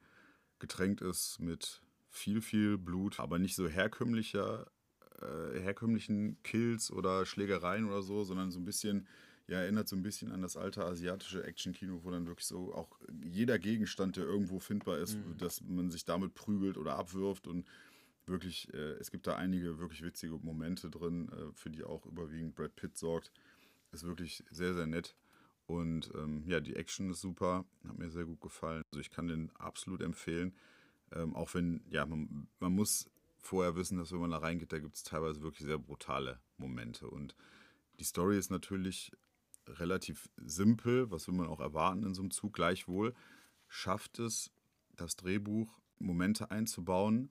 getränkt 0.59 1.01
ist 1.01 1.41
mit 1.41 1.83
viel, 2.11 2.41
viel 2.41 2.79
Blut, 2.79 3.21
aber 3.21 3.39
nicht 3.39 3.57
so 3.57 3.69
herkömmlicher, 3.69 4.67
äh, 5.21 5.61
herkömmlichen 5.61 6.43
Kills 6.43 6.91
oder 6.91 7.27
Schlägereien 7.27 7.87
oder 7.87 8.03
so, 8.03 8.25
sondern 8.25 8.51
so 8.51 8.61
ein 8.61 8.65
bisschen, 8.65 9.07
ja, 9.47 9.59
erinnert 9.59 9.89
so 9.89 9.97
ein 9.97 10.03
bisschen 10.03 10.33
an 10.33 10.43
das 10.43 10.57
alte 10.57 10.85
asiatische 10.85 11.45
Actionkino, 11.45 12.05
wo 12.05 12.11
dann 12.11 12.27
wirklich 12.27 12.47
so 12.47 12.73
auch 12.75 12.99
jeder 13.23 13.59
Gegenstand, 13.59 14.17
der 14.17 14.25
irgendwo 14.25 14.59
findbar 14.59 14.99
ist, 14.99 15.17
mhm. 15.17 15.37
dass 15.39 15.61
man 15.63 15.91
sich 15.91 16.05
damit 16.05 16.35
prügelt 16.35 16.79
oder 16.79 16.97
abwirft 16.97 17.47
und 17.47 17.67
wirklich, 18.27 18.73
äh, 18.73 18.93
es 19.01 19.11
gibt 19.11 19.27
da 19.27 19.37
einige 19.37 19.79
wirklich 19.79 20.03
witzige 20.03 20.37
Momente 20.39 20.91
drin, 20.91 21.29
äh, 21.31 21.53
für 21.55 21.71
die 21.71 21.85
auch 21.85 22.07
überwiegend 22.07 22.55
Brad 22.55 22.75
Pitt 22.77 22.97
sorgt. 22.97 23.33
Ist 23.93 24.05
wirklich 24.05 24.45
sehr, 24.51 24.75
sehr 24.75 24.87
nett. 24.87 25.15
Und 25.67 26.11
ähm, 26.15 26.45
ja, 26.47 26.61
die 26.61 26.77
Action 26.77 27.11
ist 27.11 27.21
super, 27.21 27.65
hat 27.87 27.99
mir 27.99 28.11
sehr 28.11 28.25
gut 28.25 28.41
gefallen. 28.41 28.83
Also 28.93 29.01
ich 29.01 29.11
kann 29.11 29.29
den 29.29 29.51
absolut 29.57 30.03
empfehlen. 30.03 30.55
Ähm, 31.13 31.35
auch 31.35 31.55
wenn, 31.55 31.83
ja, 31.89 32.05
man, 32.05 32.49
man 32.61 32.73
muss 32.73 33.11
vorher 33.39 33.77
wissen, 33.77 33.99
dass 33.99 34.13
wenn 34.13 34.21
man 34.21 34.31
da 34.31 34.39
reingeht, 34.39 34.73
da 34.73 34.79
gibt 34.79 34.97
es 34.97 35.05
teilweise 35.05 35.43
wirklich 35.43 35.67
sehr 35.67 35.79
brutale 35.79 36.41
Momente. 36.59 37.09
Und 37.09 37.35
die 37.99 38.05
Story 38.05 38.39
ist 38.39 38.51
natürlich 38.51 39.13
relativ 39.67 40.29
simpel, 40.37 41.11
was 41.11 41.27
will 41.29 41.35
man 41.35 41.47
auch 41.47 41.61
erwarten 41.61 42.05
in 42.05 42.15
so 42.15 42.23
einem 42.23 42.31
Zug. 42.31 42.53
Gleichwohl 42.53 43.15
schafft 43.69 44.19
es 44.19 44.51
das 44.97 45.17
Drehbuch, 45.17 45.81
Momente 45.99 46.51
einzubauen, 46.51 47.31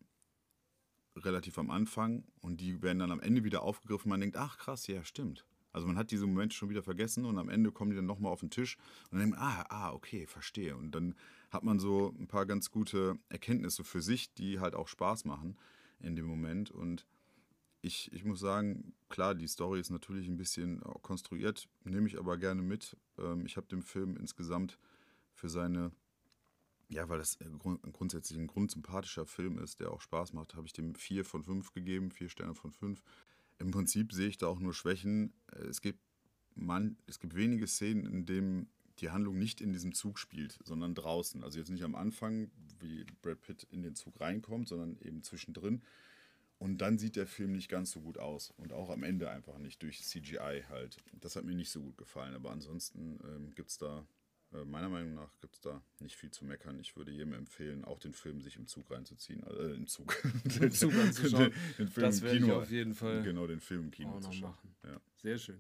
relativ 1.16 1.58
am 1.58 1.70
Anfang, 1.70 2.24
und 2.42 2.62
die 2.62 2.82
werden 2.82 3.00
dann 3.00 3.12
am 3.12 3.20
Ende 3.20 3.44
wieder 3.44 3.64
aufgegriffen. 3.64 4.10
Man 4.10 4.20
denkt, 4.20 4.38
ach 4.38 4.58
krass, 4.58 4.88
ja, 4.88 5.04
stimmt. 5.04 5.46
Also 5.72 5.88
man 5.88 5.98
hat 5.98 6.12
diese 6.12 6.28
Momente 6.28 6.56
schon 6.56 6.70
wieder 6.70 6.84
vergessen 6.84 7.26
und 7.26 7.38
am 7.40 7.50
Ende 7.50 7.72
kommen 7.72 7.90
die 7.90 7.96
dann 7.96 8.06
nochmal 8.06 8.32
auf 8.32 8.42
den 8.42 8.52
Tisch 8.52 8.78
und 9.10 9.14
dann 9.14 9.22
denkt 9.22 9.38
man, 9.38 9.48
ah, 9.48 9.66
ah, 9.70 9.92
okay, 9.92 10.28
verstehe. 10.28 10.78
Und 10.78 10.92
dann 10.92 11.16
hat 11.50 11.64
man 11.64 11.80
so 11.80 12.14
ein 12.20 12.28
paar 12.28 12.46
ganz 12.46 12.70
gute 12.70 13.18
Erkenntnisse 13.30 13.84
für 13.84 14.02
sich, 14.02 14.34
die 14.34 14.60
halt 14.60 14.76
auch 14.76 14.88
Spaß 14.88 15.26
machen 15.26 15.58
in 16.00 16.16
dem 16.16 16.26
Moment. 16.26 16.70
Und 16.70 17.08
ich, 17.82 18.12
ich 18.14 18.24
muss 18.24 18.40
sagen, 18.40 18.94
klar, 19.10 19.34
die 19.34 19.48
Story 19.48 19.80
ist 19.80 19.90
natürlich 19.90 20.28
ein 20.28 20.38
bisschen 20.38 20.80
konstruiert, 21.02 21.68
nehme 21.84 22.08
ich 22.08 22.20
aber 22.20 22.38
gerne 22.38 22.62
mit. 22.62 22.96
Ähm, 23.18 23.46
ich 23.46 23.58
habe 23.58 23.68
dem 23.68 23.82
Film 23.82 24.16
insgesamt 24.16 24.78
für 25.34 25.50
seine, 25.50 25.92
ja, 26.94 27.10
weil 27.10 27.18
das 27.18 27.38
grundsätzlich 27.92 28.38
ein 28.38 28.48
grundsympathischer 28.48 29.26
Film 29.26 29.58
ist, 29.58 29.80
der 29.80 29.92
auch 29.92 30.02
Spaß 30.02 30.34
macht, 30.34 30.56
habe 30.56 30.68
ich 30.68 30.74
dem 30.74 30.96
vier 30.96 31.26
von 31.26 31.44
fünf 31.44 31.74
gegeben, 31.74 32.12
vier 32.12 32.30
Sterne 32.30 32.56
von 32.56 32.72
fünf. 32.72 33.04
Im 33.60 33.72
Prinzip 33.72 34.14
sehe 34.14 34.28
ich 34.28 34.38
da 34.38 34.48
auch 34.48 34.60
nur 34.60 34.74
Schwächen. 34.74 35.34
Es 35.70 35.82
gibt, 35.82 36.00
man, 36.56 36.98
es 37.08 37.20
gibt 37.20 37.36
wenige 37.36 37.68
Szenen, 37.68 38.06
in 38.06 38.26
denen 38.26 38.70
die 39.00 39.10
Handlung 39.10 39.38
nicht 39.38 39.62
in 39.62 39.74
diesem 39.74 39.94
Zug 39.94 40.20
spielt, 40.20 40.60
sondern 40.64 40.94
draußen. 40.94 41.44
Also 41.44 41.58
jetzt 41.58 41.70
nicht 41.70 41.84
am 41.84 41.96
Anfang, 41.96 42.52
wie 42.80 43.06
Brad 43.22 43.42
Pitt 43.42 43.64
in 43.72 43.82
den 43.82 43.96
Zug 43.96 44.20
reinkommt, 44.20 44.68
sondern 44.68 44.98
eben 45.02 45.24
zwischendrin. 45.24 45.82
Und 46.60 46.78
dann 46.78 46.98
sieht 46.98 47.16
der 47.16 47.28
Film 47.28 47.54
nicht 47.54 47.70
ganz 47.70 47.92
so 47.92 48.02
gut 48.02 48.18
aus. 48.18 48.52
Und 48.58 48.72
auch 48.72 48.90
am 48.90 49.04
Ende 49.04 49.30
einfach 49.30 49.58
nicht 49.58 49.82
durch 49.82 50.04
CGI 50.04 50.64
halt. 50.70 50.98
Das 51.20 51.36
hat 51.36 51.44
mir 51.44 51.56
nicht 51.56 51.72
so 51.72 51.82
gut 51.82 51.98
gefallen. 51.98 52.36
Aber 52.36 52.52
ansonsten 52.52 53.20
ähm, 53.24 53.56
gibt 53.56 53.72
es 53.72 53.78
da, 53.78 54.00
äh, 54.00 54.04
meiner 54.66 54.90
Meinung 54.90 55.16
nach, 55.16 55.30
gibt 55.40 55.56
es 55.56 55.62
da 55.62 55.82
nicht 56.00 56.16
viel 56.16 56.32
zu 56.32 56.46
meckern. 56.46 56.80
Ich 56.80 56.96
würde 56.96 57.12
jedem 57.12 57.34
empfehlen, 57.34 57.84
auch 57.86 58.00
den 58.00 58.14
Film 58.14 58.42
sich 58.42 58.56
im 58.56 58.68
Zug 58.68 58.90
reinzuziehen. 58.92 59.44
Äh, 59.44 59.74
im 59.76 59.88
Zug. 59.88 60.16
Im 60.62 60.72
Zug 60.72 60.94
anzuschauen. 60.94 61.52
den, 61.52 61.54
den 61.78 61.88
Film 61.88 62.06
das 62.06 62.22
werde 62.22 62.38
ich 62.38 62.52
auf 62.52 62.72
jeden 62.72 62.94
Fall. 62.94 63.24
Genau, 63.24 63.48
den 63.48 63.60
Film 63.60 63.86
im 63.86 63.92
Kino 63.92 64.20
zu 64.20 64.32
schauen. 64.32 64.52
Machen. 64.52 64.76
Ja. 64.84 65.02
Sehr 65.22 65.38
schön. 65.38 65.60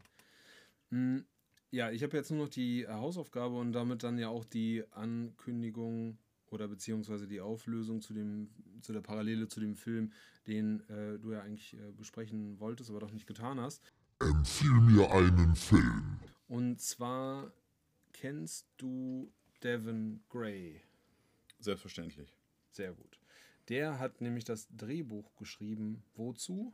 Hm, 0.90 1.26
ja, 1.72 1.90
ich 1.92 2.04
habe 2.04 2.16
jetzt 2.18 2.30
nur 2.30 2.46
noch 2.46 2.50
die 2.50 2.88
Hausaufgabe 2.88 3.56
und 3.56 3.74
damit 3.74 4.04
dann 4.04 4.18
ja 4.18 4.30
auch 4.30 4.46
die 4.46 4.84
Ankündigung 4.92 6.20
oder 6.52 6.68
beziehungsweise 6.68 7.28
die 7.28 7.42
Auflösung 7.42 8.02
zu 8.02 8.14
dem 8.14 8.50
zu 8.82 8.94
der 8.94 9.02
Parallele 9.02 9.48
zu 9.48 9.60
dem 9.60 9.76
Film, 9.76 10.12
den 10.46 10.88
äh, 10.90 11.18
du 11.18 11.32
ja 11.32 11.42
eigentlich 11.42 11.74
äh, 11.74 11.92
besprechen 11.98 12.60
wolltest, 12.60 12.90
aber 12.90 13.00
doch 13.00 13.12
nicht 13.12 13.26
getan 13.26 13.60
hast. 13.60 13.82
Empfiehl 14.20 14.70
mir 14.70 15.12
einen 15.12 15.56
Film. 15.56 16.20
Und 16.48 16.80
zwar 16.80 17.52
kennst 18.24 18.66
du 18.78 19.30
Devin 19.64 20.24
Gray? 20.30 20.80
Selbstverständlich. 21.60 22.34
Sehr 22.72 22.94
gut. 22.94 23.20
Der 23.68 24.00
hat 24.00 24.22
nämlich 24.22 24.46
das 24.46 24.70
Drehbuch 24.70 25.36
geschrieben. 25.36 26.02
Wozu? 26.16 26.72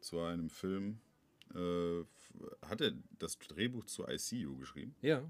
Zu 0.00 0.18
einem 0.18 0.50
Film. 0.50 0.98
Äh, 1.54 2.02
hat 2.66 2.80
er 2.80 2.92
das 3.20 3.38
Drehbuch 3.38 3.84
zu 3.84 4.04
ICU 4.08 4.56
geschrieben? 4.56 4.96
Ja. 5.00 5.22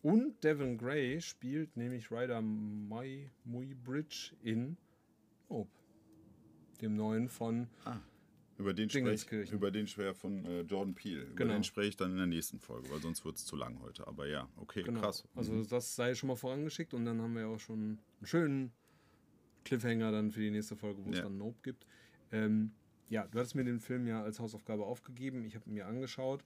Und 0.00 0.42
Devin 0.44 0.78
Gray 0.78 1.20
spielt 1.20 1.76
nämlich 1.76 2.10
Ryder 2.10 2.40
Mai 2.40 3.30
Muybridge 3.44 4.34
in 4.42 4.78
Nope. 5.50 5.70
Dem 6.80 6.96
neuen 6.96 7.28
von 7.28 7.68
ah, 7.84 8.00
über 8.60 8.74
den 8.74 8.88
spreche 8.88 9.54
über 9.54 9.70
den 9.70 9.86
schwer 9.86 10.14
von 10.14 10.44
äh, 10.44 10.60
Jordan 10.62 10.94
Peele. 10.94 11.22
Über 11.22 11.34
genau. 11.34 11.54
den 11.54 11.64
spreche 11.64 11.88
ich 11.88 11.96
dann 11.96 12.12
in 12.12 12.18
der 12.18 12.26
nächsten 12.26 12.58
Folge, 12.60 12.90
weil 12.90 13.00
sonst 13.00 13.24
wird 13.24 13.36
es 13.36 13.44
zu 13.44 13.56
lang 13.56 13.80
heute. 13.80 14.06
Aber 14.06 14.26
ja, 14.26 14.48
okay, 14.56 14.82
genau. 14.82 15.00
krass. 15.00 15.26
Also 15.34 15.52
mhm. 15.52 15.68
das 15.68 15.96
sei 15.96 16.14
schon 16.14 16.28
mal 16.28 16.36
vorangeschickt 16.36 16.94
und 16.94 17.04
dann 17.04 17.20
haben 17.20 17.34
wir 17.34 17.48
auch 17.48 17.58
schon 17.58 17.98
einen 18.18 18.26
schönen 18.26 18.72
Cliffhanger 19.64 20.12
dann 20.12 20.30
für 20.30 20.40
die 20.40 20.50
nächste 20.50 20.76
Folge, 20.76 21.04
wo 21.04 21.10
es 21.10 21.18
ja. 21.18 21.24
dann 21.24 21.38
Nope 21.38 21.58
gibt. 21.62 21.86
Ähm, 22.32 22.72
ja, 23.08 23.26
du 23.26 23.38
hattest 23.38 23.56
mir 23.56 23.64
den 23.64 23.80
Film 23.80 24.06
ja 24.06 24.22
als 24.22 24.38
Hausaufgabe 24.38 24.84
aufgegeben. 24.84 25.44
Ich 25.44 25.56
habe 25.56 25.68
ihn 25.68 25.74
mir 25.74 25.86
angeschaut 25.86 26.44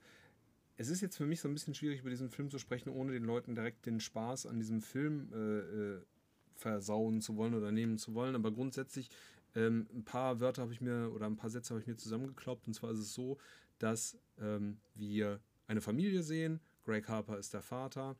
es 0.77 0.89
ist 0.89 1.01
jetzt 1.01 1.17
für 1.17 1.25
mich 1.25 1.39
so 1.39 1.47
ein 1.47 1.53
bisschen 1.53 1.73
schwierig, 1.73 2.01
über 2.01 2.09
diesen 2.09 2.29
Film 2.29 2.49
zu 2.49 2.59
sprechen, 2.59 2.89
ohne 2.89 3.13
den 3.13 3.23
Leuten 3.23 3.55
direkt 3.55 3.85
den 3.85 3.99
Spaß 3.99 4.45
an 4.45 4.59
diesem 4.59 4.81
Film 4.81 5.29
äh, 5.33 5.37
äh, 5.37 6.01
versauen 6.55 7.21
zu 7.21 7.35
wollen 7.37 7.53
oder 7.53 7.71
nehmen 7.71 7.97
zu 7.97 8.13
wollen. 8.13 8.35
Aber 8.35 8.51
grundsätzlich 8.51 9.09
ähm, 9.55 9.87
ein 9.93 10.03
paar 10.03 10.39
Wörter 10.39 10.61
habe 10.63 10.73
ich 10.73 10.81
mir 10.81 11.11
oder 11.13 11.25
ein 11.25 11.37
paar 11.37 11.49
Sätze 11.49 11.73
habe 11.73 11.81
ich 11.81 11.87
mir 11.87 11.95
zusammengekloppt. 11.95 12.67
Und 12.67 12.73
zwar 12.73 12.91
ist 12.91 12.99
es 12.99 13.13
so, 13.13 13.37
dass 13.79 14.17
ähm, 14.39 14.77
wir 14.93 15.39
eine 15.67 15.81
Familie 15.81 16.23
sehen. 16.23 16.59
Greg 16.83 17.07
Harper 17.07 17.37
ist 17.37 17.53
der 17.53 17.61
Vater. 17.61 18.15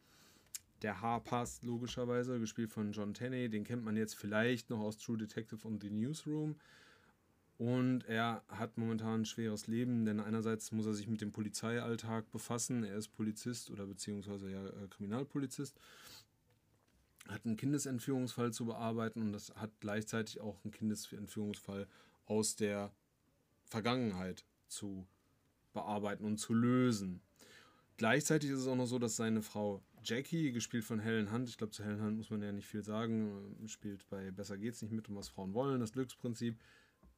Der 0.82 1.02
Harpers 1.02 1.62
logischerweise, 1.64 2.40
gespielt 2.40 2.72
von 2.72 2.92
John 2.92 3.14
Tenney, 3.14 3.50
den 3.50 3.64
kennt 3.64 3.84
man 3.84 3.96
jetzt 3.96 4.16
vielleicht 4.16 4.70
noch 4.70 4.80
aus 4.80 4.98
True 4.98 5.18
Detective 5.18 5.66
und 5.68 5.82
The 5.82 5.90
Newsroom. 5.90 6.56
Und 7.58 8.04
er 8.06 8.44
hat 8.50 8.78
momentan 8.78 9.22
ein 9.22 9.26
schweres 9.26 9.68
Leben, 9.68 10.04
denn 10.04 10.20
einerseits 10.20 10.74
muss 10.74 10.86
er 10.86 10.94
sich 10.94 11.08
mit 11.08 11.22
dem 11.22 11.32
Polizeialltag 11.32 12.30
befassen. 12.32 12.84
Er 12.84 12.98
ist 12.98 13.10
Polizist 13.10 13.72
oder 13.72 13.86
beziehungsweise 13.86 14.52
ja 14.52 14.66
äh, 14.66 14.88
Kriminalpolizist, 14.90 15.80
hat 17.28 17.46
einen 17.46 17.58
Kindesentführungsfall 17.58 18.54
zu 18.54 18.66
bearbeiten 18.66 19.22
und 19.22 19.34
das 19.34 19.54
hat 19.56 19.72
gleichzeitig 19.80 20.42
auch 20.42 20.64
einen 20.64 20.72
Kindesentführungsfall 20.72 21.88
aus 22.26 22.56
der 22.56 22.92
Vergangenheit 23.66 24.46
zu 24.68 25.08
bearbeiten 25.74 26.26
und 26.26 26.38
zu 26.38 26.54
lösen. 26.54 27.22
Gleichzeitig 27.98 28.50
ist 28.50 28.60
es 28.60 28.68
auch 28.68 28.76
noch 28.76 28.88
so, 28.88 29.00
dass 29.00 29.16
seine 29.16 29.42
Frau 29.42 29.82
Jackie, 30.04 30.52
gespielt 30.52 30.84
von 30.84 31.00
Helen 31.00 31.32
Hunt, 31.32 31.50
ich 31.50 31.58
glaube, 31.58 31.72
zu 31.72 31.84
Helen 31.84 32.02
Hunt 32.02 32.18
muss 32.18 32.30
man 32.30 32.42
ja 32.42 32.52
nicht 32.52 32.68
viel 32.68 32.84
sagen, 32.84 33.56
spielt 33.68 34.08
bei 34.10 34.30
Besser 34.32 34.58
geht's 34.58 34.82
nicht 34.82 34.92
mit, 34.92 35.10
um 35.10 35.16
was 35.16 35.30
Frauen 35.30 35.54
wollen, 35.54 35.80
das 35.80 35.94
Glücksprinzip 35.94 36.58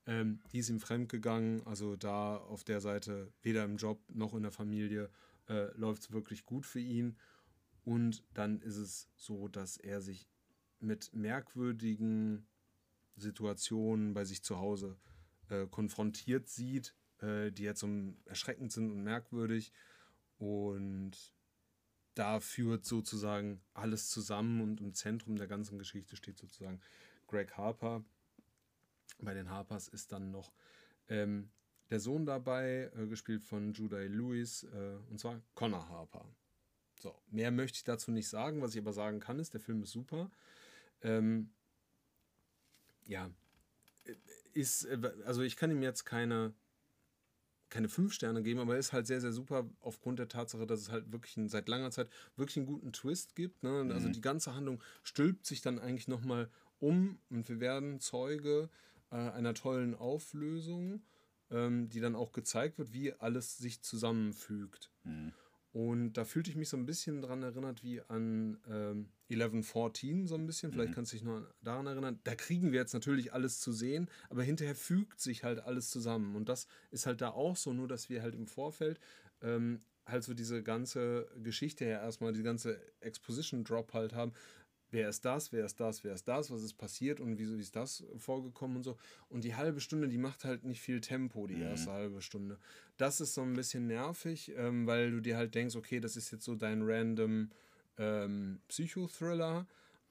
ähm, 0.08 0.40
die 0.52 0.60
ist 0.60 0.70
ihm 0.70 0.80
fremdgegangen. 0.80 1.66
Also 1.68 1.96
da 1.96 2.38
auf 2.38 2.64
der 2.64 2.82
Seite, 2.82 3.32
weder 3.44 3.64
im 3.66 3.78
Job 3.78 4.02
noch 4.08 4.34
in 4.34 4.42
der 4.42 4.52
Familie, 4.52 5.10
äh, 5.50 5.72
läuft 5.78 6.04
es 6.04 6.12
wirklich 6.12 6.46
gut 6.46 6.66
für 6.66 6.80
ihn. 6.80 7.18
Und 7.88 8.26
dann 8.34 8.60
ist 8.60 8.76
es 8.76 9.10
so, 9.16 9.48
dass 9.48 9.78
er 9.78 10.02
sich 10.02 10.28
mit 10.80 11.14
merkwürdigen 11.14 12.46
Situationen 13.16 14.14
bei 14.14 14.26
sich 14.26 14.44
zu 14.44 14.58
Hause 14.58 15.00
äh, 15.48 15.68
konfrontiert 15.68 16.50
sieht, 16.50 16.94
äh, 17.20 17.50
die 17.50 17.64
jetzt 17.64 17.80
so 17.80 17.88
erschreckend 18.26 18.74
sind 18.74 18.92
und 18.92 19.04
merkwürdig. 19.04 19.72
Und 20.38 21.34
da 22.14 22.42
führt 22.42 22.84
sozusagen 22.84 23.62
alles 23.74 24.10
zusammen 24.10 24.60
und 24.60 24.82
im 24.82 24.94
Zentrum 24.94 25.38
der 25.38 25.48
ganzen 25.48 25.80
Geschichte 25.80 26.18
steht 26.18 26.38
sozusagen 26.38 26.82
Greg 27.26 27.54
Harper, 27.54 28.04
bei 29.20 29.34
den 29.34 29.50
Harpers 29.50 29.88
ist 29.88 30.12
dann 30.12 30.30
noch 30.30 30.52
ähm, 31.08 31.52
der 31.90 32.02
Sohn 32.02 32.26
dabei, 32.26 32.92
äh, 32.98 33.08
gespielt 33.08 33.46
von 33.46 33.72
Judah 33.72 34.02
Lewis, 34.02 34.64
äh, 34.64 34.98
und 35.10 35.22
zwar 35.22 35.42
Connor 35.56 35.88
Harper. 35.88 36.30
So, 37.00 37.16
mehr 37.30 37.52
möchte 37.52 37.78
ich 37.78 37.84
dazu 37.84 38.12
nicht 38.12 38.28
sagen. 38.28 38.62
Was 38.62 38.74
ich 38.74 38.82
aber 38.82 38.94
sagen 38.94 39.20
kann, 39.20 39.40
ist, 39.40 39.54
der 39.54 39.62
Film 39.62 39.84
ist 39.84 39.92
super. 39.92 40.32
Ähm, 41.02 41.52
ja, 43.06 43.30
äh, 44.06 44.16
ist, 44.54 44.86
äh, 44.86 45.12
also 45.26 45.42
ich 45.42 45.56
kann 45.56 45.72
ihm 45.72 45.84
jetzt 45.84 46.06
keine, 46.06 46.54
keine 47.70 47.90
fünf 47.90 48.14
Sterne 48.14 48.42
geben, 48.42 48.60
aber 48.60 48.74
er 48.74 48.80
ist 48.80 48.94
halt 48.94 49.06
sehr, 49.08 49.22
sehr 49.22 49.32
super 49.32 49.70
aufgrund 49.82 50.20
der 50.20 50.28
Tatsache, 50.28 50.66
dass 50.66 50.82
es 50.82 50.90
halt 50.90 51.12
wirklich 51.12 51.38
ein, 51.38 51.50
seit 51.50 51.68
langer 51.68 51.92
Zeit 51.92 52.10
wirklich 52.36 52.58
einen 52.58 52.66
guten 52.66 52.94
Twist 52.94 53.36
gibt. 53.36 53.64
Ne? 53.64 53.70
Also 53.70 53.84
mhm. 53.84 53.92
Also 53.92 54.10
die 54.10 54.22
ganze 54.22 54.56
Handlung 54.56 54.82
stülpt 55.04 55.46
sich 55.46 55.62
dann 55.62 55.80
eigentlich 55.80 56.08
nochmal 56.08 56.50
um 56.80 57.20
und 57.30 57.48
wir 57.50 57.60
werden 57.60 58.00
Zeuge 58.00 58.70
äh, 59.12 59.16
einer 59.16 59.54
tollen 59.54 59.96
Auflösung, 59.96 61.02
ähm, 61.52 61.90
die 61.90 62.00
dann 62.00 62.16
auch 62.16 62.32
gezeigt 62.32 62.78
wird, 62.78 62.94
wie 62.94 63.14
alles 63.14 63.58
sich 63.58 63.82
zusammenfügt. 63.82 64.92
Mhm. 65.04 65.34
Und 65.74 66.14
da 66.14 66.24
fühlte 66.24 66.50
ich 66.50 66.56
mich 66.56 66.70
so 66.70 66.78
ein 66.78 66.86
bisschen 66.86 67.22
daran 67.22 67.44
erinnert 67.44 67.84
wie 67.84 68.02
an 68.02 68.58
ähm, 68.68 69.10
1114 69.30 70.26
so 70.26 70.36
ein 70.36 70.46
bisschen. 70.46 70.72
Vielleicht 70.72 70.92
mhm. 70.92 70.96
kannst 70.96 71.12
du 71.12 71.18
dich 71.18 71.26
noch 71.26 71.42
daran 71.62 71.88
erinnern. 71.88 72.20
Da 72.24 72.36
kriegen 72.36 72.72
wir 72.72 72.80
jetzt 72.80 72.94
natürlich 72.94 73.34
alles 73.34 73.60
zu 73.60 73.72
sehen, 73.72 74.10
aber 74.30 74.44
hinterher 74.44 74.76
fügt 74.76 75.20
sich 75.20 75.44
halt 75.44 75.60
alles 75.60 75.90
zusammen. 75.90 76.36
Und 76.36 76.50
das 76.50 76.68
ist 76.92 77.06
halt 77.06 77.22
da 77.22 77.30
auch 77.30 77.58
so, 77.58 77.74
nur 77.74 77.88
dass 77.88 78.10
wir 78.10 78.22
halt 78.22 78.36
im 78.36 78.48
Vorfeld 78.48 79.00
ähm, 79.42 79.82
halt 80.06 80.24
so 80.24 80.34
diese 80.34 80.64
ganze 80.64 81.30
Geschichte 81.44 81.86
ja 81.86 82.02
erstmal, 82.02 82.34
die 82.34 82.44
ganze 82.44 82.80
Exposition 83.02 83.64
Drop 83.64 83.94
halt 83.94 84.14
haben, 84.14 84.32
wer 84.92 85.10
ist 85.10 85.26
das, 85.26 85.52
wer 85.52 85.66
ist 85.66 85.80
das, 85.80 86.04
wer 86.04 86.14
ist 86.14 86.28
das, 86.28 86.50
was 86.52 86.64
ist 86.64 86.76
passiert 86.76 87.20
und 87.20 87.38
wieso 87.38 87.56
ist 87.56 87.76
das 87.76 88.04
vorgekommen 88.18 88.78
und 88.78 88.84
so. 88.84 88.98
Und 89.30 89.44
die 89.44 89.56
halbe 89.56 89.80
Stunde, 89.82 90.08
die 90.08 90.18
macht 90.18 90.46
halt 90.46 90.64
nicht 90.64 90.82
viel 90.82 91.02
Tempo, 91.02 91.48
die 91.48 91.56
Mhm. 91.56 91.62
erste 91.64 91.92
halbe 91.92 92.22
Stunde. 92.22 92.58
Das 92.98 93.20
ist 93.22 93.34
so 93.34 93.42
ein 93.42 93.54
bisschen 93.54 93.88
nervig, 93.88 94.52
ähm, 94.56 94.88
weil 94.88 95.12
du 95.12 95.22
dir 95.22 95.38
halt 95.38 95.56
denkst, 95.56 95.76
okay, 95.76 96.00
das 96.00 96.16
ist 96.16 96.32
jetzt 96.32 96.46
so 96.46 96.56
dein 96.56 96.82
random 96.84 97.50
ähm, 97.98 98.60
Psychothriller 98.68 99.66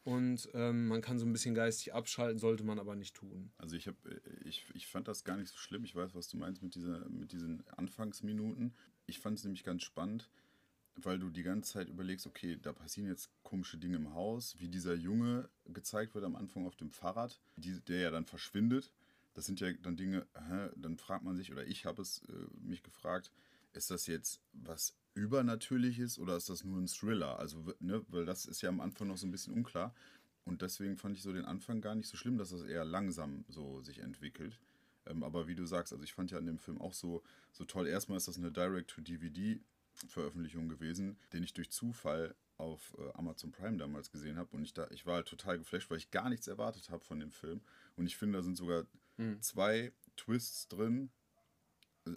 und 0.05 0.49
ähm, 0.55 0.87
man 0.89 1.01
kann 1.01 1.19
so 1.19 1.27
ein 1.27 1.33
bisschen 1.33 1.55
geistig 1.55 1.93
abschalten, 1.95 2.39
sollte 2.39 2.63
man 2.63 2.79
aber 2.79 2.95
nicht 2.95 3.15
tun. 3.17 3.51
Also 3.59 3.75
ich 3.77 3.89
habe, 3.89 3.97
ich, 4.45 4.65
ich 4.75 4.87
fand 4.87 5.09
das 5.09 5.25
gar 5.25 5.37
nicht 5.37 5.49
so 5.51 5.57
schlimm. 5.57 5.85
Ich 5.85 5.97
weiß, 5.97 6.15
was 6.15 6.29
du 6.29 6.37
meinst 6.37 6.63
mit, 6.63 6.75
dieser, 6.77 7.09
mit 7.09 7.33
diesen 7.33 7.67
Anfangsminuten. 7.77 8.73
Ich 9.07 9.19
fand 9.19 9.39
es 9.39 9.45
nämlich 9.45 9.65
ganz 9.65 9.83
spannend, 9.83 10.29
weil 10.97 11.19
du 11.19 11.31
die 11.31 11.43
ganze 11.43 11.75
Zeit 11.75 11.89
überlegst, 11.89 12.27
okay, 12.27 12.59
da 12.61 12.73
passieren 12.73 13.09
jetzt 13.09 13.31
komische 13.43 13.79
Dinge 13.79 13.97
im 13.97 14.15
Haus, 14.15 14.57
wie 14.59 14.69
dieser 14.69 14.95
Junge 14.95 15.49
gezeigt 15.67 16.15
wird 16.15 16.25
am 16.25 16.37
Anfang 16.37 16.67
auf 16.67 16.77
dem 16.77 16.91
Fahrrad, 16.91 17.41
die, 17.57 17.81
der 17.81 18.01
ja 18.01 18.11
dann 18.11 18.25
verschwindet. 18.25 18.91
Das 19.35 19.45
sind 19.45 19.61
ja 19.61 19.71
dann 19.83 19.97
Dinge, 19.97 20.27
hä, 20.35 20.71
dann 20.77 20.97
fragt 20.97 21.25
man 21.25 21.37
sich, 21.37 21.53
oder 21.53 21.67
ich 21.67 21.85
habe 21.85 22.01
es 22.01 22.23
äh, 22.29 22.33
mich 22.63 22.83
gefragt, 22.83 23.31
ist 23.75 23.91
das 23.91 24.07
jetzt 24.07 24.41
was 24.53 24.97
Übernatürliches 25.15 26.19
oder 26.19 26.37
ist 26.37 26.49
das 26.49 26.65
nur 26.65 26.79
ein 26.79 26.87
Thriller? 26.87 27.39
Also, 27.39 27.75
ne, 27.81 28.05
weil 28.09 28.25
das 28.25 28.47
ist 28.47 28.63
ja 28.63 28.71
am 28.71 28.81
Anfang 28.81 29.09
noch 29.09 29.19
so 29.19 29.27
ein 29.27 29.31
bisschen 29.31 29.53
unklar. 29.53 29.95
Und 30.45 30.63
deswegen 30.63 30.97
fand 30.97 31.17
ich 31.17 31.23
so 31.23 31.33
den 31.33 31.45
Anfang 31.45 31.81
gar 31.81 31.95
nicht 31.95 32.09
so 32.09 32.17
schlimm, 32.17 32.39
dass 32.39 32.51
das 32.51 32.63
eher 32.63 32.85
langsam 32.85 33.45
so 33.49 33.83
sich 33.83 33.99
entwickelt. 33.99 34.59
Ähm, 35.07 35.23
aber 35.23 35.49
wie 35.49 35.55
du 35.55 35.67
sagst, 35.67 35.93
also 35.93 36.05
ich 36.05 36.15
fand 36.15 36.31
ja 36.31 36.39
an 36.39 36.47
dem 36.47 36.59
Film 36.59 36.81
auch 36.81 36.95
so, 36.95 37.23
so 37.53 37.65
toll. 37.65 37.87
Erstmal 37.87 38.19
ist 38.19 38.29
das 38.29 38.39
eine 38.39 38.53
Direct-to-DVD-Veröffentlichung 39.97 40.69
gewesen, 40.69 41.17
den 41.33 41.43
ich 41.43 41.53
durch 41.55 41.71
Zufall 41.71 42.35
auf 42.59 42.97
äh, 42.99 43.13
Amazon 43.15 43.53
Prime 43.53 43.77
damals 43.77 44.11
gesehen 44.11 44.37
habe. 44.37 44.57
Und 44.57 44.63
ich, 44.63 44.73
da, 44.73 44.89
ich 44.91 45.07
war 45.07 45.17
halt 45.17 45.29
total 45.29 45.59
geflasht, 45.59 45.91
weil 45.91 45.99
ich 45.99 46.11
gar 46.11 46.29
nichts 46.31 46.47
erwartet 46.49 46.91
habe 46.91 47.05
von 47.05 47.21
dem 47.21 47.31
Film. 47.33 47.61
Und 47.97 48.07
ich 48.07 48.17
finde, 48.17 48.39
da 48.39 48.43
sind 48.43 48.57
sogar 48.57 48.85
zwei 49.41 49.93
Twists 50.17 50.69
drin. 50.69 51.11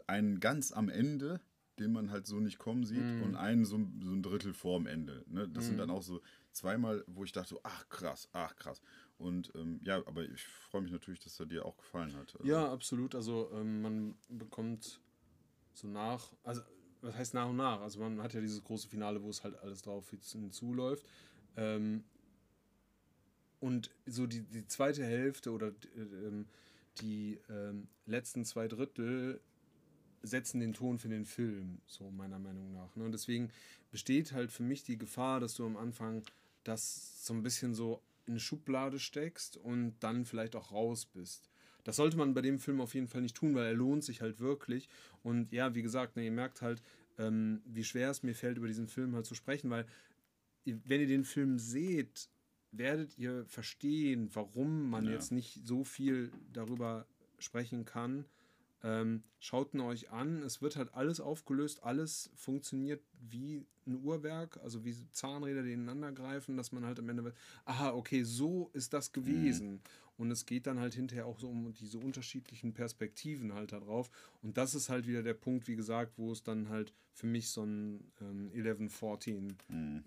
Einen 0.08 0.40
ganz 0.40 0.72
am 0.72 0.90
Ende, 0.90 1.42
den 1.80 1.92
man 1.92 2.12
halt 2.12 2.28
so 2.28 2.40
nicht 2.40 2.58
kommen 2.58 2.86
sieht, 2.86 3.02
und 3.24 3.36
einen 3.36 3.66
so, 3.66 3.78
so 4.02 4.12
ein 4.12 4.22
Drittel 4.22 4.54
vorm 4.54 4.86
Ende. 4.86 5.24
Ne? 5.28 5.48
Das 5.48 5.66
sind 5.66 5.78
dann 5.78 5.90
auch 5.90 6.04
so 6.04 6.22
zweimal, 6.52 7.04
wo 7.08 7.24
ich 7.24 7.32
dachte, 7.32 7.50
so, 7.50 7.60
ach 7.64 7.88
krass, 7.90 8.30
ach 8.34 8.56
krass. 8.56 8.82
Und 9.18 9.52
ähm, 9.56 9.80
ja, 9.84 9.98
aber 10.06 10.24
ich 10.24 10.44
freue 10.44 10.82
mich 10.82 10.92
natürlich, 10.92 11.20
dass 11.22 11.40
er 11.40 11.46
dir 11.46 11.66
auch 11.66 11.78
gefallen 11.78 12.16
hat. 12.16 12.36
Also, 12.36 12.48
Ja, 12.48 12.72
absolut. 12.72 13.16
Also 13.16 13.50
ähm, 13.54 13.82
man 13.82 14.18
bekommt 14.30 15.02
so 15.74 15.88
nach, 15.88 16.34
also 16.44 16.62
was 17.02 17.16
heißt 17.16 17.34
nach 17.34 17.50
und 17.50 17.58
nach? 17.58 17.82
Also 17.82 18.00
man 18.00 18.22
hat 18.22 18.34
ja 18.34 18.42
dieses 18.42 18.64
große 18.64 18.88
Finale, 18.88 19.22
wo 19.24 19.30
es 19.30 19.44
halt 19.44 19.56
alles 19.60 19.82
drauf 19.82 20.10
hinzuläuft. 20.10 21.06
Ähm, 21.56 22.04
und 23.60 23.92
so 24.06 24.26
die, 24.26 24.42
die 24.42 24.66
zweite 24.68 25.04
Hälfte 25.04 25.52
oder 25.52 25.68
äh, 25.68 26.28
ähm, 26.28 26.48
die 27.02 27.40
ähm, 27.50 27.88
letzten 28.06 28.46
zwei 28.46 28.68
Drittel 28.68 29.42
setzen 30.22 30.60
den 30.60 30.74
Ton 30.74 30.98
für 30.98 31.10
den 31.10 31.26
Film, 31.26 31.80
so 31.88 32.10
meiner 32.12 32.40
Meinung 32.40 32.74
nach. 32.74 32.96
Ne? 32.96 33.06
Und 33.06 33.12
deswegen 33.12 33.52
besteht 33.92 34.34
halt 34.34 34.52
für 34.52 34.64
mich 34.64 34.84
die 34.84 34.98
Gefahr, 34.98 35.40
dass 35.40 35.56
du 35.56 35.66
am 35.66 35.78
Anfang 35.78 36.24
das 36.64 37.26
so 37.26 37.34
ein 37.34 37.44
bisschen 37.44 37.74
so 37.74 38.02
in 38.26 38.34
eine 38.34 38.40
Schublade 38.40 39.00
steckst 39.00 39.58
und 39.58 39.96
dann 40.00 40.26
vielleicht 40.26 40.56
auch 40.56 40.72
raus 40.72 41.06
bist. 41.06 41.49
Das 41.90 41.96
sollte 41.96 42.18
man 42.18 42.36
bei 42.36 42.42
dem 42.42 42.60
Film 42.60 42.82
auf 42.82 42.94
jeden 42.94 43.08
Fall 43.08 43.22
nicht 43.22 43.36
tun, 43.36 43.56
weil 43.56 43.66
er 43.66 43.74
lohnt 43.74 44.04
sich 44.04 44.22
halt 44.22 44.40
wirklich. 44.40 44.88
Und 45.24 45.52
ja, 45.52 45.74
wie 45.74 45.82
gesagt, 45.82 46.16
ne, 46.16 46.24
ihr 46.26 46.32
merkt 46.32 46.62
halt, 46.62 46.84
ähm, 47.18 47.62
wie 47.66 47.84
schwer 47.84 48.12
es 48.12 48.22
mir 48.22 48.36
fällt, 48.36 48.58
über 48.58 48.68
diesen 48.68 48.88
Film 48.88 49.16
halt 49.16 49.26
zu 49.26 49.34
sprechen, 49.34 49.72
weil 49.72 49.88
wenn 50.66 51.02
ihr 51.02 51.08
den 51.08 51.24
Film 51.24 51.58
seht, 51.58 52.30
werdet 52.72 53.18
ihr 53.18 53.44
verstehen, 53.46 54.30
warum 54.34 54.88
man 54.92 55.06
Ja. 55.06 55.14
jetzt 55.14 55.32
nicht 55.32 55.66
so 55.66 55.84
viel 55.84 56.32
darüber 56.54 57.08
sprechen 57.40 57.86
kann. 57.86 58.26
Ähm, 58.84 59.24
schaut 59.40 59.74
ihn 59.74 59.82
euch 59.82 60.12
an. 60.12 60.44
Es 60.44 60.62
wird 60.62 60.76
halt 60.76 60.94
alles 60.94 61.20
aufgelöst, 61.20 61.84
alles 61.84 62.30
funktioniert 62.36 63.02
wie 63.20 63.66
ein 63.88 64.02
Uhrwerk, 64.04 64.58
also 64.64 64.86
wie 64.86 64.96
Zahnräder, 65.12 65.64
die 65.64 65.74
ineinander 65.74 66.12
greifen, 66.12 66.56
dass 66.56 66.72
man 66.72 66.86
halt 66.86 67.00
am 67.00 67.10
Ende, 67.10 67.26
weiß, 67.26 67.34
aha, 67.66 67.94
okay, 67.94 68.24
so 68.24 68.70
ist 68.74 68.94
das 68.94 69.12
gewesen. 69.12 69.82
Und 70.20 70.32
es 70.32 70.46
geht 70.46 70.68
dann 70.68 70.80
halt 70.80 70.94
hinterher 70.94 71.26
auch 71.26 71.40
so 71.40 71.48
um 71.48 71.74
diese 71.74 71.98
unterschiedlichen 71.98 72.74
Perspektiven 72.74 73.54
halt 73.54 73.72
da 73.72 73.80
drauf. 73.80 74.12
Und 74.42 74.58
das 74.58 74.76
ist 74.76 74.90
halt 74.90 75.08
wieder 75.08 75.24
der 75.24 75.34
Punkt, 75.34 75.70
wie 75.70 75.78
gesagt, 75.78 76.18
wo 76.18 76.34
es 76.34 76.44
dann 76.44 76.68
halt 76.68 76.94
für 77.14 77.26
mich 77.26 77.50
so 77.50 77.64
ein 77.64 78.12
ähm, 78.20 78.52
11-14 78.54 79.56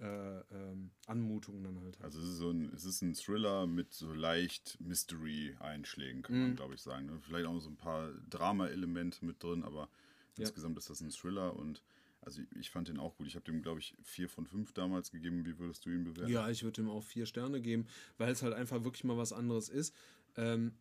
äh, 0.02 0.40
ähm, 0.55 0.90
Anmutung 1.06 1.62
dann 1.64 1.80
halt 1.80 1.98
hat. 1.98 2.05
Also 2.05 2.20
es 2.20 2.28
ist 2.28 2.36
so 2.36 2.51
ein, 2.51 2.70
es 2.74 2.84
ist 2.84 3.01
ein 3.01 3.14
Thriller 3.14 3.66
mit 3.66 3.94
so 3.94 4.12
leicht 4.12 4.76
Mystery-Einschlägen, 4.80 6.22
kann 6.22 6.39
man 6.39 6.56
glaube 6.56 6.74
ich 6.74 6.82
sagen. 6.82 7.06
ne? 7.06 7.18
Vielleicht 7.22 7.47
auch 7.47 7.59
so 7.60 7.70
ein 7.70 7.76
paar 7.76 8.10
Drama-Elemente 8.28 9.24
mit 9.24 9.43
drin, 9.43 9.62
aber 9.62 9.89
Ja. 10.36 10.44
insgesamt 10.44 10.76
ist 10.76 10.90
das 10.90 11.01
ein 11.01 11.10
Thriller 11.10 11.56
und 11.56 11.82
also 12.23 12.40
ich 12.59 12.70
fand 12.70 12.89
den 12.89 12.99
auch 12.99 13.16
gut. 13.16 13.27
Ich 13.27 13.35
habe 13.35 13.44
dem, 13.44 13.62
glaube 13.62 13.81
ich, 13.81 13.97
vier 14.03 14.28
von 14.28 14.47
fünf 14.47 14.73
damals 14.73 15.11
gegeben. 15.11 15.44
Wie 15.44 15.59
würdest 15.59 15.85
du 15.85 15.90
ihn 15.90 16.05
bewerten? 16.05 16.32
Ja, 16.32 16.49
ich 16.49 16.62
würde 16.62 16.81
ihm 16.81 16.89
auch 16.89 17.03
vier 17.03 17.27
Sterne 17.27 17.61
geben, 17.61 17.86
weil 18.16 18.32
es 18.32 18.43
halt 18.43 18.55
einfach 18.55 18.85
wirklich 18.85 19.05
mal 19.05 19.16
was 19.16 19.32
anderes 19.32 19.69
ist. 19.69 19.94
Ähm, 20.36 20.73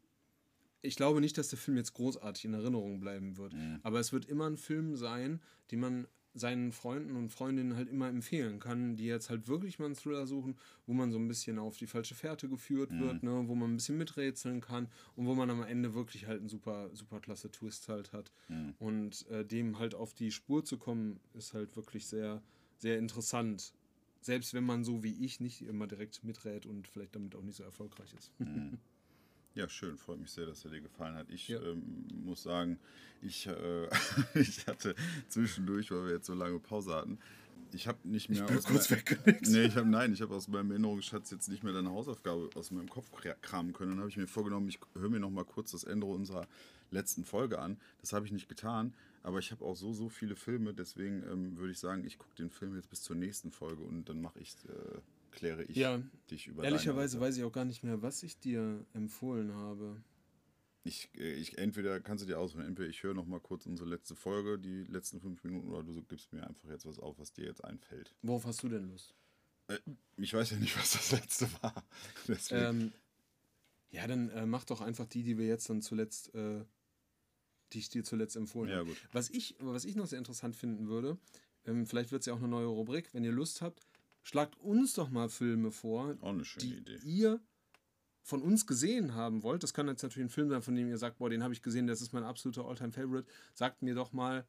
ich 0.81 0.95
glaube 0.95 1.19
nicht, 1.19 1.37
dass 1.37 1.49
der 1.49 1.59
Film 1.59 1.77
jetzt 1.77 1.93
großartig 1.93 2.45
in 2.45 2.53
Erinnerung 2.53 2.99
bleiben 2.99 3.37
wird, 3.37 3.53
aber 3.83 3.99
es 3.99 4.13
wird 4.13 4.25
immer 4.25 4.49
ein 4.49 4.57
Film 4.57 4.95
sein, 4.95 5.41
den 5.69 5.79
man 5.79 6.07
seinen 6.33 6.71
Freunden 6.71 7.15
und 7.17 7.29
Freundinnen 7.29 7.75
halt 7.75 7.89
immer 7.89 8.07
empfehlen 8.07 8.59
kann, 8.59 8.95
die 8.95 9.05
jetzt 9.05 9.29
halt 9.29 9.47
wirklich 9.47 9.79
mal 9.79 9.85
einen 9.85 9.95
Thriller 9.95 10.25
suchen, 10.27 10.55
wo 10.85 10.93
man 10.93 11.11
so 11.11 11.17
ein 11.17 11.27
bisschen 11.27 11.59
auf 11.59 11.77
die 11.77 11.87
falsche 11.87 12.15
Fährte 12.15 12.47
geführt 12.47 12.91
wird, 12.99 13.23
ne, 13.23 13.43
wo 13.47 13.55
man 13.55 13.71
ein 13.71 13.75
bisschen 13.75 13.97
miträtseln 13.97 14.61
kann 14.61 14.87
und 15.15 15.25
wo 15.25 15.35
man 15.35 15.49
am 15.49 15.63
Ende 15.63 15.93
wirklich 15.93 16.27
halt 16.27 16.39
einen 16.39 16.49
super, 16.49 16.89
super 16.93 17.19
klasse 17.19 17.51
Twist 17.51 17.89
halt 17.89 18.13
hat. 18.13 18.31
Und 18.79 19.27
äh, 19.29 19.45
dem 19.45 19.77
halt 19.79 19.93
auf 19.93 20.13
die 20.13 20.31
Spur 20.31 20.63
zu 20.63 20.77
kommen, 20.77 21.19
ist 21.33 21.53
halt 21.53 21.75
wirklich 21.75 22.07
sehr, 22.07 22.41
sehr 22.77 22.97
interessant. 22.97 23.73
Selbst 24.21 24.53
wenn 24.53 24.63
man 24.63 24.83
so 24.83 25.03
wie 25.03 25.25
ich 25.25 25.39
nicht 25.39 25.63
immer 25.63 25.87
direkt 25.87 26.23
miträt 26.23 26.65
und 26.67 26.87
vielleicht 26.87 27.15
damit 27.15 27.35
auch 27.35 27.41
nicht 27.43 27.55
so 27.57 27.63
erfolgreich 27.63 28.13
ist. 28.13 28.31
Ja, 29.53 29.67
schön. 29.67 29.97
Freut 29.97 30.19
mich 30.19 30.31
sehr, 30.31 30.45
dass 30.45 30.63
er 30.63 30.71
dir 30.71 30.81
gefallen 30.81 31.15
hat. 31.15 31.29
Ich 31.29 31.49
Ja. 31.49 31.61
ähm, 31.61 32.07
muss 32.23 32.43
sagen, 32.43 32.79
ich, 33.21 33.47
äh, 33.47 33.87
ich 34.35 34.65
hatte 34.67 34.95
zwischendurch, 35.27 35.91
weil 35.91 36.05
wir 36.05 36.13
jetzt 36.13 36.27
so 36.27 36.33
lange 36.33 36.59
Pause 36.59 36.93
hatten, 36.95 37.19
ich 37.73 37.87
habe 37.87 37.99
nicht 38.03 38.29
mehr. 38.29 38.43
bin 38.43 38.57
aus 38.57 38.65
kurz 38.65 38.91
weggenickt. 38.91 39.47
Nee, 39.47 39.63
ich 39.63 39.75
habe 39.77 39.87
nein, 39.87 40.11
ich 40.13 40.21
habe 40.21 40.35
aus 40.35 40.47
meinem 40.49 40.71
Erinnerungsschatz 40.71 41.31
jetzt 41.31 41.47
nicht 41.47 41.63
mehr 41.63 41.71
deine 41.73 41.89
Hausaufgabe 41.89 42.49
aus 42.55 42.71
meinem 42.71 42.89
Kopf 42.89 43.09
kra- 43.13 43.35
kramen 43.41 43.71
können. 43.73 43.91
Dann 43.91 43.99
habe 43.99 44.09
ich 44.09 44.17
mir 44.17 44.27
vorgenommen, 44.27 44.67
ich 44.67 44.79
höre 44.95 45.09
mir 45.09 45.19
noch 45.21 45.29
mal 45.29 45.45
kurz 45.45 45.71
das 45.71 45.83
Ende 45.85 46.05
unserer 46.05 46.47
letzten 46.91 47.23
Folge 47.23 47.59
an. 47.59 47.77
Das 48.01 48.11
habe 48.11 48.25
ich 48.25 48.33
nicht 48.33 48.49
getan, 48.49 48.93
aber 49.23 49.39
ich 49.39 49.51
habe 49.51 49.63
auch 49.63 49.75
so 49.77 49.93
so 49.93 50.09
viele 50.09 50.35
Filme, 50.35 50.73
deswegen 50.73 51.23
ähm, 51.31 51.57
würde 51.57 51.71
ich 51.71 51.79
sagen, 51.79 52.03
ich 52.05 52.17
gucke 52.17 52.35
den 52.35 52.49
Film 52.49 52.75
jetzt 52.75 52.89
bis 52.89 53.03
zur 53.03 53.15
nächsten 53.15 53.51
Folge 53.51 53.83
und 53.83 54.09
dann 54.09 54.21
mache 54.21 54.39
ich 54.39 54.53
äh, 54.67 54.99
kläre 55.31 55.63
ich 55.63 55.75
Ja, 55.77 56.01
dich 56.29 56.47
über 56.47 56.63
Ehrlicherweise 56.63 57.19
weiß 57.19 57.37
ich 57.37 57.43
auch 57.43 57.51
gar 57.51 57.65
nicht 57.65 57.83
mehr, 57.83 58.01
was 58.01 58.23
ich 58.23 58.39
dir 58.39 58.85
empfohlen 58.93 59.53
habe. 59.53 60.01
Ich, 60.83 61.09
äh, 61.15 61.33
ich 61.33 61.57
entweder 61.57 61.99
kannst 61.99 62.23
du 62.23 62.27
dir 62.27 62.39
auswählen, 62.39 62.67
entweder 62.67 62.89
ich 62.89 63.03
höre 63.03 63.13
noch 63.13 63.25
mal 63.25 63.39
kurz 63.39 63.65
unsere 63.65 63.89
letzte 63.89 64.15
Folge, 64.15 64.57
die 64.57 64.83
letzten 64.83 65.19
fünf 65.21 65.43
Minuten, 65.43 65.69
oder 65.69 65.83
du 65.83 66.01
gibst 66.03 66.33
mir 66.33 66.45
einfach 66.47 66.69
jetzt 66.69 66.85
was 66.85 66.99
auf, 66.99 67.19
was 67.19 67.33
dir 67.33 67.45
jetzt 67.45 67.63
einfällt. 67.63 68.15
Worauf 68.21 68.45
hast 68.45 68.63
du 68.63 68.69
denn 68.69 68.89
Lust? 68.89 69.13
Äh, 69.67 69.77
ich 70.17 70.33
weiß 70.33 70.51
ja 70.51 70.57
nicht, 70.57 70.75
was 70.79 70.93
das 70.93 71.11
letzte 71.11 71.47
war. 71.61 71.85
Deswegen. 72.27 72.63
Ähm, 72.63 72.91
ja, 73.91 74.07
dann 74.07 74.29
äh, 74.29 74.45
mach 74.45 74.63
doch 74.63 74.81
einfach 74.81 75.05
die, 75.05 75.23
die 75.23 75.37
wir 75.37 75.45
jetzt 75.45 75.69
dann 75.69 75.81
zuletzt, 75.81 76.33
äh, 76.33 76.63
die 77.73 77.79
ich 77.79 77.89
dir 77.89 78.03
zuletzt 78.03 78.35
empfohlen 78.35 78.71
Ja, 78.71 78.77
habe. 78.77 78.95
Was 79.11 79.29
ich, 79.29 79.55
was 79.59 79.85
ich 79.85 79.95
noch 79.95 80.07
sehr 80.07 80.19
interessant 80.19 80.55
finden 80.55 80.87
würde, 80.87 81.17
ähm, 81.65 81.85
vielleicht 81.85 82.11
wird 82.11 82.21
es 82.21 82.25
ja 82.25 82.33
auch 82.33 82.39
eine 82.39 82.47
neue 82.47 82.65
Rubrik, 82.65 83.13
wenn 83.13 83.23
ihr 83.23 83.31
Lust 83.31 83.61
habt, 83.61 83.85
schlagt 84.23 84.57
uns 84.57 84.93
doch 84.93 85.09
mal 85.09 85.29
Filme 85.29 85.71
vor, 85.71 86.15
die 86.59 86.77
Idee. 86.77 86.99
ihr 87.03 87.41
von 88.23 88.41
uns 88.41 88.67
gesehen 88.67 89.15
haben 89.15 89.43
wollt. 89.43 89.63
Das 89.63 89.73
kann 89.73 89.87
jetzt 89.87 90.03
natürlich 90.03 90.27
ein 90.27 90.29
Film 90.29 90.49
sein, 90.49 90.61
von 90.61 90.75
dem 90.75 90.87
ihr 90.87 90.97
sagt, 90.97 91.17
boah, 91.17 91.29
den 91.29 91.43
habe 91.43 91.53
ich 91.53 91.61
gesehen, 91.61 91.87
das 91.87 92.01
ist 92.01 92.13
mein 92.13 92.23
absoluter 92.23 92.65
Alltime-Favorite. 92.65 93.27
Sagt 93.53 93.81
mir 93.81 93.95
doch 93.95 94.13
mal, 94.13 94.45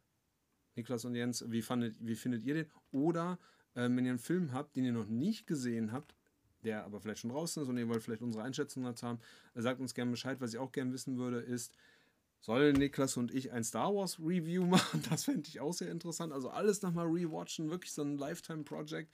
Niklas 0.76 1.04
und 1.04 1.14
Jens, 1.14 1.44
wie, 1.48 1.62
fandet, 1.62 1.96
wie 2.00 2.14
findet 2.14 2.42
ihr 2.42 2.54
den? 2.54 2.70
Oder 2.90 3.38
ähm, 3.74 3.96
wenn 3.96 4.04
ihr 4.04 4.12
einen 4.12 4.18
Film 4.18 4.52
habt, 4.52 4.76
den 4.76 4.84
ihr 4.84 4.92
noch 4.92 5.06
nicht 5.06 5.46
gesehen 5.46 5.92
habt, 5.92 6.14
der 6.64 6.84
aber 6.84 7.00
vielleicht 7.00 7.20
schon 7.20 7.30
draußen 7.30 7.62
ist 7.62 7.68
und 7.68 7.76
ihr 7.76 7.88
wollt 7.88 8.02
vielleicht 8.02 8.22
unsere 8.22 8.44
Einschätzung 8.44 8.84
dazu 8.84 9.06
haben, 9.06 9.20
äh, 9.54 9.62
sagt 9.62 9.80
uns 9.80 9.94
gerne 9.94 10.10
Bescheid. 10.10 10.40
Was 10.40 10.52
ich 10.52 10.58
auch 10.58 10.72
gerne 10.72 10.92
wissen 10.92 11.16
würde, 11.16 11.38
ist, 11.38 11.74
soll 12.40 12.72
Niklas 12.72 13.16
und 13.16 13.32
ich 13.32 13.52
ein 13.52 13.64
Star 13.64 13.94
Wars 13.94 14.18
Review 14.18 14.66
machen? 14.66 15.02
Das 15.10 15.24
fände 15.24 15.48
ich 15.48 15.60
auch 15.60 15.72
sehr 15.72 15.90
interessant. 15.90 16.32
Also 16.32 16.50
alles 16.50 16.82
nochmal 16.82 17.06
rewatchen, 17.06 17.70
wirklich 17.70 17.92
so 17.92 18.02
ein 18.02 18.16
Lifetime-Project. 18.16 19.10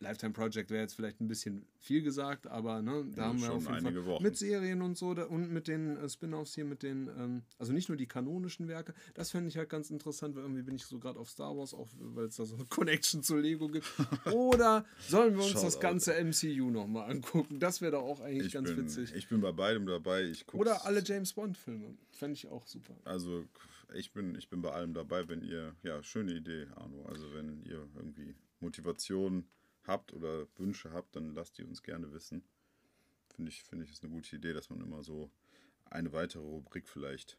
Lifetime 0.00 0.32
Project 0.32 0.70
wäre 0.70 0.82
jetzt 0.82 0.94
vielleicht 0.94 1.20
ein 1.20 1.28
bisschen 1.28 1.66
viel 1.78 2.02
gesagt, 2.02 2.46
aber 2.46 2.82
ne, 2.82 3.04
da 3.14 3.22
Ja, 3.22 3.28
haben 3.28 3.40
wir 3.40 3.52
auf 3.52 3.68
jeden 3.68 3.80
Fall 3.82 4.06
Wochen. 4.06 4.22
mit 4.22 4.36
Serien 4.36 4.82
und 4.82 4.96
so 4.98 5.14
da, 5.14 5.24
und 5.24 5.50
mit 5.52 5.68
den 5.68 5.96
äh, 5.96 6.08
Spin-offs 6.08 6.54
hier, 6.54 6.64
mit 6.64 6.82
den, 6.82 7.08
ähm, 7.16 7.42
also 7.58 7.72
nicht 7.72 7.88
nur 7.88 7.96
die 7.96 8.06
kanonischen 8.06 8.68
Werke, 8.68 8.94
das 9.14 9.30
fände 9.30 9.48
ich 9.48 9.56
halt 9.56 9.68
ganz 9.70 9.90
interessant, 9.90 10.34
weil 10.34 10.42
irgendwie 10.42 10.62
bin 10.62 10.74
ich 10.76 10.84
so 10.86 10.98
gerade 10.98 11.18
auf 11.18 11.30
Star 11.30 11.56
Wars, 11.56 11.74
auch 11.74 11.88
weil 11.98 12.26
es 12.26 12.36
da 12.36 12.44
so 12.44 12.54
eine 12.56 12.64
Connection 12.70 13.22
zu 13.22 13.36
Lego 13.36 13.68
gibt. 13.68 13.86
Oder 14.32 14.84
sollen 15.08 15.36
wir 15.36 15.44
uns 15.44 15.60
das 15.60 15.78
ganze 15.80 16.12
MCU 16.24 16.70
nochmal 16.70 17.10
angucken? 17.10 17.58
Das 17.60 17.80
wäre 17.80 17.92
doch 17.92 18.02
auch 18.02 18.20
eigentlich 18.20 18.48
Ich 18.48 18.52
ganz 18.54 18.68
bin, 18.68 18.78
witzig. 18.78 19.14
ich 19.14 19.28
bin 19.28 19.40
bei 19.40 19.52
beidem 19.52 19.86
dabei. 19.86 20.24
Ich 20.24 20.46
guck's, 20.46 20.60
Oder 20.60 20.84
alle 20.86 21.02
James 21.04 21.32
Bond-Filme. 21.32 21.96
Fände 22.12 22.34
ich 22.34 22.48
auch 22.48 22.66
super. 22.66 22.94
Also 23.04 23.44
ich 23.94 24.12
bin, 24.12 24.34
ich 24.34 24.48
bin 24.48 24.60
bei 24.62 24.72
allem 24.72 24.92
dabei, 24.94 25.28
wenn 25.28 25.42
ihr, 25.42 25.74
ja, 25.82 26.02
schöne 26.02 26.32
Idee, 26.32 26.66
Arno. 26.74 27.04
Also 27.06 27.32
wenn 27.32 27.62
ihr 27.64 27.86
irgendwie 27.94 28.34
Motivation 28.60 29.44
habt 29.86 30.12
oder 30.12 30.46
Wünsche 30.56 30.92
habt, 30.92 31.16
dann 31.16 31.34
lasst 31.34 31.58
die 31.58 31.64
uns 31.64 31.82
gerne 31.82 32.12
wissen. 32.12 32.44
Finde 33.34 33.50
ich, 33.50 33.62
finde 33.64 33.84
ich, 33.84 33.92
ist 33.92 34.04
eine 34.04 34.12
gute 34.12 34.36
Idee, 34.36 34.52
dass 34.52 34.70
man 34.70 34.80
immer 34.80 35.02
so 35.02 35.30
eine 35.84 36.12
weitere 36.12 36.42
Rubrik 36.42 36.88
vielleicht 36.88 37.38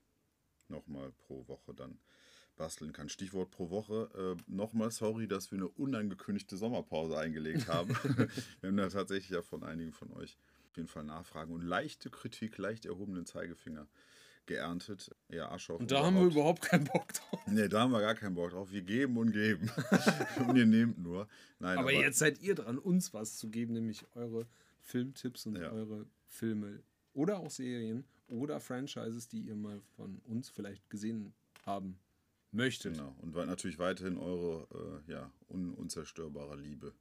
nochmal 0.67 1.11
pro 1.11 1.47
Woche 1.47 1.73
dann 1.73 1.99
basteln 2.55 2.93
kann. 2.93 3.09
Stichwort 3.09 3.51
pro 3.51 3.69
Woche. 3.69 4.37
Äh, 4.37 4.51
nochmal 4.51 4.91
sorry, 4.91 5.27
dass 5.27 5.51
wir 5.51 5.57
eine 5.57 5.67
unangekündigte 5.67 6.57
Sommerpause 6.57 7.17
eingelegt 7.17 7.67
haben. 7.67 7.89
wir 8.61 8.69
haben 8.69 8.77
da 8.77 8.89
tatsächlich 8.89 9.31
ja 9.31 9.41
von 9.41 9.63
einigen 9.63 9.93
von 9.93 10.11
euch 10.13 10.37
auf 10.69 10.77
jeden 10.77 10.87
Fall 10.87 11.03
Nachfragen 11.03 11.53
und 11.53 11.61
leichte 11.61 12.09
Kritik, 12.09 12.57
leicht 12.57 12.85
erhobenen 12.85 13.25
Zeigefinger 13.25 13.87
geerntet. 14.47 15.13
Ja, 15.29 15.51
Asche 15.51 15.73
auf 15.73 15.79
Und 15.79 15.91
da 15.91 16.03
haben 16.03 16.15
wir 16.15 16.23
Haupt. 16.23 16.33
überhaupt 16.33 16.61
keinen 16.61 16.83
Bock 16.85 17.13
drauf. 17.13 17.39
Nee, 17.47 17.67
da 17.67 17.81
haben 17.81 17.91
wir 17.91 18.01
gar 18.01 18.15
keinen 18.15 18.35
Bock 18.35 18.51
drauf. 18.51 18.71
Wir 18.71 18.81
geben 18.81 19.17
und 19.17 19.31
geben. 19.31 19.69
und 20.47 20.55
ihr 20.55 20.65
nehmt 20.65 20.97
nur. 20.99 21.27
Nein, 21.59 21.77
Aber 21.77 21.91
jetzt 21.91 22.19
seid 22.19 22.39
ihr 22.41 22.55
dran, 22.55 22.77
uns 22.77 23.13
was 23.13 23.37
zu 23.37 23.49
geben, 23.49 23.73
nämlich 23.73 24.05
eure 24.15 24.45
Filmtipps 24.81 25.45
und 25.45 25.57
Ja. 25.57 25.71
eure 25.71 26.05
Filme 26.27 26.83
oder 27.13 27.39
auch 27.39 27.49
Serien 27.49 28.05
oder 28.27 28.59
Franchises, 28.59 29.27
die 29.27 29.41
ihr 29.41 29.55
mal 29.55 29.81
von 29.95 30.19
uns 30.25 30.49
vielleicht 30.49 30.89
gesehen 30.89 31.33
haben 31.65 31.97
möchtet. 32.51 32.93
Genau. 32.95 33.15
Und 33.21 33.35
natürlich 33.35 33.79
weiterhin 33.79 34.17
eure 34.17 35.01
äh, 35.07 35.11
ja, 35.11 35.31
un 35.49 35.73
unzerstörbare 35.73 36.55
Liebe, 36.57 36.93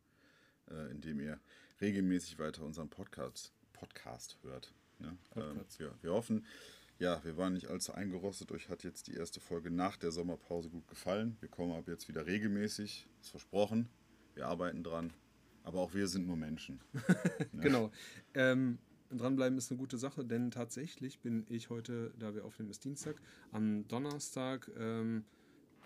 äh, 0.71 0.91
indem 0.91 1.21
ihr 1.21 1.41
regelmäßig 1.81 2.39
weiter 2.39 2.65
unseren 2.65 2.89
Podcast, 2.89 3.53
Podcast 3.73 4.39
hört. 4.43 4.73
Ne? 4.99 5.17
Ähm, 5.37 5.43
Podcast. 5.57 5.81
wir, 5.81 5.95
wir 6.03 6.13
hoffen, 6.13 6.47
ja, 6.99 7.23
wir 7.25 7.37
waren 7.37 7.55
nicht 7.55 7.69
allzu 7.69 7.93
eingerostet. 7.93 8.53
Euch 8.53 8.69
hat 8.69 8.85
jetzt 8.85 9.09
die 9.09 9.15
erste 9.15 9.41
Folge 9.41 9.71
nach 9.71 9.97
der 9.97 10.13
Sommerpause 10.13 10.71
gut 10.71 10.87
gefallen. 10.89 11.37
Wir 11.41 11.49
kommen 11.49 11.73
ab 11.73 11.89
jetzt 11.89 12.09
wieder 12.09 12.27
regelmäßig. 12.27 13.09
Ist 13.21 13.31
versprochen. 13.31 13.89
Wir 14.35 14.47
arbeiten 14.47 14.85
dran. 14.85 15.13
Aber 15.65 15.81
auch 15.81 15.95
wir 15.95 16.09
sind 16.09 16.27
nur 16.27 16.37
Menschen. 16.37 16.81
Genau. 17.61 17.91
Ähm, 18.35 18.79
dranbleiben 19.11 19.57
ist 19.59 19.71
eine 19.71 19.79
gute 19.79 19.97
Sache, 19.97 20.25
denn 20.25 20.51
tatsächlich 20.51 21.21
bin 21.21 21.47
ich 21.49 21.71
heute, 21.71 22.13
da 22.19 22.35
wir 22.35 22.45
aufnehmen, 22.45 22.71
ist 22.71 22.85
Dienstag, 22.85 23.17
am 23.53 23.87
Donnerstag, 23.89 24.71
ähm, 24.77 25.25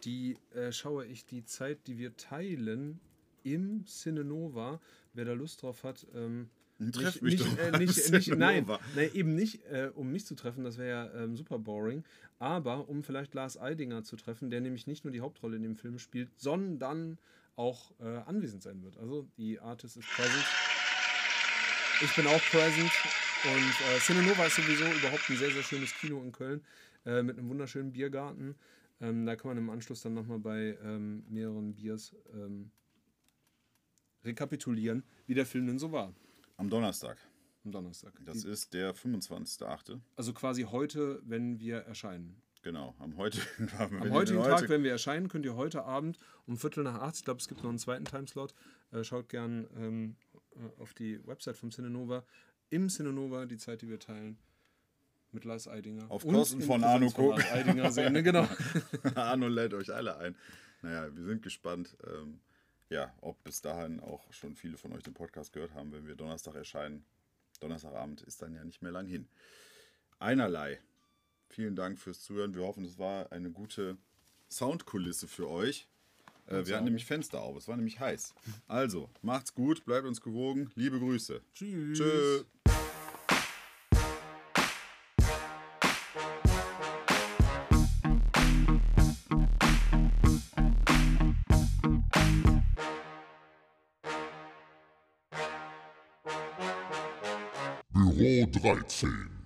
die 0.04 0.36
äh, 0.54 0.72
schaue 0.72 1.06
ich 1.06 1.24
die 1.26 1.44
Zeit, 1.44 1.86
die 1.86 1.98
wir 1.98 2.16
teilen 2.16 3.00
im 3.44 3.84
Cinenova. 3.86 4.80
Wer 5.14 5.24
da 5.24 5.32
Lust 5.32 5.62
drauf 5.62 5.84
hat, 5.84 6.06
ähm, 6.14 6.50
Treff 6.78 7.20
nicht, 7.20 7.22
mich 7.22 7.40
nicht, 7.40 7.58
doch 7.58 7.58
äh, 7.58 7.78
nicht, 7.78 8.12
nicht, 8.12 8.28
nein, 8.36 8.64
nein, 8.94 9.10
eben 9.12 9.34
nicht, 9.34 9.64
äh, 9.66 9.90
um 9.92 10.12
mich 10.12 10.26
zu 10.26 10.36
treffen, 10.36 10.62
das 10.62 10.78
wäre 10.78 10.88
ja 10.88 11.24
ähm, 11.24 11.36
super 11.36 11.58
boring, 11.58 12.04
aber 12.38 12.88
um 12.88 13.02
vielleicht 13.02 13.34
Lars 13.34 13.58
Eidinger 13.58 14.04
zu 14.04 14.14
treffen, 14.14 14.48
der 14.48 14.60
nämlich 14.60 14.86
nicht 14.86 15.04
nur 15.04 15.10
die 15.10 15.20
Hauptrolle 15.20 15.56
in 15.56 15.64
dem 15.64 15.76
Film 15.76 15.98
spielt, 15.98 16.30
sondern 16.38 17.18
auch 17.56 17.90
äh, 17.98 18.18
anwesend 18.26 18.62
sein 18.62 18.80
wird. 18.84 18.96
Also 18.96 19.28
die 19.36 19.58
Artist 19.58 19.96
ist 19.96 20.08
present. 20.08 20.44
Ich 22.00 22.14
bin 22.14 22.28
auch 22.28 22.40
present 22.52 22.92
und 23.44 23.96
äh, 23.96 23.98
Cinenova 23.98 24.46
ist 24.46 24.54
sowieso 24.54 24.84
überhaupt 24.84 25.28
ein 25.28 25.36
sehr, 25.36 25.50
sehr 25.50 25.64
schönes 25.64 25.92
Kino 25.94 26.22
in 26.22 26.30
Köln 26.30 26.64
äh, 27.04 27.24
mit 27.24 27.38
einem 27.38 27.48
wunderschönen 27.48 27.90
Biergarten. 27.90 28.54
Ähm, 29.00 29.26
da 29.26 29.34
kann 29.34 29.48
man 29.48 29.58
im 29.58 29.70
Anschluss 29.70 30.02
dann 30.02 30.14
nochmal 30.14 30.38
bei 30.38 30.78
ähm, 30.84 31.24
mehreren 31.28 31.74
Biers 31.74 32.14
ähm, 32.32 32.70
rekapitulieren, 34.24 35.02
wie 35.26 35.34
der 35.34 35.46
Film 35.46 35.66
denn 35.66 35.80
so 35.80 35.90
war 35.90 36.14
Am 36.58 36.68
Donnerstag. 36.68 37.16
am 37.64 37.70
Donnerstag. 37.72 38.12
Das 38.24 38.42
Die, 38.42 38.48
ist 38.48 38.74
der 38.74 38.94
25.8. 38.94 40.00
also 40.16 40.32
quasi 40.32 40.62
heute, 40.64 41.20
wenn 41.24 41.58
wir 41.60 41.78
erscheinen. 41.78 42.42
Genau, 42.62 42.94
am 42.98 43.16
heutigen, 43.16 43.70
Am 43.78 44.10
heutigen 44.10 44.42
Tag, 44.42 44.52
heute- 44.62 44.68
wenn 44.68 44.82
wir 44.82 44.90
erscheinen, 44.90 45.28
könnt 45.28 45.44
ihr 45.44 45.54
heute 45.54 45.84
Abend 45.84 46.18
um 46.46 46.56
Viertel 46.56 46.82
nach 46.82 47.00
acht, 47.00 47.16
ich 47.16 47.24
glaube, 47.24 47.40
es 47.40 47.46
gibt 47.48 47.62
noch 47.62 47.70
einen 47.70 47.78
zweiten 47.78 48.04
Timeslot, 48.04 48.54
äh, 48.90 49.04
schaut 49.04 49.28
gern 49.28 49.68
ähm, 49.76 50.16
äh, 50.56 50.80
auf 50.80 50.94
die 50.94 51.24
Website 51.26 51.56
vom 51.56 51.70
Cinenova. 51.70 52.24
Im 52.70 52.88
Cinenova 52.88 53.46
die 53.46 53.56
Zeit, 53.56 53.82
die 53.82 53.88
wir 53.88 54.00
teilen, 54.00 54.36
mit 55.30 55.44
Lars 55.44 55.68
Eidinger. 55.68 56.10
Auf 56.10 56.26
Kosten 56.26 56.60
von 56.60 56.82
Arno 56.82 57.12
Eidinger 57.52 57.92
sehen, 57.92 58.12
ne? 58.14 58.22
genau. 58.24 58.48
Arno 59.14 59.46
lädt 59.46 59.74
euch 59.74 59.94
alle 59.94 60.16
ein. 60.16 60.34
Naja, 60.82 61.14
wir 61.14 61.24
sind 61.24 61.42
gespannt, 61.42 61.96
ähm, 62.06 62.40
ja, 62.90 63.14
ob 63.20 63.42
bis 63.44 63.60
dahin 63.60 64.00
auch 64.00 64.32
schon 64.32 64.54
viele 64.54 64.76
von 64.76 64.92
euch 64.92 65.02
den 65.02 65.14
Podcast 65.14 65.52
gehört 65.52 65.74
haben, 65.74 65.92
wenn 65.92 66.06
wir 66.06 66.14
Donnerstag 66.14 66.54
erscheinen. 66.54 67.04
Donnerstagabend 67.60 68.22
ist 68.22 68.40
dann 68.42 68.54
ja 68.54 68.64
nicht 68.64 68.82
mehr 68.82 68.92
lang 68.92 69.06
hin. 69.06 69.28
Einerlei. 70.18 70.80
Vielen 71.48 71.76
Dank 71.76 71.98
fürs 71.98 72.20
Zuhören. 72.20 72.54
Wir 72.54 72.62
hoffen, 72.62 72.84
es 72.84 72.98
war 72.98 73.32
eine 73.32 73.50
gute 73.50 73.96
Soundkulisse 74.50 75.28
für 75.28 75.48
euch. 75.48 75.88
Äh, 76.46 76.66
wir 76.66 76.76
hatten 76.76 76.84
nämlich 76.84 77.04
Fenster 77.04 77.42
auf. 77.42 77.56
Es 77.56 77.68
war 77.68 77.76
nämlich 77.76 78.00
heiß. 78.00 78.34
Also, 78.66 79.10
macht's 79.22 79.54
gut, 79.54 79.84
bleibt 79.84 80.06
uns 80.06 80.20
gewogen. 80.20 80.70
Liebe 80.74 80.98
Grüße. 80.98 81.40
Tschüss. 81.54 81.98
Tschüss. 81.98 82.46
13. 98.58 99.37